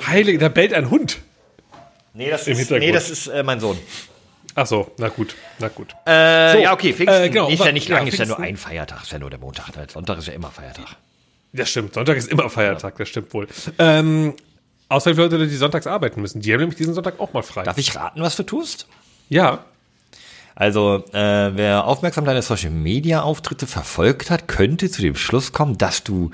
Heilige, 0.08 0.38
da 0.38 0.50
bellt 0.50 0.74
ein 0.74 0.90
Hund. 0.90 1.20
Nee, 2.14 2.30
das 2.30 2.48
Im 2.48 2.58
ist, 2.60 2.70
nee, 2.72 2.92
das 2.92 3.10
ist 3.10 3.28
äh, 3.28 3.44
mein 3.44 3.60
Sohn. 3.60 3.78
Ach 4.56 4.68
so, 4.68 4.92
na 4.98 5.10
gut, 5.10 5.36
na 5.58 5.68
gut. 5.70 5.96
Äh, 6.06 6.52
So, 6.54 6.58
ja, 6.60 6.74
okay, 6.74 6.94
Pfingsten 6.94 7.24
äh, 7.24 7.30
genau, 7.30 7.50
ist 7.50 7.66
ja 7.66 7.72
nicht 7.72 7.90
ja, 7.90 7.98
lang, 7.98 8.08
ist 8.08 8.20
ja 8.20 8.26
nur 8.26 8.40
ein 8.40 8.56
Feiertag, 8.56 9.02
ist 9.02 9.12
ja 9.12 9.18
nur 9.20 9.32
der 9.32 9.40
Montag. 9.40 9.76
Ne? 9.76 9.88
Sonntag 9.92 10.20
ist 10.20 10.28
ja 10.28 10.34
immer 10.34 10.52
Feiertag. 10.52 10.86
Das 11.54 11.70
stimmt, 11.70 11.96
Sonntag 11.96 12.18
ist 12.18 12.28
immer 12.32 12.50
Feiertag, 12.50 12.96
das 12.98 13.10
stimmt 13.10 13.34
wohl. 13.34 13.48
Ähm, 13.80 14.36
außer 14.90 15.16
für 15.16 15.22
Leute, 15.22 15.48
die 15.48 15.56
sonntags 15.56 15.88
arbeiten 15.88 16.22
müssen. 16.22 16.42
Die 16.42 16.54
haben 16.54 16.60
nämlich 16.60 16.78
diesen 16.78 16.94
Sonntag 16.94 17.20
auch 17.20 17.34
mal 17.34 17.42
frei. 17.42 17.64
Darf 17.64 17.78
ich 17.80 17.96
raten, 17.96 18.22
was 18.22 18.36
du 18.36 18.44
tust? 18.44 18.88
Ja, 19.30 19.66
Also, 20.56 21.04
äh, 21.14 21.52
wer 21.56 21.86
aufmerksam 21.86 22.26
deine 22.26 22.44
Social 22.44 22.70
Media 22.70 23.24
Auftritte 23.24 23.66
verfolgt 23.66 24.30
hat, 24.30 24.48
könnte 24.48 24.92
zu 24.92 25.02
dem 25.02 25.16
Schluss 25.16 25.52
kommen, 25.52 25.80
dass 25.80 26.04
du 26.04 26.30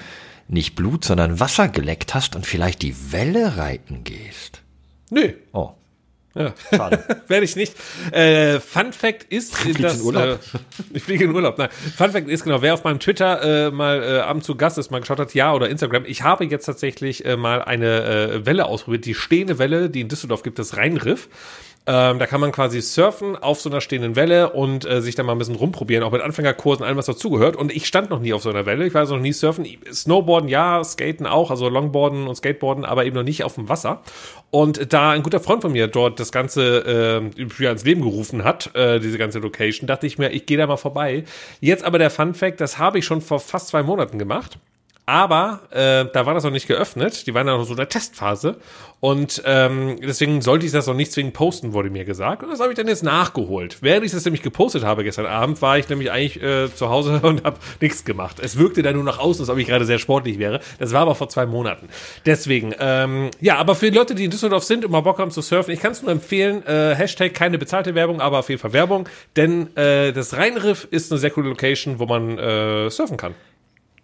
nicht 0.49 0.75
Blut, 0.75 1.05
sondern 1.05 1.39
Wasser 1.39 1.67
geleckt 1.67 2.13
hast 2.15 2.35
und 2.35 2.45
vielleicht 2.45 2.81
die 2.81 3.11
Welle 3.11 3.57
reiten 3.57 4.03
gehst. 4.03 4.61
nö. 5.09 5.33
Oh, 5.53 5.71
Ja. 6.35 6.53
schade. 6.69 7.03
Werde 7.27 7.43
ich 7.45 7.55
nicht. 7.55 7.73
Äh, 8.11 8.59
Fun 8.59 8.93
Fact 8.93 9.23
ist, 9.31 9.53
dass 9.81 9.99
in 9.99 10.05
Urlaub? 10.05 10.39
Äh, 10.53 10.57
ich 10.93 11.03
fliege 11.03 11.23
in 11.25 11.33
Urlaub. 11.35 11.57
Nein, 11.57 11.69
Fun 11.97 12.11
Fact 12.11 12.29
ist 12.29 12.43
genau, 12.43 12.61
wer 12.61 12.73
auf 12.75 12.83
meinem 12.83 12.99
Twitter 12.99 13.67
äh, 13.67 13.71
mal 13.71 14.01
äh, 14.03 14.19
abends 14.19 14.45
zu 14.45 14.55
Gast 14.55 14.77
ist, 14.77 14.91
mal 14.91 14.99
geschaut 14.99 15.19
hat, 15.19 15.33
ja 15.33 15.53
oder 15.53 15.69
Instagram. 15.69 16.05
Ich 16.05 16.21
habe 16.23 16.45
jetzt 16.45 16.65
tatsächlich 16.65 17.25
äh, 17.25 17.35
mal 17.37 17.63
eine 17.63 18.03
äh, 18.03 18.45
Welle 18.45 18.65
ausprobiert, 18.65 19.05
die 19.05 19.15
stehende 19.15 19.57
Welle, 19.59 19.89
die 19.89 20.01
in 20.01 20.07
Düsseldorf 20.07 20.43
gibt, 20.43 20.59
das 20.59 20.77
Rheinriff. 20.77 21.29
Ähm, 21.85 22.19
da 22.19 22.27
kann 22.27 22.39
man 22.39 22.51
quasi 22.51 22.81
surfen 22.81 23.35
auf 23.35 23.61
so 23.61 23.69
einer 23.69 23.81
stehenden 23.81 24.15
Welle 24.15 24.51
und 24.51 24.85
äh, 24.85 25.01
sich 25.01 25.15
da 25.15 25.23
mal 25.23 25.31
ein 25.31 25.37
bisschen 25.39 25.55
rumprobieren, 25.55 26.03
auch 26.03 26.11
mit 26.11 26.21
Anfängerkursen, 26.21 26.85
allem, 26.85 26.97
was 26.97 27.07
dazugehört. 27.07 27.55
Und 27.55 27.75
ich 27.75 27.87
stand 27.87 28.09
noch 28.09 28.19
nie 28.19 28.33
auf 28.33 28.43
so 28.43 28.49
einer 28.49 28.65
Welle. 28.65 28.85
Ich 28.85 28.95
also 28.95 29.15
noch 29.15 29.21
nie 29.21 29.33
surfen. 29.33 29.65
Snowboarden, 29.91 30.49
ja, 30.49 30.83
Skaten 30.83 31.25
auch, 31.25 31.49
also 31.49 31.67
Longboarden 31.67 32.27
und 32.27 32.35
Skateboarden, 32.35 32.85
aber 32.85 33.05
eben 33.05 33.15
noch 33.15 33.23
nicht 33.23 33.43
auf 33.43 33.55
dem 33.55 33.69
Wasser. 33.69 34.01
Und 34.51 34.93
da 34.93 35.11
ein 35.11 35.23
guter 35.23 35.39
Freund 35.39 35.61
von 35.61 35.71
mir 35.71 35.87
dort 35.87 36.19
das 36.19 36.31
Ganze 36.31 37.31
äh, 37.37 37.41
ins 37.41 37.85
Leben 37.85 38.01
gerufen 38.01 38.43
hat, 38.43 38.75
äh, 38.75 38.99
diese 38.99 39.17
ganze 39.17 39.39
Location, 39.39 39.87
dachte 39.87 40.05
ich 40.05 40.17
mir, 40.17 40.29
ich 40.29 40.45
gehe 40.45 40.57
da 40.57 40.67
mal 40.67 40.77
vorbei. 40.77 41.23
Jetzt 41.59 41.83
aber 41.83 41.97
der 41.97 42.09
Fun 42.09 42.33
Fact, 42.33 42.61
das 42.61 42.77
habe 42.77 42.99
ich 42.99 43.05
schon 43.05 43.21
vor 43.21 43.39
fast 43.39 43.69
zwei 43.69 43.83
Monaten 43.83 44.19
gemacht 44.19 44.59
Aber 45.09 45.61
äh, 45.71 46.05
da 46.13 46.27
war 46.27 46.35
das 46.35 46.43
noch 46.43 46.51
nicht 46.51 46.67
geöffnet. 46.67 47.25
Die 47.25 47.33
waren 47.33 47.47
ja 47.47 47.57
noch 47.57 47.63
so 47.63 47.71
in 47.71 47.77
der 47.77 47.89
Testphase. 47.89 48.57
Und 48.99 49.41
ähm, 49.43 49.95
deswegen 49.99 50.43
sollte 50.43 50.67
ich 50.67 50.71
das 50.71 50.85
noch 50.85 50.93
nicht 50.93 51.11
zwingend 51.11 51.33
posten, 51.33 51.73
wurde 51.73 51.89
mir 51.89 52.05
gesagt. 52.05 52.43
Und 52.43 52.51
das 52.51 52.59
habe 52.59 52.71
ich 52.71 52.77
dann 52.77 52.87
jetzt 52.87 53.01
nachgeholt. 53.01 53.77
Während 53.81 54.05
ich 54.05 54.11
das 54.11 54.23
nämlich 54.25 54.43
gepostet 54.43 54.83
habe 54.83 55.03
gestern 55.03 55.25
Abend, 55.25 55.63
war 55.63 55.79
ich 55.79 55.89
nämlich 55.89 56.11
eigentlich 56.11 56.43
äh, 56.43 56.71
zu 56.71 56.89
Hause 56.89 57.19
und 57.23 57.43
habe 57.43 57.57
nichts 57.81 58.05
gemacht. 58.05 58.37
Es 58.39 58.59
wirkte 58.59 58.83
dann 58.83 58.93
nur 58.93 59.03
noch 59.03 59.17
aus, 59.17 59.39
als 59.39 59.49
ob 59.49 59.57
ich 59.57 59.65
gerade 59.65 59.85
sehr 59.85 59.97
sportlich 59.97 60.37
wäre. 60.37 60.59
Das 60.77 60.93
war 60.93 61.01
aber 61.01 61.15
vor 61.15 61.27
zwei 61.27 61.47
Monaten. 61.47 61.89
Deswegen, 62.27 62.75
ähm, 62.79 63.31
ja, 63.41 63.57
aber 63.57 63.73
für 63.73 63.89
die 63.89 63.97
Leute, 63.97 64.13
die 64.13 64.25
in 64.25 64.31
Düsseldorf 64.31 64.63
sind 64.63 64.85
und 64.85 64.91
mal 64.91 65.01
Bock 65.01 65.17
haben 65.17 65.31
zu 65.31 65.41
surfen, 65.41 65.73
ich 65.73 65.79
kann 65.79 65.93
es 65.93 66.03
nur 66.03 66.11
empfehlen, 66.11 66.63
äh, 66.67 66.93
Hashtag 66.93 67.33
keine 67.33 67.57
bezahlte 67.57 67.95
Werbung, 67.95 68.21
aber 68.21 68.37
auf 68.37 68.49
jeden 68.49 68.61
Fall 68.61 68.73
Werbung. 68.73 69.09
Denn 69.35 69.75
äh, 69.75 70.13
das 70.13 70.37
Rheinriff 70.37 70.87
ist 70.91 71.11
eine 71.11 71.17
sehr 71.17 71.31
coole 71.31 71.49
Location, 71.49 71.97
wo 71.97 72.05
man 72.05 72.37
äh, 72.37 72.91
surfen 72.91 73.17
kann. 73.17 73.33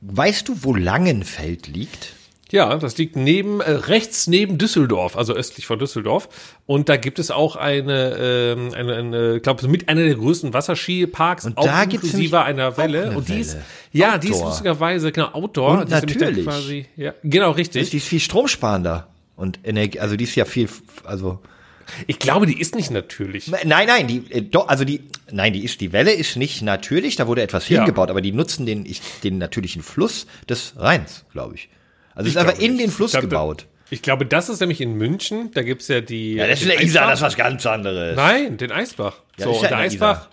Weißt 0.08 0.48
du, 0.48 0.63
wo 0.63 0.76
Langenfeld 0.76 1.68
liegt? 1.68 2.13
Ja, 2.52 2.76
das 2.78 2.98
liegt 2.98 3.15
neben 3.15 3.60
äh, 3.60 3.72
rechts 3.72 4.28
neben 4.28 4.58
Düsseldorf, 4.60 5.18
also 5.18 5.34
östlich 5.34 5.65
von 5.65 5.80
Düsseldorf. 5.80 6.30
Und 6.68 6.89
da 6.89 6.96
gibt 6.98 7.18
es 7.18 7.32
auch 7.32 7.56
eine, 7.56 8.15
ähm, 8.20 8.72
eine, 8.76 8.96
eine 8.96 9.39
glaube 9.39 9.68
mit 9.68 9.89
einer 9.89 10.04
der 10.04 10.15
größten 10.15 10.54
Wasserskiparks, 10.54 11.46
Und 11.46 11.58
auch 11.58 11.65
da 11.65 11.84
inklusive 11.84 12.44
einer 12.44 12.78
Welle. 12.78 13.08
eine 13.08 13.18
Und 13.18 13.30
die 13.30 13.39
ist, 13.39 13.58
ja, 13.91 14.20
die 14.20 14.28
ist 14.28 14.36
Outdoor. 14.36 14.50
lustigerweise 14.50 15.12
genau 15.12 15.32
Outdoor. 15.34 15.80
Und 15.80 15.89
die 15.89 15.94
natürlich. 15.94 16.46
Quasi, 16.46 16.86
ja, 16.96 17.13
genau 17.24 17.52
richtig. 17.52 17.89
Die 17.89 17.98
ist 17.98 18.08
viel 18.08 18.20
stromsparender. 18.20 19.08
Und 19.36 19.60
Energie, 19.63 20.00
also 20.00 20.15
die 20.15 20.26
ist 20.26 20.36
ja 20.36 20.46
viel, 20.46 20.70
also 21.04 21.39
Ich 22.08 22.19
glaube, 22.19 22.45
die 22.45 22.60
ist 22.60 22.76
nicht 22.76 22.91
natürlich. 22.91 23.48
Nein, 23.48 23.88
nein, 23.88 24.08
die, 24.08 24.24
äh, 24.32 24.41
doch, 24.41 24.67
also 24.67 24.86
die, 24.86 25.02
nein, 25.32 25.54
die 25.54 25.63
ist, 25.63 25.82
die 25.82 25.91
Welle 25.93 26.12
ist 26.13 26.36
nicht 26.36 26.62
natürlich, 26.62 27.15
da 27.15 27.28
wurde 27.28 27.41
etwas 27.41 27.69
Ja. 27.69 27.80
hingebaut, 27.80 28.10
aber 28.10 28.21
die 28.21 28.32
nutzen 28.32 28.65
den, 28.65 28.86
ich, 28.86 29.02
den 29.24 29.38
natürlichen 29.38 29.84
Fluss 29.84 30.26
des 30.50 30.74
Rheins, 30.78 31.26
glaube 31.32 31.56
ich. 31.56 31.69
Also 32.15 32.28
es 32.30 32.36
ist 32.36 32.41
Ich 32.41 32.48
einfach 32.48 32.62
in 32.62 32.71
nicht. 32.74 32.84
den 32.86 32.91
Fluss 32.91 33.12
Ich 33.13 33.19
glaube, 33.19 33.28
gebaut. 33.28 33.65
Ich 33.91 34.02
glaube, 34.02 34.26
das 34.26 34.50
ist 34.50 34.62
nämlich 34.62 34.82
in 34.82 34.95
München. 34.95 35.52
Da 35.54 35.62
gibt's 35.62 35.88
ja 35.89 36.02
die. 36.02 36.34
Ja, 36.34 36.48
das 36.48 36.62
ist 36.63 36.71
eine 36.71 36.82
Isar, 36.82 37.04
Eisbach. 37.04 37.10
das 37.12 37.19
ist 37.19 37.24
was 37.26 37.36
ganz 37.38 37.65
anderes. 37.67 38.15
Nein, 38.15 38.58
den 38.58 38.71
Eisbach. 38.71 39.21
Ja, 39.38 39.45
so, 39.45 39.54
ja 39.54 39.60
der 39.62 39.69
der 39.69 39.78
Eisbach. 39.78 40.17
Isar. 40.21 40.30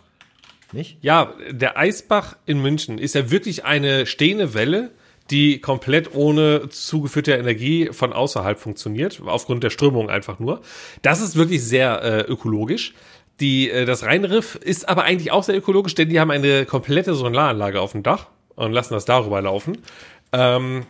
Nicht? 0.72 0.96
Ja, 1.02 1.34
der 1.50 1.76
Eisbach 1.76 2.36
in 2.46 2.62
München 2.62 2.96
ist 2.96 3.14
ja 3.14 3.30
wirklich 3.30 3.66
eine 3.66 4.06
stehende 4.06 4.54
Welle, 4.54 4.90
die 5.32 5.60
komplett 5.60 6.14
ohne 6.14 6.68
zugeführte 6.68 7.32
Energie 7.32 7.88
von 7.92 8.12
außerhalb 8.12 8.60
funktioniert, 8.60 9.20
aufgrund 9.26 9.64
der 9.64 9.70
Strömung 9.70 10.08
einfach 10.10 10.38
nur. 10.38 10.60
Das 11.02 11.20
ist 11.20 11.34
wirklich 11.34 11.64
sehr 11.64 12.02
äh, 12.02 12.20
ökologisch. 12.20 12.94
Die, 13.40 13.70
äh, 13.70 13.84
das 13.86 14.04
Rheinriff 14.04 14.54
ist 14.54 14.88
aber 14.88 15.02
eigentlich 15.04 15.32
auch 15.32 15.42
sehr 15.42 15.56
ökologisch, 15.56 15.94
denn 15.96 16.08
die 16.10 16.20
haben 16.20 16.30
eine 16.30 16.66
komplette 16.66 17.14
Solaranlage 17.14 17.80
auf 17.80 17.92
dem 17.92 18.04
Dach 18.04 18.26
und 18.54 18.72
lassen 18.72 18.94
das 18.94 19.04
darüber 19.06 19.40
laufen. 19.42 19.78
Ähm, 20.32 20.84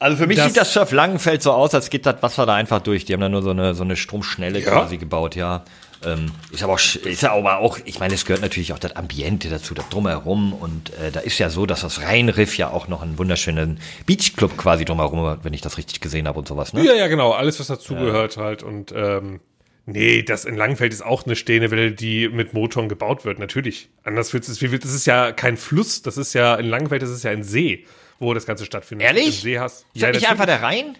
Also 0.00 0.16
für 0.16 0.26
mich 0.26 0.36
Das- 0.38 0.48
sieht 0.48 0.56
das 0.56 0.72
Surf 0.72 0.90
Langenfeld 0.92 1.42
so 1.42 1.52
aus, 1.52 1.72
als 1.74 1.88
geht 1.88 2.04
das 2.04 2.22
Wasser 2.22 2.44
da 2.46 2.54
einfach 2.54 2.80
durch. 2.80 3.04
Die 3.04 3.12
haben 3.12 3.20
da 3.20 3.28
nur 3.28 3.42
so 3.42 3.50
eine, 3.50 3.74
so 3.74 3.84
eine 3.84 3.96
Stromschnelle 3.96 4.58
Ja. 4.60 4.70
quasi 4.70 4.96
gebaut, 4.98 5.36
ja. 5.36 5.64
Ähm, 6.06 6.30
ist 6.50 6.62
aber 6.62 6.74
auch, 6.74 6.78
ist 6.78 7.22
ja 7.22 7.32
aber 7.32 7.58
auch, 7.58 7.78
ich 7.84 7.98
meine, 7.98 8.14
es 8.14 8.24
gehört 8.24 8.42
natürlich 8.42 8.72
auch 8.72 8.78
das 8.78 8.96
Ambiente 8.96 9.48
dazu, 9.48 9.74
das 9.74 9.88
drumherum. 9.88 10.52
Und 10.52 10.90
äh, 10.98 11.10
da 11.12 11.20
ist 11.20 11.38
ja 11.38 11.50
so, 11.50 11.66
dass 11.66 11.82
das 11.82 12.02
Rheinriff 12.02 12.56
ja 12.56 12.70
auch 12.70 12.88
noch 12.88 13.02
einen 13.02 13.18
wunderschönen 13.18 13.80
Beachclub 14.06 14.56
quasi 14.56 14.84
drumherum 14.84 15.24
hat, 15.26 15.44
wenn 15.44 15.52
ich 15.52 15.60
das 15.60 15.78
richtig 15.78 16.00
gesehen 16.00 16.28
habe 16.28 16.38
und 16.38 16.48
sowas, 16.48 16.72
ne? 16.72 16.84
Ja, 16.84 16.94
ja, 16.94 17.06
genau. 17.06 17.32
Alles, 17.32 17.60
was 17.60 17.66
dazugehört 17.66 18.36
halt. 18.36 18.62
Und 18.62 18.92
ähm, 18.96 19.40
nee, 19.86 20.22
das 20.22 20.44
in 20.44 20.56
Langenfeld 20.56 20.92
ist 20.92 21.04
auch 21.04 21.24
eine 21.24 21.36
stehende 21.36 21.92
die 21.92 22.28
mit 22.28 22.54
Motoren 22.54 22.88
gebaut 22.88 23.24
wird. 23.24 23.38
Natürlich. 23.38 23.88
Anders 24.04 24.30
fühlt 24.30 24.46
es, 24.48 24.60
wie 24.62 24.70
wird, 24.70 24.84
das 24.84 24.92
ist 24.92 25.06
ja 25.06 25.32
kein 25.32 25.56
Fluss. 25.56 26.02
Das 26.02 26.16
ist 26.16 26.34
ja, 26.34 26.54
in 26.56 26.66
Langenfeld, 26.66 27.02
das 27.02 27.10
ist 27.10 27.24
ja 27.24 27.30
ein 27.30 27.42
See, 27.42 27.84
wo 28.18 28.34
das 28.34 28.46
Ganze 28.46 28.64
stattfindet. 28.64 29.06
Ehrlich? 29.06 29.26
Im 29.26 29.32
See 29.32 29.58
hast. 29.58 29.86
Ist 29.94 30.02
das 30.02 30.16
nicht 30.16 30.28
einfach 30.28 30.46
der 30.46 30.62
Rhein? 30.62 30.96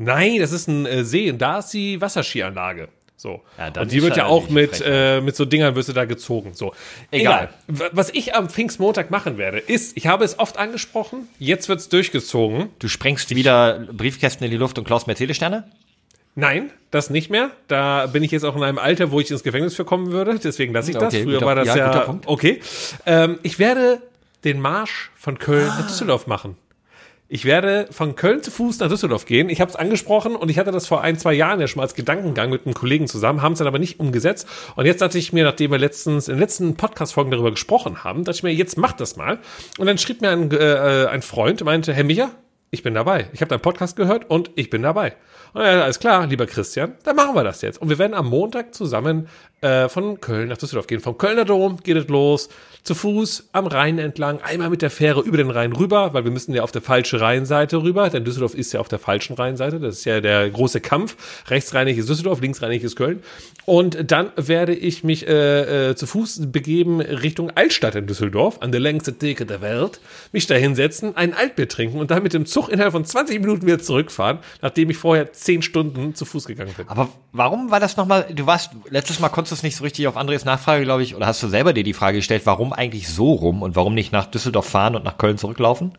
Nein, 0.00 0.38
das 0.38 0.52
ist 0.52 0.68
ein 0.68 0.86
äh, 0.86 1.04
See 1.04 1.28
und 1.28 1.38
da 1.38 1.58
ist 1.58 1.70
die 1.70 2.00
Wasserskianlage. 2.00 2.88
So. 3.20 3.42
Ja, 3.58 3.82
und 3.82 3.90
die 3.90 4.00
wird 4.00 4.16
ja 4.16 4.26
auch 4.26 4.48
mit, 4.48 4.80
äh, 4.82 5.20
mit 5.20 5.34
so 5.34 5.44
Dingern 5.44 5.74
wirst 5.74 5.88
du 5.88 5.92
da 5.92 6.04
gezogen. 6.04 6.54
So. 6.54 6.72
Egal. 7.10 7.48
W- 7.66 7.88
Was 7.90 8.10
ich 8.10 8.36
am 8.36 8.48
Pfingstmontag 8.48 9.10
machen 9.10 9.38
werde, 9.38 9.58
ist, 9.58 9.96
ich 9.96 10.06
habe 10.06 10.24
es 10.24 10.38
oft 10.38 10.56
angesprochen, 10.56 11.28
jetzt 11.40 11.68
wird's 11.68 11.88
durchgezogen. 11.88 12.68
Du 12.78 12.86
sprengst 12.86 13.34
wieder 13.34 13.80
Briefkästen 13.92 14.44
in 14.44 14.52
die 14.52 14.56
Luft 14.56 14.78
und 14.78 14.84
klaust 14.84 15.08
Mercedes-Sterne? 15.08 15.64
Nein, 16.36 16.70
das 16.92 17.10
nicht 17.10 17.28
mehr. 17.28 17.50
Da 17.66 18.06
bin 18.06 18.22
ich 18.22 18.30
jetzt 18.30 18.44
auch 18.44 18.54
in 18.54 18.62
einem 18.62 18.78
Alter, 18.78 19.10
wo 19.10 19.18
ich 19.18 19.28
ins 19.28 19.42
Gefängnis 19.42 19.74
für 19.74 19.84
kommen 19.84 20.12
würde. 20.12 20.38
Deswegen 20.38 20.72
lasse 20.72 20.92
ich 20.92 20.96
das. 20.96 21.12
Okay, 21.12 21.24
Früher 21.24 21.34
guter- 21.40 21.46
war 21.46 21.54
das 21.56 21.66
ja, 21.66 21.76
ja, 21.76 21.86
guter 21.88 22.00
Punkt. 22.04 22.26
okay. 22.28 22.60
Ähm, 23.04 23.40
ich 23.42 23.58
werde 23.58 24.00
den 24.44 24.60
Marsch 24.60 25.10
von 25.16 25.38
Köln 25.40 25.66
nach 25.66 25.88
Düsseldorf 25.88 26.28
machen. 26.28 26.56
Ich 27.30 27.44
werde 27.44 27.88
von 27.90 28.16
Köln 28.16 28.42
zu 28.42 28.50
Fuß 28.50 28.78
nach 28.78 28.88
Düsseldorf 28.88 29.26
gehen. 29.26 29.50
Ich 29.50 29.60
habe 29.60 29.68
es 29.68 29.76
angesprochen 29.76 30.34
und 30.34 30.50
ich 30.50 30.58
hatte 30.58 30.72
das 30.72 30.86
vor 30.86 31.02
ein, 31.02 31.18
zwei 31.18 31.34
Jahren 31.34 31.60
ja 31.60 31.68
schon 31.68 31.80
mal 31.80 31.82
als 31.82 31.94
Gedankengang 31.94 32.48
mit 32.48 32.64
einem 32.64 32.72
Kollegen 32.72 33.06
zusammen, 33.06 33.42
haben 33.42 33.52
es 33.52 33.58
dann 33.58 33.68
aber 33.68 33.78
nicht 33.78 34.00
umgesetzt. 34.00 34.48
Und 34.76 34.86
jetzt 34.86 35.02
dachte 35.02 35.18
ich 35.18 35.34
mir, 35.34 35.44
nachdem 35.44 35.70
wir 35.70 35.76
letztens 35.76 36.28
in 36.28 36.36
den 36.36 36.40
letzten 36.40 36.76
Podcast-Folgen 36.76 37.30
darüber 37.30 37.50
gesprochen 37.50 38.02
haben, 38.02 38.24
dachte 38.24 38.36
ich 38.36 38.42
mir, 38.44 38.54
jetzt 38.54 38.78
mach 38.78 38.92
das 38.92 39.16
mal. 39.16 39.40
Und 39.76 39.86
dann 39.86 39.98
schrieb 39.98 40.22
mir 40.22 40.30
ein, 40.30 40.50
äh, 40.52 41.06
ein 41.10 41.20
Freund, 41.20 41.62
meinte, 41.62 41.92
Herr 41.92 42.04
Micha, 42.04 42.30
ich 42.70 42.82
bin 42.82 42.94
dabei. 42.94 43.28
Ich 43.34 43.42
habe 43.42 43.50
deinen 43.50 43.60
Podcast 43.60 43.96
gehört 43.96 44.30
und 44.30 44.50
ich 44.54 44.70
bin 44.70 44.82
dabei. 44.82 45.14
Und 45.52 45.62
ja, 45.62 45.82
alles 45.82 45.98
klar, 45.98 46.26
lieber 46.26 46.46
Christian, 46.46 46.94
dann 47.04 47.16
machen 47.16 47.34
wir 47.34 47.44
das 47.44 47.60
jetzt. 47.60 47.80
Und 47.80 47.90
wir 47.90 47.98
werden 47.98 48.14
am 48.14 48.28
Montag 48.28 48.74
zusammen 48.74 49.28
äh, 49.60 49.88
von 49.88 50.20
Köln 50.20 50.48
nach 50.48 50.58
Düsseldorf 50.58 50.86
gehen. 50.86 51.00
Vom 51.00 51.18
Kölner 51.18 51.44
Dom 51.44 51.78
geht 51.82 51.96
es 51.96 52.08
los, 52.08 52.48
zu 52.84 52.94
Fuß 52.94 53.48
am 53.52 53.66
Rhein 53.66 53.98
entlang, 53.98 54.40
einmal 54.40 54.70
mit 54.70 54.82
der 54.82 54.90
Fähre 54.90 55.20
über 55.20 55.36
den 55.36 55.50
Rhein 55.50 55.72
rüber, 55.72 56.14
weil 56.14 56.24
wir 56.24 56.30
müssen 56.30 56.54
ja 56.54 56.62
auf 56.62 56.72
der 56.72 56.80
falschen 56.80 57.18
Rheinseite 57.18 57.82
rüber, 57.82 58.08
denn 58.08 58.24
Düsseldorf 58.24 58.54
ist 58.54 58.72
ja 58.72 58.80
auf 58.80 58.88
der 58.88 58.98
falschen 58.98 59.34
Rheinseite. 59.34 59.78
Das 59.80 59.98
ist 59.98 60.04
ja 60.04 60.20
der 60.20 60.48
große 60.48 60.80
Kampf. 60.80 61.16
Rechtsrheinig 61.48 61.98
ist 61.98 62.08
Düsseldorf, 62.08 62.40
linksrheinig 62.40 62.82
ist 62.82 62.96
Köln. 62.96 63.22
Und 63.66 64.10
dann 64.10 64.32
werde 64.36 64.74
ich 64.74 65.04
mich 65.04 65.26
äh, 65.26 65.90
äh, 65.90 65.96
zu 65.96 66.06
Fuß 66.06 66.50
begeben 66.50 67.00
Richtung 67.00 67.50
Altstadt 67.50 67.94
in 67.94 68.06
Düsseldorf, 68.06 68.58
an 68.60 68.72
der 68.72 68.80
längsten 68.80 69.18
Theke 69.18 69.44
der 69.44 69.60
Welt, 69.60 70.00
mich 70.32 70.46
da 70.46 70.54
hinsetzen, 70.54 71.16
ein 71.16 71.34
Altbier 71.34 71.68
trinken 71.68 71.98
und 71.98 72.10
dann 72.10 72.22
mit 72.22 72.32
dem 72.32 72.46
Zug 72.46 72.70
innerhalb 72.70 72.92
von 72.92 73.04
20 73.04 73.40
Minuten 73.40 73.66
wieder 73.66 73.78
zurückfahren, 73.78 74.38
nachdem 74.62 74.88
ich 74.88 74.96
vorher 74.96 75.32
10 75.32 75.62
Stunden 75.62 76.14
zu 76.14 76.24
Fuß 76.24 76.46
gegangen 76.46 76.72
bin. 76.76 76.88
Aber 76.88 77.10
warum 77.32 77.70
war 77.70 77.80
das 77.80 77.96
nochmal, 77.96 78.26
du 78.34 78.46
warst, 78.46 78.70
letztes 78.88 79.20
Mal 79.20 79.28
konntest 79.28 79.47
du 79.50 79.54
es 79.54 79.62
nicht 79.62 79.76
so 79.76 79.84
richtig 79.84 80.06
auf 80.06 80.16
Andres 80.16 80.44
Nachfrage, 80.44 80.84
glaube 80.84 81.02
ich, 81.02 81.14
oder 81.14 81.26
hast 81.26 81.42
du 81.42 81.48
selber 81.48 81.72
dir 81.72 81.84
die 81.84 81.92
Frage 81.92 82.18
gestellt, 82.18 82.42
warum 82.44 82.72
eigentlich 82.72 83.08
so 83.08 83.32
rum 83.32 83.62
und 83.62 83.76
warum 83.76 83.94
nicht 83.94 84.12
nach 84.12 84.26
Düsseldorf 84.26 84.68
fahren 84.68 84.96
und 84.96 85.04
nach 85.04 85.18
Köln 85.18 85.38
zurücklaufen? 85.38 85.92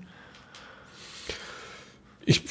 Ich 2.26 2.44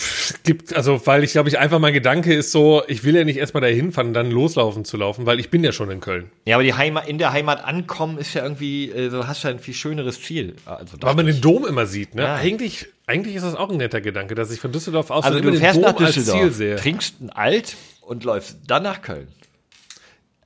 gibt, 0.42 0.74
also, 0.74 1.06
weil 1.06 1.22
ich 1.22 1.32
glaube, 1.32 1.48
ich 1.48 1.58
einfach 1.58 1.78
mein 1.78 1.92
Gedanke 1.92 2.34
ist 2.34 2.50
so, 2.50 2.82
ich 2.88 3.04
will 3.04 3.14
ja 3.14 3.22
nicht 3.22 3.36
erstmal 3.36 3.60
dahin 3.60 3.92
fahren, 3.92 4.12
dann 4.12 4.30
loslaufen 4.30 4.84
zu 4.84 4.96
laufen, 4.96 5.24
weil 5.24 5.38
ich 5.38 5.50
bin 5.50 5.62
ja 5.62 5.70
schon 5.70 5.88
in 5.90 6.00
Köln. 6.00 6.32
Ja, 6.46 6.56
aber 6.56 6.64
die 6.64 6.74
Heimat, 6.74 7.06
in 7.06 7.18
der 7.18 7.32
Heimat 7.32 7.62
ankommen 7.64 8.18
ist 8.18 8.34
ja 8.34 8.42
irgendwie, 8.42 8.90
äh, 8.90 9.08
so 9.08 9.28
hast 9.28 9.44
du 9.44 9.48
ja 9.48 9.54
ein 9.54 9.60
viel 9.60 9.74
schöneres 9.74 10.20
Ziel. 10.20 10.56
Also, 10.64 10.96
Weil 11.00 11.14
man 11.14 11.26
den 11.26 11.40
Dom 11.40 11.64
immer 11.64 11.86
sieht, 11.86 12.16
ne? 12.16 12.22
Ja. 12.22 12.34
Eigentlich, 12.34 12.88
eigentlich 13.06 13.36
ist 13.36 13.44
das 13.44 13.54
auch 13.54 13.70
ein 13.70 13.76
netter 13.76 14.00
Gedanke, 14.00 14.34
dass 14.34 14.50
ich 14.50 14.58
von 14.58 14.72
Düsseldorf 14.72 15.10
aus 15.10 15.24
also 15.24 15.38
du 15.38 15.52
fährst 15.54 15.80
nach 15.80 15.92
Düsseldorf, 15.92 16.80
trinkst 16.80 17.20
ein 17.20 17.30
Alt 17.30 17.76
und 18.00 18.24
läufst 18.24 18.58
dann 18.66 18.82
nach 18.82 19.00
Köln. 19.00 19.28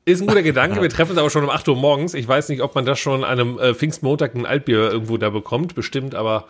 Ist 0.05 0.21
ein 0.21 0.27
guter 0.27 0.43
Gedanke. 0.43 0.83
Wir 0.83 0.89
treffen 0.89 1.13
uns 1.13 1.21
aber 1.21 1.31
schon 1.31 1.45
um 1.45 1.51
8 1.51 1.69
Uhr 1.69 1.77
morgens. 1.77 2.15
Ich 2.15 2.27
weiß 2.27 2.49
nicht, 2.49 2.61
ob 2.61 2.75
man 2.75 2.85
das 2.85 2.99
schon 2.99 3.23
an 3.23 3.39
einem 3.39 3.59
äh, 3.59 3.73
Pfingstmontag 3.73 4.35
ein 4.35 4.47
Altbier 4.47 4.91
irgendwo 4.91 5.17
da 5.17 5.31
bekommt. 5.31 5.77
Bestimmt, 5.77 6.17
aber 6.17 6.47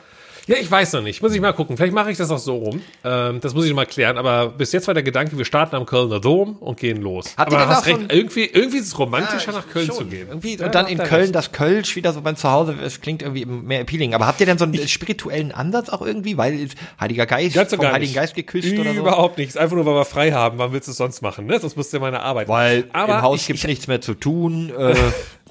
ja, 0.47 0.57
ich 0.61 0.71
weiß 0.71 0.93
noch 0.95 1.03
nicht. 1.03 1.23
Muss 1.23 1.33
ich 1.35 1.41
mal 1.41 1.53
gucken. 1.53 1.77
Vielleicht 1.77 1.93
mache 1.95 2.11
ich 2.11 2.19
das 2.19 2.31
auch 2.31 2.39
so 2.39 2.57
rum. 2.57 2.83
Ähm, 3.05 3.41
das 3.41 3.55
muss 3.55 3.65
ich 3.65 3.71
noch 3.71 3.77
mal 3.77 3.87
klären. 3.87 4.19
Aber 4.19 4.49
bis 4.49 4.73
jetzt 4.73 4.87
war 4.87 4.95
der 4.95 5.03
Gedanke, 5.03 5.39
wir 5.39 5.45
starten 5.45 5.77
am 5.77 5.87
Kölner 5.87 6.21
Dom 6.21 6.57
und 6.59 6.79
gehen 6.79 7.01
los. 7.01 7.35
Habt 7.37 7.53
ihr 7.53 7.57
aber 7.59 7.67
denn 7.67 7.77
hast 7.77 7.87
recht. 7.87 8.01
so 8.01 8.07
irgendwie, 8.17 8.45
irgendwie 8.47 8.79
ist 8.79 8.87
es 8.89 8.99
romantischer, 8.99 9.53
Ja, 9.53 9.59
nach 9.59 9.69
Köln 9.69 9.87
schon. 9.87 9.97
zu 9.97 10.05
gehen. 10.07 10.29
Irgendwie, 10.29 10.59
und 10.63 10.75
dann 10.75 10.87
in 10.87 10.99
ihr 10.99 11.05
Köln 11.05 11.23
recht. 11.23 11.35
das 11.35 11.53
Kölsch 11.53 11.95
wieder 11.97 12.13
so 12.13 12.21
beim 12.23 12.37
Zuhause, 12.37 12.75
es 12.85 13.01
klingt 13.01 13.23
irgendwie 13.23 13.45
mehr 13.45 13.81
appealing. 13.81 14.15
Aber 14.15 14.27
habt 14.27 14.41
ihr 14.41 14.47
denn 14.47 14.59
so 14.59 14.65
einen 14.65 14.89
spirituellen 14.89 15.53
Ansatz 15.53 15.89
auch 15.89 16.03
irgendwie? 16.03 16.37
Weil 16.37 16.55
es 16.61 16.73
Heiliger 17.01 17.27
Geist, 17.27 17.55
Ganz 17.55 17.75
vom 17.75 17.85
Heiligen 17.87 18.01
nicht. 18.03 18.15
Geist 18.15 18.35
geküsst 18.35 18.79
oder 18.79 18.93
so? 18.95 19.01
Überhaupt 19.01 19.39
nicht. 19.39 19.49
Ist 19.51 19.59
einfach 19.59 19.77
nur, 19.77 19.87
weil 19.87 19.95
wir 19.95 20.05
frei 20.05 20.33
haben. 20.33 20.59
Wann 20.59 20.73
willst 20.73 20.89
du 20.89 20.93
es 20.93 20.97
sonst 20.97 21.23
machen? 21.23 21.47
Ne? 21.47 21.59
Sonst 21.61 21.77
musst 21.77 21.93
du 21.93 21.99
ja 21.99 22.01
meine 22.01 22.21
Arbeit. 22.21 22.49
Weil 22.49 22.85
aber 22.93 23.15
im 23.17 23.23
Haus 23.23 23.41
ich, 23.43 23.47
gibt's 23.47 23.65
nichts 23.65 23.87
mehr 23.87 24.01
zu 24.01 24.15
tun. 24.15 24.73
Äh, 24.77 24.95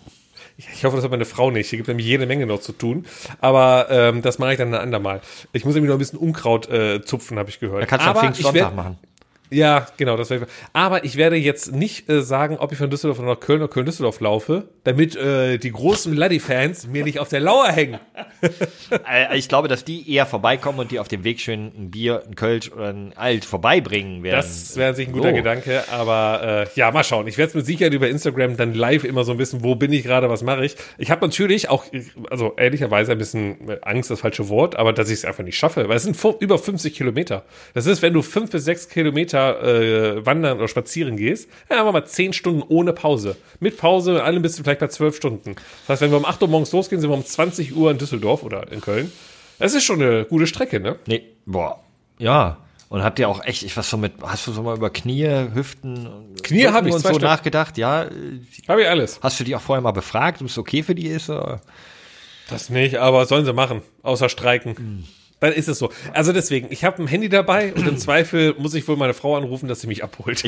Ich 0.74 0.86
hoffe, 0.86 0.96
das 0.96 1.04
hat 1.04 1.12
meine 1.12 1.26
Frau 1.26 1.52
nicht. 1.52 1.70
Hier 1.70 1.78
gibt 1.78 1.88
nämlich 1.88 2.06
jede 2.06 2.26
Menge 2.26 2.46
noch 2.46 2.60
zu 2.60 2.72
tun. 2.72 3.06
Aber 3.40 3.88
ähm, 3.90 4.22
das 4.22 4.40
mache 4.40 4.54
ich 4.54 4.58
dann 4.58 4.74
ein 4.74 4.82
andermal. 4.82 5.22
Ich 5.54 5.66
muss 5.66 5.76
nämlich 5.76 5.90
noch 5.90 5.96
ein 5.96 6.00
bisschen 6.00 6.20
Unkraut 6.20 6.70
äh, 6.70 7.02
zupfen, 7.04 7.38
habe 7.40 7.50
ich 7.50 7.60
gehört. 7.60 7.84
da 7.84 7.86
kannst 7.86 8.06
du 8.06 8.12
am 8.12 8.18
Pfingstsonntag 8.18 8.76
machen. 8.76 8.98
Ja, 9.54 9.86
genau, 9.98 10.16
das 10.16 10.30
wäre. 10.30 10.48
Aber 10.72 11.04
ich 11.04 11.18
werde 11.18 11.36
jetzt 11.36 11.74
nicht 11.74 12.10
äh, 12.10 12.22
sagen, 12.22 12.58
ob 12.58 12.72
ich 12.72 12.78
von 12.78 12.90
Düsseldorf 12.90 13.20
nach 13.20 13.38
Köln 13.38 13.62
oder 13.62 13.68
Köln-Düsseldorf 13.68 14.22
laufe, 14.22 14.70
damit 14.86 15.18
äh, 15.18 15.58
die 15.58 15.72
großen 15.74 16.14
Laddy-Fans 16.14 16.88
mir 16.88 17.04
nicht 17.04 17.20
auf 17.20 17.28
der 17.28 17.42
Lauer 17.42 17.68
hängen. 17.68 18.00
Äh, 19.10 19.38
ich 19.38 19.48
glaube, 19.48 19.68
dass 19.68 19.86
die 19.86 20.12
eher 20.12 20.26
vorbeikommen 20.26 20.80
und 20.80 20.92
die 20.92 21.00
auf 21.00 21.08
dem 21.08 21.24
Weg 21.24 21.40
schön 21.40 21.72
ein 21.78 21.92
Bier, 21.92 22.24
ein 22.28 22.36
Kölsch 22.36 22.72
oder 22.72 22.90
ein 22.90 23.14
Alt 23.16 23.46
vorbeibringen 23.46 24.22
werden. 24.22 24.36
Das 24.36 24.76
wäre 24.76 24.94
sich 24.94 25.08
ein 25.08 25.14
guter 25.14 25.30
So. 25.30 25.36
Gedanke, 25.36 25.84
aber 25.90 26.68
äh, 26.68 26.80
ja, 26.80 26.92
mal 26.92 27.04
schauen. 27.04 27.28
Ich 27.28 27.38
werde 27.38 27.50
es 27.50 27.56
mit 27.56 27.66
Sicherheit 27.66 27.94
über 27.94 28.10
Instagram 28.10 28.58
dann 28.58 28.74
live 28.74 29.06
immer 29.06 29.24
so 29.24 29.32
ein 29.32 29.38
bisschen, 29.38 29.64
wo 29.64 29.76
bin 29.76 29.94
ich 29.94 30.04
gerade, 30.04 30.30
was 30.30 30.44
mache 30.44 30.66
ich. 30.66 30.76
Ich 30.98 31.10
habe 31.10 31.26
natürlich 31.26 31.70
auch, 31.70 31.86
also 32.30 32.54
ehrlicherweise 32.58 33.14
ein 33.14 33.18
bisschen 33.18 33.70
äh, 33.70 33.78
Angst, 33.82 34.12
das 34.12 34.20
falsche 34.20 34.50
Wort, 34.50 34.76
aber 34.76 34.92
dass 34.92 35.10
ich 35.10 35.20
es 35.20 35.26
einfach 35.26 35.44
nicht 35.44 35.58
schaffe, 35.58 35.88
weil 35.88 35.98
es 35.98 36.04
sind 36.04 36.18
über 36.42 36.58
50 36.58 36.94
Kilometer. 36.94 37.46
Das 37.74 37.86
ist, 37.86 38.02
wenn 38.02 38.14
du 38.14 38.22
fünf 38.22 38.52
bis 38.52 38.66
sechs 38.66 38.90
Kilometer 38.90 39.41
äh, 39.50 40.26
wandern 40.26 40.58
oder 40.58 40.68
spazieren 40.68 41.18
gehst, 41.18 41.50
ja, 41.70 41.78
haben 41.78 41.88
wir 41.88 41.92
mal 41.92 42.06
zehn 42.06 42.34
Stunden 42.34 42.64
ohne 42.68 42.94
Pause. 42.94 43.36
Mit 43.60 43.78
Pause, 43.78 44.14
mit 44.14 44.22
allem 44.22 44.42
bist 44.42 44.60
du 44.60 44.64
vielleicht 44.64 44.80
bei 44.80 44.88
zwölf 44.88 45.16
Stunden. 45.16 45.56
Das 45.56 45.90
heißt, 45.90 46.02
wenn 46.04 46.12
wir 46.12 46.18
um 46.18 46.26
8 46.26 46.42
Uhr 46.42 46.48
morgens 46.48 46.72
losgehen, 46.72 47.02
sind 47.02 47.10
wir 47.10 47.16
um 47.16 47.26
20 47.26 47.76
Uhr 47.76 47.92
in 47.92 47.98
Düsseldorf 47.98 48.44
oder 48.44 48.72
in 48.72 48.82
Köln. 48.82 49.12
Das 49.60 49.74
ist 49.74 49.84
schon 49.84 50.02
eine 50.02 50.26
gute 50.26 50.48
Strecke, 50.48 50.80
ne? 50.80 50.98
Nee, 51.06 51.24
boah. 51.46 51.84
Ja. 52.18 52.58
Und 52.90 53.04
habt 53.04 53.20
ihr 53.20 53.30
auch 53.30 53.44
echt, 53.46 53.64
ich 53.64 53.78
was 53.78 53.90
so 53.90 53.96
mit, 53.98 54.14
hast 54.22 54.48
du 54.48 54.52
so 54.52 54.64
mal 54.64 54.76
über 54.76 54.90
Knie, 54.90 55.26
Hüften, 55.54 56.36
Knie 56.44 56.64
Rücken 56.64 56.74
hab 56.74 56.86
ich, 56.86 56.94
und 56.94 57.00
so 57.00 57.10
Stück. 57.10 57.22
nachgedacht? 57.22 57.78
Ja. 57.78 58.08
Habe 58.68 58.82
ich 58.82 58.88
alles. 58.90 59.20
Hast 59.22 59.40
du 59.40 59.44
die 59.44 59.56
auch 59.56 59.62
vorher 59.62 59.82
mal 59.82 59.92
befragt, 59.92 60.42
ob 60.42 60.48
es 60.48 60.58
okay 60.58 60.84
für 60.84 60.94
die 60.94 61.08
ist? 61.08 61.30
Oder? 61.30 61.62
Das 62.50 62.70
nicht, 62.70 62.98
aber 62.98 63.26
sollen 63.26 63.46
sie 63.46 63.54
machen, 63.54 63.82
außer 64.04 64.28
streiken. 64.28 65.08
Dann 65.42 65.54
ist 65.54 65.68
es 65.68 65.80
so. 65.80 65.92
Also 66.14 66.34
deswegen, 66.34 66.68
ich 66.70 66.84
habe 66.84 67.02
ein 67.02 67.08
Handy 67.08 67.28
dabei 67.28 67.74
und 67.74 67.88
im 67.88 67.98
Zweifel 67.98 68.54
muss 68.60 68.76
ich 68.76 68.88
wohl 68.88 68.96
meine 68.96 69.16
Frau 69.16 69.36
anrufen, 69.36 69.68
dass 69.68 69.82
sie 69.82 69.88
mich 69.88 70.04
abholt. 70.04 70.44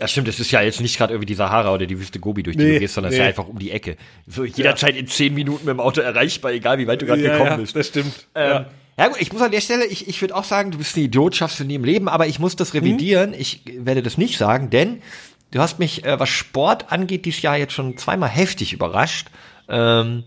Ja, 0.00 0.06
stimmt, 0.06 0.28
es 0.28 0.38
ist 0.38 0.52
ja 0.52 0.62
jetzt 0.62 0.80
nicht 0.80 0.96
gerade 0.96 1.12
irgendwie 1.12 1.26
die 1.26 1.34
Sahara 1.34 1.74
oder 1.74 1.86
die 1.86 1.98
Wüste 1.98 2.20
Gobi, 2.20 2.44
durch 2.44 2.56
die 2.56 2.62
Nee, 2.62 2.74
du 2.74 2.78
gehst, 2.78 2.94
sondern 2.94 3.08
es 3.08 3.16
ist 3.16 3.18
nee. 3.18 3.24
ja 3.24 3.28
einfach 3.30 3.48
um 3.48 3.58
die 3.58 3.72
Ecke. 3.72 3.96
So 4.28 4.44
jederzeit 4.44 4.94
in 4.94 5.08
zehn 5.08 5.34
Minuten 5.34 5.64
mit 5.64 5.72
dem 5.72 5.80
Auto 5.80 6.00
erreichbar, 6.00 6.52
egal 6.52 6.78
wie 6.78 6.86
weit 6.86 7.02
du 7.02 7.06
gerade 7.06 7.20
ja, 7.20 7.32
gekommen 7.32 7.50
ja, 7.50 7.56
bist. 7.56 7.74
das 7.74 7.88
stimmt. 7.88 8.12
Ähm, 8.36 8.48
ja. 8.48 8.66
ja. 8.96 9.08
gut, 9.08 9.20
ich 9.20 9.32
muss 9.32 9.42
an 9.42 9.50
der 9.50 9.60
Stelle, 9.60 9.86
ich, 9.86 10.06
ich 10.06 10.20
würde 10.20 10.36
auch 10.36 10.44
sagen, 10.44 10.70
du 10.70 10.78
bist 10.78 10.96
ein 10.96 11.02
Idiot, 11.02 11.34
schaffst 11.34 11.58
du 11.58 11.64
nie 11.64 11.74
im 11.74 11.82
Leben, 11.82 12.08
aber 12.08 12.28
ich 12.28 12.38
muss 12.38 12.54
das 12.54 12.74
revidieren. 12.74 13.34
Ich 13.36 13.62
werde 13.66 14.04
das 14.04 14.18
nicht 14.18 14.38
sagen, 14.38 14.70
denn 14.70 15.02
du 15.50 15.58
hast 15.58 15.80
mich, 15.80 16.04
äh, 16.04 16.20
was 16.20 16.28
Sport 16.28 16.92
angeht, 16.92 17.24
dieses 17.24 17.42
Jahr 17.42 17.56
jetzt 17.56 17.72
schon 17.72 17.96
zweimal 17.96 18.28
heftig 18.28 18.72
überrascht. 18.72 19.26
Ähm, 19.68 20.22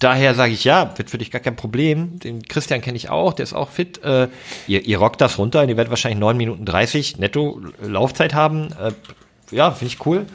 daher 0.00 0.34
sage 0.34 0.52
ich, 0.52 0.64
ja, 0.64 0.92
wird 0.98 1.10
für 1.10 1.18
dich 1.18 1.30
gar 1.30 1.40
kein 1.40 1.54
Problem. 1.54 2.18
Den 2.18 2.42
Christian 2.42 2.80
kenne 2.80 2.96
ich 2.96 3.10
auch, 3.10 3.32
der 3.32 3.44
ist 3.44 3.52
auch 3.52 3.70
fit. 3.70 4.02
Äh, 4.02 4.28
ihr, 4.66 4.84
ihr 4.84 4.98
rockt 4.98 5.20
das 5.20 5.38
runter 5.38 5.62
und 5.62 5.68
ihr 5.68 5.76
werdet 5.76 5.90
wahrscheinlich 5.90 6.18
9 6.18 6.36
Minuten 6.36 6.64
30 6.64 7.18
netto 7.18 7.60
Laufzeit 7.80 8.34
haben. 8.34 8.72
Äh, 8.72 8.92
ja, 9.54 9.70
finde 9.70 9.94
ich 9.94 10.04
cool. 10.06 10.26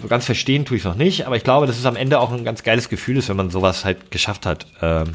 So 0.00 0.08
ganz 0.08 0.24
verstehen 0.24 0.64
tue 0.64 0.78
ich 0.78 0.84
noch 0.84 0.94
nicht, 0.94 1.26
aber 1.26 1.36
ich 1.36 1.44
glaube, 1.44 1.66
dass 1.66 1.78
es 1.78 1.84
am 1.84 1.96
Ende 1.96 2.20
auch 2.20 2.32
ein 2.32 2.44
ganz 2.44 2.62
geiles 2.62 2.88
Gefühl 2.88 3.18
ist, 3.18 3.28
wenn 3.28 3.36
man 3.36 3.50
sowas 3.50 3.84
halt 3.84 4.10
geschafft 4.10 4.46
hat. 4.46 4.66
Ähm, 4.80 5.14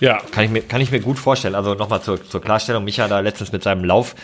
ja. 0.00 0.18
kann 0.32 0.44
ich 0.44 0.50
mir, 0.50 0.62
kann 0.62 0.80
ich 0.80 0.90
mir 0.90 1.00
gut 1.00 1.18
vorstellen. 1.18 1.54
Also 1.54 1.74
nochmal 1.74 2.02
zur, 2.02 2.22
zur 2.28 2.40
Klarstellung, 2.40 2.82
Micha 2.82 3.06
da 3.06 3.20
letztens 3.20 3.52
mit 3.52 3.62
seinem 3.62 3.84
Lauf, 3.84 4.16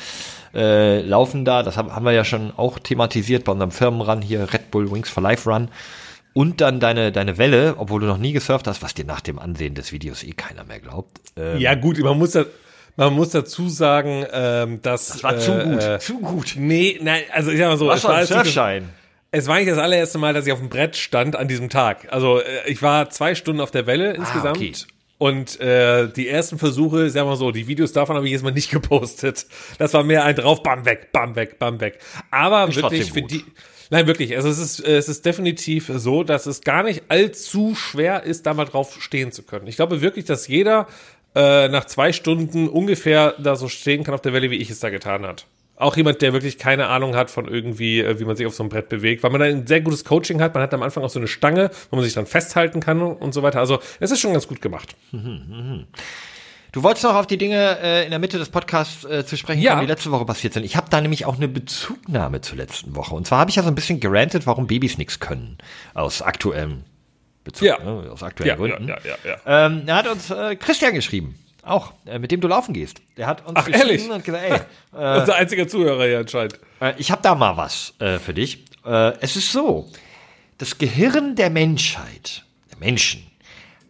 äh, 0.55 1.03
Laufen 1.03 1.45
da, 1.45 1.63
das 1.63 1.77
haben, 1.77 1.95
haben 1.95 2.05
wir 2.05 2.13
ja 2.13 2.25
schon 2.25 2.53
auch 2.57 2.79
thematisiert 2.79 3.45
bei 3.45 3.53
unserem 3.53 3.71
Firmenrun 3.71 4.23
hier, 4.23 4.53
Red 4.53 4.71
Bull 4.71 4.91
Wings 4.91 5.09
for 5.09 5.23
Life 5.23 5.49
Run. 5.49 5.69
Und 6.35 6.61
dann 6.61 6.81
deine, 6.81 7.12
deine 7.12 7.37
Welle, 7.38 7.75
obwohl 7.79 8.01
du 8.01 8.07
noch 8.07 8.18
nie 8.18 8.33
gesurft 8.33 8.66
hast, 8.66 8.83
was 8.83 8.95
dir 8.95 9.05
nach 9.05 9.21
dem 9.21 9.38
Ansehen 9.38 9.75
des 9.75 9.92
Videos 9.92 10.23
eh 10.23 10.33
keiner 10.33 10.64
mehr 10.64 10.81
glaubt. 10.81 11.21
Ähm, 11.37 11.59
ja, 11.59 11.75
gut, 11.75 11.99
man 11.99 12.16
muss 12.18 12.33
da, 12.33 12.45
man 12.97 13.12
muss 13.12 13.31
dazu 13.31 13.68
sagen, 13.68 14.25
ähm, 14.33 14.81
dass. 14.83 15.09
das 15.09 15.23
war 15.25 15.38
zu 15.38 15.53
gut, 15.53 15.83
äh, 15.83 15.99
zu 15.99 16.18
gut. 16.21 16.55
Nee, 16.57 16.99
nein, 17.03 17.23
also 17.33 17.51
ich 17.51 17.59
sag 17.59 17.68
mal 17.68 17.77
so, 17.77 17.87
Was 17.88 17.99
es 17.99 18.05
war 18.05 18.14
ein 18.14 18.21
jetzt 18.21 18.31
nicht 18.31 18.38
das- 18.40 18.45
Surfschein? 18.47 18.88
Es 19.35 19.47
war 19.47 19.57
nicht 19.59 19.71
das 19.71 19.79
allererste 19.79 20.18
Mal, 20.18 20.35
dass 20.35 20.47
ich 20.47 20.53
auf 20.53 20.59
dem 20.59 20.68
Brett 20.68 20.95
stand 20.95 21.37
an 21.37 21.49
diesem 21.49 21.71
Tag. 21.71 22.07
Also 22.12 22.40
äh, 22.40 22.45
ich 22.66 22.83
war 22.83 23.09
zwei 23.09 23.35
Stunden 23.35 23.61
auf 23.62 23.71
der 23.71 23.87
Welle 23.87 24.12
insgesamt. 24.12 24.59
okay. 24.59 24.73
Und 25.16 25.59
äh, 25.61 26.09
die 26.09 26.29
ersten 26.29 26.59
Versuche, 26.59 27.09
sagen 27.09 27.27
wir 27.27 27.31
mal 27.31 27.37
so, 27.37 27.51
die 27.53 27.66
Videos 27.68 27.92
davon 27.92 28.16
habe 28.16 28.27
ich 28.27 28.33
jetzt 28.33 28.42
mal 28.42 28.51
nicht 28.53 28.71
gepostet. 28.73 29.47
Das 29.79 29.95
war 29.95 30.03
mehr 30.03 30.25
ein 30.25 30.35
drauf, 30.37 30.62
bam 30.62 30.85
weg, 30.85 31.12
bam 31.12 31.35
weg, 31.37 31.59
bam 31.59 31.81
weg. 31.81 31.99
Aber 32.31 32.68
Ist 32.68 32.77
wirklich 32.77 33.11
für 33.12 33.23
die. 33.23 33.45
Nein, 33.92 34.07
wirklich. 34.07 34.35
Also 34.35 34.48
es 34.48 34.59
ist, 34.59 34.81
es 34.81 35.11
ist 35.11 35.26
definitiv 35.26 35.92
so, 35.94 36.24
dass 36.24 36.46
es 36.46 36.62
gar 36.62 36.83
nicht 36.83 37.02
allzu 37.09 37.74
schwer 37.74 38.22
ist, 38.22 38.46
da 38.46 38.55
mal 38.55 38.64
drauf 38.64 39.02
stehen 39.02 39.33
zu 39.33 39.42
können. 39.42 39.66
Ich 39.66 39.76
glaube 39.76 40.00
wirklich, 40.00 40.24
dass 40.24 40.48
jeder 40.48 40.87
äh, 41.35 41.68
nach 41.68 41.85
zwei 41.85 42.14
Stunden 42.14 42.70
ungefähr 42.70 43.35
da 43.38 43.55
so 43.55 43.68
stehen 43.68 44.02
kann 44.02 44.14
auf 44.14 44.22
der 44.22 44.33
Welle, 44.33 44.50
wie 44.50 44.57
ich 44.57 44.70
es 44.70 44.81
da 44.81 44.88
getan 44.88 45.26
hat. 45.26 45.44
Auch 45.76 45.94
jemand, 45.94 46.22
der 46.22 46.33
wirklich 46.33 46.57
keine 46.57 46.87
Ahnung 46.87 47.14
hat 47.14 47.31
von 47.31 47.46
irgendwie, 47.46 48.00
äh, 48.00 48.18
wie 48.18 48.24
man 48.24 48.35
sich 48.35 48.46
auf 48.46 48.55
so 48.55 48.62
einem 48.62 48.70
Brett 48.70 48.88
bewegt, 48.88 49.22
weil 49.24 49.31
man 49.31 49.42
da 49.42 49.46
ein 49.46 49.66
sehr 49.66 49.83
gutes 49.83 50.07
Coaching 50.07 50.40
hat. 50.40 50.55
Man 50.55 50.62
hat 50.62 50.72
am 50.72 50.83
Anfang 50.83 51.05
auch 51.05 51.11
so 51.11 51.18
eine 51.18 51.28
Stange, 51.28 51.70
wo 51.90 51.96
man 51.96 52.05
sich 52.07 52.14
dann 52.14 52.24
festhalten 52.24 52.81
kann 52.81 53.02
und 53.02 53.35
so 53.35 53.42
weiter. 53.42 53.59
Also 53.61 53.78
es 54.00 54.11
ist 54.11 54.20
schon 54.20 54.33
ganz 54.33 54.48
gut 54.48 54.62
gemacht. 54.62 54.96
Du 56.73 56.83
wolltest 56.83 57.05
noch 57.05 57.15
auf 57.15 57.27
die 57.27 57.37
Dinge 57.37 57.79
äh, 57.83 58.05
in 58.05 58.11
der 58.11 58.19
Mitte 58.19 58.39
des 58.39 58.49
Podcasts 58.49 59.05
äh, 59.05 59.27
zu 59.27 59.37
sprechen 59.37 59.61
Ja. 59.61 59.73
kommen, 59.73 59.83
die 59.87 59.93
letzte 59.93 60.11
Woche 60.11 60.25
passiert 60.25 60.55
sind. 60.55 60.65
Ich 60.65 60.75
habe 60.77 60.89
da 60.89 61.01
nämlich 61.03 61.27
auch 61.27 61.37
eine 61.37 61.47
Bezugnahme 61.49 62.41
zur 62.41 62.57
letzten 62.57 62.97
Woche. 62.97 63.15
Und 63.15 63.27
zwar 63.27 63.41
habe 63.41 63.51
ich 63.51 63.57
ja 63.57 63.63
so 63.63 63.69
ein 63.69 63.75
bisschen 63.75 64.01
gerantet, 64.01 64.47
warum 64.47 64.67
Babys 64.67 64.97
nichts 64.97 65.21
können. 65.21 65.59
Aus 65.93 66.23
aktuellem 66.23 66.85
Bezug, 67.45 67.69
Ja. 67.69 67.79
ne, 67.79 68.11
aus 68.11 68.23
aktuellen 68.23 68.49
Ja, 68.59 68.67
ja, 68.67 68.77
Gründen. 68.77 68.89
ja, 68.89 68.97
ja, 69.05 69.17
ja. 69.47 69.67
Ähm, 69.67 69.83
da 69.85 69.97
hat 69.97 70.09
uns 70.09 70.31
äh, 70.31 70.57
Christian 70.57 70.95
geschrieben. 70.95 71.39
Auch, 71.63 71.93
äh, 72.07 72.19
mit 72.19 72.31
dem 72.33 72.41
du 72.41 72.49
laufen 72.49 72.73
gehst. 72.73 73.03
Der 73.19 73.27
hat 73.27 73.45
uns 73.47 73.53
Ach, 73.57 73.67
geschrieben 73.67 73.89
ehrlich? 73.89 74.11
und 74.11 74.25
gesagt, 74.25 74.43
ey, 74.43 74.53
äh, 74.99 75.21
Unser 75.21 75.35
einziger 75.37 75.69
Zuhörer 75.69 76.07
hier 76.07 76.21
anscheinend. 76.21 76.59
äh, 76.81 76.95
ich 76.97 77.11
habe 77.11 77.21
da 77.23 77.35
mal 77.35 77.57
was 77.59 77.93
äh, 77.99 78.19
für 78.19 78.33
dich. 78.33 78.65
Äh, 78.87 79.13
es 79.21 79.37
ist 79.37 79.53
so, 79.53 79.91
das 80.57 80.79
Gehirn 80.79 81.37
der 81.37 81.51
Menschheit, 81.51 82.45
der 82.71 82.79
Menschen, 82.79 83.27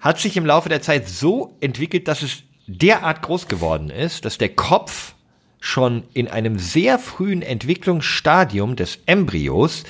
hat 0.01 0.18
sich 0.18 0.37
im 0.37 0.45
Laufe 0.45 0.68
der 0.68 0.83
Zeit 0.83 1.09
so 1.09 1.57
entwickelt, 1.61 2.09
dass 2.09 2.23
es 2.23 2.42
derart 2.66 3.22
groß 3.22 3.48
geworden 3.48 3.90
ist, 3.90 4.25
dass 4.25 4.38
der 4.38 4.51
Kopf 4.51 5.14
schon 5.61 6.05
in 6.12 6.29
einem 6.29 6.59
sehr 6.59 6.98
frühen 6.98 7.42
Entwicklungsstadium 7.42 8.77
des 8.77 8.98
Embryos 9.07 9.85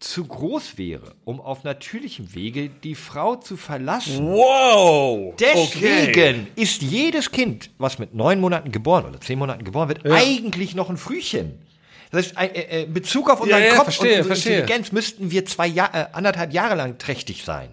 zu 0.00 0.24
groß 0.24 0.76
wäre, 0.76 1.14
um 1.24 1.40
auf 1.40 1.64
natürlichem 1.64 2.34
Wege 2.34 2.68
die 2.68 2.94
Frau 2.94 3.36
zu 3.36 3.56
verlassen. 3.56 4.26
Wow! 4.26 5.34
Deswegen 5.38 6.48
ist 6.56 6.82
jedes 6.82 7.30
Kind, 7.30 7.70
was 7.78 7.98
mit 7.98 8.14
neun 8.14 8.40
Monaten 8.40 8.70
geboren 8.70 9.06
oder 9.06 9.20
zehn 9.20 9.38
Monaten 9.38 9.64
geboren 9.64 9.88
wird, 9.88 10.04
eigentlich 10.04 10.74
noch 10.74 10.90
ein 10.90 10.98
Frühchen. 10.98 11.58
Das 12.10 12.34
heißt, 12.36 12.56
äh, 12.56 12.60
äh, 12.60 12.82
in 12.84 12.92
Bezug 12.92 13.30
auf 13.30 13.40
unseren 13.40 13.60
Ja, 13.60 13.66
ja, 13.66 13.74
Kopf 13.74 13.84
verstehe, 13.84 14.12
und 14.12 14.16
unsere 14.18 14.34
verstehe. 14.34 14.60
Intelligenz 14.60 14.92
müssten 14.92 15.30
wir 15.30 15.46
zwei 15.46 15.66
Jahr, 15.66 15.94
äh, 15.94 16.06
anderthalb 16.12 16.52
Jahre 16.52 16.74
lang 16.74 16.98
trächtig 16.98 17.44
sein. 17.44 17.70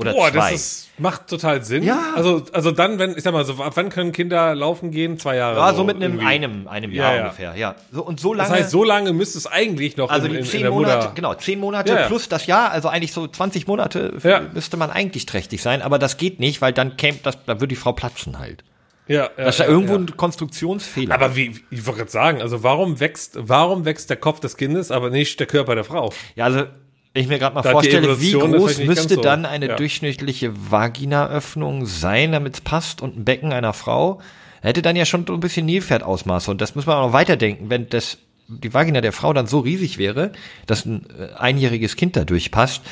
Oder 0.00 0.12
Boah, 0.12 0.30
zwei. 0.30 0.50
das 0.52 0.52
ist, 0.52 0.88
macht 0.98 1.26
total 1.26 1.64
Sinn. 1.64 1.82
Ja. 1.82 2.12
Also, 2.14 2.44
also 2.52 2.70
dann, 2.70 3.00
wenn, 3.00 3.16
ich 3.16 3.24
sag 3.24 3.32
mal, 3.32 3.44
so, 3.44 3.54
ab 3.54 3.72
wann 3.74 3.88
können 3.88 4.12
Kinder 4.12 4.54
laufen 4.54 4.92
gehen? 4.92 5.18
Zwei 5.18 5.34
Jahre. 5.34 5.56
ja, 5.58 5.74
so 5.74 5.82
mit 5.82 5.96
einem, 5.96 6.20
einem, 6.24 6.68
einem 6.68 6.92
Ja, 6.92 7.02
Jahr 7.02 7.14
ja. 7.16 7.22
ungefähr, 7.24 7.56
ja. 7.56 7.74
So, 7.90 8.04
und 8.04 8.20
so 8.20 8.32
lange. 8.32 8.48
Das 8.48 8.58
heißt, 8.60 8.70
so 8.70 8.84
lange 8.84 9.12
müsste 9.12 9.38
es 9.38 9.48
eigentlich 9.48 9.96
noch 9.96 10.08
also 10.08 10.28
in, 10.28 10.34
die 10.34 10.42
zehn 10.48 10.68
Monate, 10.68 10.96
Mutter. 10.98 11.12
genau, 11.16 11.34
zehn 11.34 11.58
Monate 11.58 11.92
Ja, 11.92 12.00
ja. 12.02 12.06
plus 12.06 12.28
das 12.28 12.46
Jahr, 12.46 12.70
also 12.70 12.86
eigentlich 12.88 13.12
so 13.12 13.26
20 13.26 13.66
Monate 13.66 14.14
Ja. 14.22 14.42
müsste 14.54 14.76
man 14.76 14.90
eigentlich 14.90 15.26
trächtig 15.26 15.62
sein, 15.62 15.82
aber 15.82 15.98
das 15.98 16.16
geht 16.16 16.38
nicht, 16.38 16.60
weil 16.62 16.72
dann 16.72 16.96
käme 16.96 17.18
das, 17.24 17.36
da 17.44 17.54
würde 17.56 17.66
die 17.66 17.74
Frau 17.76 17.90
platzen 17.92 18.38
halt. 18.38 18.62
Ja, 19.08 19.22
ja, 19.24 19.30
Das 19.36 19.56
ist 19.56 19.58
ja, 19.60 19.64
ja, 19.64 19.70
irgendwo 19.72 19.94
ja. 19.94 19.98
ein 20.00 20.16
Konstruktionsfehler. 20.16 21.12
Aber 21.12 21.34
wie, 21.34 21.56
wie- 21.56 21.60
ich 21.70 21.86
wollte 21.86 21.98
gerade 22.00 22.10
sagen, 22.12 22.40
also 22.40 22.62
warum 22.62 23.00
wächst, 23.00 23.36
warum 23.40 23.84
wächst 23.84 24.10
der 24.10 24.16
Kopf 24.18 24.38
des 24.38 24.56
Kindes, 24.56 24.92
aber 24.92 25.10
nicht 25.10 25.40
der 25.40 25.48
Körper 25.48 25.74
der 25.74 25.82
Frau? 25.84 26.12
Ja, 26.36 26.44
also 26.44 26.66
wenn 27.14 27.22
ich 27.22 27.28
mir 27.28 27.38
gerade 27.38 27.54
mal 27.54 27.62
Da 27.62 27.70
vorstelle, 27.72 28.20
wie 28.20 28.32
groß 28.32 28.78
müsste 28.78 29.14
so. 29.16 29.20
dann 29.22 29.44
eine 29.46 29.68
Ja. 29.68 29.76
durchschnittliche 29.76 30.52
Vaginaöffnung 30.70 31.86
sein, 31.86 32.32
damit 32.32 32.54
es 32.54 32.60
passt 32.60 33.02
und 33.02 33.16
ein 33.16 33.24
Becken 33.24 33.52
einer 33.52 33.72
Frau, 33.72 34.20
hätte 34.62 34.82
dann 34.82 34.96
ja 34.96 35.04
schon 35.04 35.26
so 35.26 35.34
ein 35.34 35.40
bisschen 35.40 35.66
Nilpferdausmaße. 35.66 36.50
Und 36.50 36.60
das 36.60 36.74
muss 36.74 36.86
man 36.86 36.96
auch 36.96 37.06
noch 37.06 37.12
weiterdenken, 37.12 37.70
wenn 37.70 37.88
das 37.88 38.18
die 38.48 38.72
Vagina 38.72 39.00
der 39.00 39.12
Frau 39.12 39.32
dann 39.32 39.46
so 39.46 39.60
riesig 39.60 39.98
wäre, 39.98 40.32
dass 40.66 40.86
ein 40.86 41.06
äh, 41.18 41.34
einjähriges 41.36 41.96
Kind 41.96 42.16
da 42.16 42.24
durchpasst, 42.24 42.82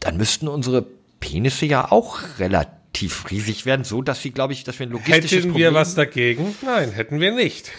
dann 0.00 0.16
müssten 0.16 0.46
unsere 0.46 0.86
Penisse 1.20 1.66
ja 1.66 1.90
auch 1.90 2.18
relativ 2.38 3.30
riesig 3.30 3.66
werden, 3.66 3.84
so 3.84 4.02
dass 4.02 4.22
sie, 4.22 4.30
glaube 4.30 4.52
ich, 4.52 4.62
dass 4.64 4.78
wir 4.78 4.86
ein 4.86 4.92
logistisches 4.92 5.30
Hätten 5.32 5.48
Problem 5.50 5.72
wir 5.72 5.74
was 5.74 5.94
dagegen? 5.94 6.54
Nein, 6.62 6.92
hätten 6.92 7.18
wir 7.20 7.32
nicht. 7.32 7.72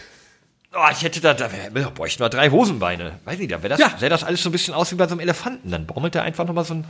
Oh, 0.78 0.88
ich 0.92 1.04
hätte 1.04 1.22
da, 1.22 1.34
da 1.34 1.50
wär, 1.52 1.70
da 1.84 1.90
bräuchten 1.90 2.22
wir 2.22 2.30
drei 2.30 2.50
Hosenbeine. 2.50 3.20
Weiß 3.24 3.38
nicht, 3.40 3.52
da 3.52 3.58
wäre 3.64 3.70
das, 3.70 3.80
Ja. 3.80 3.94
sähe 3.98 4.10
das 4.10 4.24
alles 4.24 4.44
so 4.44 4.50
ein 4.50 4.52
bisschen 4.52 4.74
aus 4.74 4.92
wie 4.92 4.96
bei 4.96 5.06
so 5.08 5.12
einem 5.12 5.22
Elefanten. 5.22 5.72
Dann 5.72 5.86
baumelt 5.86 6.16
er 6.16 6.24
einfach 6.24 6.46
nochmal 6.46 6.66
so 6.66 6.74
ein, 6.74 6.86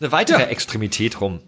eine 0.00 0.10
weitere 0.12 0.40
Ja. 0.42 0.46
Extremität 0.48 1.20
rum. 1.20 1.40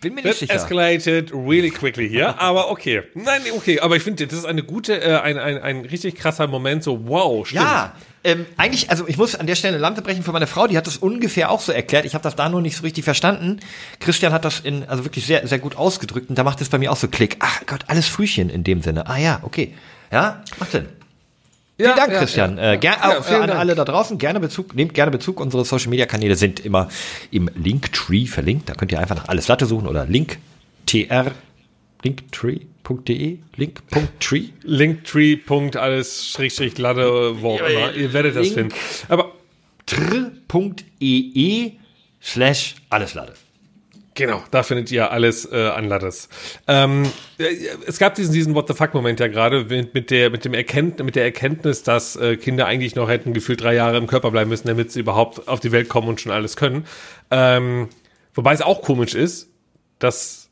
Bin 0.00 0.14
mir 0.14 0.22
That 0.22 0.30
nicht 0.30 0.38
sicher. 0.38 0.54
escalated 0.54 1.30
really 1.34 1.70
quickly 1.70 2.08
hier, 2.08 2.40
aber 2.40 2.70
okay. 2.70 3.02
Nein, 3.14 3.42
okay, 3.54 3.78
aber 3.80 3.94
ich 3.96 4.02
finde, 4.02 4.26
das 4.26 4.38
ist 4.38 4.46
eine 4.46 4.62
gute, 4.62 4.98
äh, 5.02 5.16
ein, 5.18 5.38
ein, 5.38 5.58
ein 5.60 5.80
richtig 5.84 6.14
krasser 6.14 6.46
Moment, 6.46 6.82
so 6.82 7.06
wow, 7.06 7.46
stimmt. 7.46 7.62
Ja, 7.64 7.92
ähm, 8.24 8.46
eigentlich, 8.56 8.88
also 8.88 9.06
ich 9.06 9.18
muss 9.18 9.34
an 9.34 9.46
der 9.46 9.54
Stelle 9.54 9.74
eine 9.74 9.82
Lanze 9.82 10.00
brechen 10.00 10.22
für 10.22 10.32
meine 10.32 10.46
Frau, 10.46 10.66
die 10.66 10.78
hat 10.78 10.86
das 10.86 10.96
ungefähr 10.96 11.50
auch 11.50 11.60
so 11.60 11.72
erklärt. 11.72 12.06
Ich 12.06 12.14
habe 12.14 12.22
das 12.22 12.36
da 12.36 12.48
nur 12.48 12.62
nicht 12.62 12.74
so 12.78 12.84
richtig 12.84 13.04
verstanden. 13.04 13.60
Christian 14.00 14.32
hat 14.32 14.46
das 14.46 14.60
in, 14.60 14.88
also 14.88 15.04
wirklich 15.04 15.26
sehr, 15.26 15.46
sehr 15.46 15.58
gut 15.58 15.76
ausgedrückt 15.76 16.30
und 16.30 16.38
da 16.38 16.42
macht 16.44 16.62
es 16.62 16.70
bei 16.70 16.78
mir 16.78 16.90
auch 16.90 16.96
so 16.96 17.08
Klick. 17.08 17.36
Ach 17.40 17.60
Gott, 17.66 17.84
alles 17.88 18.08
Frühchen 18.08 18.48
in 18.48 18.64
dem 18.64 18.80
Sinne. 18.80 19.06
Ah 19.08 19.18
ja, 19.18 19.40
okay. 19.42 19.74
Ja, 20.10 20.42
macht 20.58 20.70
Sinn. 20.72 20.88
Vielen 21.82 21.96
Dank, 21.96 22.12
ja, 22.12 22.18
Christian. 22.18 22.58
ja, 22.58 22.72
äh, 22.72 22.78
ger 22.78 22.90
ja. 22.92 23.10
Ja, 23.10 23.18
auch, 23.18 23.24
vielen 23.24 23.42
an 23.42 23.48
Dank. 23.48 23.60
alle 23.60 23.74
da 23.74 23.84
draußen. 23.84 24.18
Gerne 24.18 24.40
Bezug, 24.40 24.74
nehmt 24.74 24.94
gerne 24.94 25.10
Bezug. 25.10 25.40
Unsere 25.40 25.64
Social 25.64 25.90
Media 25.90 26.06
Kanäle 26.06 26.36
sind 26.36 26.60
immer 26.60 26.88
im 27.30 27.50
Linktree 27.54 28.26
verlinkt. 28.26 28.68
Da 28.68 28.74
könnt 28.74 28.92
ihr 28.92 28.98
einfach 28.98 29.16
nach 29.16 29.28
alles 29.28 29.48
Latte 29.48 29.66
suchen 29.66 29.86
oder 29.86 30.06
linktr, 30.06 31.32
linktree.de, 32.02 33.38
link.tree. 33.56 34.44
Linktree. 34.62 35.36
Punkt, 35.36 35.76
alles, 35.76 36.28
Schrägstrich, 36.28 36.78
Lade, 36.78 37.40
wo 37.40 37.54
auch 37.54 37.60
immer. 37.60 37.92
Ihr 37.94 38.12
werdet 38.12 38.36
das 38.36 38.54
Link. 38.54 38.72
finden. 38.72 38.74
Aber 39.08 39.32
tr.ee 39.86 41.72
slash 42.22 42.76
alles 42.90 43.14
Latte. 43.14 43.34
Genau, 44.14 44.42
da 44.50 44.62
findet 44.62 44.90
ihr 44.92 45.10
alles 45.10 45.50
äh, 45.50 45.68
an 45.68 45.88
Lattes. 45.88 46.28
Ähm, 46.68 47.10
äh, 47.38 47.44
es 47.86 47.98
gab 47.98 48.14
diesen, 48.14 48.34
diesen 48.34 48.54
What 48.54 48.68
the 48.68 48.74
fuck-Moment 48.74 49.20
ja 49.20 49.28
gerade 49.28 49.64
mit, 49.64 49.94
mit, 49.94 50.10
der, 50.10 50.28
mit, 50.28 50.44
dem 50.44 50.52
Erkennt, 50.52 51.02
mit 51.02 51.16
der 51.16 51.24
Erkenntnis, 51.24 51.82
dass 51.82 52.16
äh, 52.16 52.36
Kinder 52.36 52.66
eigentlich 52.66 52.94
noch 52.94 53.08
hätten 53.08 53.32
gefühlt 53.32 53.62
drei 53.62 53.74
Jahre 53.74 53.96
im 53.96 54.06
Körper 54.06 54.30
bleiben 54.30 54.50
müssen, 54.50 54.68
damit 54.68 54.92
sie 54.92 55.00
überhaupt 55.00 55.48
auf 55.48 55.60
die 55.60 55.72
Welt 55.72 55.88
kommen 55.88 56.08
und 56.08 56.20
schon 56.20 56.30
alles 56.30 56.56
können. 56.56 56.84
Ähm, 57.30 57.88
wobei 58.34 58.52
es 58.52 58.60
auch 58.60 58.82
komisch 58.82 59.14
ist, 59.14 59.48
dass 59.98 60.50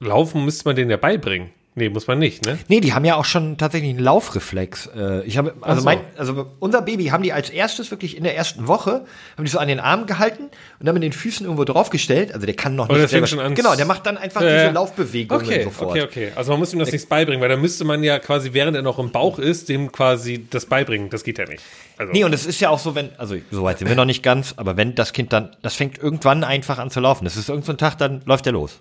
Laufen 0.00 0.44
müsste 0.44 0.66
man 0.66 0.76
denen 0.76 0.90
ja 0.90 0.96
beibringen. 0.96 1.50
Nee, 1.76 1.88
muss 1.88 2.06
man 2.06 2.20
nicht, 2.20 2.46
ne? 2.46 2.56
Nee, 2.68 2.78
die 2.80 2.92
haben 2.92 3.04
ja 3.04 3.16
auch 3.16 3.24
schon 3.24 3.58
tatsächlich 3.58 3.90
einen 3.90 3.98
Laufreflex. 3.98 4.90
Äh, 4.96 5.22
Ich 5.24 5.36
habe, 5.38 5.54
also 5.60 5.80
so. 5.80 5.84
mein, 5.84 5.98
also 6.16 6.46
unser 6.60 6.82
Baby 6.82 7.06
haben 7.06 7.24
die 7.24 7.32
als 7.32 7.50
erstes 7.50 7.90
wirklich 7.90 8.16
in 8.16 8.22
der 8.22 8.36
ersten 8.36 8.68
Woche, 8.68 9.04
haben 9.36 9.44
die 9.44 9.50
so 9.50 9.58
an 9.58 9.66
den 9.66 9.80
Arm 9.80 10.06
gehalten 10.06 10.44
und 10.78 10.86
dann 10.86 10.94
mit 10.94 11.02
den 11.02 11.12
Füßen 11.12 11.44
irgendwo 11.44 11.64
draufgestellt. 11.64 12.32
Also 12.32 12.46
der 12.46 12.54
kann 12.54 12.76
noch 12.76 12.88
Oh, 12.88 12.92
nicht 12.92 13.02
der 13.02 13.08
fängt 13.08 13.26
selber. 13.26 13.26
schon 13.26 13.40
an- 13.40 13.54
Genau, 13.56 13.74
der 13.74 13.86
macht 13.86 14.06
dann 14.06 14.16
einfach 14.16 14.40
Äh, 14.40 14.56
diese 14.66 14.70
Laufbewegungen 14.70 15.44
Okay, 15.44 15.64
sofort. 15.64 15.90
okay, 15.90 16.02
okay. 16.02 16.32
Also 16.36 16.52
man 16.52 16.60
muss 16.60 16.72
ihm 16.72 16.78
das 16.78 16.92
nichts 16.92 17.08
beibringen, 17.08 17.40
weil 17.42 17.48
dann 17.48 17.60
müsste 17.60 17.84
man 17.84 18.04
ja 18.04 18.20
quasi, 18.20 18.52
während 18.52 18.76
er 18.76 18.82
noch 18.82 19.00
im 19.00 19.10
Bauch 19.10 19.40
ist, 19.40 19.68
dem 19.68 19.90
quasi 19.90 20.46
das 20.48 20.66
beibringen. 20.66 21.10
Das 21.10 21.24
geht 21.24 21.38
ja 21.38 21.44
nicht. 21.46 21.62
Also, 21.98 22.12
Nee, 22.12 22.22
und 22.22 22.32
es 22.32 22.46
ist 22.46 22.60
ja 22.60 22.70
auch 22.70 22.78
so, 22.78 22.94
wenn, 22.94 23.10
also 23.18 23.34
so 23.50 23.64
weit 23.64 23.80
sind 23.80 23.88
wir 23.88 23.96
noch 23.96 24.04
nicht 24.04 24.22
ganz, 24.22 24.54
aber 24.56 24.76
wenn 24.76 24.94
das 24.94 25.12
Kind 25.12 25.32
dann, 25.32 25.56
das 25.62 25.74
fängt 25.74 25.98
irgendwann 25.98 26.44
einfach 26.44 26.78
an 26.78 26.92
zu 26.92 27.00
laufen. 27.00 27.24
Das 27.24 27.36
ist 27.36 27.48
irgendein 27.48 27.66
so 27.66 27.72
Tag, 27.78 27.98
dann 27.98 28.22
läuft 28.26 28.46
er 28.46 28.52
los. 28.52 28.80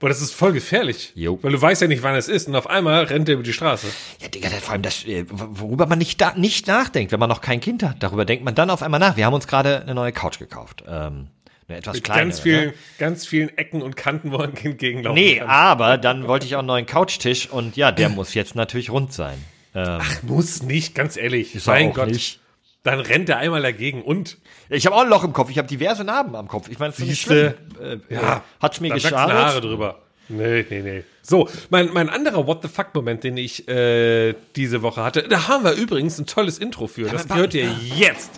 Boah, 0.00 0.08
das 0.08 0.20
ist 0.20 0.32
voll 0.32 0.52
gefährlich. 0.52 1.12
Jo. 1.14 1.38
Weil 1.42 1.52
du 1.52 1.60
weißt 1.60 1.82
ja 1.82 1.88
nicht, 1.88 2.02
wann 2.02 2.14
es 2.14 2.28
ist 2.28 2.48
und 2.48 2.56
auf 2.56 2.68
einmal 2.68 3.04
rennt 3.04 3.28
er 3.28 3.34
über 3.34 3.42
die 3.42 3.52
Straße. 3.52 3.86
Ja, 4.20 4.28
Digga, 4.28 4.48
vor 4.48 4.72
allem 4.72 4.82
das, 4.82 5.04
äh, 5.04 5.24
worüber 5.28 5.86
man 5.86 5.98
nicht, 5.98 6.20
da, 6.20 6.34
nicht 6.34 6.66
nachdenkt, 6.66 7.12
wenn 7.12 7.20
man 7.20 7.28
noch 7.28 7.40
kein 7.40 7.60
Kind 7.60 7.82
hat. 7.82 7.96
Darüber 8.02 8.24
denkt 8.24 8.44
man 8.44 8.54
dann 8.54 8.70
auf 8.70 8.82
einmal 8.82 9.00
nach. 9.00 9.16
Wir 9.16 9.26
haben 9.26 9.34
uns 9.34 9.46
gerade 9.46 9.82
eine 9.82 9.94
neue 9.94 10.12
Couch 10.12 10.38
gekauft. 10.38 10.84
Ähm, 10.88 11.28
eine 11.68 11.78
etwas 11.78 11.96
Mit 11.96 12.04
kleinere. 12.04 12.24
ganz 12.26 12.40
vielen, 12.40 12.66
ne? 12.68 12.74
ganz 12.98 13.26
vielen 13.26 13.58
Ecken 13.58 13.82
und 13.82 13.94
Kanten, 13.96 14.32
wo 14.32 14.38
ein 14.38 14.54
Kind 14.54 14.78
gegenlaufen 14.78 15.20
Nee, 15.20 15.36
kann. 15.36 15.48
aber 15.48 15.98
dann 15.98 16.26
wollte 16.26 16.46
ich 16.46 16.54
auch 16.54 16.60
einen 16.60 16.68
neuen 16.68 16.86
Couchtisch 16.86 17.48
und 17.50 17.76
ja, 17.76 17.92
der 17.92 18.08
muss 18.08 18.32
jetzt 18.34 18.54
natürlich 18.54 18.88
rund 18.90 19.12
sein. 19.12 19.36
Ähm, 19.74 20.00
Muss 20.22 20.62
nicht, 20.62 20.94
ganz 20.94 21.18
ehrlich. 21.18 21.54
Ist 21.54 21.66
mein 21.66 21.92
Gott. 21.92 22.08
nicht. 22.08 22.40
Dann 22.84 23.00
rennt 23.00 23.28
er 23.28 23.36
einmal 23.36 23.60
dagegen 23.60 24.00
und 24.02 24.38
ich 24.70 24.86
habe 24.86 24.96
auch 24.96 25.02
ein 25.02 25.08
Loch 25.08 25.24
im 25.24 25.32
Kopf. 25.32 25.50
Ich 25.50 25.58
habe 25.58 25.68
diverse 25.68 26.04
Narben 26.04 26.34
am 26.36 26.48
Kopf. 26.48 26.68
Ich 26.68 26.78
meine, 26.78 26.92
es 26.92 26.98
ist 26.98 27.06
nicht 27.06 27.18
Siehste. 27.24 27.56
schlimm. 27.78 28.00
Äh, 28.10 28.14
ja, 28.14 28.42
hat's 28.60 28.80
mir 28.80 28.88
dann 28.90 29.02
wachsen 29.02 29.16
Haare 29.16 29.32
geschadet? 29.32 29.64
drüber. 29.64 29.98
Nee, 30.30 30.66
nee, 30.68 30.80
nee. 30.82 31.04
So, 31.22 31.48
mein, 31.70 31.90
mein 31.94 32.10
anderer 32.10 32.46
What 32.46 32.60
the 32.62 32.68
fuck-Moment, 32.68 33.24
den 33.24 33.36
ich 33.38 33.66
äh, 33.66 34.34
diese 34.56 34.82
Woche 34.82 35.02
hatte, 35.02 35.22
da 35.22 35.48
haben 35.48 35.64
wir 35.64 35.72
übrigens 35.72 36.18
ein 36.18 36.26
tolles 36.26 36.58
Intro 36.58 36.86
für. 36.86 37.08
Das 37.08 37.30
aber- 37.30 37.40
hört 37.40 37.54
ihr 37.54 37.70
jetzt. 37.96 38.32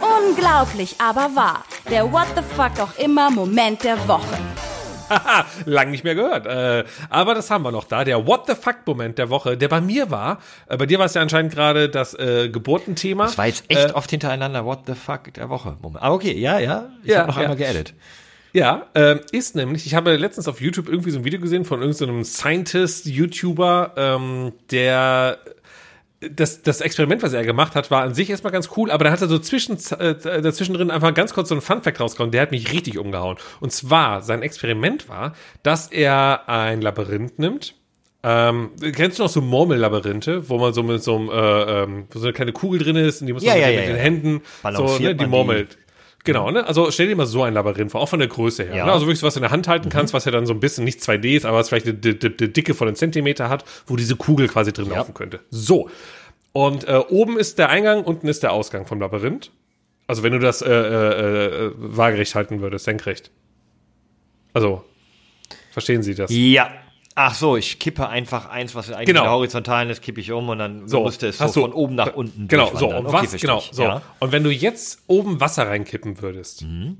Unglaublich, 0.00 0.96
aber 1.00 1.34
wahr. 1.34 1.64
Der 1.90 2.12
What 2.12 2.26
the 2.36 2.42
fuck 2.56 2.78
auch 2.80 2.96
immer 3.02 3.30
Moment 3.30 3.82
der 3.84 3.96
Woche. 4.06 4.38
Lang 5.66 5.90
nicht 5.90 6.04
mehr 6.04 6.14
gehört. 6.14 6.46
Äh, 6.46 6.84
aber 7.08 7.34
das 7.34 7.50
haben 7.50 7.62
wir 7.64 7.72
noch 7.72 7.84
da. 7.84 8.04
Der 8.04 8.26
What 8.26 8.46
the 8.46 8.54
fuck-Moment 8.54 9.18
der 9.18 9.30
Woche, 9.30 9.56
der 9.56 9.68
bei 9.68 9.80
mir 9.80 10.10
war. 10.10 10.38
Äh, 10.68 10.76
bei 10.76 10.86
dir 10.86 10.98
war 10.98 11.06
es 11.06 11.14
ja 11.14 11.22
anscheinend 11.22 11.52
gerade 11.52 11.88
das 11.88 12.14
äh, 12.14 12.48
Geburtenthema. 12.48 13.24
Das 13.24 13.38
war 13.38 13.46
jetzt 13.46 13.64
echt 13.68 13.90
Äh, 13.90 13.92
oft 13.92 14.10
hintereinander 14.10 14.64
What 14.64 14.80
the 14.86 14.94
fuck 14.94 15.32
der 15.34 15.48
Woche. 15.48 15.76
Moment. 15.80 16.02
Ah, 16.02 16.12
okay, 16.12 16.32
ja, 16.38 16.58
ja. 16.58 16.88
Ich 17.02 17.10
Ja, 17.10 17.18
habe 17.20 17.28
noch 17.28 17.36
ja. 17.36 17.42
einmal 17.42 17.56
geedit. 17.56 17.94
Ja, 18.52 18.86
ähm, 18.96 19.20
ist 19.30 19.54
nämlich, 19.54 19.86
ich 19.86 19.94
habe 19.94 20.16
letztens 20.16 20.48
auf 20.48 20.60
YouTube 20.60 20.88
irgendwie 20.88 21.12
so 21.12 21.20
ein 21.20 21.24
Video 21.24 21.38
gesehen 21.40 21.64
von 21.64 21.82
irgendeinem 21.82 22.24
Scientist, 22.24 23.06
YouTuber, 23.06 23.92
ähm, 23.96 24.52
der 24.72 25.38
das, 26.20 26.62
das 26.62 26.82
Experiment, 26.82 27.22
was 27.22 27.32
er 27.32 27.44
gemacht 27.44 27.74
hat, 27.74 27.90
war 27.90 28.02
an 28.02 28.14
sich 28.14 28.28
erstmal 28.28 28.52
ganz 28.52 28.68
cool, 28.76 28.90
aber 28.90 29.04
dann 29.04 29.12
hat 29.12 29.22
er 29.22 29.28
so 29.28 29.38
zwischen, 29.38 29.78
äh, 29.98 30.14
dazwischen 30.42 30.74
drin 30.74 30.90
einfach 30.90 31.14
ganz 31.14 31.32
kurz 31.32 31.48
so 31.48 31.54
einen 31.54 31.62
Funfact 31.62 31.98
rausgehauen, 31.98 32.30
der 32.30 32.42
hat 32.42 32.50
mich 32.50 32.72
richtig 32.72 32.98
umgehauen. 32.98 33.38
Und 33.60 33.72
zwar, 33.72 34.20
sein 34.20 34.42
Experiment 34.42 35.08
war, 35.08 35.34
dass 35.62 35.86
er 35.86 36.48
ein 36.48 36.82
Labyrinth 36.82 37.38
nimmt, 37.38 37.74
ähm, 38.22 38.72
kennst 38.92 39.18
du 39.18 39.22
noch 39.22 39.30
so 39.30 39.40
Murmellabyrinthe, 39.40 40.50
wo 40.50 40.58
man 40.58 40.74
so 40.74 40.82
mit 40.82 41.02
so 41.02 41.16
einem, 41.16 41.30
äh, 41.30 41.82
ähm, 41.82 42.04
wo 42.10 42.18
so 42.18 42.26
eine 42.26 42.34
kleine 42.34 42.52
Kugel 42.52 42.80
drin 42.80 42.96
ist 42.96 43.22
und 43.22 43.26
die 43.26 43.32
muss 43.32 43.42
man 43.42 43.58
ja, 43.58 43.66
mit, 43.66 43.76
ja, 43.76 43.86
den. 43.86 43.96
Händen, 43.96 44.42
so, 44.74 44.98
ne, 44.98 45.14
die 45.14 45.26
murmelt. 45.26 45.78
Genau, 46.32 46.50
ne? 46.50 46.66
Also 46.66 46.90
stell 46.90 47.08
dir 47.08 47.16
mal 47.16 47.26
so 47.26 47.42
ein 47.42 47.54
Labyrinth 47.54 47.90
vor, 47.90 48.00
auch 48.00 48.08
von 48.08 48.20
der 48.20 48.28
Größe 48.28 48.64
her. 48.64 48.76
Ja. 48.76 48.86
Ne? 48.86 48.92
Also 48.92 49.06
wirklich 49.06 49.18
so, 49.18 49.26
was 49.26 49.36
in 49.36 49.42
der 49.42 49.50
Hand 49.50 49.66
halten 49.66 49.88
kannst, 49.88 50.14
was 50.14 50.24
ja 50.24 50.30
dann 50.30 50.46
so 50.46 50.52
ein 50.52 50.60
bisschen 50.60 50.84
nicht 50.84 51.00
2D 51.00 51.36
ist, 51.36 51.44
aber 51.44 51.58
was 51.58 51.68
vielleicht 51.68 51.88
eine, 51.88 51.98
eine, 51.98 52.34
eine 52.38 52.48
Dicke 52.48 52.74
von 52.74 52.86
einem 52.86 52.94
Zentimeter 52.94 53.48
hat, 53.48 53.64
wo 53.86 53.96
diese 53.96 54.14
Kugel 54.14 54.46
quasi 54.46 54.72
drin 54.72 54.90
laufen 54.90 55.12
könnte. 55.12 55.40
So. 55.50 55.90
Und 56.52 56.86
äh, 56.86 57.02
oben 57.08 57.36
ist 57.38 57.58
der 57.58 57.68
Eingang, 57.68 58.04
unten 58.04 58.28
ist 58.28 58.42
der 58.42 58.52
Ausgang 58.52 58.86
vom 58.86 59.00
Labyrinth. 59.00 59.50
Also 60.06 60.22
wenn 60.22 60.32
du 60.32 60.38
das 60.38 60.62
äh, 60.62 60.70
äh, 60.70 61.66
äh, 61.66 61.72
waagerecht 61.76 62.34
halten 62.34 62.60
würdest, 62.60 62.84
senkrecht. 62.84 63.30
Also, 64.52 64.84
verstehen 65.72 66.02
Sie 66.02 66.14
das? 66.14 66.30
Ja. 66.32 66.70
Ach 67.16 67.34
so, 67.34 67.56
ich 67.56 67.78
kippe 67.78 68.08
einfach 68.08 68.48
eins, 68.48 68.74
was 68.74 68.90
eigentlich 68.90 69.06
Genau. 69.06 69.20
in 69.20 69.24
der 69.24 69.32
horizontalen 69.32 69.90
ist, 69.90 70.00
kippe 70.00 70.20
ich 70.20 70.30
um 70.32 70.48
und 70.48 70.58
dann 70.58 70.88
So, 70.88 71.02
musste 71.02 71.26
es 71.28 71.38
so 71.38 71.46
du- 71.46 71.52
von 71.62 71.72
oben 71.72 71.94
nach 71.96 72.14
unten 72.14 72.46
Genau, 72.48 72.70
so, 72.74 72.88
und 72.88 73.06
Okay, 73.06 73.28
was, 73.32 73.40
genau, 73.40 73.62
so. 73.72 73.82
Ja. 73.82 74.02
Und 74.20 74.32
wenn 74.32 74.44
du 74.44 74.50
jetzt 74.50 75.00
oben 75.06 75.40
Wasser 75.40 75.66
reinkippen 75.66 76.22
würdest, 76.22 76.62
Mhm. 76.62 76.98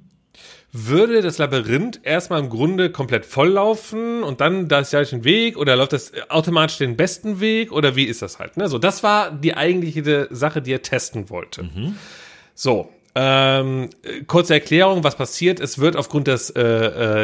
würde 0.72 1.20
das 1.22 1.38
Labyrinth 1.38 2.00
erstmal 2.04 2.40
im 2.40 2.48
Grunde 2.48 2.90
komplett 2.90 3.24
volllaufen 3.26 4.22
und 4.22 4.40
dann 4.40 4.68
da 4.68 4.80
ist 4.80 4.92
ja 4.92 5.00
ein 5.00 5.24
Weg 5.24 5.56
oder 5.56 5.74
läuft 5.76 5.92
das 5.92 6.12
automatisch 6.28 6.78
den 6.78 6.96
besten 6.96 7.40
Weg 7.40 7.72
oder 7.72 7.96
wie 7.96 8.04
ist 8.04 8.22
das 8.22 8.38
halt? 8.38 8.56
Ne? 8.56 8.68
So, 8.68 8.78
das 8.78 9.02
war 9.02 9.30
die 9.32 9.56
eigentliche 9.56 10.28
Sache, 10.30 10.61
die 10.62 10.72
er 10.72 10.82
testen 10.82 11.28
wollte. 11.30 11.64
Mhm. 11.64 11.96
So, 12.54 12.88
ähm, 13.16 13.90
äh, 14.04 14.22
kurze 14.24 14.54
Erklärung, 14.54 15.02
was 15.02 15.16
passiert. 15.16 15.58
Es 15.61 15.78
wird 15.78 15.96
aufgrund 15.96 16.26
des, 16.28 16.50
äh, 16.50 16.62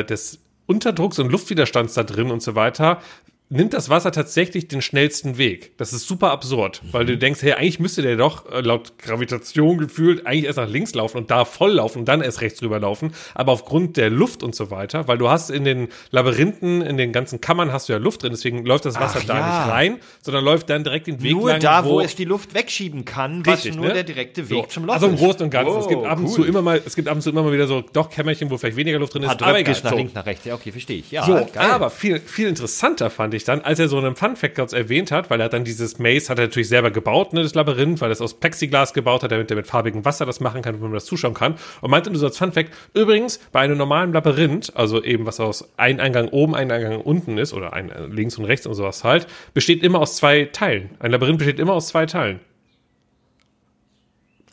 äh, 0.01 0.05
des 0.05 0.41
Unterdrucks 0.67 1.19
und 1.19 1.31
Luftwiderstands 1.31 1.95
da 1.95 2.03
drin 2.03 2.31
und 2.31 2.43
so 2.43 2.55
weiter, 2.55 3.01
nimmt 3.49 3.74
das 3.74 3.88
Wasser 3.90 4.11
tatsächlich 4.11 4.66
den 4.66 4.82
schnellsten 4.82 5.38
Weg. 5.38 5.76
Das 5.78 5.92
ist 5.92 6.07
super 6.09 6.32
absurd, 6.32 6.82
weil 6.90 7.07
du 7.07 7.16
denkst, 7.16 7.42
hey, 7.42 7.53
eigentlich 7.53 7.78
müsste 7.78 8.03
der 8.03 8.16
doch 8.16 8.51
äh, 8.51 8.61
laut 8.61 8.99
Gravitation 8.99 9.78
gefühlt 9.78 10.26
eigentlich 10.26 10.47
erst 10.47 10.59
nach 10.59 10.68
links 10.68 10.94
laufen 10.94 11.18
und 11.18 11.30
da 11.30 11.44
voll 11.44 11.72
laufen 11.74 12.01
und 12.01 12.05
dann 12.09 12.22
erst 12.22 12.40
rechts 12.40 12.61
rüber 12.62 12.80
laufen. 12.80 13.12
Aber 13.34 13.53
aufgrund 13.53 13.97
der 13.97 14.11
Luft 14.11 14.42
und 14.42 14.55
so 14.57 14.70
weiter, 14.72 15.07
weil 15.07 15.16
du 15.18 15.28
hast 15.28 15.51
in 15.51 15.62
den 15.64 15.88
Labyrinthen, 16.11 16.82
in 16.82 16.97
den 16.97 17.12
ganzen 17.12 17.40
Kammern 17.40 17.72
hast 17.72 17.88
du 17.88 17.92
ja 17.92 17.99
Luft 18.01 18.24
drin, 18.24 18.32
deswegen 18.32 18.64
läuft 18.66 18.84
das 18.84 18.99
Wasser 18.99 19.20
Ach 19.22 19.26
da 19.26 19.38
ja. 19.38 19.47
nicht 19.64 19.72
rein, 19.72 19.99
sondern 20.22 20.44
läuft 20.44 20.68
dann 20.68 20.82
direkt 20.82 21.07
den 21.07 21.22
Weg 21.22 21.32
Nur 21.32 21.51
lang, 21.51 21.61
da, 21.61 21.84
wo, 21.84 22.01
es 22.01 22.16
die 22.16 22.24
Luft 22.24 22.53
wegschieben 22.55 23.05
kann, 23.05 23.47
was 23.47 23.59
Richtig, 23.59 23.76
nur 23.76 23.86
ne? 23.86 23.92
der 23.94 24.03
direkte 24.05 24.49
Weg 24.51 24.64
so. 24.64 24.70
zum 24.70 24.84
Loch 24.86 24.94
Also 24.94 25.07
im. 25.07 25.16
Großen 25.16 25.42
und 25.42 25.51
Ganzen. 25.51 25.78
es 25.78 25.88
gibt 25.88 26.01
Wow, 26.03 26.09
ab 26.09 26.18
und 26.18 26.26
cool. 26.26 26.32
zu 26.32 26.44
immer 26.44 26.62
mal, 26.62 26.82
es 26.84 26.97
gibt 26.97 27.07
ab 27.09 27.14
und 27.14 27.22
zu 27.22 27.30
immer 27.30 27.42
mal 27.44 27.53
wieder 27.53 27.68
so 27.68 27.80
doch 27.92 28.11
Kämmerchen, 28.11 28.51
wo 28.51 28.59
vielleicht 28.59 28.76
weniger 28.76 28.99
Luft 28.99 29.14
drin 29.14 29.22
ist. 29.22 29.28
Hat 29.30 29.42
aber 29.42 29.59
egal. 29.59 29.76
Nach 29.84 29.90
So. 29.90 29.97
links, 29.97 30.14
nach 30.14 30.26
rechts. 30.26 30.44
Ja, 30.44 30.55
okay, 30.55 30.72
verstehe 30.72 30.99
ich. 30.99 31.11
Ja, 31.12 31.24
So, 31.24 31.47
aber 31.55 31.90
viel, 31.90 32.18
viel 32.18 32.49
interessanter 32.49 33.09
fand 33.09 33.34
ich 33.34 33.36
dann, 33.45 33.61
als 33.61 33.78
er 33.78 33.89
so 33.89 33.99
einen 33.99 34.16
Fun-Fact 34.16 34.55
kurz 34.55 34.72
erwähnt 34.72 35.11
hat, 35.11 35.30
weil 35.30 35.41
er 35.41 35.49
dann 35.49 35.64
dieses 35.64 35.99
Maze, 35.99 36.28
hat 36.28 36.39
er 36.39 36.47
natürlich 36.47 36.68
selber 36.68 36.91
gebaut, 36.91 37.32
ne, 37.32 37.43
das 37.43 37.55
Labyrinth, 37.55 38.01
weil 38.01 38.11
er 38.11 38.12
es 38.12 38.20
aus 38.20 38.34
Plexiglas 38.34 38.95
gebaut 38.95 39.22
hat, 39.22 39.32
damit 39.32 39.51
er 39.51 39.57
mit 39.57 39.66
farbigem 39.66 40.05
Wasser 40.05 40.26
das 40.26 40.41
machen 40.41 40.62
kann, 40.62 40.74
wenn 40.76 40.82
man 40.82 40.93
das 40.93 41.05
zuschauen 41.05 41.34
kann. 41.34 41.57
Und 41.80 41.91
meinte 41.91 42.11
nur 42.11 42.18
so 42.18 42.26
als 42.26 42.39
Fun-Fact, 42.39 42.72
übrigens, 42.95 43.39
bei 43.53 43.61
einem 43.61 43.78
normalen 43.78 44.12
Labyrinth, 44.12 44.74
also 44.76 45.03
eben 45.03 45.26
was 45.26 45.41
aus 45.41 45.72
ein 45.76 46.01
Eingang 46.01 46.28
oben, 46.28 46.55
ein 46.55 46.70
Eingang 46.70 47.01
unten 47.01 47.39
ist, 47.39 47.53
oder 47.53 47.72
ein 47.72 47.91
äh, 47.91 48.07
links 48.07 48.39
und 48.39 48.45
rechts 48.45 48.66
und 48.66 48.74
sowas 48.74 49.05
halt, 49.05 49.26
besteht 49.55 49.82
immer 49.82 50.01
aus 50.01 50.16
zwei 50.16 50.47
Teilen. 50.47 50.91
Ein 50.99 51.11
Labyrinth 51.11 51.39
besteht 51.39 51.59
immer 51.59 51.72
aus 51.72 51.89
zwei 51.89 52.07
Teilen. 52.07 52.41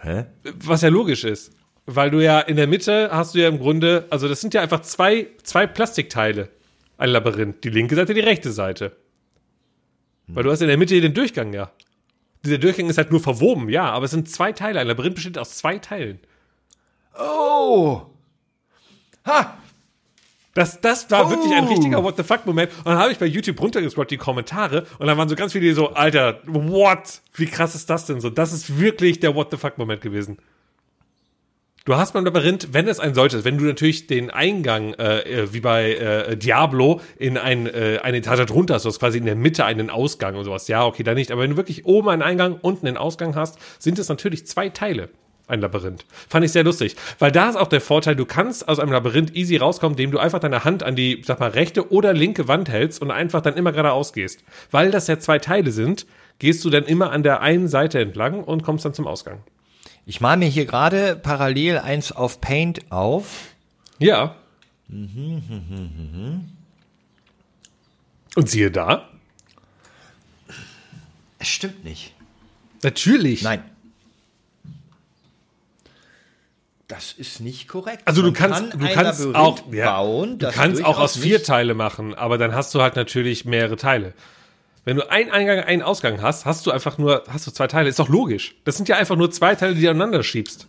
Hä? 0.02 0.26
Was 0.44 0.82
ja 0.82 0.90
logisch 0.90 1.24
ist. 1.24 1.54
Weil 1.86 2.12
du 2.12 2.22
ja 2.22 2.40
in 2.40 2.56
der 2.56 2.68
Mitte 2.68 3.10
hast 3.12 3.36
du 3.36 3.40
ja 3.40 3.50
im 3.50 3.60
Grunde, 3.60 4.06
also 4.10 4.28
das 4.28 4.40
sind 4.42 4.54
ja 4.54 4.62
einfach 4.62 4.82
zwei, 4.82 5.28
zwei 5.44 5.68
Plastikteile. 5.68 6.50
Ein 7.04 7.10
Labyrinth. 7.10 7.62
Die 7.66 7.70
linke 7.70 7.96
Seite, 7.96 8.14
die 8.14 8.22
rechte 8.22 8.54
Seite. 8.54 8.96
Weil 10.28 10.44
du 10.44 10.52
hast 10.52 10.62
in 10.62 10.70
der 10.70 10.78
Mitte 10.78 11.02
den 11.02 11.14
Durchgang, 11.14 11.52
ja. 11.52 11.70
Dieser 12.46 12.58
Durchgang 12.58 12.90
ist 12.90 12.98
halt 12.98 13.12
nur 13.12 13.20
verwoben, 13.20 13.68
ja, 13.68 13.90
aber 13.92 14.06
es 14.06 14.12
sind 14.12 14.30
zwei 14.30 14.54
Teile. 14.54 14.80
Ein 14.80 14.88
Labyrinth 14.88 15.16
besteht 15.16 15.38
aus 15.38 15.58
zwei 15.58 15.80
Teilen. 15.80 16.20
Oh! 17.20 18.04
Ha! 19.26 19.58
Das, 20.54 20.80
das 20.80 21.12
war 21.12 21.30
wirklich 21.30 21.52
ein 21.52 21.66
Oh. 21.66 21.72
richtiger 21.72 22.02
What 22.02 22.16
the 22.16 22.24
fuck-Moment. 22.24 22.72
Und 22.78 22.86
dann 22.86 22.98
habe 22.98 23.12
ich 23.12 23.18
bei 23.18 23.26
YouTube 23.26 23.60
runtergescrollt, 23.60 24.10
die 24.10 24.16
Kommentare, 24.18 24.86
und 24.98 25.08
dann 25.08 25.18
waren 25.18 25.28
so 25.28 25.36
ganz 25.36 25.52
viele, 25.52 25.66
die 25.66 25.74
so, 25.74 25.90
Alter, 25.90 26.40
what? 26.46 27.20
Wie 27.34 27.48
krass 27.48 27.76
ist 27.76 27.90
das 27.90 28.06
denn 28.06 28.22
so? 28.22 28.30
Das 28.30 28.54
ist 28.54 28.80
wirklich 28.80 29.20
der 29.20 29.36
What 29.36 29.52
the 29.52 29.58
fuck-Moment 29.58 30.00
gewesen. 30.00 30.38
Du 31.86 31.98
hast 31.98 32.14
beim 32.14 32.24
Labyrinth, 32.24 32.70
wenn 32.72 32.88
es 32.88 33.02
ein 33.02 33.14
solches, 33.14 33.44
wenn 33.44 33.58
du 33.58 33.66
natürlich 33.66 34.08
den 34.08 34.30
Eingang, 34.30 34.94
äh, 34.94 35.20
äh, 35.20 35.54
wie 35.54 35.60
bei 35.60 35.96
äh, 35.96 36.38
Diablo, 36.38 37.02
in 37.20 37.38
ein, 37.38 37.68
äh, 37.68 38.00
eine 38.02 38.20
Etage 38.20 38.46
drunter 38.46 38.76
hast, 38.76 38.86
du 38.86 38.88
hast 38.88 39.00
quasi 39.00 39.18
in 39.18 39.26
der 39.26 39.36
Mitte 39.36 39.66
einen 39.66 39.90
Ausgang 39.90 40.38
und 40.38 40.46
sowas. 40.46 40.70
Ja, 40.70 40.86
okay, 40.86 41.04
da 41.04 41.14
nicht. 41.14 41.30
Aber 41.30 41.42
wenn 41.42 41.50
du 41.50 41.58
wirklich 41.58 41.86
oben 41.86 42.08
einen 42.08 42.22
Eingang, 42.22 42.58
unten 42.62 42.88
einen 42.88 42.96
Ausgang 42.96 43.36
hast, 43.36 43.58
sind 43.80 44.00
es 44.00 44.08
natürlich 44.08 44.48
zwei 44.48 44.70
Teile. 44.70 45.10
Ein 45.46 45.60
Labyrinth. 45.60 46.06
Fand 46.30 46.46
ich 46.46 46.54
sehr 46.54 46.64
lustig. 46.64 46.96
Weil 47.20 47.34
da 47.34 47.50
ist 47.50 47.58
auch 47.58 47.68
der 47.68 47.82
Vorteil, 47.82 48.16
du 48.16 48.24
kannst 48.24 48.70
aus 48.70 48.80
einem 48.80 48.94
Labyrinth 48.94 49.36
easy 49.36 49.58
rauskommen, 49.58 49.98
indem 49.98 50.12
du 50.12 50.20
einfach 50.20 50.40
deine 50.40 50.64
Hand 50.64 50.84
an 50.84 50.96
die, 50.96 51.22
sag 51.26 51.42
mal, 51.42 51.50
rechte 51.50 51.92
oder 51.92 52.14
linke 52.14 52.48
Wand 52.48 52.70
hältst 52.70 53.02
und 53.02 53.12
einfach 53.12 53.42
dann 53.42 53.58
immer 53.58 53.74
geradeaus 53.74 54.14
gehst. 54.14 54.42
Weil 54.72 54.90
das 54.90 55.08
ja 55.08 55.20
zwei 55.20 55.38
Teile 55.38 55.72
sind, 55.72 56.06
gehst 56.40 56.64
du 56.64 56.70
dann 56.70 56.86
immer 56.86 57.12
an 57.12 57.24
der 57.24 57.42
einen 57.42 57.68
Seite 57.68 58.00
entlang 58.00 58.42
und 58.42 58.64
kommst 58.64 58.86
dann 58.86 58.94
zum 58.94 59.06
Ausgang. 59.06 59.44
Ich 60.06 60.20
mal 60.22 60.38
mir 60.38 60.50
hier 60.50 60.66
gerade 60.66 61.16
parallel 61.16 61.78
eins 61.80 62.12
auf 62.12 62.42
Paint 62.42 62.92
auf. 62.92 63.54
Ja. 64.00 64.36
Und 68.36 68.50
siehe 68.50 68.70
da. 68.72 69.10
Es 71.40 71.48
stimmt 71.48 71.84
nicht. 71.84 72.14
Natürlich. 72.82 73.42
Nein. 73.44 73.64
Das 76.88 77.14
ist 77.14 77.40
nicht 77.40 77.68
korrekt. 77.68 78.04
Also 78.06 78.22
du 78.22 78.28
Man 78.28 78.34
kannst, 78.36 78.72
kann 78.72 78.80
du 78.80 78.88
kannst 78.88 79.20
Labyrinth 79.22 79.36
auch, 79.36 79.74
ja, 79.74 79.96
bauen. 79.96 80.38
du 80.38 80.52
kannst 80.52 80.84
auch 80.84 81.00
aus 81.00 81.18
vier 81.18 81.42
Teile 81.42 81.74
machen, 81.74 82.14
aber 82.14 82.38
dann 82.38 82.54
hast 82.54 82.76
du 82.76 82.82
halt 82.82 82.96
natürlich 82.96 83.46
mehrere 83.46 83.78
Teile. 83.78 84.14
Wenn 84.86 84.98
du 84.98 85.10
einen 85.10 85.32
Eingang, 85.32 85.60
einen 85.62 85.82
Ausgang 85.82 86.22
hast, 86.22 86.46
hast 86.46 86.66
du 86.66 86.72
einfach 86.72 86.98
nur, 86.98 87.24
hast 87.30 87.48
du 87.48 87.52
zwei 87.52 87.68
Teile. 87.68 87.88
Ist 87.90 88.00
doch 88.00 88.10
logisch. 88.10 88.56
Das 88.66 88.76
sind 88.76 88.90
ja 88.90 88.98
einfach 88.98 89.16
nur 89.16 89.32
zwei 89.32 89.56
Teile, 89.56 89.76
die 89.76 89.82
du 89.82 89.90
aneinander 89.90 90.24
schiebst. 90.24 90.68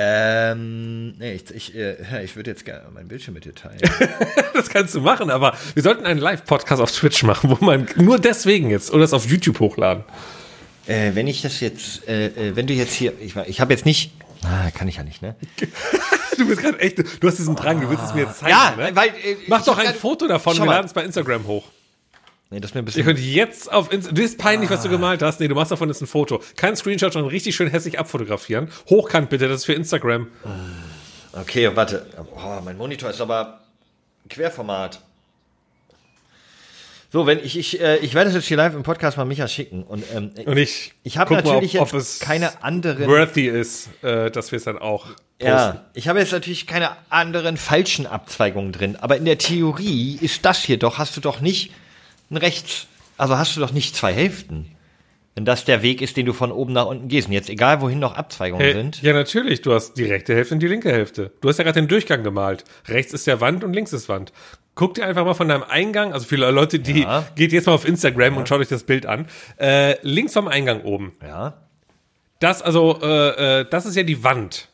Ähm, 0.00 1.16
nee, 1.18 1.32
ich, 1.34 1.50
ich, 1.54 1.74
äh, 1.74 1.96
ich 2.24 2.36
würde 2.36 2.50
jetzt 2.50 2.64
gerne 2.64 2.84
mein 2.94 3.08
Bildschirm 3.08 3.34
mit 3.34 3.44
dir 3.44 3.54
teilen. 3.54 3.78
Das 4.54 4.68
kannst 4.70 4.92
du 4.96 5.00
machen, 5.00 5.30
aber 5.30 5.56
wir 5.74 5.82
sollten 5.84 6.04
einen 6.04 6.18
Live-Podcast 6.18 6.82
auf 6.82 6.90
Twitch 6.90 7.22
machen, 7.22 7.48
wo 7.50 7.64
man 7.64 7.86
nur 7.94 8.18
deswegen 8.18 8.70
jetzt 8.70 8.92
oder 8.92 9.04
es 9.04 9.12
auf 9.12 9.24
YouTube 9.24 9.60
hochladen. 9.60 10.02
äh, 10.88 11.12
wenn 11.14 11.28
ich 11.28 11.42
das 11.42 11.60
jetzt, 11.60 12.08
äh, 12.08 12.26
äh, 12.26 12.56
wenn 12.56 12.66
du 12.66 12.74
jetzt 12.74 12.92
hier, 12.92 13.12
ich, 13.20 13.36
ich 13.36 13.60
habe 13.60 13.72
jetzt 13.72 13.86
nicht, 13.86 14.10
ah, 14.42 14.68
kann 14.72 14.88
ich 14.88 14.96
ja 14.96 15.04
nicht, 15.04 15.22
ne? 15.22 15.36
Du 16.36 16.46
bist 16.46 16.60
gerade 16.60 16.78
echt, 16.80 16.98
du 16.98 17.26
hast 17.28 17.38
diesen 17.38 17.54
Drang, 17.56 17.80
du 17.80 17.88
willst 17.90 18.04
es 18.04 18.14
mir 18.14 18.22
jetzt 18.22 18.38
zeigen. 18.38 18.50
Ja, 18.50 18.74
ne? 18.76 18.90
weil, 18.94 19.08
äh, 19.08 19.36
Mach 19.48 19.64
doch 19.64 19.76
ein 19.78 19.86
grad- 19.86 19.96
Foto 19.96 20.26
davon, 20.28 20.56
wir 20.56 20.66
laden 20.66 20.86
es 20.86 20.92
bei 20.92 21.02
Instagram 21.04 21.46
hoch. 21.46 21.64
Nee, 22.50 22.60
das 22.60 22.70
ist 22.70 22.74
mir 22.74 22.80
ein 22.80 22.82
Ihr 22.82 22.86
bisschen. 22.86 23.04
könnt 23.04 23.18
jetzt 23.20 23.70
auf 23.70 23.92
Instagram, 23.92 24.14
das 24.16 24.24
ist 24.24 24.38
peinlich, 24.38 24.70
was 24.70 24.82
du 24.82 24.88
gemalt 24.88 25.20
hast. 25.22 25.38
Nee, 25.40 25.48
du 25.48 25.54
machst 25.54 25.70
davon 25.70 25.88
jetzt 25.88 26.00
ein 26.00 26.06
Foto. 26.06 26.42
Kein 26.56 26.76
Screenshot, 26.76 27.12
sondern 27.12 27.30
richtig 27.30 27.54
schön 27.54 27.68
hässlich 27.68 27.98
abfotografieren. 27.98 28.70
Hochkant 28.88 29.28
bitte, 29.28 29.48
das 29.48 29.58
ist 29.60 29.64
für 29.66 29.74
Instagram. 29.74 30.28
Okay, 31.32 31.70
warte. 31.74 32.06
Oh, 32.34 32.60
mein 32.64 32.76
Monitor 32.78 33.10
ist 33.10 33.20
aber 33.20 33.60
Querformat. 34.30 35.00
So, 37.10 37.26
wenn 37.26 37.38
ich, 37.38 37.56
ich, 37.58 37.80
äh, 37.80 37.96
ich 37.98 38.12
werde 38.12 38.28
es 38.28 38.36
jetzt 38.36 38.46
hier 38.46 38.58
live 38.58 38.74
im 38.74 38.82
Podcast 38.82 39.16
mal 39.16 39.24
Micha 39.24 39.48
schicken. 39.48 39.82
Und 39.82 40.04
ähm, 40.14 40.30
Und 40.44 40.58
ich, 40.58 40.92
ich 41.04 41.16
habe 41.16 41.34
guck 41.34 41.44
mal, 41.44 41.52
natürlich 41.54 41.76
ob, 41.80 41.88
ob 41.88 41.94
jetzt 41.94 42.02
es 42.02 42.18
keine 42.20 42.62
anderen. 42.62 43.06
worthy 43.08 43.46
ist, 43.48 43.88
äh, 44.02 44.30
dass 44.30 44.52
wir 44.52 44.58
es 44.58 44.64
dann 44.64 44.76
auch 44.78 45.06
posten. 45.06 45.46
Ja, 45.46 45.86
ich 45.94 46.08
habe 46.08 46.18
jetzt 46.18 46.32
natürlich 46.32 46.66
keine 46.66 46.90
anderen 47.08 47.56
falschen 47.56 48.06
Abzweigungen 48.06 48.72
drin, 48.72 48.96
aber 48.96 49.16
in 49.16 49.24
der 49.24 49.38
Theorie 49.38 50.18
ist 50.20 50.44
das 50.44 50.62
hier 50.62 50.78
doch, 50.78 50.98
hast 50.98 51.16
du 51.16 51.22
doch 51.22 51.40
nicht 51.40 51.72
ein 52.30 52.36
rechts, 52.36 52.86
also 53.16 53.36
hast 53.38 53.56
du 53.56 53.60
doch 53.60 53.72
nicht 53.72 53.96
zwei 53.96 54.12
Hälften. 54.12 54.74
Wenn 55.34 55.44
das 55.44 55.64
der 55.64 55.82
Weg 55.82 56.02
ist, 56.02 56.16
den 56.16 56.26
du 56.26 56.32
von 56.32 56.50
oben 56.50 56.72
nach 56.72 56.86
unten 56.86 57.06
gehst. 57.06 57.28
Und 57.28 57.32
jetzt 57.32 57.48
egal, 57.48 57.80
wohin 57.80 58.00
noch 58.00 58.16
Abzweigungen 58.16 58.64
Hey, 58.64 58.72
sind. 58.74 59.00
ja, 59.02 59.12
natürlich. 59.12 59.62
Du 59.62 59.72
hast 59.72 59.94
die 59.94 60.02
rechte 60.04 60.34
Hälfte 60.34 60.54
und 60.54 60.60
die 60.60 60.66
linke 60.66 60.90
Hälfte. 60.90 61.30
Du 61.40 61.48
hast 61.48 61.58
ja 61.58 61.64
gerade 61.64 61.80
den 61.80 61.86
Durchgang 61.86 62.24
gemalt. 62.24 62.64
Rechts 62.88 63.12
ist 63.12 63.24
ja 63.26 63.40
Wand 63.40 63.62
und 63.62 63.72
links 63.72 63.92
ist 63.92 64.08
Wand. 64.08 64.32
Guck 64.74 64.94
dir 64.94 65.04
einfach 65.06 65.24
mal 65.24 65.34
von 65.34 65.46
deinem 65.48 65.62
Eingang, 65.62 66.12
also 66.12 66.26
viele 66.26 66.50
Leute, 66.50 66.80
die 66.80 67.02
Ja. 67.02 67.24
geht 67.36 67.52
jetzt 67.52 67.66
mal 67.66 67.72
auf 67.74 67.86
Instagram 67.86 68.36
und 68.36 68.48
schaut 68.48 68.60
euch 68.60 68.68
das 68.68 68.82
Bild 68.82 69.06
an. 69.06 69.26
Äh, 69.60 69.96
links 70.02 70.32
vom 70.32 70.48
Eingang 70.48 70.82
oben. 70.82 71.12
Ja. 71.22 71.54
Das 72.40 72.60
also, 72.60 72.98
äh, 73.00 73.60
äh, 73.60 73.66
das 73.70 73.86
ist 73.86 73.94
ja 73.96 74.02
die 74.02 74.24
Wand. 74.24 74.68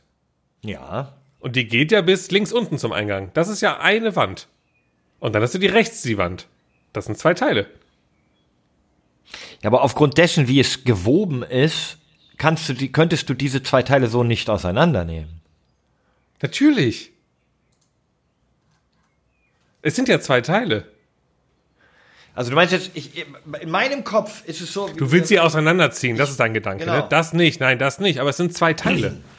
Ja. 0.63 1.13
Und 1.41 1.57
die 1.57 1.67
geht 1.67 1.93
ja 1.93 2.01
bis 2.01 2.31
links 2.31 2.53
unten 2.55 2.79
zum 2.79 2.93
Eingang. 2.93 3.31
Das 3.35 3.49
ist 3.49 3.61
ja 3.61 3.81
eine 3.81 4.17
Wand. 4.17 4.49
Und 5.21 5.35
dann 5.35 5.43
hast 5.43 5.53
du 5.55 5.59
die 5.59 5.67
rechts 5.67 6.01
die 6.01 6.17
Wand. 6.17 6.47
Das 6.95 7.05
sind 7.05 7.19
zwei 7.19 7.35
Teile. 7.35 7.67
Ja, 9.63 9.69
aber 9.69 9.83
aufgrund 9.83 10.17
dessen, 10.17 10.49
wie 10.49 10.61
es 10.61 10.85
gewoben 10.85 11.43
ist, 11.43 11.99
kannst 12.39 12.69
du 12.69 12.73
die, 12.73 12.91
könntest 12.93 13.29
du 13.29 13.35
diese 13.35 13.63
zwei 13.63 13.83
Teile 13.83 14.07
so 14.07 14.23
nicht 14.23 14.49
auseinandernehmen. 14.49 15.41
Natürlich. 16.41 17.13
Es 19.83 19.97
sind 19.97 20.09
ja 20.09 20.21
zwei 20.21 20.41
Teile. 20.41 20.87
Also 22.35 22.51
du 22.51 22.57
meinst 22.57 22.73
jetzt, 22.73 22.91
ich, 22.95 23.27
in 23.61 23.71
meinem 23.71 24.05
Kopf 24.05 24.45
ist 24.47 24.61
es 24.61 24.73
so. 24.73 24.89
Du 24.89 25.11
willst 25.13 25.29
sie 25.29 25.41
auseinanderziehen, 25.41 26.17
das 26.17 26.31
ist 26.31 26.41
dein 26.41 26.55
Gedanke. 26.55 26.85
Genau. 26.85 26.99
Ne? 26.99 27.07
Das 27.11 27.33
nicht, 27.33 27.61
nein, 27.61 27.79
das 27.79 27.99
nicht. 27.99 28.19
Aber 28.21 28.31
es 28.31 28.37
sind 28.37 28.55
zwei 28.55 28.73
Teile. 28.73 29.21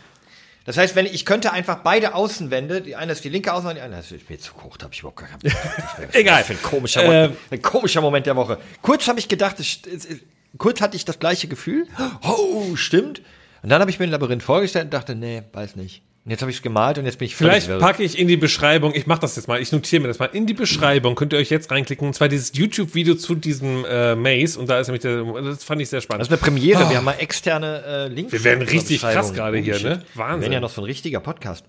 Das 0.66 0.78
heißt, 0.78 0.95
wenn 0.95 1.05
ich 1.05 1.26
könnte 1.26 1.53
einfach 1.53 1.78
beide 1.78 2.16
Außenwände, 2.16 2.82
die 2.82 2.95
eine 2.95 3.11
ist 3.11 3.24
die 3.24 3.30
linke 3.30 3.53
Außenwand, 3.53 3.78
die 3.78 3.82
andere 3.82 3.99
ist 4.01 4.30
mir 4.30 4.39
zu 4.39 4.53
hoch, 4.63 4.78
da 4.78 4.86
habe 4.86 4.93
ich 4.93 4.99
überhaupt 4.99 5.20
gar 5.20 5.30
keinen. 5.30 6.09
Egal. 6.11 6.43
Ein 6.49 6.61
komischer, 6.61 7.03
Ähm. 7.03 7.07
Moment, 7.07 7.38
ein 7.51 7.61
komischer 7.61 8.01
Moment 8.01 8.26
der 8.26 8.36
Woche. 8.36 8.57
Kurz 8.82 9.07
habe 9.07 9.20
ich 9.20 9.28
gedacht, 9.28 9.59
es, 9.59 9.80
es, 9.86 10.05
es, 10.05 10.18
kurz 10.57 10.82
hatte 10.82 10.97
ich 10.97 11.05
das 11.05 11.20
gleiche 11.20 11.47
Gefühl. 11.47 11.88
Oh, 12.24 12.76
stimmt. 12.76 13.22
Und 13.61 13.70
dann 13.70 13.80
habe 13.80 13.91
ich 13.91 13.99
mir 13.99 14.05
ein 14.05 14.11
Labyrinth 14.11 14.43
vorgestellt 14.43 14.86
und 14.86 14.93
dachte, 14.93 15.16
nee, 15.16 15.43
weiß 15.53 15.76
nicht. 15.76 16.01
Und 16.26 16.32
jetzt 16.32 16.41
habe 16.41 16.49
ich 16.49 16.57
es 16.57 16.63
gemalt 16.63 16.97
und 16.97 17.05
jetzt 17.05 17.19
bin 17.19 17.28
ich 17.28 17.36
Vielleicht 17.36 17.69
packe 17.78 18.01
ich 18.01 18.17
in 18.17 18.28
die 18.28 18.36
Beschreibung, 18.36 18.95
ich 18.95 19.05
mache 19.05 19.19
das 19.19 19.36
jetzt 19.36 19.47
mal, 19.47 19.61
ich 19.61 19.71
notiere 19.71 20.01
mir 20.01 20.07
das 20.07 20.17
mal, 20.17 20.26
in 20.26 20.47
die 20.47 20.55
Beschreibung 20.55 21.13
könnt 21.13 21.34
ihr 21.34 21.39
euch 21.39 21.51
jetzt 21.51 21.69
reinklicken, 21.69 22.07
und 22.07 22.13
zwar 22.15 22.30
dieses 22.30 22.51
YouTube-Video 22.57 23.13
zu 23.13 23.36
diesem 23.36 23.86
äh, 23.86 24.15
Maze, 24.15 24.59
und 24.59 24.67
da 24.67 24.80
ist 24.80 24.88
nämlich 24.88 25.03
der, 25.03 25.23
das 25.43 25.63
fand 25.63 25.82
ich 25.82 25.89
sehr 25.89 26.01
spannend. 26.01 26.21
Das 26.21 26.28
ist 26.30 26.32
eine 26.34 26.41
Premiere, 26.41 26.89
wir 26.89 26.97
haben 26.97 27.05
mal 27.05 27.13
externe 27.19 27.84
äh, 27.86 28.07
Links. 28.07 28.32
Wir 28.34 28.43
werden 28.43 28.63
richtig 28.63 29.01
krass 29.01 29.34
gerade 29.34 29.59
hier, 29.59 29.76
ne? 29.76 29.82
Wir 29.84 30.01
Wahnsinn. 30.15 30.41
werden 30.41 30.53
ja 30.53 30.59
noch 30.61 30.71
so 30.71 30.82
ein 30.82 30.86
richtiger 30.86 31.19
Podcast. 31.19 31.63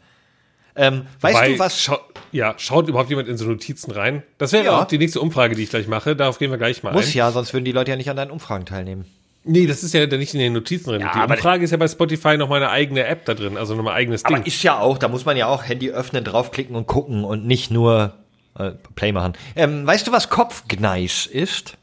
Ähm, 0.75 1.03
weißt 1.21 1.35
Wobei, 1.37 1.53
du 1.53 1.59
was? 1.59 1.81
Schau, 1.83 1.99
ja, 2.33 2.55
schaut 2.59 2.89
überhaupt 2.89 3.11
jemand 3.11 3.29
in 3.29 3.37
so 3.37 3.45
Notizen 3.47 3.91
rein? 3.91 4.23
Das 4.39 4.53
wäre 4.53 4.65
Ja. 4.67 4.81
auch 4.81 4.85
die 4.87 4.99
nächste 4.99 5.21
Umfrage, 5.21 5.55
die 5.55 5.63
ich 5.65 5.71
gleich 5.71 5.87
mache. 5.87 6.17
Darauf 6.17 6.39
gehen 6.39 6.51
wir 6.51 6.59
gleich 6.59 6.83
mal 6.83 6.93
Muss 6.93 7.07
ein. 7.09 7.13
ja, 7.13 7.31
sonst 7.31 7.53
würden 7.55 7.65
die 7.65 7.73
Leute 7.73 7.91
ja 7.93 7.97
nicht 7.97 8.11
an 8.11 8.17
deinen 8.17 8.31
Umfragen 8.31 8.65
teilnehmen. 8.67 9.05
Nee, 9.49 9.67
das 9.67 9.83
ist 9.85 9.95
ja 9.95 10.05
dann 10.07 10.19
nicht 10.19 10.35
in 10.35 10.41
den 10.41 10.53
Notizen 10.53 10.91
drin. 10.91 11.01
Ja, 11.03 11.13
die 11.15 11.19
aber- 11.21 11.35
Umfrage 11.35 11.65
ist 11.65 11.71
ja 11.71 11.77
bei 11.77 11.87
Spotify 11.89 12.37
noch 12.37 12.49
mal 12.49 12.57
eine 12.57 12.71
eigene 12.71 13.05
App 13.07 13.25
da 13.27 13.35
drin, 13.35 13.57
also 13.57 13.75
noch 13.77 13.85
mal 13.85 13.95
eigenes 13.95 14.25
Aber 14.25 14.35
Ding. 14.37 14.45
ist 14.45 14.63
ja 14.65 14.79
auch, 14.79 14.99
da 14.99 15.09
muss 15.09 15.25
man 15.25 15.37
ja 15.37 15.47
auch 15.47 15.63
Handy 15.65 15.91
öffnen, 15.91 16.25
draufklicken 16.25 16.75
und 16.75 16.87
gucken 16.87 17.25
und 17.25 17.47
nicht 17.47 17.71
nur 17.71 18.15
äh, 18.59 18.73
Play 18.97 19.13
machen. 19.13 19.35
Ähm, 19.55 19.87
weißt 19.87 20.07
du, 20.07 20.13
was 20.13 20.29
Kopfgneis 20.31 21.27
ist? 21.27 21.77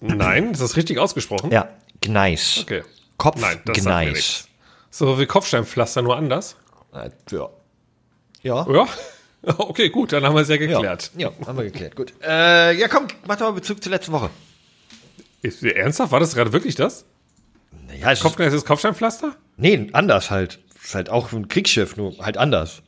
Nein, 0.00 0.52
ist 0.52 0.62
das 0.62 0.76
richtig 0.76 0.98
ausgesprochen? 0.98 1.50
Ja, 1.50 1.68
Gneis. 2.00 2.60
Okay. 2.62 2.82
Kopfgneis. 3.16 4.48
So 4.90 5.18
wie 5.18 5.26
Kopfsteinpflaster, 5.26 6.02
nur 6.02 6.16
anders. 6.16 6.56
Äh, 6.94 7.10
ja. 7.30 7.48
Ja. 8.42 8.66
Ja. 8.72 8.86
Okay, 9.56 9.88
gut, 9.88 10.12
dann 10.12 10.24
haben 10.24 10.34
wir 10.34 10.42
es 10.42 10.48
ja 10.48 10.56
geklärt. 10.56 11.12
Ja, 11.16 11.30
haben 11.46 11.56
wir 11.56 11.64
geklärt. 11.64 11.94
Gut. 11.94 12.12
Äh, 12.26 12.72
ja, 12.76 12.88
komm, 12.88 13.06
mach 13.24 13.36
doch 13.36 13.46
mal 13.46 13.52
Bezug 13.52 13.80
zur 13.80 13.92
letzten 13.92 14.10
Woche. 14.10 14.30
Ist, 15.42 15.62
ernsthaft? 15.62 16.12
War 16.12 16.20
das 16.20 16.34
gerade 16.34 16.52
wirklich 16.52 16.74
das? 16.74 17.04
Ja, 18.00 18.12
es 18.12 18.22
ist, 18.24 18.38
ist 18.38 18.66
Kopfsteinpflaster? 18.66 19.36
nee, 19.56 19.88
anders 19.92 20.30
halt. 20.30 20.60
Ist 20.82 20.94
halt 20.94 21.10
auch 21.10 21.32
ein 21.32 21.48
Kriegsschiff, 21.48 21.96
nur 21.96 22.16
halt 22.18 22.36
anders. 22.36 22.82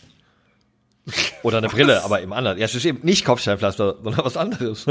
Oder 1.43 1.59
eine 1.59 1.69
Brille, 1.69 2.05
aber 2.05 2.23
eben 2.23 2.33
anders. 2.33 2.59
Ja, 2.59 2.67
es 2.67 2.75
ist 2.75 2.85
eben 2.85 3.01
nicht 3.03 3.25
Kopfsteinpflaster, 3.25 3.97
sondern 4.03 4.25
was 4.25 4.37
anderes. 4.37 4.87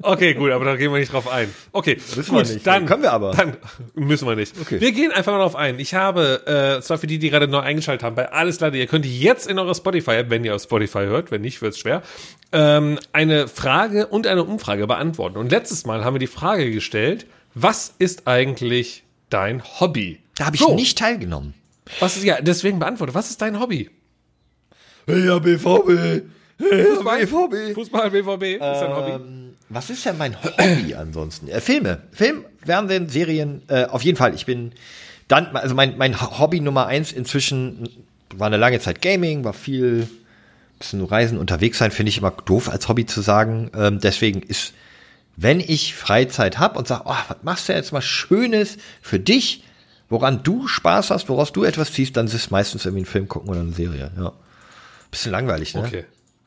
Okay, 0.00 0.34
gut, 0.34 0.50
aber 0.52 0.64
da 0.64 0.76
gehen 0.76 0.92
wir 0.92 0.98
nicht 0.98 1.12
drauf 1.12 1.28
ein. 1.30 1.52
Okay, 1.72 1.98
Müssen 2.16 2.34
gut, 2.34 2.46
wir 2.48 2.54
nicht. 2.54 2.66
dann 2.66 2.86
Können 2.86 3.02
wir 3.02 3.12
aber. 3.12 3.32
Dann 3.32 3.56
müssen 3.94 4.26
wir 4.28 4.36
nicht. 4.36 4.54
Okay. 4.60 4.80
Wir 4.80 4.92
gehen 4.92 5.10
einfach 5.12 5.32
mal 5.32 5.38
drauf 5.38 5.56
ein. 5.56 5.78
Ich 5.78 5.94
habe, 5.94 6.78
äh, 6.78 6.80
zwar 6.82 6.98
für 6.98 7.06
die, 7.06 7.18
die 7.18 7.28
gerade 7.30 7.48
neu 7.48 7.58
eingeschaltet 7.58 8.04
haben, 8.04 8.14
bei 8.14 8.30
Alles 8.32 8.60
Leute, 8.60 8.78
ihr 8.78 8.86
könnt 8.86 9.04
jetzt 9.04 9.46
in 9.46 9.58
eurer 9.58 9.74
Spotify-App, 9.74 10.30
wenn 10.30 10.44
ihr 10.44 10.54
auf 10.54 10.62
Spotify 10.62 11.00
hört, 11.00 11.30
wenn 11.30 11.42
nicht, 11.42 11.60
wird's 11.60 11.78
schwer, 11.78 12.02
ähm, 12.52 12.98
eine 13.12 13.48
Frage 13.48 14.06
und 14.06 14.26
eine 14.26 14.44
Umfrage 14.44 14.86
beantworten. 14.86 15.36
Und 15.36 15.50
letztes 15.50 15.84
Mal 15.84 16.04
haben 16.04 16.14
wir 16.14 16.20
die 16.20 16.26
Frage 16.28 16.70
gestellt, 16.70 17.26
was 17.54 17.92
ist 17.98 18.26
eigentlich 18.26 19.02
dein 19.28 19.62
Hobby? 19.80 20.20
Da 20.36 20.46
habe 20.46 20.56
ich 20.56 20.62
So, 20.62 20.74
nicht 20.74 20.96
teilgenommen. 20.96 21.54
Was 21.98 22.16
ist, 22.16 22.24
ja, 22.24 22.40
deswegen 22.40 22.78
beantworte, 22.78 23.14
was 23.14 23.30
ist 23.30 23.42
dein 23.42 23.58
Hobby? 23.60 23.90
Ja, 25.16 25.38
BVB. 25.38 26.22
Fußball? 26.58 27.26
BVB. 27.26 27.74
Fußball, 27.74 28.10
BVB, 28.10 28.42
ist 28.42 28.60
dein 28.60 28.94
Hobby? 28.94 29.12
Ähm, 29.12 29.54
was 29.68 29.88
ist 29.88 30.04
denn 30.04 30.18
mein 30.18 30.36
Hobby 30.42 30.94
ansonsten? 30.98 31.48
Äh, 31.48 31.60
Filme. 31.60 32.02
Film, 32.12 32.44
Fernsehen, 32.64 33.08
Serien. 33.08 33.62
Äh, 33.68 33.86
auf 33.86 34.02
jeden 34.02 34.18
Fall. 34.18 34.34
Ich 34.34 34.46
bin 34.46 34.72
dann, 35.28 35.56
also 35.56 35.74
mein, 35.74 35.96
mein 35.96 36.20
Hobby 36.20 36.60
Nummer 36.60 36.86
eins 36.86 37.12
inzwischen 37.12 37.88
war 38.34 38.46
eine 38.46 38.56
lange 38.56 38.80
Zeit 38.80 39.00
Gaming, 39.00 39.44
war 39.44 39.52
viel 39.52 40.08
bisschen 40.80 40.98
nur 40.98 41.12
Reisen 41.12 41.38
unterwegs 41.38 41.78
sein, 41.78 41.90
finde 41.90 42.08
ich 42.10 42.18
immer 42.18 42.30
doof 42.30 42.68
als 42.68 42.88
Hobby 42.88 43.06
zu 43.06 43.20
sagen. 43.20 43.70
Ähm, 43.76 44.00
deswegen 44.00 44.42
ist, 44.42 44.72
wenn 45.36 45.60
ich 45.60 45.94
Freizeit 45.94 46.58
habe 46.58 46.78
und 46.78 46.88
sage, 46.88 47.02
oh, 47.04 47.14
was 47.28 47.36
machst 47.42 47.68
du 47.68 47.74
jetzt 47.74 47.92
mal 47.92 48.02
Schönes 48.02 48.78
für 49.02 49.20
dich, 49.20 49.62
woran 50.08 50.42
du 50.42 50.66
Spaß 50.66 51.10
hast, 51.10 51.28
woraus 51.28 51.52
du 51.52 51.64
etwas 51.64 51.92
ziehst, 51.92 52.16
dann 52.16 52.26
ist 52.26 52.34
es 52.34 52.50
meistens 52.50 52.86
irgendwie 52.86 53.02
ein 53.02 53.06
Film 53.06 53.28
gucken 53.28 53.50
oder 53.50 53.60
eine 53.60 53.72
Serie, 53.72 54.10
ja. 54.18 54.32
Bisschen 55.10 55.32
langweilig, 55.32 55.74
ne? 55.74 55.82
Okay. 55.86 56.04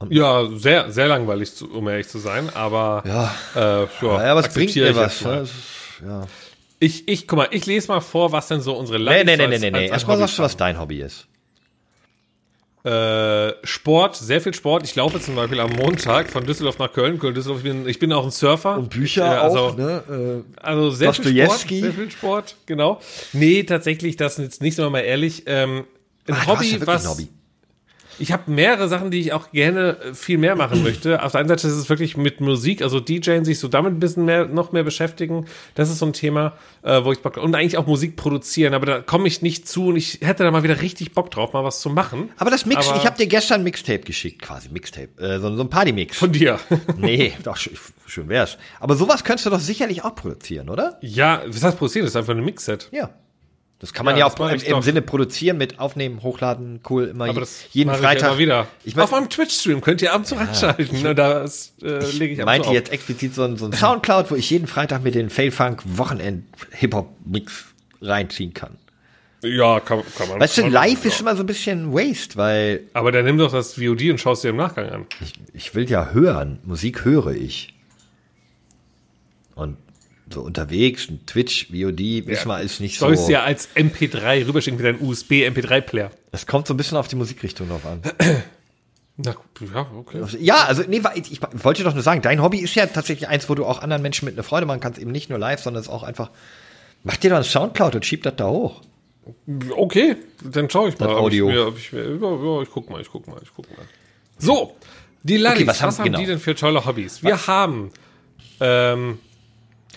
Ja, 0.09 0.45
sehr, 0.57 0.91
sehr 0.91 1.07
langweilig, 1.07 1.51
um 1.61 1.87
ehrlich 1.87 2.07
zu 2.09 2.19
sein, 2.19 2.49
aber 2.53 3.03
Ja. 3.05 3.35
äh, 3.55 3.87
ja, 4.05 4.25
Ja, 4.25 4.39
es 4.39 4.53
bringt 4.53 4.75
dir 4.75 4.89
ich 4.89 4.95
was. 4.95 5.21
Ne? 5.21 5.39
Ist- 5.41 5.53
Ja. 6.05 6.27
Ich, 6.79 7.07
ich, 7.07 7.27
guck 7.27 7.37
mal, 7.37 7.47
ich 7.51 7.65
lese 7.65 7.87
mal 7.87 8.01
vor, 8.01 8.33
was 8.33 8.49
denn 8.49 8.59
so 8.59 8.73
unsere 8.73 8.99
Nee, 8.99 9.05
Landes 9.05 9.25
nee, 9.25 9.37
nee, 9.37 9.47
nee, 9.47 9.71
nee, 9.71 9.71
nee. 9.71 9.87
Erstmal 9.87 10.17
sagst 10.17 10.37
du, 10.37 10.43
was 10.43 10.57
dein 10.57 10.77
Hobby 10.77 10.99
ist. 11.01 11.27
Äh, 12.83 13.53
Sport, 13.65 14.17
sehr 14.17 14.41
viel 14.41 14.53
Sport. 14.53 14.83
Ich 14.83 14.93
laufe 14.95 15.21
zum 15.21 15.35
Beispiel 15.35 15.61
am 15.61 15.71
Montag 15.71 16.29
von 16.29 16.45
Düsseldorf 16.45 16.79
nach 16.79 16.91
Köln. 16.91 17.17
Köln, 17.17 17.33
Düsseldorf. 17.33 17.59
Ich 17.59 17.63
bin, 17.63 17.87
ich 17.87 17.97
bin 17.99 18.11
auch 18.11 18.25
ein 18.25 18.31
Surfer. 18.31 18.75
Und 18.77 18.89
Bücher 18.89 19.23
Ja, 19.25 19.41
also, 19.41 19.59
auch, 19.59 19.77
ne? 19.77 20.43
Also 20.57 20.89
sehr 20.91 21.13
viel 21.13 21.45
Sport, 21.45 21.59
sehr 21.69 21.93
viel 21.93 22.11
Sport, 22.11 22.55
genau. 22.65 22.99
Nee, 23.31 23.63
tatsächlich, 23.63 24.17
das 24.17 24.37
ist 24.37 24.43
jetzt 24.43 24.61
nicht, 24.61 24.77
wir 24.77 24.89
mal 24.89 24.99
ehrlich, 24.99 25.43
ähm, 25.45 25.85
ein 26.27 26.37
hast 26.37 26.47
Hobby, 26.47 26.71
ja 26.77 26.85
was 26.85 27.05
ein 27.05 27.11
Hobby. 27.11 27.29
Ich 28.19 28.31
habe 28.31 28.49
mehrere 28.51 28.87
Sachen, 28.87 29.11
die 29.11 29.19
ich 29.19 29.33
auch 29.33 29.51
gerne 29.51 29.97
äh, 29.99 30.13
viel 30.13 30.37
mehr 30.37 30.55
machen 30.55 30.83
möchte. 30.83 31.21
Auf 31.23 31.31
der 31.33 31.39
einen 31.39 31.49
Seite 31.49 31.67
ist 31.67 31.73
es 31.73 31.89
wirklich 31.89 32.17
mit 32.17 32.41
Musik, 32.41 32.81
also 32.81 32.99
DJing, 32.99 33.45
sich 33.45 33.59
so 33.59 33.67
damit 33.67 33.93
ein 33.93 33.99
bisschen 33.99 34.25
mehr, 34.25 34.45
noch 34.45 34.71
mehr 34.71 34.83
beschäftigen. 34.83 35.45
Das 35.75 35.89
ist 35.89 35.99
so 35.99 36.05
ein 36.05 36.13
Thema, 36.13 36.53
äh, 36.83 37.03
wo 37.03 37.11
ich 37.11 37.19
Bock 37.21 37.37
und 37.37 37.55
eigentlich 37.55 37.77
auch 37.77 37.87
Musik 37.87 38.15
produzieren, 38.15 38.73
aber 38.73 38.85
da 38.85 39.01
komme 39.01 39.27
ich 39.27 39.41
nicht 39.41 39.67
zu 39.67 39.87
und 39.87 39.95
ich 39.97 40.19
hätte 40.21 40.43
da 40.43 40.51
mal 40.51 40.63
wieder 40.63 40.81
richtig 40.81 41.13
Bock 41.13 41.31
drauf, 41.31 41.53
mal 41.53 41.63
was 41.63 41.79
zu 41.81 41.89
machen. 41.89 42.29
Aber 42.37 42.49
das 42.51 42.65
Mix, 42.65 42.87
Aber- 42.87 42.97
ich 42.97 43.05
habe 43.05 43.17
dir 43.17 43.27
gestern 43.27 43.63
Mixtape 43.63 43.99
geschickt, 44.01 44.41
quasi 44.41 44.69
Mixtape, 44.69 45.09
äh, 45.21 45.39
so, 45.39 45.55
so 45.55 45.61
ein 45.63 45.69
Partymix. 45.69 46.17
Von 46.17 46.31
dir. 46.31 46.59
nee, 46.97 47.33
doch 47.43 47.57
sch- 47.57 47.71
schön 48.05 48.29
wär's. 48.29 48.57
Aber 48.79 48.95
sowas 48.95 49.23
könntest 49.23 49.45
du 49.45 49.49
doch 49.49 49.59
sicherlich 49.59 50.03
auch 50.03 50.15
produzieren, 50.15 50.69
oder? 50.69 50.97
ja, 51.01 51.41
was 51.47 51.63
heißt 51.63 51.77
produzieren? 51.77 52.05
Das 52.05 52.11
ist 52.11 52.15
einfach 52.17 52.33
ein 52.35 52.43
Mixset. 52.43 52.89
Ja. 52.91 53.09
Das 53.83 53.91
kann 53.91 54.05
man 54.05 54.15
Ja, 54.15 54.19
ja, 54.19 54.33
auch 54.33 54.39
im, 54.39 54.55
ich 54.55 54.65
im. 54.65 54.81
Sinne 54.81 55.01
produzieren 55.01 55.57
mit 55.57 55.77
Aufnehmen, 55.77 56.23
Hochladen, 56.23 56.79
cool, 56.89 57.03
immer 57.03 57.25
Aber 57.25 57.41
das 57.41 57.65
jeden 57.73 57.89
mache 57.91 58.01
Freitag. 58.01 58.31
Ich 58.31 58.37
wieder. 58.37 58.65
Ich 58.85 58.95
mein, 58.95 59.03
auf 59.03 59.11
meinem 59.11 59.29
Twitch-Stream 59.29 59.81
könnt 59.81 60.01
ihr 60.01 60.13
ab 60.13 60.19
und 60.19 60.25
zu 60.25 60.35
reinschalten. 60.35 61.01
ne, 61.01 61.13
das 61.13 61.73
äh, 61.81 61.99
lege 62.11 62.33
ich 62.33 62.39
ab 62.39 62.45
meinte 62.45 62.69
auf. 62.69 62.73
jetzt 62.73 62.93
explizit 62.93 63.35
so 63.35 63.43
ein, 63.43 63.57
so 63.57 63.65
ein 63.65 63.73
Soundcloud, 63.73 64.31
wo 64.31 64.35
ich 64.35 64.49
jeden 64.49 64.67
Freitag 64.67 65.03
mit 65.03 65.15
den 65.15 65.29
Failfunk 65.29 65.81
Wochenend 65.83 66.45
Hip-Hop 66.71 67.09
Mix 67.25 67.65
reinziehen 67.99 68.53
kann. 68.53 68.77
Ja, 69.43 69.81
kann, 69.81 70.01
kann 70.17 70.29
man. 70.29 70.39
Weißt 70.39 70.59
du, 70.59 70.67
live 70.67 70.93
machen, 70.99 71.07
ist 71.09 71.19
immer 71.19 71.35
so 71.35 71.43
ein 71.43 71.47
bisschen 71.47 71.91
Waste, 71.91 72.37
weil 72.37 72.83
Aber 72.93 73.11
dann 73.11 73.25
nimm 73.25 73.37
doch 73.37 73.51
das 73.51 73.73
VOD 73.73 74.11
und 74.11 74.17
schaust 74.17 74.45
dir 74.45 74.51
im 74.51 74.55
Nachgang 74.55 74.89
an. 74.91 75.05
ich, 75.19 75.33
ich 75.51 75.75
will 75.75 75.89
ja 75.89 76.11
hören. 76.11 76.59
Musik 76.63 77.03
höre 77.03 77.31
ich. 77.31 77.73
Und 79.55 79.75
so 80.33 80.41
unterwegs, 80.41 81.09
ein 81.09 81.25
Twitch, 81.25 81.67
VOD, 81.71 82.27
wissen 82.27 82.47
wir, 82.47 82.61
ist 82.61 82.79
nicht 82.79 82.97
so. 82.99 83.05
Sollst 83.07 83.29
ja 83.29 83.43
als 83.43 83.69
MP3 83.75 84.47
rüberschicken 84.47 84.79
wie 84.79 84.83
dein 84.83 85.01
USB 85.01 85.31
MP3-Player. 85.47 86.11
Es 86.31 86.45
kommt 86.47 86.67
so 86.67 86.73
ein 86.73 86.77
bisschen 86.77 86.97
auf 86.97 87.07
die 87.07 87.15
Musikrichtung 87.15 87.69
drauf 87.69 87.85
an. 87.85 88.01
Na, 89.17 89.35
ja, 89.73 89.87
okay. 89.95 90.23
Ja, 90.39 90.63
also 90.65 90.83
nee, 90.87 91.01
ich, 91.15 91.31
ich 91.31 91.39
wollte 91.63 91.83
doch 91.83 91.93
nur 91.93 92.01
sagen, 92.01 92.21
dein 92.23 92.41
Hobby 92.41 92.57
ist 92.57 92.73
ja 92.73 92.87
tatsächlich 92.87 93.29
eins, 93.29 93.47
wo 93.47 93.53
du 93.55 93.63
auch 93.65 93.81
anderen 93.81 94.01
Menschen 94.01 94.25
mit 94.25 94.33
eine 94.33 94.43
Freude 94.43 94.65
machen 94.65 94.79
kannst, 94.79 94.99
eben 94.99 95.11
nicht 95.11 95.29
nur 95.29 95.37
live, 95.37 95.61
sondern 95.61 95.81
es 95.81 95.87
ist 95.87 95.93
auch 95.93 96.01
einfach, 96.03 96.31
mach 97.03 97.17
dir 97.17 97.29
doch 97.29 97.37
ein 97.37 97.43
Soundcloud 97.43 97.93
und 97.95 98.05
schieb 98.05 98.23
das 98.23 98.35
da 98.37 98.47
hoch. 98.49 98.81
Okay, 99.77 100.15
dann 100.43 100.69
schaue 100.69 100.89
ich 100.89 100.97
mal. 100.99 101.05
Das 101.07 101.15
ob 101.15 101.21
Audio. 101.23 101.47
Ich, 101.49 101.55
mir, 101.55 101.73
ich, 101.77 101.93
mir, 101.93 102.01
ja, 102.19 102.45
ja, 102.57 102.61
ich 102.63 102.69
guck 102.71 102.89
mal, 102.89 103.01
ich 103.01 103.09
guck 103.09 103.27
mal, 103.27 103.37
ich 103.41 103.49
guck 103.55 103.69
mal. 103.77 103.85
So, 104.39 104.75
die 105.21 105.37
Ladis, 105.37 105.59
Okay, 105.61 105.67
was 105.67 105.75
was, 105.75 105.81
haben- 105.83 105.97
haben 105.99 106.03
genau. 106.05 106.19
die 106.19 106.25
denn 106.25 106.39
für 106.39 106.55
tolle 106.55 106.83
Hobbys? 106.85 107.21
Wir 107.23 107.45
haben, 107.47 107.91
ähm, 108.59 109.19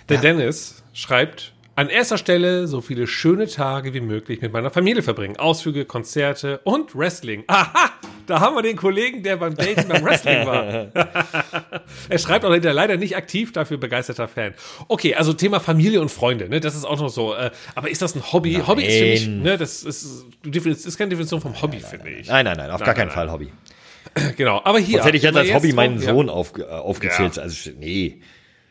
der 0.09 0.19
Dennis 0.19 0.83
schreibt, 0.93 1.53
an 1.77 1.91
erster 1.91 2.17
Stelle 2.17 2.67
so 2.69 2.81
viele 2.81 3.07
schöne 3.07 3.47
Tage 3.47 3.93
wie 3.93 4.01
möglich 4.01 4.41
mit 4.41 4.51
meiner 4.51 4.71
Familie 4.71 5.03
verbringen. 5.03 5.37
Ausflüge, 5.37 5.85
Konzerte 5.85 6.59
und 6.65 6.97
Wrestling. 6.97 7.45
Aha, 7.49 7.91
da 8.27 8.41
haben 8.41 8.57
wir 8.57 8.63
den 8.63 8.77
Kollegen, 8.77 9.23
der 9.23 9.37
beim 9.37 9.55
Dating 9.55 9.87
beim 9.87 10.03
Wrestling 10.03 10.47
war. 10.47 10.65
er 12.09 12.19
schreibt 12.19 12.47
auch 12.47 12.53
hinterher 12.53 12.73
leider 12.73 12.97
nicht 12.97 13.15
aktiv, 13.15 13.53
dafür 13.53 13.77
begeisterter 13.77 14.27
Fan. 14.27 14.55
Okay, 14.89 15.15
also 15.17 15.35
Thema 15.35 15.61
Familie 15.61 16.01
und 16.01 16.11
Freunde, 16.11 16.49
ne, 16.49 16.61
das 16.61 16.75
ist 16.75 16.87
auch 16.87 16.99
noch 16.99 17.11
so. 17.11 17.35
Äh, 17.35 17.51
aber 17.75 17.91
ist 17.91 18.01
das 18.01 18.15
ein 18.15 18.33
Hobby? 18.33 18.55
Hobby 18.67 18.85
ist 18.85 18.97
für 18.97 19.05
mich, 19.05 19.27
Nein. 19.27 19.43
ne, 19.43 19.59
das 19.59 19.83
ist, 19.83 20.25
ist 20.43 20.97
keine 20.97 21.11
Definition 21.11 21.43
vom 21.43 21.61
Hobby, 21.61 21.81
finde 21.81 22.09
ich. 22.09 22.27
Nein, 22.27 22.47
nein, 22.47 22.57
nein, 22.57 22.71
auf 22.71 22.81
Nein, 22.81 22.87
gar 22.87 22.95
nein, 22.95 22.97
keinen 22.97 23.11
Fall 23.11 23.31
Hobby. 23.31 23.53
Genau, 24.37 24.63
aber 24.65 24.79
hier. 24.79 24.95
Sonst 24.95 25.07
hätte 25.09 25.17
ich 25.19 25.23
jetzt 25.25 25.37
als 25.37 25.53
Hobby 25.53 25.75
meinen 25.75 26.01
ja. 26.01 26.11
Sohn 26.11 26.31
auf, 26.31 26.57
äh, 26.59 26.63
aufgezählt. 26.63 27.37
Ja. 27.37 27.43
Also, 27.43 27.71
nee. 27.79 28.23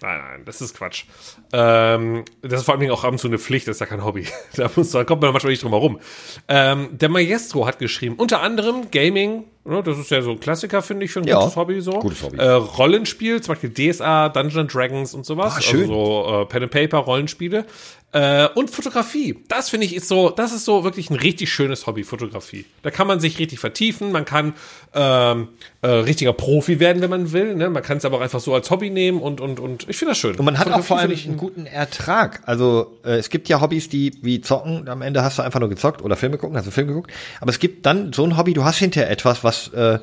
Nein, 0.02 0.20
nein, 0.20 0.46
das 0.46 0.62
ist 0.62 0.76
Quatsch. 0.76 1.06
Ähm, 1.54 2.26
das 2.42 2.62
ist 2.62 2.66
vor 2.66 2.76
allem 2.76 2.92
auch 2.92 3.04
ab 3.04 3.12
und 3.12 3.18
zu 3.18 3.28
eine 3.28 3.40
Pflicht, 3.40 3.68
das 3.68 3.78
ist 3.78 3.80
ja 3.80 3.86
kein 3.86 4.04
Hobby. 4.04 4.28
Da, 4.56 4.70
muss, 4.76 4.92
da 4.92 5.04
kommt 5.04 5.22
man 5.22 5.32
manchmal 5.32 5.52
nicht 5.52 5.64
drum 5.64 5.72
herum. 5.72 6.00
Ähm, 6.48 6.90
der 6.92 7.10
Maestro 7.10 7.66
hat 7.66 7.80
geschrieben, 7.80 8.16
unter 8.16 8.42
anderem 8.42 8.92
Gaming, 8.92 9.46
das 9.66 9.98
ist 9.98 10.12
ja 10.12 10.22
so 10.22 10.32
ein 10.32 10.40
Klassiker, 10.40 10.82
finde 10.82 11.06
ich, 11.06 11.12
für 11.12 11.22
ein 11.22 11.28
Ja, 11.28 11.40
gutes 11.40 11.56
Hobby. 11.56 11.82
So. 11.82 11.92
gutes 12.00 12.22
Hobby. 12.24 12.38
Äh, 12.38 12.50
Rollenspiel, 12.50 13.42
zum 13.42 13.56
Beispiel 13.56 13.72
DSA, 13.92 14.30
Dungeons 14.30 14.72
Dragons 14.72 15.14
und 15.14 15.26
sowas. 15.26 15.56
Ah, 15.58 15.62
schön. 15.62 15.82
Also 15.82 15.94
so 15.94 16.42
äh, 16.42 16.46
Pen 16.46 16.64
and 16.64 16.72
Paper, 16.72 16.98
Rollenspiele. 17.00 17.66
Äh, 18.12 18.48
und 18.56 18.70
Fotografie. 18.70 19.44
Das 19.50 19.70
finde 19.70 19.86
ich 19.88 19.94
ist 19.94 20.08
so, 20.08 20.30
das 20.30 20.54
ist 20.54 20.64
so 20.64 20.86
wirklich 20.86 21.10
ein 21.10 21.18
richtig 21.18 21.52
schönes 21.52 21.86
Hobby, 21.86 22.06
Fotografie. 22.06 22.66
Da 22.82 22.90
kann 22.90 23.08
man 23.08 23.20
sich 23.20 23.40
richtig 23.40 23.60
vertiefen, 23.60 24.14
man 24.14 24.24
kann 24.24 24.54
ähm, 24.94 25.50
äh, 25.82 25.88
richtiger 25.88 26.32
Profi 26.32 26.80
werden, 26.80 27.02
wenn 27.02 27.10
man 27.10 27.34
will. 27.34 27.56
Ne? 27.56 27.70
Man 27.70 27.84
kann 27.84 27.98
es 27.98 28.06
aber 28.06 28.18
auch 28.18 28.22
einfach 28.22 28.40
so 28.40 28.54
als 28.54 28.72
Hobby 28.72 28.90
nehmen 28.90 29.20
und, 29.20 29.42
und, 29.42 29.60
und 29.60 29.90
ich 29.90 29.98
finde 29.98 30.12
das 30.12 30.18
schön. 30.20 30.36
Und 30.38 30.46
man 30.46 30.58
hat 30.58 30.72
auch 30.72 30.82
vor 30.82 30.98
allem 30.98 31.12
einen 31.12 31.36
guten 31.36 31.66
Ertrag. 31.66 32.42
Also 32.46 33.00
äh, 33.04 33.16
es 33.16 33.30
gibt 33.30 33.50
ja 33.50 33.60
Hobbys, 33.60 33.90
die 33.90 34.14
wie 34.22 34.40
zocken, 34.40 34.88
am 34.88 35.02
Ende 35.02 35.22
hast 35.22 35.38
du 35.38 35.42
einfach 35.42 35.60
nur 35.60 35.68
gezockt 35.68 36.02
oder 36.02 36.16
Filme 36.16 36.38
gucken, 36.38 36.56
hast 36.56 36.68
du 36.68 36.72
Film 36.72 36.88
geguckt. 36.88 37.12
Aber 37.42 37.50
es 37.50 37.60
gibt 37.60 37.86
dann 37.86 38.14
so 38.14 38.24
ein 38.24 38.38
Hobby, 38.38 38.54
du 38.54 38.64
hast 38.64 38.78
hinterher 38.78 39.10
etwas, 39.12 39.44
was 39.44 39.55
äh, 39.74 40.00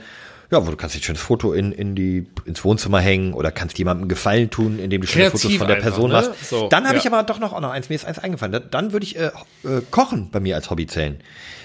ja, 0.50 0.66
wo 0.66 0.70
du 0.70 0.76
kannst 0.76 0.94
ein 0.96 1.02
schönes 1.02 1.22
Foto 1.22 1.54
in, 1.54 1.72
in 1.72 1.94
die, 1.94 2.26
ins 2.44 2.62
Wohnzimmer 2.62 3.00
hängen 3.00 3.32
oder 3.32 3.50
kannst 3.50 3.78
jemandem 3.78 4.06
Gefallen 4.08 4.50
tun, 4.50 4.78
indem 4.78 5.00
du 5.00 5.06
schöne 5.06 5.30
Kreativ 5.30 5.40
Fotos 5.42 5.56
von 5.58 5.66
der 5.66 5.76
einfach, 5.76 5.88
Person 5.90 6.10
ne? 6.10 6.16
machst. 6.16 6.48
So, 6.50 6.68
dann 6.68 6.84
habe 6.84 6.96
ja. 6.96 7.00
ich 7.00 7.06
aber 7.06 7.22
doch 7.22 7.38
noch, 7.38 7.54
auch 7.54 7.60
noch 7.60 7.70
eins, 7.70 7.88
mir 7.88 7.94
ist 7.94 8.04
eins 8.04 8.18
eingefallen. 8.18 8.52
Da- 8.52 8.58
Dann 8.60 8.92
würde 8.92 9.04
ich 9.04 9.16
äh, 9.18 9.26
äh, 9.64 9.80
Kochen 9.90 10.28
bei 10.30 10.40
mir 10.40 10.54
als 10.56 10.68
Hobby 10.68 10.86
zählen. 10.86 11.20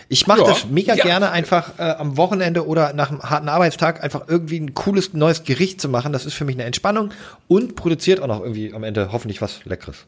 Ich 0.10 0.26
mache 0.26 0.40
Ja. 0.40 0.48
das 0.48 0.68
mega 0.70 0.96
Ja. 0.96 1.04
gerne 1.04 1.32
einfach 1.32 1.78
äh, 1.80 1.82
am 1.84 2.16
Wochenende 2.16 2.66
oder 2.66 2.94
nach 2.94 3.10
einem 3.12 3.24
harten 3.24 3.50
Arbeitstag 3.50 4.02
einfach 4.02 4.22
irgendwie 4.30 4.58
ein 4.62 4.74
cooles 4.74 5.12
neues 5.14 5.44
Gericht 5.44 5.82
zu 5.82 5.90
machen. 5.90 6.14
Das 6.14 6.26
ist 6.26 6.34
für 6.36 6.46
mich 6.46 6.56
eine 6.56 6.64
Entspannung 6.64 7.12
und 7.50 7.76
produziert 7.76 8.22
auch 8.22 8.28
noch 8.28 8.40
irgendwie 8.40 8.74
am 8.74 8.86
Ende 8.86 9.10
hoffentlich 9.12 9.42
was 9.42 9.66
Leckeres. 9.66 10.06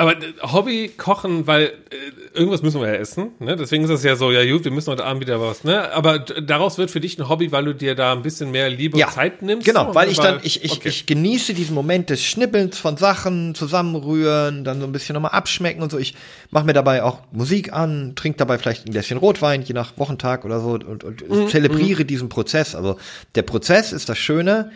Aber 0.00 0.12
äh, 0.12 0.32
Hobby 0.42 0.90
kochen, 0.96 1.46
weil 1.46 1.64
äh, 1.64 2.38
irgendwas 2.38 2.62
müssen 2.62 2.80
wir 2.80 2.88
ja 2.88 2.94
essen. 2.94 3.32
Ne? 3.38 3.54
Deswegen 3.54 3.84
ist 3.84 3.90
es 3.90 4.02
ja 4.02 4.16
so, 4.16 4.32
ja 4.32 4.50
gut, 4.50 4.64
wir 4.64 4.72
müssen 4.72 4.90
heute 4.90 5.04
Abend 5.04 5.20
wieder 5.20 5.40
was. 5.40 5.62
Ne? 5.62 5.92
Aber 5.92 6.18
daraus 6.18 6.78
wird 6.78 6.90
für 6.90 7.00
dich 7.00 7.18
ein 7.18 7.28
Hobby, 7.28 7.52
weil 7.52 7.66
du 7.66 7.74
dir 7.74 7.94
da 7.94 8.12
ein 8.12 8.22
bisschen 8.22 8.50
mehr 8.50 8.70
Liebe 8.70 8.96
und 8.96 9.10
Zeit 9.12 9.42
nimmst. 9.42 9.66
Genau, 9.66 9.94
weil 9.94 10.10
ich 10.10 10.18
dann, 10.18 10.40
ich, 10.42 10.64
ich, 10.64 10.72
okay. 10.72 10.88
ich 10.88 11.04
genieße 11.04 11.52
diesen 11.52 11.74
Moment 11.74 12.08
des 12.08 12.24
Schnippelns 12.24 12.78
von 12.78 12.96
Sachen, 12.96 13.54
zusammenrühren, 13.54 14.64
dann 14.64 14.80
so 14.80 14.86
ein 14.86 14.92
bisschen 14.92 15.14
nochmal 15.14 15.32
abschmecken 15.32 15.82
und 15.82 15.92
so. 15.92 15.98
Ich 15.98 16.14
mache 16.50 16.64
mir 16.64 16.72
dabei 16.72 17.02
auch 17.02 17.20
Musik 17.30 17.72
an, 17.72 18.14
trinke 18.16 18.38
dabei 18.38 18.56
vielleicht 18.58 18.86
ein 18.86 18.92
Gläschen 18.92 19.18
Rotwein, 19.18 19.62
je 19.62 19.74
nach 19.74 19.98
Wochentag 19.98 20.44
oder 20.44 20.60
so 20.60 20.70
und, 20.70 21.04
und 21.04 21.28
Mhm, 21.28 21.48
zelebriere 21.48 22.04
diesen 22.04 22.28
Prozess. 22.28 22.74
Also 22.74 22.96
der 23.34 23.42
Prozess 23.42 23.92
ist 23.92 24.08
das 24.08 24.18
Schöne 24.18 24.70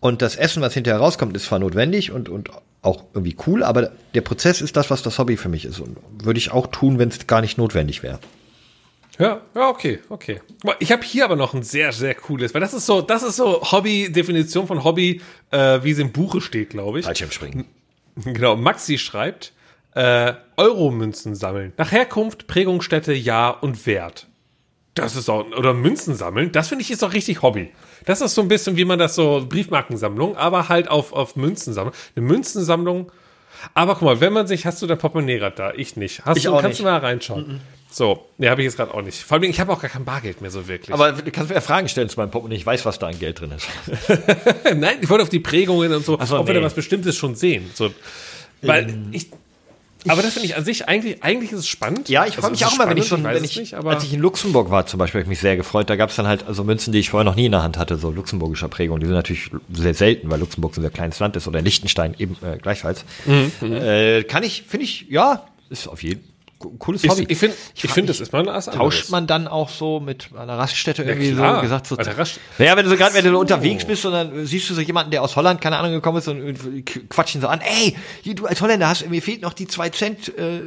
und 0.00 0.22
das 0.22 0.36
Essen, 0.36 0.62
was 0.62 0.74
hinterher 0.74 1.00
rauskommt, 1.00 1.36
ist 1.36 1.46
zwar 1.46 1.58
notwendig 1.58 2.12
und, 2.12 2.28
und 2.28 2.50
auch 2.84 3.04
irgendwie 3.14 3.36
cool, 3.46 3.62
aber 3.62 3.90
der 4.14 4.20
Prozess 4.20 4.60
ist 4.60 4.76
das, 4.76 4.90
was 4.90 5.02
das 5.02 5.18
Hobby 5.18 5.36
für 5.36 5.48
mich 5.48 5.64
ist 5.64 5.80
und 5.80 5.96
würde 6.22 6.38
ich 6.38 6.50
auch 6.50 6.66
tun, 6.68 6.98
wenn 6.98 7.08
es 7.08 7.26
gar 7.26 7.40
nicht 7.40 7.58
notwendig 7.58 8.02
wäre. 8.02 8.18
Ja, 9.18 9.42
ja, 9.54 9.68
okay, 9.68 10.00
okay. 10.08 10.40
Ich 10.80 10.90
habe 10.90 11.04
hier 11.04 11.24
aber 11.24 11.36
noch 11.36 11.54
ein 11.54 11.62
sehr, 11.62 11.92
sehr 11.92 12.14
cooles, 12.14 12.52
weil 12.52 12.60
das 12.60 12.74
ist 12.74 12.86
so, 12.86 13.00
das 13.00 13.22
ist 13.22 13.36
so 13.36 13.62
Hobby, 13.70 14.10
Definition 14.10 14.66
von 14.66 14.82
Hobby, 14.82 15.20
äh, 15.50 15.80
wie 15.82 15.92
es 15.92 15.98
im 15.98 16.10
Buche 16.10 16.40
steht, 16.40 16.70
glaube 16.70 16.98
ich. 16.98 17.04
Fallschirmspringen. 17.04 17.66
Genau, 18.16 18.56
Maxi 18.56 18.98
schreibt, 18.98 19.52
äh, 19.94 20.34
Euromünzen 20.56 21.34
sammeln. 21.34 21.72
Nach 21.76 21.92
Herkunft, 21.92 22.46
Prägungsstätte, 22.46 23.12
Jahr 23.12 23.62
und 23.62 23.86
Wert. 23.86 24.26
Das 24.94 25.16
ist 25.16 25.28
auch, 25.28 25.44
oder 25.46 25.74
Münzen 25.74 26.14
sammeln, 26.14 26.52
das 26.52 26.68
finde 26.68 26.82
ich 26.82 26.90
ist 26.90 27.02
auch 27.02 27.12
richtig 27.12 27.42
Hobby. 27.42 27.72
Das 28.04 28.20
ist 28.20 28.34
so 28.34 28.42
ein 28.42 28.48
bisschen, 28.48 28.76
wie 28.76 28.84
man 28.84 28.98
das 28.98 29.14
so, 29.14 29.46
Briefmarkensammlung, 29.48 30.36
aber 30.36 30.68
halt 30.68 30.88
auf, 30.88 31.12
auf 31.12 31.36
Münzen 31.36 31.72
sammeln. 31.72 31.94
Eine 32.16 32.26
Münzensammlung. 32.26 33.10
Aber 33.72 33.94
guck 33.94 34.02
mal, 34.02 34.20
wenn 34.20 34.32
man 34.32 34.46
sich, 34.46 34.66
hast 34.66 34.82
du 34.82 34.86
dein 34.86 34.98
Portemonnaie 34.98 35.38
gerade 35.38 35.56
da? 35.56 35.72
Ich 35.74 35.96
nicht. 35.96 36.24
Hast 36.24 36.36
Ich 36.36 36.44
du, 36.44 36.50
auch 36.50 36.60
kannst 36.60 36.78
nicht. 36.78 36.80
du 36.80 36.84
mal 36.84 36.98
reinschauen. 36.98 37.60
So, 37.90 38.26
ne, 38.38 38.50
habe 38.50 38.60
ich 38.60 38.64
jetzt 38.66 38.76
gerade 38.76 38.92
auch 38.92 39.02
nicht. 39.02 39.22
Vor 39.22 39.36
allem, 39.36 39.44
ich 39.48 39.60
habe 39.60 39.72
auch 39.72 39.80
gar 39.80 39.88
kein 39.88 40.04
Bargeld 40.04 40.40
mehr 40.40 40.50
so 40.50 40.66
wirklich. 40.66 40.92
Aber 40.92 41.12
du 41.12 41.30
kannst 41.30 41.48
mir 41.48 41.54
ja 41.54 41.60
Fragen 41.60 41.88
stellen 41.88 42.08
zu 42.08 42.18
meinem 42.18 42.30
Portemonnaie, 42.32 42.56
ich 42.56 42.66
weiß, 42.66 42.84
was 42.84 42.98
da 42.98 43.06
an 43.06 43.18
Geld 43.18 43.40
drin 43.40 43.52
ist. 43.52 43.68
Nein, 44.74 44.98
ich 45.00 45.08
wollte 45.08 45.22
auf 45.22 45.28
die 45.28 45.38
Prägungen 45.38 45.94
und 45.94 46.04
so, 46.04 46.18
so, 46.24 46.40
ob 46.40 46.46
wir 46.48 46.54
da 46.54 46.60
nee. 46.60 46.66
was 46.66 46.74
Bestimmtes 46.74 47.16
schon 47.16 47.36
sehen. 47.36 47.70
So, 47.72 47.94
weil 48.62 48.98
ich, 49.12 49.28
aber 50.08 50.22
das 50.22 50.32
finde 50.34 50.46
ich 50.48 50.56
an 50.56 50.64
sich 50.64 50.88
eigentlich, 50.88 51.22
eigentlich 51.22 51.52
ist 51.52 51.60
es 51.60 51.68
spannend. 51.68 52.08
Ja, 52.08 52.22
ich 52.26 52.32
Also 52.36 52.42
freue 52.42 52.50
mich 52.52 52.60
es 52.60 52.66
auch 52.66 52.74
immer, 52.74 52.88
wenn 52.88 52.96
ich 52.96 53.10
weiß 53.10 53.22
wenn 53.22 53.44
ich, 53.44 53.56
nicht, 53.56 53.74
als 53.74 54.04
ich 54.04 54.12
in 54.12 54.20
Luxemburg 54.20 54.70
war 54.70 54.86
zum 54.86 54.98
Beispiel, 54.98 55.20
habe 55.20 55.26
ich 55.26 55.28
mich 55.30 55.40
sehr 55.40 55.56
gefreut. 55.56 55.88
Da 55.88 55.96
gab 55.96 56.10
es 56.10 56.16
dann 56.16 56.26
halt 56.26 56.46
also 56.46 56.64
Münzen, 56.64 56.92
die 56.92 56.98
ich 56.98 57.10
vorher 57.10 57.24
noch 57.24 57.36
nie 57.36 57.46
in 57.46 57.52
der 57.52 57.62
Hand 57.62 57.78
hatte, 57.78 57.96
so 57.96 58.10
luxemburgischer 58.10 58.68
Prägung. 58.68 59.00
Die 59.00 59.06
sind 59.06 59.14
natürlich 59.14 59.50
sehr 59.72 59.94
selten, 59.94 60.30
weil 60.30 60.40
Luxemburg 60.40 60.74
so 60.74 60.80
ein 60.80 60.82
sehr 60.82 60.90
kleines 60.90 61.18
Land 61.20 61.36
ist 61.36 61.46
oder 61.48 61.62
Liechtenstein 61.62 62.14
eben 62.18 62.36
äh, 62.42 62.58
gleichfalls. 62.58 63.04
Mhm, 63.26 63.72
Äh, 63.74 64.24
kann 64.24 64.42
ich, 64.42 64.64
finde 64.68 64.84
ich, 64.84 65.06
ja, 65.08 65.46
ist 65.70 65.88
auf 65.88 66.02
jeden 66.02 66.33
cooles 66.78 67.04
Ich, 67.04 67.10
Hobby. 67.10 67.26
ich 67.28 67.38
finde, 67.38 67.56
ich 67.74 67.82
frag 67.82 67.90
finde, 67.92 68.08
das 68.12 68.20
ist 68.20 68.32
mal 68.32 68.44
was 68.46 68.66
Tauscht 68.66 68.78
anderes. 68.78 69.08
man 69.10 69.26
dann 69.26 69.48
auch 69.48 69.68
so 69.68 70.00
mit 70.00 70.28
einer 70.36 70.58
Raststätte 70.58 71.02
irgendwie 71.02 71.32
klar. 71.32 71.56
so 71.56 71.62
gesagt 71.62 71.86
so. 71.86 71.94
Rast- 71.96 72.40
Naja, 72.58 72.76
wenn 72.76 72.84
du 72.84 72.90
so 72.90 72.96
gerade, 72.96 73.14
wenn 73.14 73.24
du 73.24 73.30
so. 73.32 73.38
unterwegs 73.38 73.84
bist 73.84 74.04
und 74.06 74.12
dann 74.12 74.46
siehst 74.46 74.68
du 74.70 74.74
so 74.74 74.80
jemanden, 74.80 75.10
der 75.10 75.22
aus 75.22 75.36
Holland, 75.36 75.60
keine 75.60 75.76
Ahnung, 75.78 75.92
gekommen 75.92 76.18
ist 76.18 76.28
und 76.28 76.84
quatschen 77.10 77.40
so 77.40 77.48
an, 77.48 77.60
ey, 77.60 77.96
du 78.34 78.46
als 78.46 78.60
Holländer 78.60 78.88
hast, 78.88 79.08
mir 79.08 79.22
fehlt 79.22 79.42
noch 79.42 79.52
die 79.52 79.66
2 79.66 79.88
Cent 79.90 80.36
äh, 80.38 80.60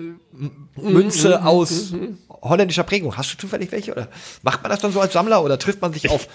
Münze 0.75 1.43
aus 1.45 1.93
holländischer 2.41 2.83
Prägung. 2.83 3.17
Hast 3.17 3.33
du 3.33 3.37
zufällig 3.37 3.71
welche? 3.71 3.91
Oder 3.91 4.07
macht 4.43 4.61
man 4.61 4.69
das 4.71 4.79
dann 4.79 4.91
so 4.91 5.01
als 5.01 5.13
Sammler 5.13 5.43
oder 5.43 5.57
trifft 5.59 5.81
man 5.81 5.91
sich 5.93 6.09
auf 6.09 6.27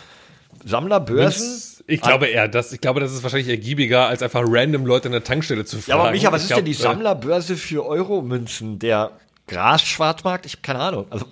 Sammlerbörsen? 0.64 1.62
Ich 1.86 2.00
glaube 2.00 2.26
eher, 2.26 2.46
das, 2.48 2.72
ich 2.72 2.80
glaube, 2.80 3.00
das 3.00 3.12
ist 3.12 3.22
wahrscheinlich 3.22 3.48
ergiebiger, 3.48 4.06
als 4.06 4.22
einfach 4.22 4.42
random 4.46 4.86
Leute 4.86 5.06
an 5.08 5.12
der 5.12 5.24
Tankstelle 5.24 5.64
zu 5.64 5.76
fragen. 5.78 5.98
Ja, 5.98 6.02
aber 6.04 6.10
Micha, 6.12 6.30
was 6.32 6.44
Ich 6.44 6.50
ist 6.50 6.56
denn 6.56 6.64
die 6.64 6.72
glaub, 6.72 6.92
äh, 6.92 6.94
Sammlerbörse 6.94 7.56
für 7.56 7.84
Euromünzen? 7.84 8.78
Der 8.78 9.10
Gras-Schwarzmarkt? 9.46 10.46
Ich 10.46 10.52
habe 10.52 10.62
keine 10.62 10.78
Ahnung. 10.80 11.06
Also, 11.10 11.26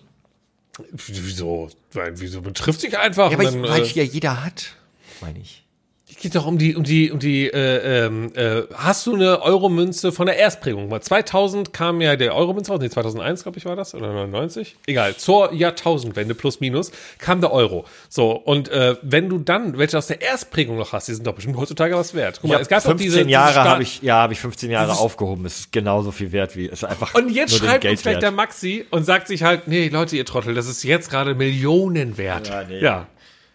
wieso? 1.06 1.70
Weil, 1.92 2.18
Wieso 2.20 2.40
betrifft 2.42 2.80
sich 2.80 2.96
einfach? 2.98 3.30
ja, 3.30 3.36
aber 3.36 3.48
und 3.48 3.54
ich, 3.54 3.60
dann, 3.62 3.70
weil 3.70 3.82
äh, 3.82 3.92
ja 3.92 4.02
jeder 4.02 4.44
hat, 4.44 4.74
meine 5.20 5.38
ich. 5.38 5.59
Geht 6.20 6.34
doch 6.34 6.46
um 6.46 6.58
die, 6.58 6.76
um 6.76 6.84
die, 6.84 7.10
um 7.10 7.18
die, 7.18 7.46
äh, 7.46 8.06
ähm, 8.06 8.30
äh, 8.34 8.62
hast 8.74 9.06
du 9.06 9.14
eine 9.14 9.42
Euromünze 9.42 10.12
von 10.12 10.26
der 10.26 10.36
Erstprägung? 10.36 10.88
Mal 10.88 11.00
2000 11.00 11.72
kam 11.72 12.00
ja 12.00 12.14
der 12.16 12.34
Euromünze 12.34 12.70
raus, 12.70 12.80
nee, 12.80 12.90
2001, 12.90 13.42
glaube 13.42 13.58
ich, 13.58 13.64
war 13.64 13.74
das, 13.74 13.94
oder 13.94 14.12
99? 14.12 14.76
Egal, 14.86 15.16
zur 15.16 15.52
Jahrtausendwende 15.52 16.34
plus 16.34 16.60
minus 16.60 16.92
kam 17.18 17.40
der 17.40 17.52
Euro. 17.52 17.86
So, 18.08 18.32
und 18.32 18.68
äh, 18.68 18.96
wenn 19.02 19.28
du 19.28 19.38
dann 19.38 19.78
welche 19.78 19.96
aus 19.96 20.08
der 20.08 20.20
Erstprägung 20.20 20.76
noch 20.76 20.92
hast, 20.92 21.08
die 21.08 21.14
sind 21.14 21.26
doch 21.26 21.34
bestimmt 21.34 21.56
heutzutage 21.56 21.96
was 21.96 22.14
wert. 22.14 22.38
Guck 22.40 22.50
mal, 22.50 22.56
hab 22.56 22.62
es 22.62 22.68
gab 22.68 22.82
doch 22.82 22.90
15 22.90 23.06
diese, 23.06 23.30
Jahre 23.30 23.64
habe 23.64 23.82
ich, 23.82 24.02
ja, 24.02 24.16
habe 24.16 24.34
ich 24.34 24.40
15 24.40 24.70
Jahre 24.70 24.92
aufgehoben. 24.92 25.46
Es 25.46 25.60
ist 25.60 25.72
genauso 25.72 26.12
viel 26.12 26.32
wert 26.32 26.54
wie, 26.54 26.66
es 26.66 26.82
ist 26.82 26.84
einfach 26.84 27.14
Und 27.14 27.30
jetzt 27.30 27.56
schreibt 27.56 27.84
uns 27.86 28.02
vielleicht 28.02 28.22
der. 28.22 28.30
Maxi 28.30 28.86
und 28.90 29.04
sagt 29.04 29.26
sich 29.26 29.42
halt, 29.42 29.66
nee, 29.68 29.88
Leute, 29.88 30.16
ihr 30.16 30.24
Trottel, 30.24 30.54
das 30.54 30.66
ist 30.66 30.82
jetzt 30.84 31.10
gerade 31.10 31.34
Millionen 31.34 32.18
wert. 32.18 32.48
Ja, 32.48 32.62
nee. 32.64 32.80
Ja. 32.80 33.06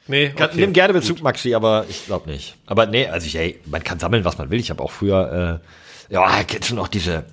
Nee, 0.07 0.31
okay. 0.35 0.49
Nimm 0.53 0.73
gerne 0.73 0.93
Bezug, 0.93 1.21
Maxi, 1.21 1.55
aber 1.55 1.85
ich 1.89 2.05
glaube 2.05 2.29
nicht. 2.29 2.55
Aber 2.67 2.85
nee, 2.85 3.07
also 3.07 3.25
ich, 3.25 3.35
ey, 3.35 3.59
man 3.65 3.83
kann 3.83 3.99
sammeln, 3.99 4.23
was 4.23 4.37
man 4.37 4.51
will. 4.51 4.59
Ich 4.59 4.69
habe 4.69 4.83
auch 4.83 4.91
früher, 4.91 5.61
äh, 6.09 6.13
ja, 6.13 6.43
kennst 6.43 6.69
du 6.69 6.75
noch 6.75 6.87
diese 6.87 7.25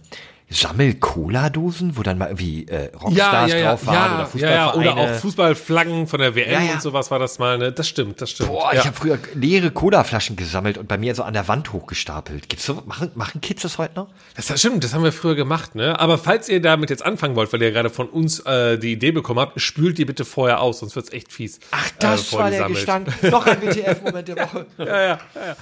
Sammel-Cola-Dosen, 0.52 1.96
wo 1.96 2.02
dann 2.02 2.18
mal 2.18 2.26
irgendwie 2.26 2.66
äh, 2.68 2.94
Rockstars 2.94 3.50
ja, 3.50 3.56
ja, 3.56 3.70
drauf 3.70 3.86
waren 3.86 3.94
ja, 3.94 4.28
oder 4.32 4.40
ja, 4.40 4.50
ja, 4.50 4.72
Fußballvereine? 4.72 5.00
oder 5.02 5.14
auch 5.14 5.20
Fußballflaggen 5.20 6.06
von 6.06 6.20
der 6.20 6.34
WM 6.34 6.70
und 6.70 6.82
sowas 6.82 7.10
war 7.10 7.18
das 7.18 7.38
mal, 7.38 7.58
ne? 7.58 7.72
Das 7.72 7.88
stimmt, 7.88 8.20
das 8.20 8.30
stimmt. 8.30 8.50
Boah, 8.50 8.72
ich 8.72 8.84
habe 8.84 8.96
früher 8.96 9.18
leere 9.34 9.70
Cola-Flaschen 9.70 10.36
gesammelt 10.36 10.78
und 10.78 10.88
bei 10.88 10.98
mir 10.98 11.14
so 11.14 11.22
an 11.22 11.34
der 11.34 11.48
Wand 11.48 11.72
hochgestapelt. 11.72 12.48
Gibt's 12.48 12.66
so, 12.66 12.82
machen, 12.86 13.10
machen 13.14 13.40
Kids 13.40 13.62
das 13.62 13.78
heute 13.78 13.94
noch? 13.96 14.08
Das 14.36 14.46
das 14.46 14.60
stimmt, 14.60 14.84
das 14.84 14.94
haben 14.94 15.04
wir 15.04 15.12
früher 15.12 15.34
gemacht, 15.34 15.74
ne? 15.74 15.98
Aber 15.98 16.18
falls 16.18 16.48
ihr 16.48 16.60
damit 16.60 16.90
jetzt 16.90 17.04
anfangen 17.04 17.36
wollt, 17.36 17.52
weil 17.52 17.62
ihr 17.62 17.72
gerade 17.72 17.90
von 17.90 18.08
uns 18.08 18.40
äh, 18.40 18.78
die 18.78 18.92
Idee 18.92 19.12
bekommen 19.12 19.40
habt, 19.40 19.60
spült 19.60 19.98
die 19.98 20.04
bitte 20.04 20.24
vorher 20.24 20.60
aus, 20.60 20.80
sonst 20.80 20.96
wird's 20.96 21.12
echt 21.12 21.32
fies. 21.32 21.60
Ach, 21.70 21.86
äh, 21.86 21.90
das 22.00 22.22
bevor 22.24 22.40
war 22.40 22.50
der 22.50 22.58
sammelt. 22.60 22.76
Gestank. 22.76 23.22
Noch 23.30 23.46
ein 23.46 23.62
WTF-Moment 23.62 24.28
der 24.28 24.36
Woche. 24.36 24.66
Ja, 24.78 24.86
ja, 24.86 25.02
ja, 25.02 25.18
ja. 25.34 25.56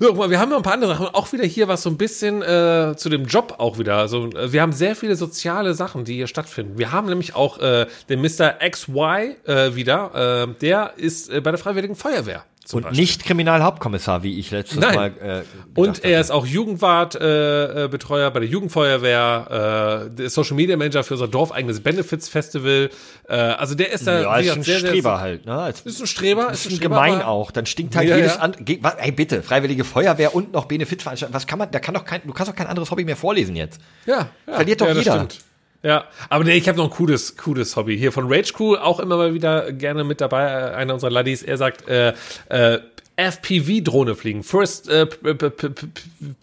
So, 0.00 0.08
guck 0.08 0.18
mal, 0.18 0.30
wir 0.30 0.38
haben 0.38 0.50
noch 0.50 0.58
ein 0.58 0.62
paar 0.62 0.74
andere 0.74 0.92
Sachen. 0.92 1.06
Auch 1.08 1.32
wieder 1.32 1.44
hier 1.44 1.66
was 1.68 1.82
so 1.82 1.90
ein 1.90 1.96
bisschen 1.96 2.42
äh, 2.42 2.94
zu 2.96 3.08
dem 3.08 3.24
Job 3.24 3.54
auch 3.58 3.78
wieder. 3.78 4.06
Äh, 4.36 4.52
wir 4.52 4.62
haben 4.62 4.72
sehr 4.72 4.96
viele 4.96 5.16
soziale 5.16 5.74
Sachen, 5.74 6.04
die 6.04 6.14
hier 6.14 6.26
stattfinden. 6.26 6.78
Wir 6.78 6.92
haben 6.92 7.08
nämlich 7.08 7.34
auch 7.34 7.58
äh, 7.58 7.86
den 8.08 8.20
Mr. 8.20 8.54
XY 8.68 9.36
äh, 9.44 9.74
wieder. 9.74 10.46
Äh, 10.48 10.54
der 10.60 10.94
ist 10.96 11.30
äh, 11.30 11.40
bei 11.40 11.50
der 11.50 11.58
Freiwilligen 11.58 11.96
Feuerwehr. 11.96 12.44
Und 12.72 12.82
Beispiel. 12.82 13.00
nicht 13.00 13.24
Kriminalhauptkommissar, 13.24 14.22
wie 14.22 14.38
ich 14.38 14.50
letztes 14.50 14.78
Nein. 14.78 14.94
Mal 14.94 15.06
äh, 15.20 15.42
Und 15.80 16.04
er 16.04 16.10
hatte. 16.16 16.20
ist 16.20 16.30
auch 16.30 16.44
Jugendwart-Betreuer 16.46 18.28
äh, 18.28 18.30
bei 18.30 18.40
der 18.40 18.48
Jugendfeuerwehr, 18.48 20.06
äh, 20.08 20.14
der 20.14 20.26
ist 20.26 20.34
Social 20.34 20.56
Media 20.56 20.76
Manager 20.76 21.04
für 21.04 21.14
unser 21.14 21.28
dorfeigenes 21.28 21.80
Benefits 21.80 22.28
Festival. 22.28 22.90
Äh, 23.28 23.34
also 23.34 23.74
der 23.74 23.92
ist 23.92 24.06
da 24.06 24.20
ja, 24.22 24.36
ist 24.36 24.50
ein 24.50 24.62
sehr, 24.62 24.80
sehr- 24.80 24.88
Streber 24.90 25.20
halt. 25.20 25.46
Ne? 25.46 25.54
Als, 25.56 25.80
Ist 25.82 26.00
ein 26.00 26.06
Streber, 26.06 26.50
ist 26.50 26.66
ein 26.66 26.72
Streber, 26.76 26.96
gemein 26.96 27.22
auch. 27.22 27.50
Dann 27.50 27.66
stinkt 27.66 27.96
halt 27.96 28.08
Ja, 28.08 28.16
jedes 28.16 28.34
ja. 28.34 28.40
andere. 28.40 28.62
Ge- 28.64 28.80
Ey, 28.98 29.12
bitte, 29.12 29.42
Freiwillige 29.42 29.84
Feuerwehr 29.84 30.34
und 30.34 30.52
noch 30.52 30.66
Benefizveranstaltung. 30.66 31.34
Was 31.34 31.46
kann 31.46 31.58
man, 31.58 31.70
da 31.70 31.78
kann 31.78 31.94
doch 31.94 32.04
kein, 32.04 32.20
du 32.26 32.32
kannst 32.32 32.50
doch 32.50 32.56
kein 32.56 32.66
anderes 32.66 32.90
Hobby 32.90 33.04
mehr 33.04 33.16
vorlesen 33.16 33.56
jetzt. 33.56 33.80
Ja, 34.06 34.28
ja 34.46 34.54
Verliert 34.54 34.80
doch 34.80 34.88
ja, 34.88 34.94
jeder. 34.94 35.12
stimmt. 35.14 35.38
Ja, 35.82 36.04
aber 36.28 36.44
nee, 36.44 36.56
ich 36.56 36.68
habe 36.68 36.78
noch 36.78 36.84
ein 36.84 36.90
cooles, 36.90 37.36
cooles 37.36 37.76
Hobby. 37.76 37.96
Hier 37.96 38.12
von 38.12 38.32
Rage 38.32 38.52
Cool 38.58 38.78
auch 38.78 39.00
immer 39.00 39.16
mal 39.16 39.34
wieder 39.34 39.72
gerne 39.72 40.04
mit 40.04 40.20
dabei. 40.20 40.44
äh, 40.46 40.74
Einer 40.74 40.94
unserer 40.94 41.10
Laddies, 41.10 41.42
er 41.42 41.56
sagt, 41.56 41.88
äh, 41.88 42.12
äh, 42.48 42.80
FPV-Drohne 43.16 44.14
fliegen. 44.14 44.42
First 44.42 44.90
äh, 44.90 45.06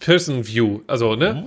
Person 0.00 0.46
View. 0.46 0.80
Also, 0.88 1.14
ne? 1.14 1.46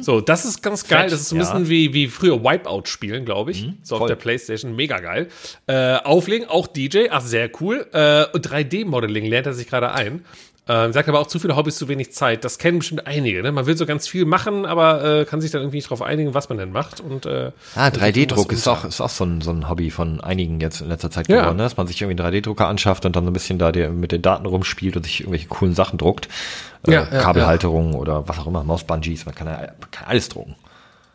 So, 0.00 0.20
das 0.20 0.44
ist 0.44 0.62
ganz 0.62 0.86
geil. 0.88 1.02
Fett, 1.02 1.12
das 1.12 1.20
ist 1.20 1.28
so 1.28 1.36
ein 1.36 1.40
ja. 1.40 1.46
bisschen 1.46 1.68
wie, 1.68 1.94
wie 1.94 2.08
früher 2.08 2.42
Wipeout 2.42 2.86
spielen, 2.86 3.24
glaube 3.24 3.52
ich. 3.52 3.68
so 3.82 3.94
auf 3.94 3.98
voll. 4.00 4.08
der 4.08 4.16
Playstation. 4.16 4.74
Mega 4.74 4.98
geil. 4.98 5.28
Äh, 5.68 5.98
auflegen, 5.98 6.48
auch 6.48 6.66
DJ. 6.66 7.06
Ach, 7.10 7.20
sehr 7.20 7.50
cool. 7.60 7.86
Äh, 7.92 8.24
und 8.32 8.48
3D-Modeling 8.48 9.26
lernt 9.26 9.46
er 9.46 9.54
sich 9.54 9.68
gerade 9.68 9.92
ein. 9.92 10.24
Ähm, 10.70 10.92
sagt 10.92 11.08
aber 11.08 11.18
auch 11.18 11.26
zu 11.26 11.38
viele 11.38 11.56
Hobbys, 11.56 11.76
zu 11.78 11.88
wenig 11.88 12.12
Zeit. 12.12 12.44
Das 12.44 12.58
kennen 12.58 12.78
bestimmt 12.80 13.06
einige. 13.06 13.42
Ne? 13.42 13.52
Man 13.52 13.64
will 13.64 13.76
so 13.76 13.86
ganz 13.86 14.06
viel 14.06 14.26
machen, 14.26 14.66
aber 14.66 15.20
äh, 15.20 15.24
kann 15.24 15.40
sich 15.40 15.50
dann 15.50 15.62
irgendwie 15.62 15.78
nicht 15.78 15.88
drauf 15.88 16.02
einigen, 16.02 16.34
was 16.34 16.50
man 16.50 16.58
denn 16.58 16.72
macht. 16.72 17.00
Und, 17.00 17.24
äh, 17.24 17.52
Ah, 17.74 17.90
versucht 17.90 18.02
3D-Druck 18.02 18.50
was 18.52 18.58
ist 18.58 18.68
auch, 18.68 18.84
ist 18.84 19.00
auch 19.00 19.08
so 19.08 19.24
ein, 19.24 19.40
so 19.40 19.50
ein 19.50 19.68
Hobby 19.70 19.90
von 19.90 20.20
einigen 20.20 20.60
jetzt 20.60 20.82
in 20.82 20.88
letzter 20.88 21.10
Zeit 21.10 21.28
Ja. 21.28 21.40
geworden, 21.40 21.56
ne? 21.56 21.62
dass 21.62 21.76
man 21.78 21.86
sich 21.86 22.00
irgendwie 22.02 22.22
einen 22.22 22.34
3D-Drucker 22.34 22.66
anschafft 22.68 23.06
und 23.06 23.16
dann 23.16 23.24
so 23.24 23.30
ein 23.30 23.32
bisschen 23.32 23.58
da 23.58 23.72
der, 23.72 23.88
mit 23.90 24.12
den 24.12 24.20
Daten 24.20 24.44
rumspielt 24.44 24.96
und 24.96 25.04
sich 25.04 25.20
irgendwelche 25.20 25.48
coolen 25.48 25.74
Sachen 25.74 25.96
druckt. 25.98 26.28
Äh, 26.86 26.92
Ja, 26.92 27.08
ja, 27.10 27.18
Kabelhalterungen 27.22 27.94
oder 27.94 28.28
was 28.28 28.38
auch 28.38 28.46
immer, 28.46 28.62
Mausbungees, 28.62 29.24
man 29.24 29.34
kann, 29.34 29.46
ja, 29.46 29.58
man 29.80 29.90
kann 29.90 30.06
alles 30.08 30.28
drucken. 30.28 30.54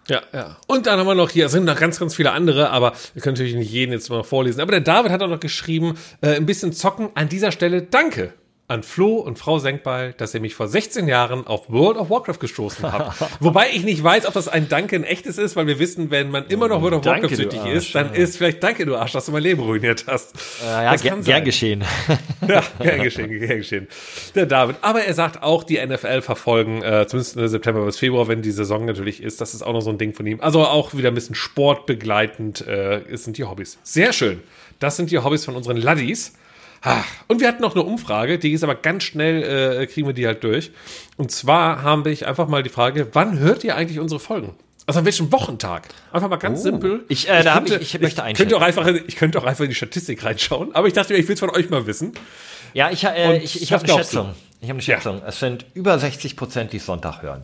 Ja, 0.10 0.22
ja. 0.34 0.58
Und 0.68 0.88
dann 0.88 1.00
haben 1.00 1.08
wir 1.08 1.16
noch 1.16 1.30
hier, 1.30 1.46
es 1.46 1.52
sind 1.54 1.64
noch 1.66 1.80
ganz, 1.80 2.00
ganz 2.00 2.16
viele 2.16 2.32
andere, 2.32 2.72
aber 2.72 2.92
wir 3.14 3.22
können 3.22 3.36
natürlich 3.36 3.56
nicht 3.56 3.72
jeden 3.72 3.94
jetzt 3.94 4.10
mal 4.10 4.24
vorlesen. 4.24 4.60
Aber 4.62 4.72
der 4.72 4.82
David 4.82 5.12
hat 5.12 5.22
auch 5.22 5.30
noch 5.30 5.40
geschrieben, 5.40 5.96
äh, 6.22 6.36
ein 6.36 6.46
bisschen 6.46 6.74
zocken. 6.74 7.10
An 7.16 7.30
dieser 7.30 7.52
Stelle 7.52 7.84
danke 7.84 8.34
an 8.74 8.84
Flo 8.84 9.18
und 9.18 9.38
Frau 9.38 9.60
Senkbeil, 9.60 10.14
dass 10.18 10.34
ihr 10.34 10.42
mich 10.42 10.56
vor 10.56 10.68
16 10.68 11.08
Jahren 11.08 11.46
auf 11.46 11.70
World 11.70 11.98
of 11.98 12.10
Warcraft 12.10 12.40
gestoßen 12.40 12.92
habt. 12.92 13.22
Wobei 13.40 13.70
ich 13.72 13.84
nicht 13.84 14.04
weiß, 14.04 14.26
ob 14.26 14.34
das 14.34 14.48
ein 14.48 14.68
Danke 14.68 14.96
ein 14.96 15.04
echtes 15.04 15.38
ist, 15.38 15.56
weil 15.56 15.68
wir 15.68 15.78
wissen, 15.80 16.10
wenn 16.10 16.32
man 16.32 16.48
immer 16.48 16.68
noch 16.68 16.82
World 16.82 16.96
of 16.96 17.02
Danke, 17.02 17.30
Warcraft 17.30 17.36
süchtig 17.36 17.66
ist, 17.68 17.94
dann 17.94 18.14
ist 18.14 18.38
vielleicht 18.38 18.64
Danke, 18.64 18.86
du 18.86 18.96
Arsch, 18.96 19.12
dass 19.12 19.28
du 19.28 19.32
mein 19.32 19.44
Leben 19.44 19.62
ruiniert 19.62 20.06
hast. 20.08 20.34
ja, 20.66 20.92
Das 20.92 21.04
kann 21.04 21.24
gern 21.24 21.46
geschehen. 21.46 21.84
Ja, 22.48 22.62
gern 22.80 23.04
geschehen, 23.04 23.30
gern 23.30 23.58
geschehen. 23.58 23.88
Der 24.36 24.46
David. 24.46 24.76
Aber 24.82 25.02
er 25.02 25.14
sagt 25.14 25.42
auch, 25.44 25.64
die 25.64 25.80
NFL 25.84 26.22
verfolgen, 26.22 26.82
äh, 26.82 27.06
zumindest 27.08 27.38
in 27.38 27.48
September 27.48 27.86
bis 27.86 27.98
Februar, 27.98 28.28
wenn 28.28 28.42
die 28.42 28.52
Saison 28.52 28.84
natürlich 28.86 29.24
ist. 29.24 29.40
Das 29.40 29.54
ist 29.54 29.62
auch 29.62 29.72
noch 29.72 29.82
so 29.82 29.92
ein 29.92 29.98
Ding 29.98 30.14
von 30.14 30.26
ihm. 30.26 30.42
Also 30.42 30.66
auch 30.66 30.94
wieder 30.94 31.08
ein 31.10 31.16
bisschen 31.16 31.36
sportbegleitend 31.36 32.66
äh, 32.68 33.02
es 33.10 33.24
sind 33.24 33.38
die 33.38 33.44
Hobbys. 33.46 33.78
Sehr 33.84 34.12
schön. 34.14 34.42
Das 34.80 34.98
sind 34.98 35.12
die 35.12 35.20
Hobbys 35.20 35.46
von 35.46 35.56
unseren 35.56 35.78
Laddies. 35.78 36.34
Ach, 36.86 37.06
Und 37.30 37.40
wir 37.40 37.48
hatten 37.48 37.62
noch 37.62 37.76
eine 37.76 37.84
Umfrage, 37.84 38.38
die 38.38 38.52
ist 38.52 38.64
aber 38.64 38.76
ganz 38.76 39.04
schnell, 39.04 39.82
äh, 39.82 39.88
kriegen 39.88 40.06
wir 40.06 40.14
die 40.14 40.28
halt 40.28 40.44
durch. 40.44 40.72
Und 41.16 41.32
zwar 41.32 41.82
habe 41.82 42.12
ich 42.12 42.28
einfach 42.28 42.48
mal 42.50 42.62
die 42.62 42.70
Frage, 42.70 43.08
wann 43.14 43.40
hört 43.40 43.64
ihr 43.64 43.76
eigentlich 43.78 44.00
unsere 44.00 44.20
Folgen? 44.20 44.54
Also 44.86 45.00
an 45.00 45.06
welchem 45.06 45.32
Wochentag? 45.32 45.88
Einfach 46.12 46.28
mal 46.30 46.36
ganz 46.36 46.62
simpel. 46.62 47.06
Ich, 47.08 47.30
äh, 47.30 47.42
da 47.42 47.56
hab 47.56 47.66
ich- 47.68 47.82
ich 47.96 48.02
möchte 48.02 48.22
könnte 48.36 48.58
auch 48.58 48.62
einfach, 48.62 48.86
Ich 49.08 49.16
könnte 49.16 49.40
auch 49.40 49.46
einfach 49.46 49.64
in 49.64 49.70
die 49.70 49.76
Statistik 49.76 50.26
reinschauen, 50.26 50.76
aber 50.76 50.88
ich 50.88 50.94
dachte 50.94 51.14
mir, 51.14 51.20
ich 51.20 51.28
will 51.30 51.36
es 51.36 51.40
von 51.40 51.50
euch 51.52 51.70
mal 51.70 51.88
wissen. 51.88 52.12
Ja, 52.74 52.92
ich, 52.92 53.06
äh, 53.06 53.38
ich, 53.38 53.62
ich 53.62 53.72
habe 53.72 53.84
eine 53.86 53.94
glaubst 53.94 54.12
du? 54.12 54.18
Schätzung. 54.18 54.36
Ich 54.60 54.70
habe 54.70 54.80
eine 54.80 54.86
Ja. 54.86 54.96
Schätzung. 54.98 55.22
Es 55.26 55.40
sind 55.40 55.66
über 55.74 55.98
60 55.98 56.36
Prozent, 56.36 56.74
die 56.74 56.80
Sonntag 56.80 57.22
hören. 57.22 57.44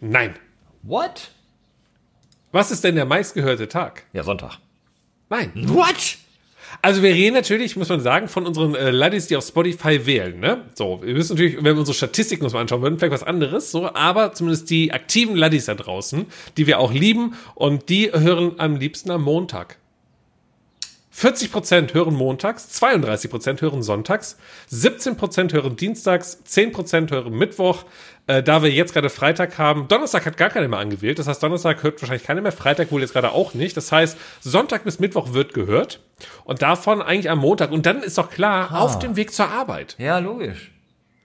Nein. 0.00 0.34
What? 0.82 1.28
Was 2.52 2.70
ist 2.70 2.82
denn 2.84 2.94
der 2.94 3.04
meistgehörte 3.04 3.68
Tag? 3.68 4.04
Ja, 4.14 4.22
Sonntag. 4.22 4.58
Nein. 5.28 5.50
What? 5.68 6.16
Also 6.82 7.02
wir 7.02 7.14
reden 7.14 7.34
natürlich, 7.34 7.76
muss 7.76 7.88
man 7.88 8.00
sagen, 8.00 8.28
von 8.28 8.46
unseren 8.46 8.74
äh, 8.74 8.90
Laddies, 8.90 9.26
die 9.26 9.36
auf 9.36 9.44
Spotify 9.44 10.06
wählen. 10.06 10.38
Ne? 10.40 10.62
So, 10.74 11.00
wir 11.02 11.14
wissen 11.14 11.34
natürlich, 11.34 11.56
wenn 11.56 11.64
wir 11.64 11.78
unsere 11.78 11.94
Statistiken 11.94 12.44
uns 12.44 12.52
mal 12.52 12.60
anschauen 12.60 12.82
würden, 12.82 12.98
vielleicht 12.98 13.12
was 13.12 13.22
anderes. 13.22 13.70
So, 13.70 13.92
aber 13.94 14.32
zumindest 14.32 14.70
die 14.70 14.92
aktiven 14.92 15.36
Laddies 15.36 15.66
da 15.66 15.74
draußen, 15.74 16.26
die 16.56 16.66
wir 16.66 16.78
auch 16.78 16.92
lieben 16.92 17.34
und 17.54 17.88
die 17.88 18.10
hören 18.12 18.52
am 18.58 18.76
liebsten 18.76 19.10
am 19.10 19.22
Montag. 19.22 19.78
40% 21.16 21.94
hören 21.94 22.14
montags, 22.14 22.68
32% 22.82 23.60
hören 23.60 23.82
sonntags, 23.82 24.36
17% 24.72 25.52
hören 25.52 25.76
dienstags, 25.76 26.40
10% 26.46 27.10
hören 27.10 27.32
Mittwoch. 27.32 27.84
Äh, 28.26 28.42
da 28.42 28.62
wir 28.62 28.70
jetzt 28.70 28.94
gerade 28.94 29.10
Freitag 29.10 29.58
haben, 29.58 29.86
Donnerstag 29.86 30.24
hat 30.26 30.36
gar 30.36 30.48
keiner 30.48 30.66
mehr 30.66 30.78
angewählt. 30.78 31.18
Das 31.18 31.28
heißt, 31.28 31.42
Donnerstag 31.42 31.82
hört 31.82 32.00
wahrscheinlich 32.00 32.24
keiner 32.24 32.40
mehr, 32.40 32.52
Freitag 32.52 32.90
wohl 32.90 33.02
jetzt 33.02 33.12
gerade 33.12 33.32
auch 33.32 33.54
nicht. 33.54 33.76
Das 33.76 33.92
heißt, 33.92 34.16
Sonntag 34.40 34.84
bis 34.84 34.98
Mittwoch 34.98 35.34
wird 35.34 35.54
gehört 35.54 36.00
und 36.44 36.62
davon 36.62 37.02
eigentlich 37.02 37.30
am 37.30 37.38
Montag. 37.38 37.70
Und 37.70 37.86
dann 37.86 38.02
ist 38.02 38.18
doch 38.18 38.30
klar, 38.30 38.80
auf 38.80 38.98
dem 38.98 39.16
Weg 39.16 39.32
zur 39.32 39.48
Arbeit. 39.48 39.94
Ja, 39.98 40.18
logisch. 40.18 40.72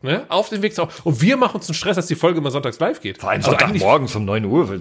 Ne? 0.01 0.25
Auf 0.29 0.49
dem 0.49 0.61
Weg 0.61 0.75
zur 0.75 0.85
Arbeit. 0.85 1.05
Und 1.05 1.21
wir 1.21 1.37
machen 1.37 1.55
uns 1.55 1.67
einen 1.67 1.75
Stress, 1.75 1.95
dass 1.95 2.07
die 2.07 2.15
Folge 2.15 2.39
immer 2.39 2.51
sonntags 2.51 2.79
live 2.79 3.01
geht. 3.01 3.19
Vor 3.19 3.29
allem 3.29 3.39
Also 3.39 3.51
Sonntagmorgens 3.51 4.15
um 4.15 4.25
9 4.25 4.45
Uhr. 4.45 4.79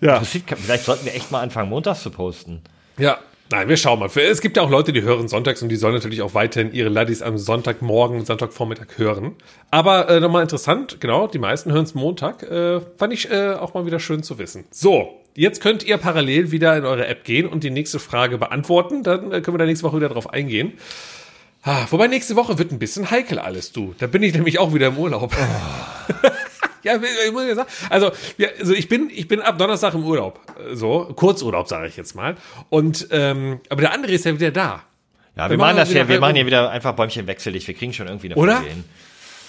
Ja. 0.00 0.20
Vielleicht 0.20 0.84
sollten 0.84 1.06
wir 1.06 1.14
echt 1.14 1.30
mal 1.30 1.40
anfangen, 1.40 1.70
montags 1.70 2.02
zu 2.02 2.10
posten. 2.10 2.60
Ja, 2.98 3.18
nein, 3.52 3.68
wir 3.68 3.76
schauen 3.76 4.00
mal. 4.00 4.10
Es 4.16 4.40
gibt 4.40 4.56
ja 4.56 4.62
auch 4.62 4.70
Leute, 4.70 4.92
die 4.92 5.02
hören 5.02 5.28
sonntags 5.28 5.62
und 5.62 5.68
die 5.68 5.76
sollen 5.76 5.94
natürlich 5.94 6.22
auch 6.22 6.34
weiterhin 6.34 6.72
ihre 6.72 6.88
Laddies 6.88 7.22
am 7.22 7.38
Sonntagmorgen 7.38 8.18
und 8.18 8.26
Sonntagvormittag 8.26 8.96
hören. 8.96 9.36
Aber 9.70 10.08
äh, 10.08 10.18
nochmal 10.18 10.42
interessant, 10.42 11.00
genau, 11.00 11.28
die 11.28 11.38
meisten 11.38 11.70
hören 11.70 11.84
es 11.84 11.94
Montag. 11.94 12.42
Äh, 12.42 12.80
fand 12.96 13.12
ich 13.12 13.30
äh, 13.30 13.52
auch 13.52 13.74
mal 13.74 13.86
wieder 13.86 14.00
schön 14.00 14.22
zu 14.22 14.38
wissen. 14.38 14.64
So, 14.70 15.18
Jetzt 15.34 15.62
könnt 15.62 15.82
ihr 15.82 15.96
parallel 15.96 16.50
wieder 16.50 16.76
in 16.76 16.84
eure 16.84 17.06
App 17.06 17.24
gehen 17.24 17.46
und 17.46 17.64
die 17.64 17.70
nächste 17.70 17.98
Frage 17.98 18.36
beantworten. 18.36 19.02
Dann 19.02 19.32
äh, 19.32 19.40
können 19.40 19.54
wir 19.54 19.58
da 19.58 19.64
nächste 19.64 19.86
Woche 19.86 19.96
wieder 19.96 20.10
drauf 20.10 20.28
eingehen. 20.28 20.74
Ah, 21.62 21.86
wobei 21.88 22.06
nächste 22.06 22.36
Woche 22.36 22.58
wird 22.58 22.70
ein 22.70 22.78
bisschen 22.78 23.10
heikel 23.10 23.38
alles, 23.38 23.72
du. 23.72 23.94
Da 23.98 24.08
bin 24.08 24.22
ich 24.22 24.34
nämlich 24.34 24.58
auch 24.58 24.74
wieder 24.74 24.88
im 24.88 24.98
Urlaub. 24.98 25.32
ja, 26.94 26.96
ich 27.26 27.32
muss 27.32 27.44
ja 27.46 27.54
sagen. 27.54 27.68
Also, 27.90 28.10
ja, 28.38 28.48
also 28.58 28.72
ich 28.74 28.88
bin, 28.88 29.10
ich 29.12 29.28
bin 29.28 29.40
ab 29.40 29.58
Donnerstag 29.58 29.94
im 29.94 30.04
Urlaub. 30.04 30.40
äh, 30.70 30.74
So, 30.74 31.12
Kurzurlaub, 31.16 31.68
sage 31.68 31.86
ich 31.88 31.96
jetzt 31.96 32.14
mal. 32.14 32.36
Und 32.70 33.08
ähm, 33.10 33.60
aber 33.68 33.80
der 33.82 33.92
andere 33.92 34.12
ist 34.12 34.24
ja 34.24 34.34
wieder 34.34 34.50
da. 34.50 34.82
Ja, 35.36 35.44
wir, 35.46 35.50
Wir 35.50 35.58
machen 35.58 35.76
das 35.76 35.92
ja, 35.92 36.06
wir 36.08 36.20
machen 36.20 36.34
hier 36.36 36.46
wieder 36.46 36.70
einfach 36.70 36.92
Bäumchen 36.94 37.26
wechselig. 37.26 37.66
Wir 37.66 37.74
kriegen 37.74 37.92
schon 37.92 38.06
irgendwie 38.06 38.26
eine 38.28 38.36
Oder? 38.36 38.56
Folge 38.56 38.70
hin. 38.70 38.84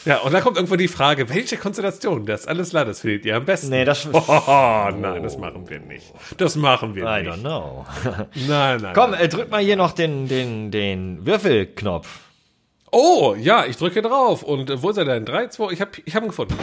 Ja, 0.05 0.17
und 0.17 0.33
dann 0.33 0.43
kommt 0.43 0.57
irgendwann 0.57 0.79
die 0.79 0.89
Frage, 0.89 1.29
welche 1.29 1.55
Konstellation 1.55 2.25
das 2.25 2.45
alles 2.45 2.73
Landes 2.73 2.99
findet 2.99 3.25
ihr 3.25 3.37
am 3.37 3.45
besten? 3.45 3.69
Nee, 3.69 3.85
das- 3.85 4.05
Oh, 4.13 4.89
nein, 4.97 5.23
das 5.23 5.37
machen 5.37 5.69
wir 5.69 5.79
nicht. 5.79 6.11
Das 6.37 6.57
machen 6.57 6.93
wir 6.93 7.05
I 7.05 7.21
nicht. 7.23 7.31
don't 7.33 7.39
know. 7.39 7.85
Nein, 8.47 8.81
nein. 8.81 8.93
Komm, 8.93 9.11
nein. 9.11 9.21
äh, 9.21 9.29
drück 9.29 9.49
mal 9.49 9.61
hier 9.63 9.77
noch 9.77 9.93
den, 9.93 10.27
den, 10.27 10.71
den 10.71 11.25
Würfelknopf. 11.25 12.19
Oh, 12.91 13.33
ja, 13.39 13.65
ich 13.65 13.77
drücke 13.77 14.01
drauf. 14.01 14.43
Und 14.43 14.81
wo 14.83 14.89
ist 14.89 14.97
er 14.97 15.05
denn? 15.05 15.23
3, 15.25 15.47
2, 15.47 15.71
ich 15.71 15.79
habe 15.81 15.91
ich 16.03 16.13
hab 16.15 16.23
ihn 16.23 16.29
gefunden. 16.29 16.55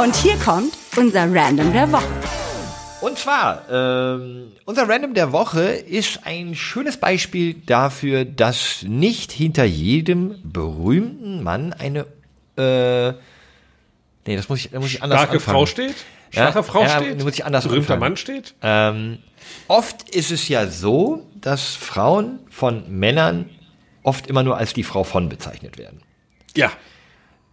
Und 0.00 0.16
hier 0.16 0.36
kommt 0.36 0.72
unser 0.96 1.30
Random 1.30 1.74
der 1.74 1.92
Woche. 1.92 2.08
Und 3.02 3.18
zwar, 3.18 3.68
ähm, 3.70 4.50
unser 4.64 4.88
Random 4.88 5.12
der 5.12 5.30
Woche 5.32 5.60
ist 5.60 6.20
ein 6.24 6.54
schönes 6.54 6.96
Beispiel 6.96 7.52
dafür, 7.52 8.24
dass 8.24 8.82
nicht 8.82 9.30
hinter 9.30 9.64
jedem 9.64 10.36
berühmten 10.42 11.42
Mann 11.42 11.74
eine, 11.74 12.06
äh, 12.56 13.10
nee, 14.26 14.36
das 14.36 14.48
muss 14.48 14.60
ich, 14.60 14.70
das 14.70 14.80
muss 14.80 14.90
ich 14.90 15.02
anders 15.02 15.18
Starke 15.18 15.34
anfangen. 15.34 15.54
Frau 15.54 15.66
steht? 15.66 15.96
Starke 16.30 16.58
Ja, 16.60 16.62
Frau 16.62 16.82
ja, 16.82 17.00
steht? 17.02 17.20
du 17.20 17.24
musst 17.24 17.36
dich 17.36 17.44
anders 17.44 17.64
Berühmter 17.64 17.92
anfangen. 17.92 18.00
Mann 18.00 18.16
steht? 18.16 18.54
Ähm, 18.62 19.18
oft 19.68 20.08
ist 20.08 20.30
es 20.30 20.48
ja 20.48 20.66
so, 20.66 21.26
dass 21.34 21.74
Frauen 21.74 22.38
von 22.48 22.90
Männern 22.90 23.50
oft 24.02 24.28
immer 24.28 24.44
nur 24.44 24.56
als 24.56 24.72
die 24.72 24.82
Frau 24.82 25.04
von 25.04 25.28
bezeichnet 25.28 25.76
werden. 25.76 26.00
Ja. 26.56 26.72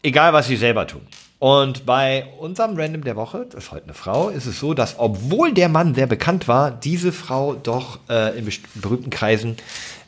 Egal, 0.01 0.31
was 0.31 0.47
sie 0.47 0.55
selber 0.55 0.87
tun. 0.87 1.05
Und 1.39 1.85
bei 1.85 2.25
unserem 2.39 2.75
Random 2.75 3.03
der 3.03 3.15
Woche, 3.15 3.45
das 3.51 3.65
ist 3.65 3.71
heute 3.71 3.83
eine 3.83 3.93
Frau, 3.93 4.29
ist 4.29 4.47
es 4.47 4.59
so, 4.59 4.73
dass 4.73 4.95
obwohl 4.97 5.53
der 5.53 5.69
Mann 5.69 5.93
sehr 5.93 6.07
bekannt 6.07 6.47
war, 6.47 6.71
diese 6.71 7.11
Frau 7.11 7.53
doch 7.53 7.99
äh, 8.09 8.37
in 8.39 8.49
berühmten 8.73 9.11
Kreisen 9.11 9.57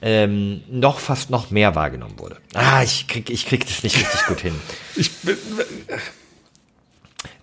ähm, 0.02 0.64
noch 0.70 1.00
fast 1.00 1.30
noch 1.30 1.52
mehr 1.52 1.76
wahrgenommen 1.76 2.18
wurde. 2.18 2.38
Ah, 2.56 2.82
ich 2.82 3.08
krieg, 3.08 3.30
ich 3.30 3.46
krieg 3.46 3.66
das 3.68 3.84
nicht 3.84 3.98
richtig 3.98 4.26
gut 4.26 4.40
hin. 4.40 4.56
Ich 4.96 5.12
bin, 5.20 5.38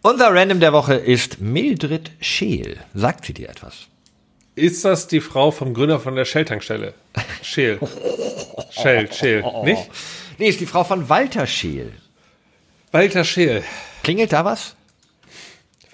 Unser 0.03 0.34
Random 0.34 0.59
der 0.59 0.72
Woche 0.72 0.95
ist 0.95 1.41
Mildred 1.41 2.11
Scheel. 2.20 2.78
Sagt 2.93 3.26
sie 3.26 3.34
dir 3.34 3.49
etwas? 3.49 3.87
ist 4.57 4.84
das 4.84 5.07
die 5.07 5.20
Frau 5.20 5.51
vom 5.51 5.74
Gründer 5.74 6.01
von 6.01 6.16
der 6.16 6.24
Shell-Tankstelle? 6.24 6.95
Shell. 7.43 7.78
Shell, 8.70 9.12
Shell. 9.12 9.45
Nicht? 9.64 9.82
Nee, 10.39 10.49
ist 10.49 10.61
die 10.61 10.66
Frau 10.66 10.82
von 10.82 11.09
Walter 11.09 11.47
Scheel. 11.47 11.93
Walter 12.93 13.24
Scheel. 13.24 13.62
Klingelt 14.03 14.32
da 14.32 14.45
was? 14.45 14.74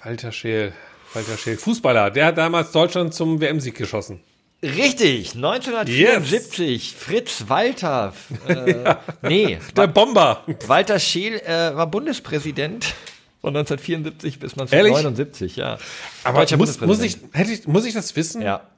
Walter 0.03 0.31
Scheel. 0.31 0.73
Walter 1.13 1.37
Scheel. 1.37 1.57
Fußballer. 1.57 2.11
Der 2.11 2.27
hat 2.27 2.37
damals 2.37 2.71
Deutschland 2.71 3.13
zum 3.13 3.39
WM-Sieg 3.41 3.75
geschossen. 3.75 4.21
Richtig, 4.61 5.35
1974, 5.35 6.95
Fritz 6.97 7.45
Walter. 7.47 8.13
Äh, 8.47 8.95
Nee, 9.21 9.59
Der 9.75 9.87
Bomber. 9.87 10.45
Walter 10.67 10.99
Scheel 10.99 11.35
äh, 11.39 11.75
war 11.75 11.87
Bundespräsident 11.87 12.93
von 13.41 13.49
1974 13.57 14.39
bis 14.39 14.53
1979, 14.53 15.57
ja. 15.57 15.77
Aber 16.23 16.45
muss, 16.57 16.79
muss, 16.79 17.01
ich, 17.01 17.17
hätte 17.33 17.51
ich, 17.51 17.67
muss 17.67 17.83
ich 17.83 17.93
das 17.93 18.15
wissen? 18.15 18.41
Ja. 18.41 18.69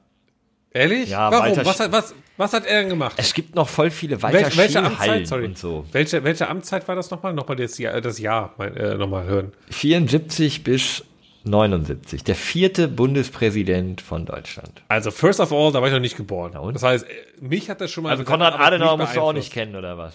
Ehrlich? 0.72 1.10
Ja, 1.10 1.30
Warum? 1.30 1.56
Walter 1.56 1.64
Was 1.64 1.92
was, 1.92 2.14
was 2.36 2.52
hat 2.52 2.66
er 2.66 2.80
denn 2.80 2.88
gemacht? 2.88 3.14
Es 3.16 3.32
gibt 3.34 3.54
noch 3.54 3.68
voll 3.68 3.90
viele 3.90 4.20
Walter 4.22 4.38
Wel 4.40 4.56
welche 4.56 4.82
Amtszeit? 4.82 5.26
Sorry. 5.26 5.44
und 5.46 5.58
so. 5.58 5.84
Welche, 5.92 6.22
welche 6.24 6.48
Amtszeit 6.48 6.86
war 6.88 6.94
das 6.94 7.10
nochmal? 7.10 7.32
Nochmal 7.32 7.56
das 7.56 7.78
Jahr, 7.78 8.00
das 8.00 8.18
Jahr 8.18 8.54
äh, 8.60 8.94
nochmal 8.96 9.24
hören. 9.24 9.52
74 9.70 10.62
bis 10.64 11.04
79. 11.44 12.24
Der 12.24 12.34
vierte 12.34 12.88
Bundespräsident 12.88 14.00
von 14.00 14.26
Deutschland. 14.26 14.82
Also, 14.88 15.10
first 15.10 15.38
of 15.40 15.52
all, 15.52 15.70
da 15.72 15.80
war 15.80 15.88
ich 15.88 15.94
noch 15.94 16.00
nicht 16.00 16.16
geboren. 16.16 16.56
und? 16.56 16.74
Das 16.74 16.82
heißt, 16.82 17.06
mich 17.40 17.70
hat 17.70 17.80
das 17.80 17.90
schon 17.90 18.02
mal. 18.04 18.10
Also 18.10 18.24
Konrad 18.24 18.58
Adenauer 18.58 18.96
musst 18.98 19.14
du 19.16 19.20
auch 19.20 19.32
nicht 19.32 19.52
kennen, 19.52 19.76
oder 19.76 19.96
was? 19.96 20.14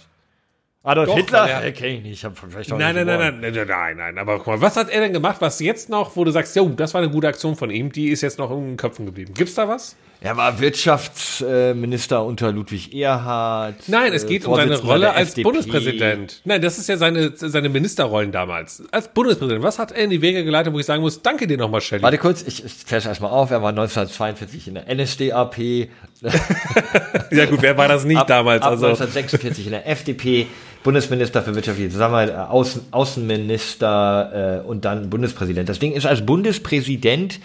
Adolf 0.84 1.10
Doch, 1.10 1.16
Hitler? 1.16 1.48
er- 1.48 1.64
Äh, 1.64 1.72
kenn 1.74 1.92
ich 1.98 2.02
nicht. 2.02 2.12
Ich 2.14 2.26
hab 2.26 2.38
vielleicht 2.38 2.74
auch 2.74 2.78
Nein, 2.78 2.96
nicht 2.96 3.06
nein, 3.06 3.20
nein, 3.20 3.40
nein, 3.40 3.54
nein, 3.54 3.68
nein, 3.68 3.98
nein. 3.98 4.18
Aber 4.18 4.38
guck 4.40 4.48
mal, 4.48 4.62
was 4.62 4.76
hat 4.76 4.90
er 4.90 5.00
denn 5.02 5.14
gemacht, 5.14 5.38
was 5.40 5.60
jetzt 5.60 5.90
noch, 5.90 6.16
wo 6.16 6.24
du 6.24 6.32
sagst, 6.32 6.56
jo, 6.56 6.68
das 6.70 6.94
war 6.96 7.02
eine 7.02 7.12
gute 7.12 7.28
Aktion 7.28 7.56
von 7.56 7.70
ihm, 7.70 7.92
die 7.92 8.10
ist 8.10 8.22
jetzt 8.22 8.40
noch 8.40 8.50
in 8.52 8.70
den 8.70 8.78
Köpfen 8.78 9.06
geblieben. 9.06 9.34
Gibt's 9.36 9.54
da 9.54 9.68
was? 9.68 9.96
Er 10.24 10.38
war 10.38 10.60
Wirtschaftsminister 10.60 12.24
unter 12.24 12.52
Ludwig 12.52 12.94
Erhard. 12.94 13.74
Nein, 13.88 14.14
es 14.14 14.24
äh, 14.24 14.28
geht 14.28 14.46
um 14.46 14.56
seine 14.56 14.78
Rolle 14.78 15.14
als 15.14 15.30
FDP. 15.30 15.44
Bundespräsident. 15.46 16.42
Nein, 16.46 16.62
das 16.62 16.78
ist 16.78 16.88
ja 16.90 16.98
seine, 16.98 17.32
seine 17.36 17.70
Ministerrollen 17.70 18.32
damals. 18.32 18.84
Als 18.92 19.08
Bundespräsident. 19.08 19.64
Was 19.64 19.80
hat 19.80 19.92
er 19.92 20.04
in 20.04 20.12
die 20.12 20.22
Wege 20.22 20.44
geleitet, 20.44 20.74
wo 20.74 20.80
ich 20.80 20.86
sagen 20.86 21.02
muss, 21.02 21.24
danke 21.24 21.48
dir 21.48 21.58
nochmal, 21.58 21.82
Shelley. 21.82 22.04
Warte 22.04 22.20
kurz, 22.20 22.44
ich, 22.44 22.64
ich 22.64 22.86
klär's 22.86 23.08
erstmal 23.08 23.32
auf. 23.32 23.50
Er 23.50 23.64
war 23.64 23.70
1942 23.70 24.68
in 24.68 24.76
der 24.76 24.94
NSDAP, 24.94 25.58
Ja 27.32 27.46
gut, 27.48 27.64
wer 27.64 27.76
war 27.76 27.88
das 27.88 28.06
nicht 28.06 28.20
ab, 28.20 28.28
damals? 28.28 28.62
ab 28.62 28.70
Also, 28.70 28.86
1946 28.86 29.66
in 29.66 29.72
der 29.72 29.90
FDP, 29.90 30.46
Bundesminister 30.84 31.42
für 31.42 31.56
wirtschaftliche 31.56 31.90
Zusammenarbeit, 31.90 32.30
äh, 32.30 32.52
Außen, 32.52 32.84
Außenminister 32.92 34.62
äh, 34.64 34.68
und 34.68 34.86
dann 34.86 35.10
Bundespräsident. 35.10 35.68
Das 35.68 35.80
Ding 35.80 35.94
ist, 35.94 36.06
als 36.06 36.24
Bundespräsident 36.24 37.40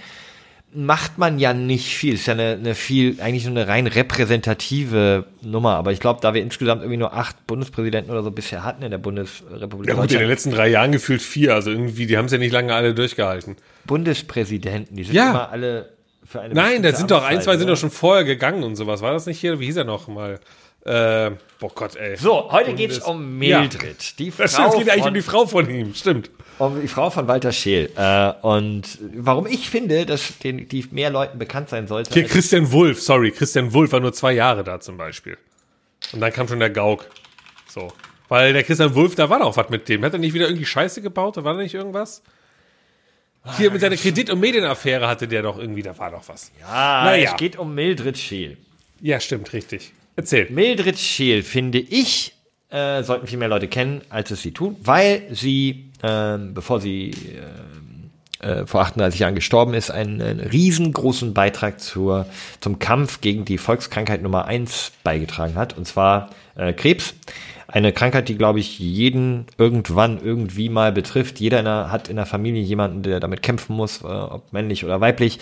macht 0.75 1.17
man 1.19 1.39
ja 1.39 1.55
nicht 1.55 1.97
viel. 1.97 2.15
Ist 2.15 2.27
ja 2.27 2.35
eine, 2.35 2.53
eine 2.53 2.75
viel, 2.75 3.21
eigentlich 3.21 3.47
nur 3.47 3.57
eine 3.57 3.67
rein 3.69 3.87
repräsentative 3.87 5.25
Nummer. 5.43 5.75
Aber 5.77 5.93
ich 5.93 6.01
glaube, 6.01 6.21
da 6.21 6.35
wir 6.35 6.43
insgesamt 6.43 6.83
irgendwie 6.83 6.99
nur 6.99 7.15
acht 7.15 7.47
Bundespräsidenten 7.47 8.11
oder 8.11 8.23
so 8.23 8.31
bisher 8.31 8.63
hatten 8.65 8.83
in 8.83 8.91
der 8.91 8.99
Bundesrepublik 8.99 9.89
ja 9.89 9.95
gut, 9.95 10.13
in 10.13 10.19
den 10.19 10.29
letzten 10.29 10.51
drei 10.51 10.69
Jahren 10.69 10.93
gefühlt 10.93 11.23
vier. 11.23 11.55
Also 11.55 11.71
irgendwie, 11.71 12.07
die 12.07 12.17
haben 12.19 12.27
es 12.27 12.33
ja 12.33 12.39
nicht 12.39 12.53
lange 12.53 12.75
alle 12.75 12.95
durchgehalten. 12.95 13.57
Bundespräsidenten, 13.87 14.97
die 14.97 15.05
sind 15.05 15.15
Ja. 15.15 15.31
immer 15.31 15.51
alle 15.51 15.91
für 16.25 16.41
eine 16.41 16.55
Nein, 16.55 16.83
da 16.83 16.93
sind 16.93 17.11
doch 17.11 17.25
ein, 17.25 17.41
zwei 17.41 17.53
sind 17.53 17.65
oder? 17.65 17.75
doch 17.75 17.81
schon 17.81 17.91
vorher 17.91 18.25
gegangen 18.25 18.63
und 18.65 18.77
sowas. 18.77 19.01
War 19.01 19.13
das 19.13 19.27
nicht 19.27 19.41
hier? 19.41 19.61
Wie 19.61 19.67
hieß 19.67 19.77
er 19.77 19.85
noch 19.85 20.09
mal? 20.09 20.41
Äh, 20.85 21.33
boah 21.59 21.71
Gott, 21.75 21.97
ey. 21.97 22.17
So, 22.17 22.51
heute 22.53 22.71
Bundes- 22.71 22.77
geht's 22.77 22.99
um 23.01 23.39
Mildred. 23.39 24.19
Die 24.19 24.33
Das 24.37 24.55
Frau 24.55 24.69
stimmt, 24.69 24.75
es 24.75 24.79
geht 24.85 24.91
eigentlich 24.93 25.07
um 25.07 25.15
die 25.15 25.23
Frau 25.23 25.47
von 25.47 25.69
ihm, 25.71 25.95
stimmt. 25.95 26.31
Um 26.59 26.81
die 26.81 26.89
Frau 26.89 27.11
von 27.11 27.29
Walter 27.29 27.53
Scheel. 27.53 27.91
Äh, 27.97 28.33
und 28.43 28.99
warum 29.15 29.47
ich 29.47 29.69
finde, 29.69 30.07
dass 30.07 30.39
den, 30.39 30.69
die 30.69 30.87
mehr 30.91 31.11
Leuten 31.11 31.39
bekannt 31.39 31.69
sein 31.69 31.87
sollte. 31.87 32.15
Hier 32.15 32.25
Christian 32.25 32.73
Wulff, 32.73 33.03
sorry, 33.03 33.31
Christian 33.31 33.73
Wulff 33.73 33.93
war 33.93 34.01
nur 34.01 34.13
zwei 34.13 34.33
Jahre 34.33 34.65
da 34.65 34.81
zum 34.81 34.97
Beispiel. 34.97 35.37
Und 36.13 36.21
dann 36.21 36.33
kam 36.33 36.49
schon 36.49 36.59
der 36.61 36.71
Gauk. 36.71 37.07
So. 37.69 37.93
Weil 38.29 38.53
der 38.53 38.65
Christian 38.65 38.95
Wulff, 38.95 39.15
da 39.15 39.29
war 39.29 39.39
doch 39.39 39.57
was 39.57 39.69
mit 39.69 39.89
dem. 39.89 40.05
Hat 40.05 40.13
er 40.13 40.19
nicht 40.19 40.35
wieder 40.35 40.47
irgendwie 40.47 40.67
Scheiße 40.67 41.03
gebaut? 41.03 41.37
Da 41.37 41.45
war 41.45 41.55
da 41.55 41.61
nicht 41.63 41.75
irgendwas? 41.75 42.23
Hier 43.57 43.71
mit 43.71 43.81
seiner 43.81 43.97
Kredit- 43.97 44.31
und 44.31 44.41
Medienaffäre 44.41 45.07
hatte 45.07 45.29
der 45.29 45.43
doch 45.43 45.59
irgendwie, 45.59 45.83
da 45.83 45.97
war 45.99 46.11
doch 46.11 46.29
was. 46.29 46.51
ah, 46.67 47.05
naja. 47.05 47.31
es 47.31 47.37
geht 47.37 47.57
um 47.57 47.75
Mildred 47.75 48.19
Scheel. 48.19 48.57
Ja, 49.01 49.21
stimmt, 49.21 49.53
richtig. 49.53 49.93
Erzähl. 50.17 50.51
Mildred 50.51 50.99
Scheel, 50.99 51.43
finde 51.43 51.79
ich, 51.79 52.35
äh, 52.71 53.03
sollten 53.03 53.27
viel 53.27 53.39
mehr 53.39 53.49
Leute 53.49 53.69
kennen, 53.69 54.03
als 54.09 54.31
es 54.31 54.43
sie 54.43 54.53
tun, 54.53 54.77
weil 54.83 55.29
sie, 55.31 55.86
ähm, 56.03 56.55
bevor 56.55 56.81
sie 56.81 57.11
ähm, 57.11 58.11
äh, 58.41 58.67
vor 58.67 58.83
38 58.83 59.21
Jahren 59.21 59.35
gestorben 59.35 59.75
ist, 59.75 59.91
einen, 59.91 60.21
einen 60.21 60.41
riesengroßen 60.41 61.35
Beitrag 61.35 61.81
zur, 61.81 62.27
zum 62.61 62.79
Kampf 62.79 63.21
gegen 63.21 63.45
die 63.45 63.59
Volkskrankheit 63.59 64.23
Nummer 64.23 64.45
eins 64.45 64.93
beigetragen 65.03 65.55
hat, 65.55 65.77
und 65.77 65.87
zwar 65.87 66.31
äh, 66.55 66.73
Krebs. 66.73 67.15
Eine 67.69 67.93
Krankheit, 67.93 68.29
die, 68.29 68.37
glaube 68.37 68.61
ich, 68.61 68.79
jeden 68.79 69.47
irgendwann 69.59 70.21
irgendwie 70.23 70.69
mal 70.69 70.93
betrifft. 70.93 71.41
Jeder 71.41 71.59
in 71.59 71.65
der, 71.65 71.91
hat 71.91 72.09
in 72.09 72.17
der 72.17 72.27
Familie 72.27 72.63
jemanden, 72.63 73.03
der 73.03 73.19
damit 73.19 73.43
kämpfen 73.43 73.75
muss, 73.75 74.03
äh, 74.03 74.07
ob 74.07 74.53
männlich 74.53 74.85
oder 74.85 75.01
weiblich. 75.01 75.41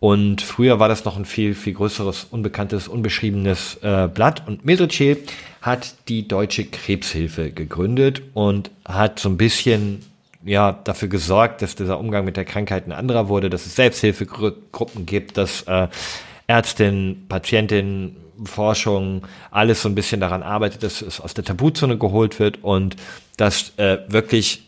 Und 0.00 0.40
früher 0.42 0.78
war 0.78 0.88
das 0.88 1.04
noch 1.04 1.16
ein 1.16 1.24
viel, 1.24 1.54
viel 1.54 1.74
größeres, 1.74 2.28
unbekanntes, 2.30 2.88
unbeschriebenes 2.88 3.78
äh, 3.82 4.08
Blatt. 4.08 4.46
Und 4.46 4.64
Mildred 4.64 4.94
Scheel 4.94 5.18
hat 5.60 5.94
die 6.08 6.26
Deutsche 6.26 6.64
Krebshilfe 6.64 7.50
gegründet 7.50 8.22
und 8.32 8.70
hat 8.86 9.18
so 9.18 9.28
ein 9.28 9.36
bisschen 9.36 10.02
ja, 10.44 10.72
dafür 10.84 11.08
gesorgt, 11.08 11.60
dass 11.60 11.74
dieser 11.74 11.98
Umgang 11.98 12.24
mit 12.24 12.36
der 12.36 12.44
Krankheit 12.44 12.86
ein 12.86 12.92
anderer 12.92 13.28
wurde, 13.28 13.50
dass 13.50 13.66
es 13.66 13.74
Selbsthilfegruppen 13.74 15.04
gibt, 15.04 15.36
dass 15.36 15.62
äh, 15.62 15.88
Ärztinnen, 16.46 17.26
Patientinnen, 17.28 18.16
Forschung, 18.44 19.26
alles 19.50 19.82
so 19.82 19.88
ein 19.88 19.94
bisschen 19.94 20.20
daran 20.20 20.42
arbeitet, 20.42 20.82
dass 20.82 21.02
es 21.02 21.20
aus 21.20 21.34
der 21.34 21.44
Tabuzone 21.44 21.98
geholt 21.98 22.38
wird 22.38 22.62
und 22.62 22.96
dass 23.36 23.72
äh, 23.78 23.98
wirklich 24.08 24.62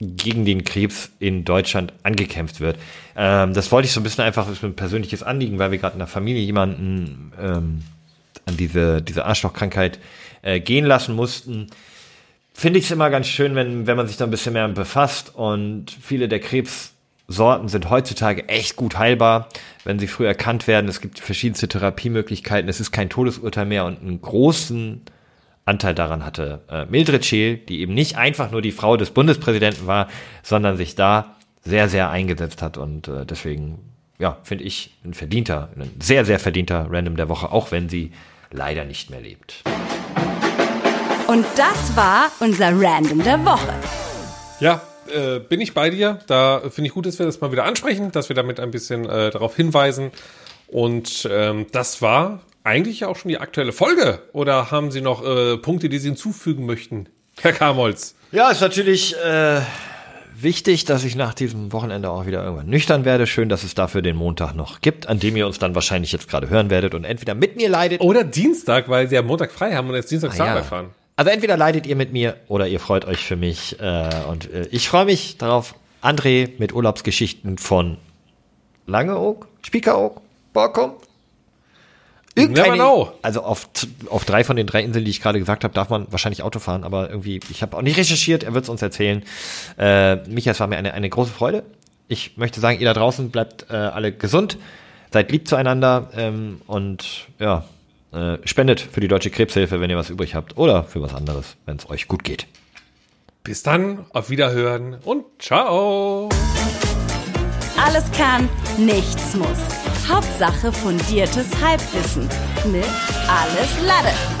gegen 0.00 0.44
den 0.44 0.64
Krebs 0.64 1.10
in 1.18 1.44
Deutschland 1.44 1.92
angekämpft 2.02 2.60
wird. 2.60 2.78
Ähm, 3.16 3.52
das 3.52 3.72
wollte 3.72 3.86
ich 3.86 3.92
so 3.92 4.00
ein 4.00 4.04
bisschen 4.04 4.24
einfach, 4.24 4.46
mir 4.46 4.56
ein 4.62 4.76
persönliches 4.76 5.22
Anliegen, 5.22 5.58
weil 5.58 5.70
wir 5.70 5.78
gerade 5.78 5.94
in 5.94 5.98
der 5.98 6.08
Familie 6.08 6.42
jemanden 6.42 7.32
ähm, 7.40 7.82
an 8.46 8.56
diese, 8.56 9.02
diese 9.02 9.24
Arschlochkrankheit 9.24 9.98
äh, 10.42 10.60
gehen 10.60 10.84
lassen 10.84 11.14
mussten. 11.14 11.68
Finde 12.54 12.78
ich 12.78 12.86
es 12.86 12.90
immer 12.90 13.10
ganz 13.10 13.26
schön, 13.28 13.54
wenn, 13.54 13.86
wenn 13.86 13.96
man 13.96 14.08
sich 14.08 14.16
da 14.16 14.24
ein 14.24 14.30
bisschen 14.30 14.52
mehr 14.52 14.68
befasst 14.68 15.34
und 15.34 15.90
viele 16.00 16.28
der 16.28 16.40
Krebs 16.40 16.92
Sorten 17.30 17.68
sind 17.68 17.90
heutzutage 17.90 18.48
echt 18.48 18.76
gut 18.76 18.96
heilbar, 18.98 19.48
wenn 19.84 19.98
sie 19.98 20.06
früh 20.06 20.26
erkannt 20.26 20.66
werden. 20.66 20.88
Es 20.88 21.02
gibt 21.02 21.20
verschiedenste 21.20 21.68
Therapiemöglichkeiten. 21.68 22.70
Es 22.70 22.80
ist 22.80 22.90
kein 22.90 23.10
Todesurteil 23.10 23.66
mehr 23.66 23.84
und 23.84 24.00
einen 24.00 24.20
großen 24.22 25.02
Anteil 25.66 25.94
daran 25.94 26.24
hatte 26.24 26.62
äh, 26.70 26.86
Mildred 26.86 27.26
Scheel, 27.26 27.58
die 27.58 27.80
eben 27.80 27.92
nicht 27.92 28.16
einfach 28.16 28.50
nur 28.50 28.62
die 28.62 28.72
Frau 28.72 28.96
des 28.96 29.10
Bundespräsidenten 29.10 29.86
war, 29.86 30.08
sondern 30.42 30.78
sich 30.78 30.94
da 30.94 31.36
sehr, 31.62 31.90
sehr 31.90 32.08
eingesetzt 32.08 32.62
hat. 32.62 32.78
Und 32.78 33.08
äh, 33.08 33.26
deswegen, 33.26 33.78
ja, 34.18 34.38
finde 34.42 34.64
ich 34.64 34.96
ein 35.04 35.12
verdienter, 35.12 35.68
ein 35.76 35.90
sehr, 36.00 36.24
sehr 36.24 36.38
verdienter 36.38 36.86
Random 36.90 37.16
der 37.16 37.28
Woche, 37.28 37.52
auch 37.52 37.70
wenn 37.70 37.90
sie 37.90 38.12
leider 38.50 38.86
nicht 38.86 39.10
mehr 39.10 39.20
lebt. 39.20 39.62
Und 41.26 41.44
das 41.56 41.94
war 41.94 42.32
unser 42.40 42.70
Random 42.72 43.22
der 43.22 43.44
Woche. 43.44 43.74
Ja, 44.60 44.80
äh, 45.14 45.40
bin 45.40 45.60
ich 45.60 45.74
bei 45.74 45.90
dir. 45.90 46.18
Da 46.26 46.60
finde 46.70 46.88
ich 46.88 46.94
gut, 46.94 47.06
dass 47.06 47.18
wir 47.18 47.26
das 47.26 47.40
mal 47.40 47.52
wieder 47.52 47.64
ansprechen, 47.64 48.12
dass 48.12 48.28
wir 48.28 48.36
damit 48.36 48.60
ein 48.60 48.70
bisschen 48.70 49.04
äh, 49.08 49.30
darauf 49.30 49.56
hinweisen. 49.56 50.10
Und 50.68 51.28
ähm, 51.30 51.66
das 51.72 52.02
war 52.02 52.40
eigentlich 52.64 53.00
ja 53.00 53.08
auch 53.08 53.16
schon 53.16 53.30
die 53.30 53.38
aktuelle 53.38 53.72
Folge. 53.72 54.20
Oder 54.32 54.70
haben 54.70 54.90
Sie 54.90 55.00
noch 55.00 55.24
äh, 55.24 55.56
Punkte, 55.56 55.88
die 55.88 55.98
Sie 55.98 56.08
hinzufügen 56.08 56.66
möchten, 56.66 57.08
Herr 57.40 57.52
Kamolz? 57.52 58.14
Ja, 58.32 58.50
ist 58.50 58.60
natürlich 58.60 59.16
äh, 59.16 59.60
wichtig, 60.38 60.84
dass 60.84 61.04
ich 61.04 61.16
nach 61.16 61.32
diesem 61.32 61.72
Wochenende 61.72 62.10
auch 62.10 62.26
wieder 62.26 62.42
irgendwann 62.44 62.66
nüchtern 62.68 63.04
werde. 63.06 63.26
Schön, 63.26 63.48
dass 63.48 63.64
es 63.64 63.74
dafür 63.74 64.02
den 64.02 64.16
Montag 64.16 64.54
noch 64.54 64.80
gibt, 64.82 65.08
an 65.08 65.18
dem 65.18 65.36
ihr 65.36 65.46
uns 65.46 65.58
dann 65.58 65.74
wahrscheinlich 65.74 66.12
jetzt 66.12 66.28
gerade 66.28 66.50
hören 66.50 66.68
werdet 66.68 66.94
und 66.94 67.04
entweder 67.04 67.34
mit 67.34 67.56
mir 67.56 67.70
leidet. 67.70 68.02
Oder 68.02 68.24
Dienstag, 68.24 68.88
weil 68.90 69.08
Sie 69.08 69.16
am 69.16 69.26
Montag 69.26 69.50
frei 69.52 69.74
haben 69.74 69.88
und 69.88 69.94
jetzt 69.94 70.10
Dienstag 70.10 70.32
Ah, 70.34 70.36
ja. 70.36 70.44
Arbeit 70.52 70.66
fahren. 70.66 70.90
Also 71.18 71.32
entweder 71.32 71.56
leidet 71.56 71.84
ihr 71.88 71.96
mit 71.96 72.12
mir 72.12 72.36
oder 72.46 72.68
ihr 72.68 72.78
freut 72.78 73.04
euch 73.04 73.26
für 73.26 73.34
mich. 73.34 73.80
Äh, 73.80 74.08
und 74.30 74.52
äh, 74.52 74.68
ich 74.70 74.88
freue 74.88 75.04
mich 75.04 75.36
darauf. 75.36 75.74
André 76.00 76.50
mit 76.58 76.72
Urlaubsgeschichten 76.72 77.58
von 77.58 77.96
Langeoog, 78.86 79.48
Spiekeroog, 79.62 80.20
Borkum. 80.52 80.92
Know. 82.36 83.12
Also 83.20 83.42
auf, 83.42 83.68
auf 84.08 84.26
drei 84.26 84.44
von 84.44 84.54
den 84.54 84.68
drei 84.68 84.80
Inseln, 84.84 85.04
die 85.04 85.10
ich 85.10 85.20
gerade 85.20 85.40
gesagt 85.40 85.64
habe, 85.64 85.74
darf 85.74 85.88
man 85.88 86.06
wahrscheinlich 86.12 86.44
Auto 86.44 86.60
fahren, 86.60 86.84
aber 86.84 87.10
irgendwie, 87.10 87.40
ich 87.50 87.62
habe 87.62 87.76
auch 87.76 87.82
nicht 87.82 87.98
recherchiert, 87.98 88.44
er 88.44 88.54
wird 88.54 88.62
es 88.62 88.70
uns 88.70 88.80
erzählen. 88.80 89.24
Äh, 89.76 90.18
Micha, 90.28 90.52
es 90.52 90.60
war 90.60 90.68
mir 90.68 90.76
eine, 90.76 90.94
eine 90.94 91.10
große 91.10 91.32
Freude. 91.32 91.64
Ich 92.06 92.36
möchte 92.36 92.60
sagen, 92.60 92.78
ihr 92.78 92.86
da 92.86 92.94
draußen 92.94 93.30
bleibt 93.30 93.66
äh, 93.70 93.74
alle 93.74 94.12
gesund, 94.12 94.56
seid 95.12 95.32
lieb 95.32 95.48
zueinander 95.48 96.10
ähm, 96.14 96.60
und 96.68 97.26
ja, 97.40 97.64
äh, 98.12 98.38
spendet 98.44 98.80
für 98.80 99.00
die 99.00 99.08
Deutsche 99.08 99.30
Krebshilfe, 99.30 99.80
wenn 99.80 99.90
ihr 99.90 99.96
was 99.96 100.10
übrig 100.10 100.34
habt 100.34 100.56
oder 100.56 100.84
für 100.84 101.02
was 101.02 101.14
anderes, 101.14 101.56
wenn 101.66 101.76
es 101.76 101.88
euch 101.90 102.08
gut 102.08 102.24
geht. 102.24 102.46
Bis 103.44 103.62
dann, 103.62 104.04
auf 104.10 104.30
Wiederhören 104.30 104.98
und 105.04 105.24
ciao. 105.38 106.28
Alles 107.76 108.10
kann, 108.12 108.48
nichts 108.76 109.34
muss. 109.34 109.58
Hauptsache 110.08 110.72
fundiertes 110.72 111.46
Halbwissen 111.62 112.28
mit 112.72 112.84
Alles 113.28 113.86
Lade. 113.86 114.37